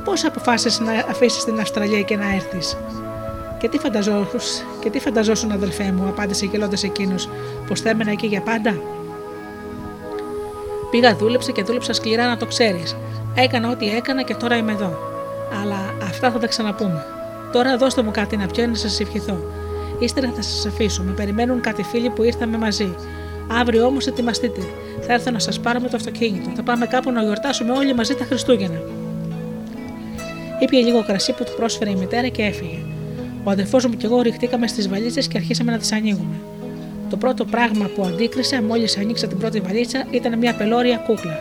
Πώς 0.03 0.25
αποφάσισες 0.25 0.79
να 0.79 0.91
αφήσεις 1.09 1.43
την 1.43 1.59
Αυστραλία 1.59 2.01
και 2.01 2.15
να 2.15 2.33
έρθεις. 2.35 2.77
Και 3.59 3.69
τι 3.69 3.77
φανταζόσουν, 3.77 4.39
και 4.79 4.89
τι 4.89 4.99
φανταζόσουν 4.99 5.51
αδελφέ 5.51 5.91
μου, 5.91 6.07
απάντησε 6.07 6.45
γελώντας 6.45 6.83
εκείνος, 6.83 7.29
πως 7.67 7.81
θα 7.81 7.89
έμενα 7.89 8.11
εκεί 8.11 8.27
για 8.27 8.41
πάντα. 8.41 8.75
Πήγα, 10.91 11.15
δούλεψα 11.15 11.51
και 11.51 11.63
δούλεψα 11.63 11.93
σκληρά 11.93 12.27
να 12.27 12.37
το 12.37 12.45
ξέρεις. 12.45 12.95
Έκανα 13.35 13.69
ό,τι 13.69 13.89
έκανα 13.95 14.21
και 14.23 14.35
τώρα 14.35 14.57
είμαι 14.57 14.71
εδώ. 14.71 14.97
Αλλά 15.61 15.93
αυτά 16.03 16.31
θα 16.31 16.39
τα 16.39 16.47
ξαναπούμε. 16.47 17.05
Τώρα 17.51 17.77
δώστε 17.77 18.01
μου 18.01 18.11
κάτι 18.11 18.37
να 18.37 18.47
πιω 18.47 18.67
να 18.67 18.75
σας 18.75 18.99
ευχηθώ. 18.99 19.39
Ύστερα 19.99 20.31
θα 20.35 20.41
σας 20.41 20.65
αφήσω. 20.65 21.03
Με 21.03 21.11
περιμένουν 21.11 21.61
κάτι 21.61 21.83
φίλοι 21.83 22.09
που 22.09 22.23
ήρθαμε 22.23 22.57
μαζί. 22.57 22.95
Αύριο 23.47 23.85
όμως 23.85 24.07
ετοιμαστείτε. 24.07 24.61
Θα 25.01 25.13
έρθω 25.13 25.31
να 25.31 25.39
σας 25.39 25.59
πάρω 25.59 25.79
με 25.79 25.89
το 25.89 25.95
αυτοκίνητο. 25.95 26.49
Θα 26.55 26.63
πάμε 26.63 26.85
κάπου 26.85 27.11
να 27.11 27.23
γιορτάσουμε 27.23 27.71
όλοι 27.71 27.93
μαζί 27.93 28.15
τα 28.15 28.25
Χριστούγεννα. 28.25 28.81
Ήπια 30.59 30.79
λίγο 30.79 31.03
κρασί 31.03 31.33
που 31.33 31.43
του 31.43 31.53
πρόσφερε 31.57 31.89
η 31.89 31.95
μητέρα 31.95 32.27
και 32.27 32.41
έφυγε. 32.41 32.79
Ο 33.43 33.49
αδερφός 33.49 33.85
μου 33.85 33.93
και 33.93 34.05
εγώ 34.05 34.21
ρηχτήκαμε 34.21 34.67
στις 34.67 34.89
βαλίτσες 34.89 35.27
και 35.27 35.37
αρχίσαμε 35.37 35.71
να 35.71 35.77
τις 35.77 35.91
ανοίγουμε. 35.91 36.35
Το 37.09 37.17
πρώτο 37.17 37.45
πράγμα 37.45 37.85
που 37.95 38.03
αντίκρισα 38.03 38.61
μόλις 38.61 38.97
ανοίξα 38.97 39.27
την 39.27 39.37
πρώτη 39.37 39.59
βαλίτσα 39.59 40.05
ήταν 40.11 40.37
μια 40.37 40.55
πελώρια 40.55 40.97
κούκλα. 40.97 41.39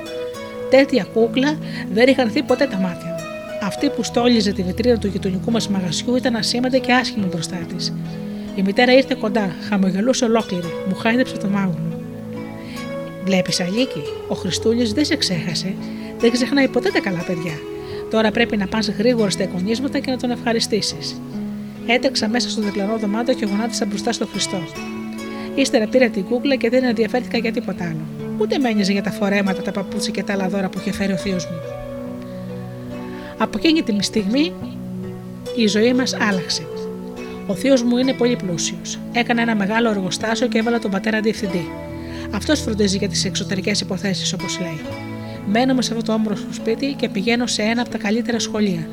Τέτοια 0.70 1.06
κούκλα 1.14 1.58
δεν 1.92 2.08
είχαν 2.08 2.30
δει 2.32 2.42
ποτέ 2.42 2.66
τα 2.66 2.76
μάτια 2.76 3.06
μου. 3.06 3.24
Αυτή 3.66 3.88
που 3.88 4.02
στόλιζε 4.02 4.52
τη 4.52 4.62
βιτρίνα 4.62 4.98
του 4.98 5.06
γειτονικού 5.06 5.50
μας 5.50 5.68
μαγαζιού 5.68 6.16
ήταν 6.16 6.36
ασήμαντη 6.36 6.80
και 6.80 6.92
άσχημη 6.92 7.26
μπροστά 7.26 7.56
της. 7.56 7.92
Η 8.56 8.62
μητέρα 8.62 8.92
ήρθε 8.92 9.16
κοντά, 9.20 9.54
χαμογελούσε 9.68 10.24
ολόκληρη, 10.24 10.72
μου 10.88 10.94
χάιδεψε 10.94 11.36
το 11.36 11.48
μάγουλο. 11.48 12.00
Βλέπεις, 13.24 13.60
Αλίκη, 13.60 14.02
ο 14.28 14.34
Χριστούλης 14.34 14.92
δεν 14.92 15.04
σε 15.04 15.16
ξέχασε, 15.16 15.74
δεν 16.18 16.30
ξεχνάει 16.30 16.68
ποτέ 16.68 16.90
τα 16.90 17.00
καλά 17.00 17.24
παιδιά. 17.26 17.58
Τώρα 18.10 18.30
πρέπει 18.30 18.56
να 18.56 18.66
πας 18.66 18.88
γρήγορα 18.88 19.30
στα 19.30 19.42
εικονίσματα 19.42 19.98
και 19.98 20.10
να 20.10 20.16
τον 20.16 20.30
ευχαριστήσεις. 20.30 21.20
Έτρεξα 21.86 22.28
μέσα 22.28 22.50
στο 22.50 22.60
διπλανό 22.60 22.96
δωμάτιο 22.98 23.34
και 23.34 23.46
γονάτισα 23.46 23.86
μπροστά 23.86 24.12
στο 24.12 24.26
Χριστό. 24.26 24.58
Ύστερα 25.54 25.86
πήρα 25.86 26.08
την 26.08 26.24
κούκλα 26.24 26.54
και 26.54 26.70
δεν 26.70 26.84
ενδιαφέρθηκα 26.84 27.38
για 27.38 27.52
τίποτα 27.52 27.84
άλλο. 27.84 28.00
Ούτε 28.38 28.58
με 28.58 28.70
για 28.70 29.02
τα 29.02 29.10
φορέματα, 29.10 29.62
τα 29.62 29.72
παπούτσια 29.72 30.12
και 30.12 30.22
τα 30.22 30.32
άλλα 30.32 30.48
δώρα 30.48 30.68
που 30.68 30.78
είχε 30.78 30.92
φέρει 30.92 31.12
ο 31.12 31.16
θείος 31.16 31.46
μου. 31.46 31.56
Από 33.38 33.58
εκείνη 33.58 33.82
τη 33.82 34.02
στιγμή 34.02 34.52
η 35.56 35.66
ζωή 35.66 35.92
μας 35.92 36.16
άλλαξε. 36.20 36.66
Ο 37.46 37.54
θείος 37.54 37.82
μου 37.82 37.96
είναι 37.96 38.12
πολύ 38.12 38.36
πλούσιος. 38.36 38.98
Έκανε 39.12 39.42
ένα 39.42 39.54
μεγάλο 39.54 39.90
εργοστάσιο 39.90 40.46
και 40.46 40.58
έβαλε 40.58 40.78
τον 40.78 40.90
πατέρα 40.90 41.20
διευθυντή. 41.20 41.68
Αυτός 42.30 42.60
φροντίζει 42.60 42.96
για 42.96 43.08
τις 43.08 43.24
εξωτερικές 43.24 43.80
υποθέσεις, 43.80 44.32
όπως 44.32 44.60
λέει. 44.60 44.80
Μένουμε 45.46 45.82
σε 45.82 45.92
αυτό 45.92 46.04
το 46.04 46.12
όμορφο 46.12 46.46
σπίτι 46.50 46.94
και 46.98 47.08
πηγαίνω 47.08 47.46
σε 47.46 47.62
ένα 47.62 47.80
από 47.80 47.90
τα 47.90 47.98
καλύτερα 47.98 48.38
σχολεία, 48.38 48.88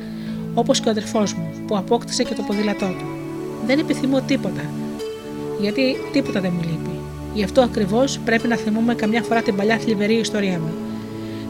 όπως 0.54 0.80
και 0.80 0.88
ο 0.88 0.90
αδερφός 0.90 1.34
μου, 1.34 1.50
που 1.66 1.76
απόκτησε 1.76 2.22
και 2.22 2.34
το 2.34 2.42
ποδήλατό 2.42 2.86
του. 2.86 3.06
Δεν 3.66 3.78
επιθυμώ 3.78 4.20
τίποτα, 4.20 4.64
γιατί 5.60 5.96
τίποτα 6.12 6.40
δεν 6.40 6.52
μου 6.54 6.62
λείπει. 6.62 6.98
Γι' 7.34 7.44
αυτό 7.44 7.60
ακριβώς 7.60 8.18
πρέπει 8.24 8.48
να 8.48 8.56
θυμούμε 8.56 8.94
καμιά 8.94 9.22
φορά 9.22 9.42
την 9.42 9.56
παλιά 9.56 9.78
θλιβερή 9.78 10.14
ιστορία 10.14 10.58
μου. 10.58 10.72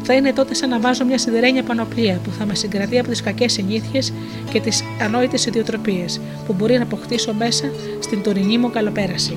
Θα 0.06 0.14
είναι 0.14 0.32
τότε 0.32 0.55
σαν 0.55 0.68
να 0.68 0.81
βάζω 0.81 1.05
μια 1.05 1.18
σιδερένια 1.18 1.62
πανοπλία 1.62 2.20
που 2.24 2.31
θα 2.31 2.47
με 2.47 2.55
συγκρατεί 2.55 2.98
από 2.98 3.09
τις 3.09 3.22
κακές 3.22 3.52
συνήθειες 3.52 4.12
και 4.52 4.60
τις 4.60 4.82
ανόητες 5.01 5.47
ιδιοτροπίες 5.47 6.20
που 6.47 6.52
μπορεί 6.52 6.76
να 6.76 6.82
αποκτήσω 6.82 7.32
μέσα 7.32 7.70
στην 8.01 8.22
τωρινή 8.22 8.59
μου 8.59 8.70
καλοπέραση. 8.70 9.36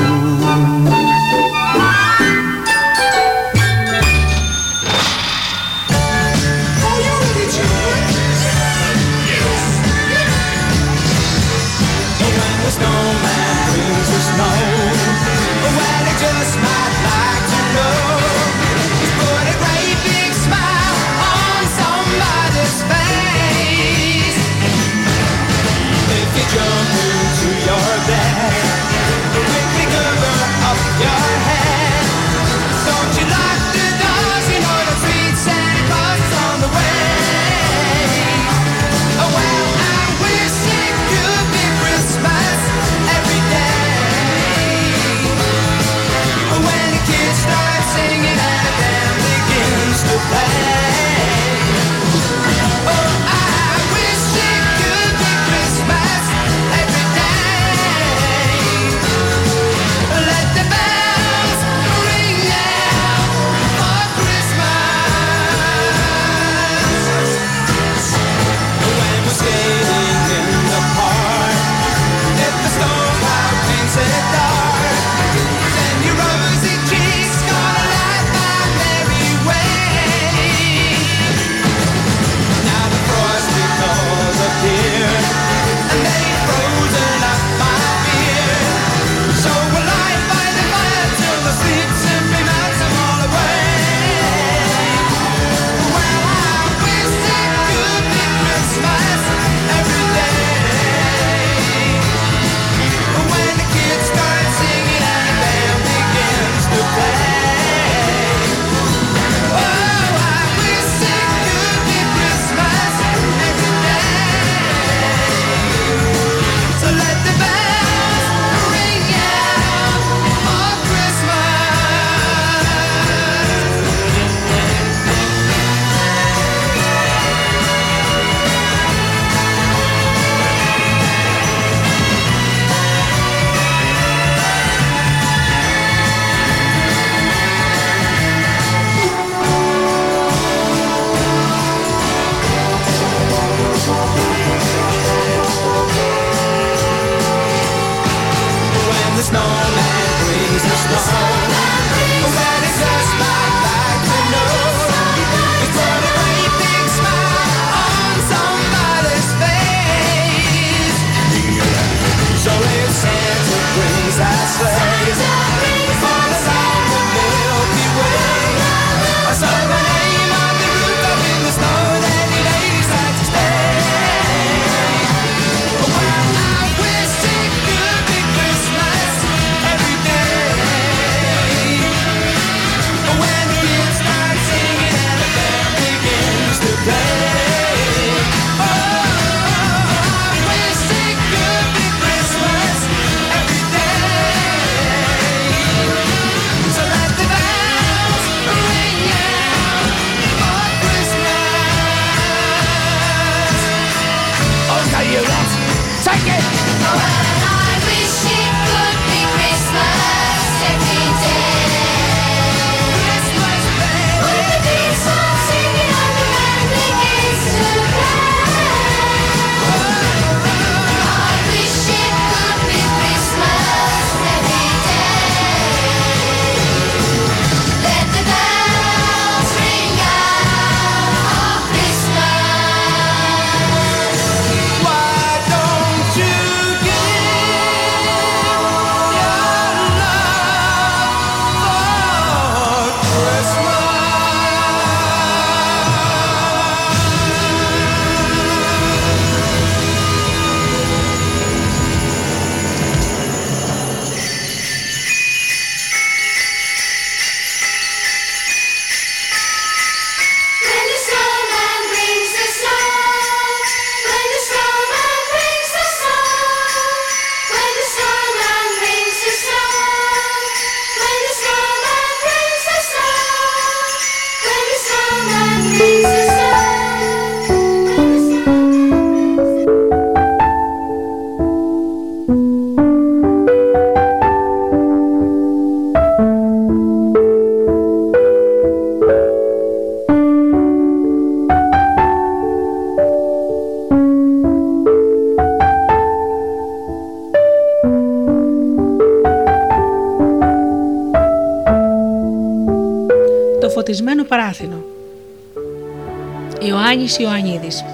Ιωάννης 307.01 307.19
Ιωαννίδης 307.19 307.85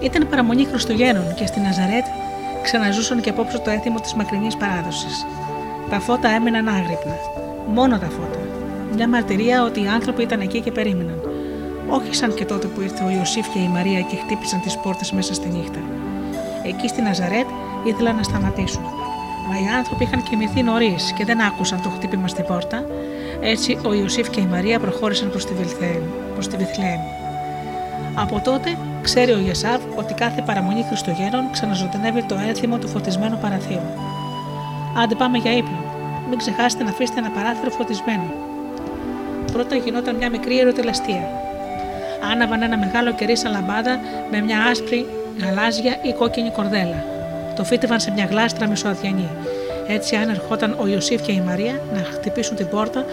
Ήταν 0.00 0.28
παραμονή 0.28 0.64
Χριστουγέννων 0.64 1.34
και 1.34 1.46
στη 1.46 1.60
Ναζαρέτ 1.60 2.04
ξαναζούσαν 2.62 3.20
και 3.20 3.30
απόψε 3.30 3.58
το 3.58 3.70
έθιμο 3.70 4.00
της 4.00 4.14
μακρινής 4.14 4.56
παράδοσης. 4.56 5.26
Τα 5.90 6.00
φώτα 6.00 6.28
έμειναν 6.28 6.68
άγρυπνα. 6.68 7.16
Μόνο 7.66 7.98
τα 7.98 8.06
φώτα. 8.06 8.38
Μια 8.94 9.08
μαρτυρία 9.08 9.64
ότι 9.64 9.82
οι 9.82 9.86
άνθρωποι 9.86 10.22
ήταν 10.22 10.40
εκεί 10.40 10.60
και 10.60 10.72
περίμεναν. 10.72 11.20
Όχι 11.88 12.14
σαν 12.14 12.34
και 12.34 12.44
τότε 12.44 12.66
που 12.66 12.80
ήρθε 12.80 13.04
ο 13.04 13.10
Ιωσήφ 13.10 13.48
και 13.48 13.58
η 13.58 13.68
Μαρία 13.68 14.00
και 14.00 14.16
χτύπησαν 14.16 14.60
τις 14.60 14.78
πόρτες 14.78 15.12
μέσα 15.12 15.34
στη 15.34 15.48
νύχτα. 15.48 15.78
Εκεί 16.62 16.88
στη 16.88 17.02
Ναζαρέτ 17.02 17.46
ήθελαν 17.84 18.16
να 18.16 18.22
σταματήσουν. 18.22 18.82
Μα 19.48 19.54
οι 19.58 19.68
άνθρωποι 19.78 20.04
είχαν 20.04 20.22
κοιμηθεί 20.22 20.62
νωρίς 20.62 21.12
και 21.16 21.24
δεν 21.24 21.40
άκουσαν 21.40 21.82
το 21.82 21.88
χτύπημα 21.88 22.28
στην 22.28 22.44
πόρτα. 22.44 22.84
Έτσι 23.40 23.78
ο 23.84 23.94
Ιωσήφ 23.94 24.30
και 24.30 24.40
η 24.40 24.46
Μαρία 24.46 24.78
προχώρησαν 24.80 25.30
προς 25.30 25.44
τη, 25.44 25.52
προς 26.48 26.58
τη 26.58 26.64
Βιθλεέμ. 26.64 27.00
Από 28.14 28.40
τότε 28.40 28.76
ξέρει 29.02 29.32
ο 29.32 29.38
Ιεσάβ 29.38 29.80
ότι 29.96 30.14
κάθε 30.14 30.42
παραμονή 30.46 30.84
Χριστουγέννων 30.88 31.50
ξαναζωντανεύει 31.50 32.22
το 32.22 32.36
ένθυμο 32.48 32.78
του 32.78 32.88
φωτισμένου 32.88 33.38
παραθύρου. 33.38 33.90
Άντε 35.02 35.14
πάμε 35.14 35.38
για 35.38 35.56
ύπνο. 35.56 35.78
Μην 36.28 36.38
ξεχάσετε 36.38 36.84
να 36.84 36.90
αφήσετε 36.90 37.18
ένα 37.18 37.30
παράθυρο 37.30 37.70
φωτισμένο. 37.70 38.28
Πρώτα 39.52 39.76
γινόταν 39.76 40.16
μια 40.16 40.30
μικρή 40.30 40.58
ερωτελαστία. 40.58 41.28
Άναβαν 42.32 42.62
ένα 42.62 42.76
μεγάλο 42.76 43.12
κερί 43.12 43.36
σαν 43.36 43.52
λαμπάδα 43.52 43.98
με 44.30 44.40
μια 44.40 44.58
άσπρη, 44.70 45.06
γαλάζια 45.42 45.98
ή 46.02 46.12
κόκκινη 46.12 46.50
κορδέλα. 46.50 47.04
Το 47.56 47.64
φύτευαν 47.64 48.00
σε 48.00 48.10
μια 48.10 48.24
γλάστρα 48.24 48.66
μισοαδιανή. 48.66 49.28
Έτσι, 49.88 50.16
αν 50.16 50.28
ερχόταν 50.28 50.76
ο 50.80 50.86
Ιωσήφ 50.86 51.22
και 51.22 51.32
η 51.32 51.40
Μαρία 51.40 51.80
να 51.94 52.02
χτυπήσουν 52.02 52.56
την 52.56 52.68
πόρτα, 52.68 53.04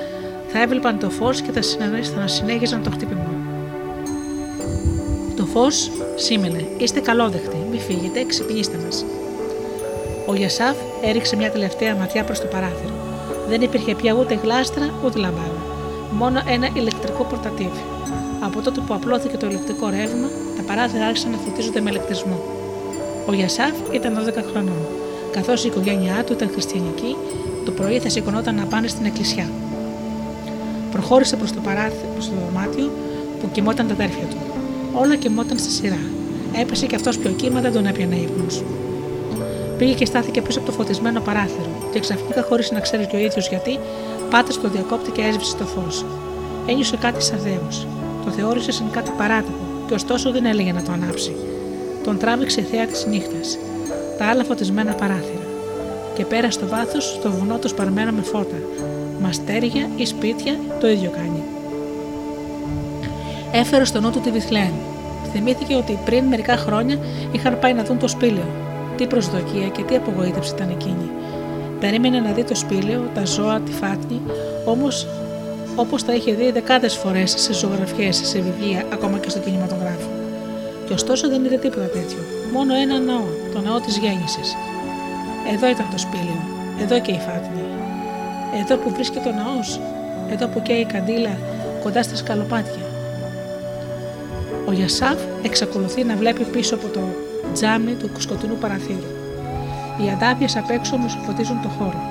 θα 0.51 0.61
έβλεπαν 0.61 0.99
το 0.99 1.09
φως 1.09 1.41
και 1.41 1.51
θα 1.51 2.27
συνέχιζαν 2.27 2.83
το 2.83 2.91
χτύπημα. 2.91 3.31
Το 5.35 5.45
φως 5.45 5.91
σήμαινε: 6.15 6.67
Είστε 6.77 6.99
καλόδεχτοι, 6.99 7.57
μη 7.71 7.79
φύγετε, 7.79 8.23
ξυπνήστε 8.23 8.77
μας. 8.85 9.05
Ο 10.25 10.35
Γιασάφ 10.35 10.77
έριξε 11.03 11.35
μια 11.35 11.51
τελευταία 11.51 11.95
ματιά 11.95 12.23
προς 12.23 12.39
το 12.39 12.47
παράθυρο. 12.47 12.93
Δεν 13.47 13.61
υπήρχε 13.61 13.95
πια 13.95 14.13
ούτε 14.13 14.39
γλάστρα 14.43 14.93
ούτε 15.05 15.19
λαμπάδα. 15.19 15.61
Μόνο 16.11 16.41
ένα 16.47 16.69
ηλεκτρικό 16.73 17.23
πορτατίβι. 17.23 17.83
Από 18.39 18.61
τότε 18.61 18.81
που 18.87 18.93
απλώθηκε 18.93 19.37
το 19.37 19.47
ηλεκτρικό 19.47 19.89
ρεύμα, 19.89 20.27
τα 20.57 20.63
παράθυρα 20.67 21.05
άρχισαν 21.05 21.31
να 21.31 21.37
φωτίζονται 21.37 21.81
με 21.81 21.89
ηλεκτρισμό. 21.89 22.41
Ο 23.25 23.33
Γιασάφ 23.33 23.73
ήταν 23.91 24.13
12 24.13 24.43
χρονών. 24.51 24.85
Καθώς 25.31 25.63
η 25.63 25.67
οικογένειά 25.67 26.23
του 26.23 26.33
ήταν 26.33 26.49
χριστιανική, 26.51 27.15
το 27.65 27.71
πρωί 27.71 27.99
θα 27.99 28.09
σηκωνόταν 28.09 28.55
να 28.55 28.65
πάνε 28.65 28.87
στην 28.87 29.05
εκκλησιά. 29.05 29.49
Προχώρησε 30.91 31.35
προς 31.35 31.51
το 31.51 31.59
παράθυρο, 31.59 32.09
προς 32.13 32.25
το 32.25 32.33
δωμάτιο 32.45 32.91
που 33.39 33.51
κοιμόταν 33.51 33.87
τα 33.87 33.93
αδέρφια 33.93 34.25
του. 34.29 34.37
Όλα 34.93 35.15
κοιμόταν 35.15 35.57
στη 35.57 35.71
σειρά. 35.71 35.99
Έπεσε 36.61 36.85
και 36.85 36.95
αυτός 36.95 37.17
πιο 37.17 37.29
κύμα, 37.29 37.61
δεν 37.61 37.73
τον 37.73 37.85
έπιανε 37.85 38.15
ύπνος. 38.15 38.63
Πήγε 39.77 39.93
και 39.93 40.05
στάθηκε 40.05 40.41
πίσω 40.41 40.59
από 40.59 40.67
το 40.67 40.73
φωτισμένο 40.73 41.19
παράθυρο 41.19 41.69
και 41.91 41.99
ξαφνικά, 41.99 42.41
χωρίς 42.41 42.71
να 42.71 42.79
ξέρεις 42.79 43.07
και 43.07 43.15
ο 43.15 43.19
ίδιος 43.19 43.49
γιατί, 43.49 43.79
πάτησε 44.29 44.59
το 44.59 44.69
διακόπτη 44.69 45.11
και 45.11 45.21
έσβησε 45.21 45.55
το 45.55 45.65
φως. 45.65 46.05
Ένιωσε 46.67 46.97
κάτι 46.97 47.23
σαν 47.23 47.39
Θεό. 47.39 47.67
Το 48.25 48.31
θεώρησε 48.31 48.71
σαν 48.71 48.91
κάτι 48.91 49.11
παράτυπο 49.17 49.63
και 49.87 49.93
ωστόσο 49.93 50.31
δεν 50.31 50.45
έλεγε 50.45 50.71
να 50.71 50.83
το 50.83 50.91
ανάψει. 50.91 51.35
Τον 52.03 52.17
τράβηξε 52.17 52.61
η 52.61 52.63
θέα 52.63 52.85
της 52.85 53.05
νύχτας. 53.05 53.57
Τα 54.17 54.25
άλλα 54.25 54.43
φωτισμένα 54.43 54.93
παράθυρα. 54.93 55.45
Και 56.15 56.25
πέρα 56.25 56.51
στο 56.51 56.67
βάθος 56.67 57.19
το 57.23 57.31
βουνό 57.31 57.57
το 57.57 57.67
σπαρμένο 57.67 58.11
με 58.11 58.21
φώτα. 58.21 58.55
Μαστέρια 59.21 59.89
ή 59.95 60.05
σπίτια 60.05 60.53
το 60.79 60.87
ίδιο 60.89 61.09
κάνει. 61.09 61.43
Έφερε 63.51 63.85
στο 63.85 63.99
νου 63.99 64.11
του 64.11 64.19
τη 64.19 64.31
Βιθλέν. 64.31 64.71
Θυμήθηκε 65.31 65.75
ότι 65.75 65.99
πριν 66.05 66.23
μερικά 66.23 66.57
χρόνια 66.57 66.97
είχαν 67.31 67.59
πάει 67.59 67.73
να 67.73 67.83
δουν 67.83 67.99
το 67.99 68.07
σπήλαιο. 68.07 68.47
Τι 68.97 69.07
προσδοκία 69.07 69.67
και 69.67 69.83
τι 69.83 69.95
απογοήτευση 69.95 70.53
ήταν 70.53 70.69
εκείνη. 70.69 71.09
Περίμενε 71.79 72.19
να 72.19 72.31
δει 72.31 72.43
το 72.43 72.55
σπήλαιο, 72.55 73.09
τα 73.13 73.25
ζώα, 73.25 73.59
τη 73.59 73.71
φάτνη, 73.71 74.21
όμως 74.65 75.07
όπως 75.75 76.03
τα 76.03 76.13
είχε 76.13 76.33
δει 76.33 76.51
δεκάδες 76.51 76.95
φορές 76.95 77.33
σε 77.37 77.53
ζωγραφιές, 77.53 78.21
σε 78.23 78.39
βιβλία, 78.39 78.85
ακόμα 78.93 79.17
και 79.17 79.29
στο 79.29 79.39
κινηματογράφο. 79.39 80.09
Και 80.87 80.93
ωστόσο 80.93 81.29
δεν 81.29 81.45
είδε 81.45 81.57
τίποτα 81.57 81.85
τέτοιο. 81.85 82.19
Μόνο 82.53 82.73
ένα 82.75 82.99
ναό, 82.99 83.23
το 83.53 83.61
ναό 83.61 83.79
της 83.79 83.97
γέννησης. 83.97 84.55
Εδώ 85.53 85.69
ήταν 85.69 85.85
το 85.91 85.97
σπήλαιο, 85.97 86.41
εδώ 86.81 86.99
και 86.99 87.11
η 87.11 87.19
φάτνη. 87.19 87.60
Εδώ 88.59 88.75
που 88.77 88.89
βρίσκεται 88.89 89.29
ο 89.29 89.31
ναός, 89.31 89.79
εδώ 90.31 90.47
που 90.47 90.61
καίει 90.61 90.79
η 90.79 90.85
καντήλα 90.85 91.37
κοντά 91.83 92.03
στα 92.03 92.15
σκαλοπάτια. 92.15 92.85
Ο 94.65 94.71
Γιασάφ 94.71 95.19
εξακολουθεί 95.43 96.03
να 96.03 96.15
βλέπει 96.15 96.43
πίσω 96.43 96.75
από 96.75 96.87
το 96.87 97.01
τζάμι 97.53 97.93
του 97.93 98.09
σκοτεινού 98.17 98.55
παραθύρου. 98.55 99.09
Οι 99.97 100.09
αντάπιες 100.09 100.57
απ' 100.57 100.69
έξω 100.69 100.97
μου 100.97 101.09
φωτίζουν 101.09 101.61
το 101.61 101.67
χώρο. 101.67 102.01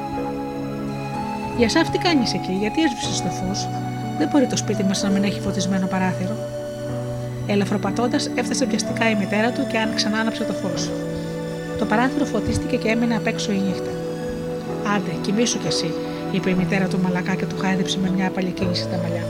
Γιασάφ, 1.57 1.91
τι 1.91 1.99
κάνεις 1.99 2.35
εκεί, 2.35 2.53
γιατί 2.53 2.83
έσβησες 2.83 3.21
το 3.21 3.29
φως; 3.29 3.69
Δεν 4.19 4.29
μπορεί 4.29 4.47
το 4.47 4.57
σπίτι 4.57 4.85
μας 4.85 5.03
να 5.03 5.09
μην 5.09 5.23
έχει 5.25 5.41
φωτισμένο 5.41 5.87
παράθυρο. 5.87 6.37
Ελαφροπατώντας, 7.47 8.31
έφτασε 8.35 8.67
πιαστικά 8.67 9.11
η 9.11 9.15
μητέρα 9.15 9.51
του 9.51 9.67
και 9.67 9.79
άνοιξαν 9.79 10.15
άναψε 10.15 10.45
το 10.45 10.53
φως. 10.53 10.91
Το 11.79 11.85
παράθυρο 11.85 12.25
φωτίστηκε 12.25 12.77
και 12.77 12.89
έμεινε 12.89 13.17
απ' 13.17 13.27
έξω 13.27 13.53
η 13.53 13.63
νύχτα. 13.67 13.91
Άντε, 14.95 15.11
κοιμήσου 15.21 15.59
κι 15.59 15.67
εσύ, 15.67 15.91
είπε 16.33 16.51
η 16.51 16.55
μητέρα 16.55 16.87
του 16.89 16.99
μαλακά 17.03 17.35
και 17.35 17.47
του 17.47 17.57
χάιδεψε 17.59 17.99
με 17.99 18.11
μια 18.11 18.31
παλιά 18.31 18.51
κίνηση 18.51 18.89
τα 18.89 18.97
μαλλιά. 19.03 19.25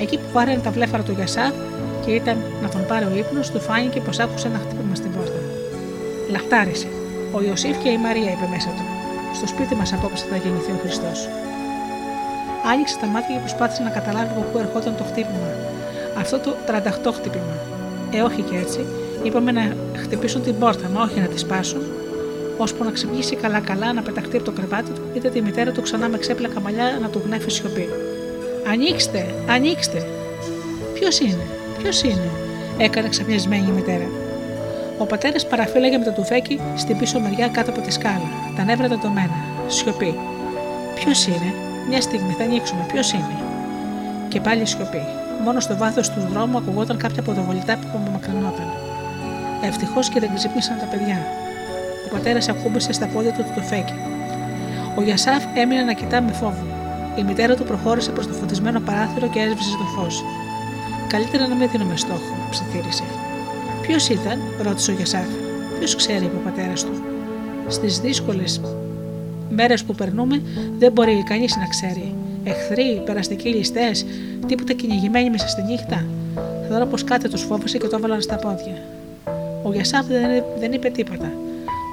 Εκεί 0.00 0.16
που 0.16 0.28
βάρανε 0.32 0.60
τα 0.60 0.70
βλέφαρα 0.70 1.02
του 1.02 1.12
Γιασάφ 1.12 1.54
και 2.04 2.10
ήταν 2.10 2.36
να 2.62 2.68
τον 2.68 2.86
πάρει 2.86 3.04
ο 3.04 3.16
ύπνος, 3.16 3.50
του 3.50 3.60
φάνηκε 3.60 4.00
πως 4.00 4.18
άκουσε 4.18 4.46
ένα 4.48 4.58
χτύπημα 4.58 4.94
στην 4.94 5.10
πόρτα. 5.12 5.40
Λαχτάρισε. 6.30 6.88
Ο 7.32 7.42
Ιωσήφ 7.42 7.76
και 7.82 7.88
η 7.88 7.98
Μαρία 7.98 8.30
είπε 8.30 8.46
μέσα 8.50 8.68
του. 8.76 8.84
Στο 9.34 9.46
σπίτι 9.46 9.74
μας 9.74 9.92
απόψε 9.92 10.24
θα 10.30 10.36
γεννηθεί 10.36 10.70
ο 10.70 10.78
Χριστός. 10.82 11.28
Άνοιξε 12.72 12.96
τα 13.00 13.06
μάτια 13.06 13.34
και 13.34 13.40
προσπάθησε 13.40 13.82
να 13.82 13.90
καταλάβει 13.90 14.30
από 14.34 14.44
πού 14.52 14.58
ερχόταν 14.58 14.96
το 14.96 15.04
χτύπημα. 15.04 15.48
Αυτό 16.18 16.38
το 16.38 16.50
38 16.66 17.12
χτύπημα. 17.16 17.54
Ε, 18.10 18.20
όχι 18.20 18.42
και 18.42 18.56
έτσι. 18.56 18.80
Είπαμε 19.22 19.52
να 19.52 19.76
χτυπήσουν 19.96 20.42
την 20.42 20.58
πόρτα, 20.58 20.88
μα 20.88 21.02
όχι 21.02 21.20
να 21.20 21.26
τη 21.26 21.38
σπάσουν. 21.38 21.82
Ώσπου 22.58 22.84
να 22.84 22.90
ξυπνήσει 22.90 23.36
καλά-καλά, 23.36 23.92
να 23.92 24.02
πεταχτεί 24.02 24.36
από 24.36 24.44
το 24.44 24.52
κρεβάτι 24.52 24.90
του, 24.90 25.02
είδε 25.12 25.28
τη 25.28 25.42
μητέρα 25.42 25.70
του 25.70 25.82
ξανά 25.82 26.08
με 26.08 26.18
ξέπλακα 26.18 26.60
μαλλιά 26.60 26.98
να 27.02 27.08
του 27.08 27.22
γνέφει 27.24 27.50
σιωπή. 27.50 27.88
Ανοίξτε, 28.72 29.34
ανοίξτε. 29.48 30.06
Ποιος 30.94 31.20
είναι, 31.20 31.46
ποιος 31.78 32.02
είναι, 32.02 32.30
έκανε 32.78 33.08
ξαφνιασμένη 33.08 33.66
η 33.68 33.70
μητέρα. 33.70 34.08
Ο 34.98 35.04
πατέρας 35.04 35.46
παραφύλαγε 35.46 35.98
με 35.98 36.04
το 36.04 36.10
τουφέκι 36.10 36.60
στην 36.76 36.98
πίσω 36.98 37.20
μεριά 37.20 37.48
κάτω 37.48 37.70
από 37.70 37.80
τη 37.80 37.92
σκάλα, 37.92 38.30
τα 38.56 38.64
νεύρα 38.64 38.88
τεντωμένα, 38.88 39.38
σιωπή. 39.66 40.14
Ποιος 40.94 41.26
είναι, 41.26 41.52
μια 41.88 42.00
στιγμή 42.00 42.32
θα 42.38 42.44
ανοίξουμε, 42.44 42.86
ποιος 42.92 43.12
είναι. 43.12 43.36
Και 44.28 44.40
πάλι 44.40 44.66
σιωπή. 44.66 45.02
Μόνο 45.44 45.60
στο 45.60 45.76
βάθος 45.76 46.10
του 46.10 46.20
δρόμου 46.32 46.58
ακουγόταν 46.58 46.96
κάποια 46.96 47.22
ποδοβολητά 47.22 47.76
που 47.76 47.88
απομακρυνόταν. 47.94 48.68
Ευτυχώς 49.62 50.08
και 50.08 50.20
δεν 50.20 50.30
ξύπνησαν 50.34 50.78
τα 50.78 50.84
παιδιά. 50.84 51.18
Ο 52.08 52.14
πατέρας 52.16 52.48
ακούμπησε 52.48 52.92
στα 52.92 53.06
πόδια 53.06 53.32
του 53.32 53.42
το 53.42 53.60
τουφέκι. 53.60 53.94
Ο 54.96 55.02
Γιασάφ 55.02 55.44
έμεινε 55.54 55.82
να 55.82 55.92
κοιτά 55.92 56.20
με 56.20 56.32
φόβο. 56.32 56.66
Η 57.18 57.22
μητέρα 57.22 57.54
του 57.54 57.64
προχώρησε 57.64 58.10
προς 58.10 58.26
το 58.26 58.32
φωτισμένο 58.32 58.80
παράθυρο 58.80 59.28
και 59.28 59.40
έσβησε 59.40 59.76
το 59.76 59.84
φως. 59.84 60.24
Καλύτερα 61.08 61.46
να 61.46 61.54
μην 61.54 61.68
δίνουμε 61.70 61.96
στόχο, 61.96 62.36
ψιθύρισε. 62.50 63.02
Ποιος 63.82 64.08
ήταν, 64.08 64.38
ρώτησε 64.62 64.90
ο 64.90 64.94
Γιασάφ. 64.94 65.26
Ποιος 65.78 65.94
ξέρει, 65.96 66.24
είπε 66.24 66.36
ο 66.36 66.40
πατέρας 66.44 66.84
του. 66.84 66.92
Στις 67.68 68.00
δύσκολες 68.00 68.60
μέρες 69.50 69.84
που 69.84 69.94
περνούμε 69.94 70.42
δεν 70.78 70.92
μπορεί 70.92 71.22
κανείς 71.22 71.56
να 71.56 71.66
ξέρει. 71.66 72.14
Εχθροί, 72.44 73.02
περαστικοί 73.04 73.48
ληστές, 73.48 74.06
τίποτα 74.46 74.72
κυνηγημένοι 74.72 75.30
μέσα 75.30 75.48
στη 75.48 75.62
νύχτα. 75.62 76.04
Θεωρώ 76.68 76.86
πως 76.86 77.04
κάτι 77.04 77.28
τους 77.28 77.42
φόβησε 77.42 77.78
και 77.78 77.86
το 77.86 77.96
έβαλαν 77.96 78.20
στα 78.20 78.36
πόδια. 78.36 78.76
Ο 79.62 79.72
Γιασάφ 79.72 80.06
δεν, 80.06 80.44
δεν 80.58 80.72
είπε 80.72 80.88
τίποτα. 80.88 81.32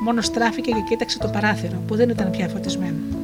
Μόνο 0.06 0.22
στράφηκε 0.22 0.72
και 0.72 0.84
κοίταξε 0.90 1.20
το 1.20 1.28
παράθυρο 1.28 1.78
που 1.88 1.96
δεν 1.96 2.10
ήταν 2.10 2.32
πια 2.32 2.48
φωτισμένο. 2.48 3.15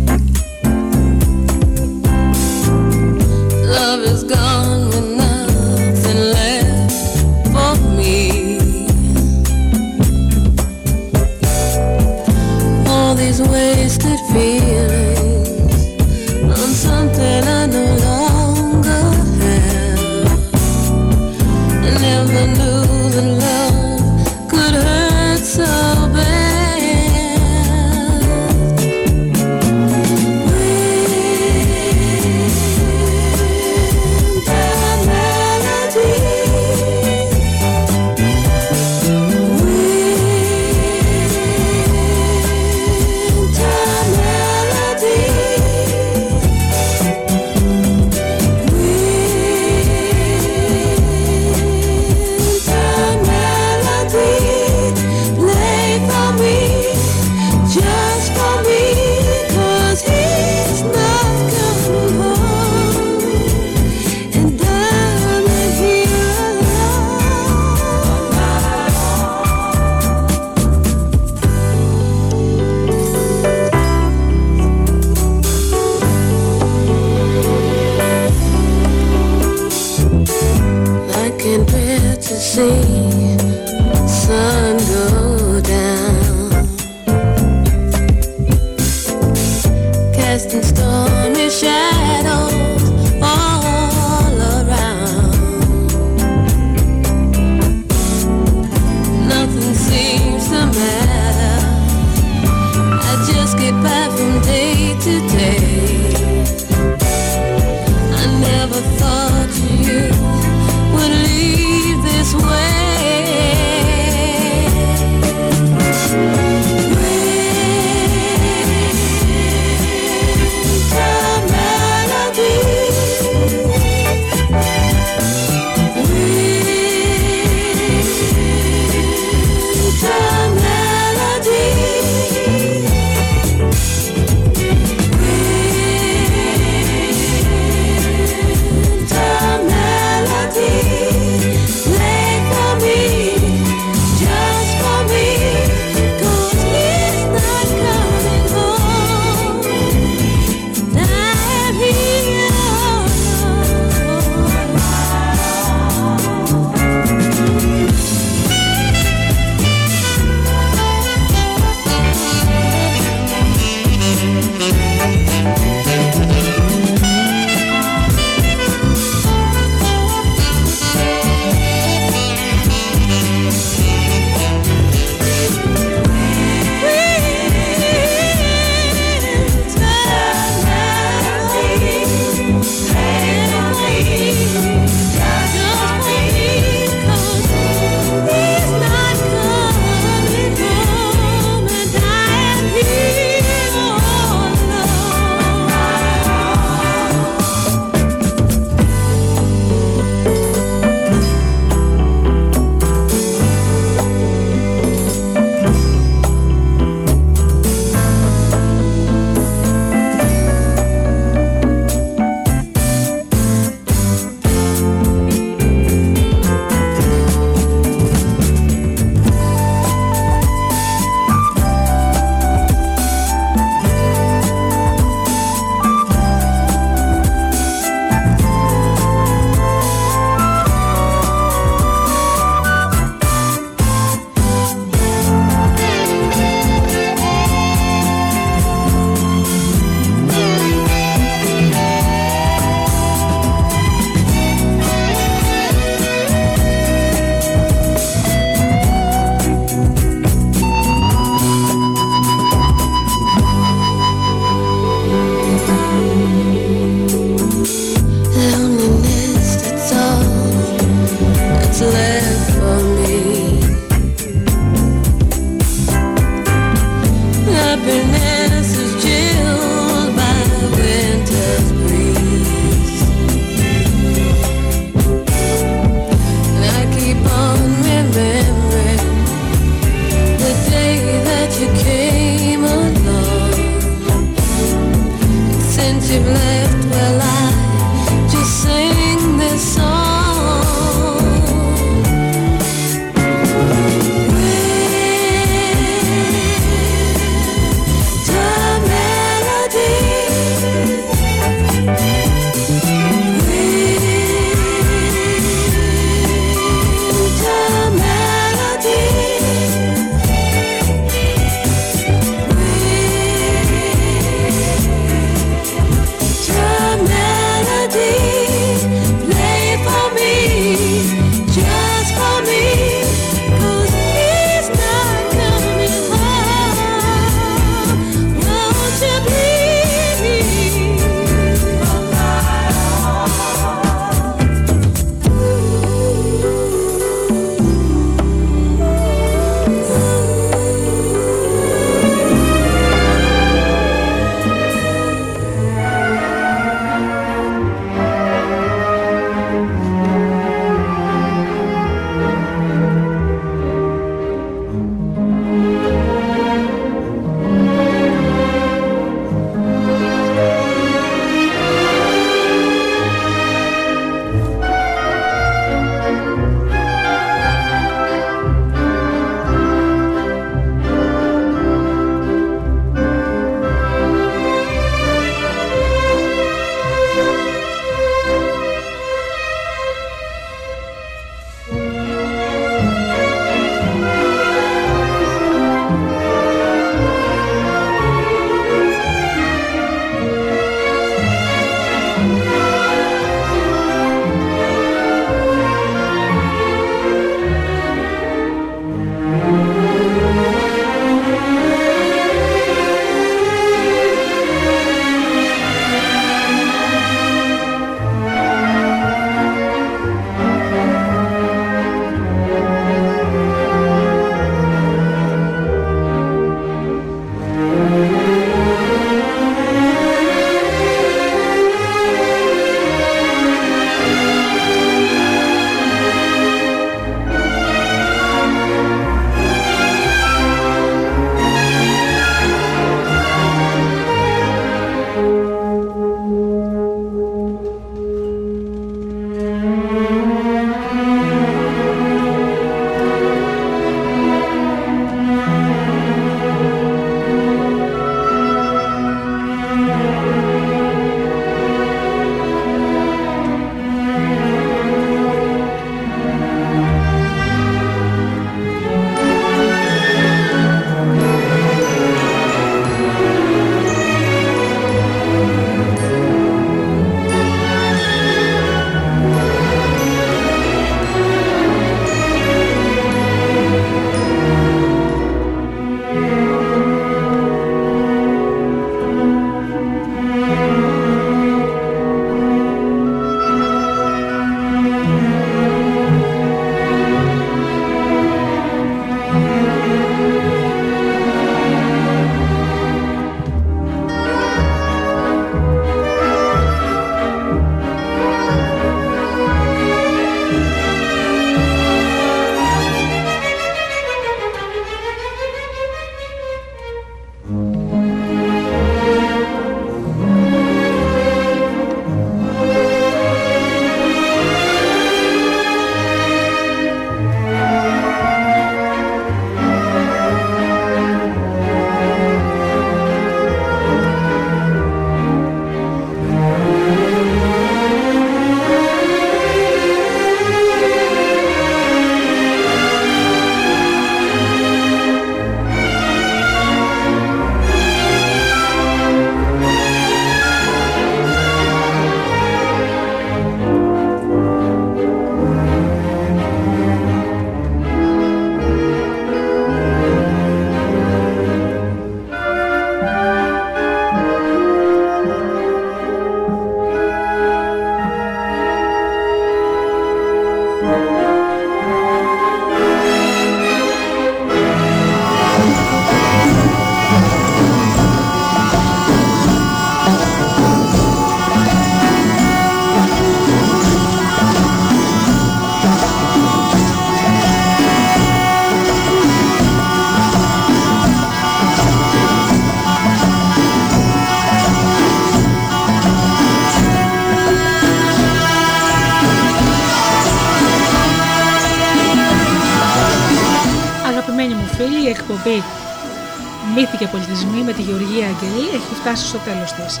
Φτάσει 599.16 599.28
στο 599.34 599.38
τέλος 599.50 599.70
της. 599.72 600.00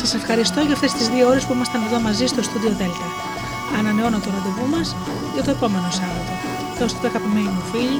Σας 0.00 0.14
ευχαριστώ 0.14 0.60
για 0.60 0.74
αυτές 0.78 0.92
τις 0.92 1.08
δύο 1.08 1.28
ώρες 1.28 1.44
που 1.44 1.52
ήμασταν 1.52 1.80
εδώ 1.86 1.98
μαζί 2.00 2.26
στο 2.26 2.42
στούντιο 2.42 2.72
Δέλτα. 2.78 3.08
Ανανεώνω 3.78 4.18
το 4.24 4.28
ραντεβού 4.34 4.66
μας 4.74 4.88
για 5.34 5.42
το 5.46 5.50
επόμενο 5.56 5.88
Σάββατο. 5.98 6.32
Δώστε 6.78 6.98
το 7.02 7.06
αγαπημένοι 7.12 7.50
μου 7.54 7.64
φίλοι, 7.72 7.98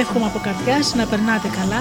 εύχομαι 0.00 0.26
από 0.30 0.38
καρδιάς 0.46 0.94
να 0.98 1.04
περνάτε 1.10 1.48
καλά, 1.58 1.80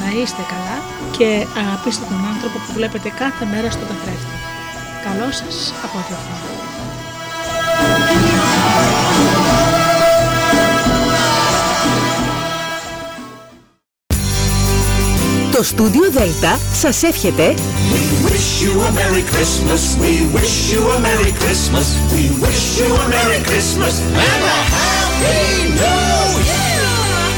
να 0.00 0.08
είστε 0.18 0.42
καλά 0.52 0.76
και 1.16 1.28
αγαπήστε 1.62 2.04
τον 2.10 2.20
άνθρωπο 2.32 2.56
που 2.64 2.70
βλέπετε 2.78 3.08
κάθε 3.22 3.44
μέρα 3.52 3.68
στον 3.74 3.86
καθρέφτη. 3.90 4.36
Καλό 5.06 5.28
σας 5.38 5.56
απόγευμα. 5.86 6.55
Το 15.56 15.62
στούντιο 15.62 16.10
Δέλτα 16.10 16.58
σας 16.72 17.02
εύχεται 17.02 17.54
We 17.92 18.28
wish 18.28 18.62
you 18.64 18.72
a 18.72 18.90
Merry 18.98 19.24
Christmas. 19.32 19.82
We 20.04 20.14
wish 20.36 20.72
you 20.72 20.82
a 20.94 20.98
Merry 21.06 21.32
Christmas. 21.42 21.86
We 22.12 22.24
wish 22.44 22.64
you 22.80 22.88
a 23.02 23.06
Merry 23.14 23.40
Christmas 23.48 23.94
and 24.28 24.42
a 24.54 24.58
Happy 24.76 25.40
New 25.80 26.28
Year. 26.50 26.86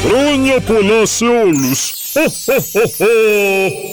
Χρόνια 0.05 0.59
πολλά 0.59 1.05
σε 1.05 1.25
όλους! 1.25 1.93
Ho, 2.13 2.23
ho, 2.45 2.57
ho, 2.73 2.83
ho. 2.97 3.88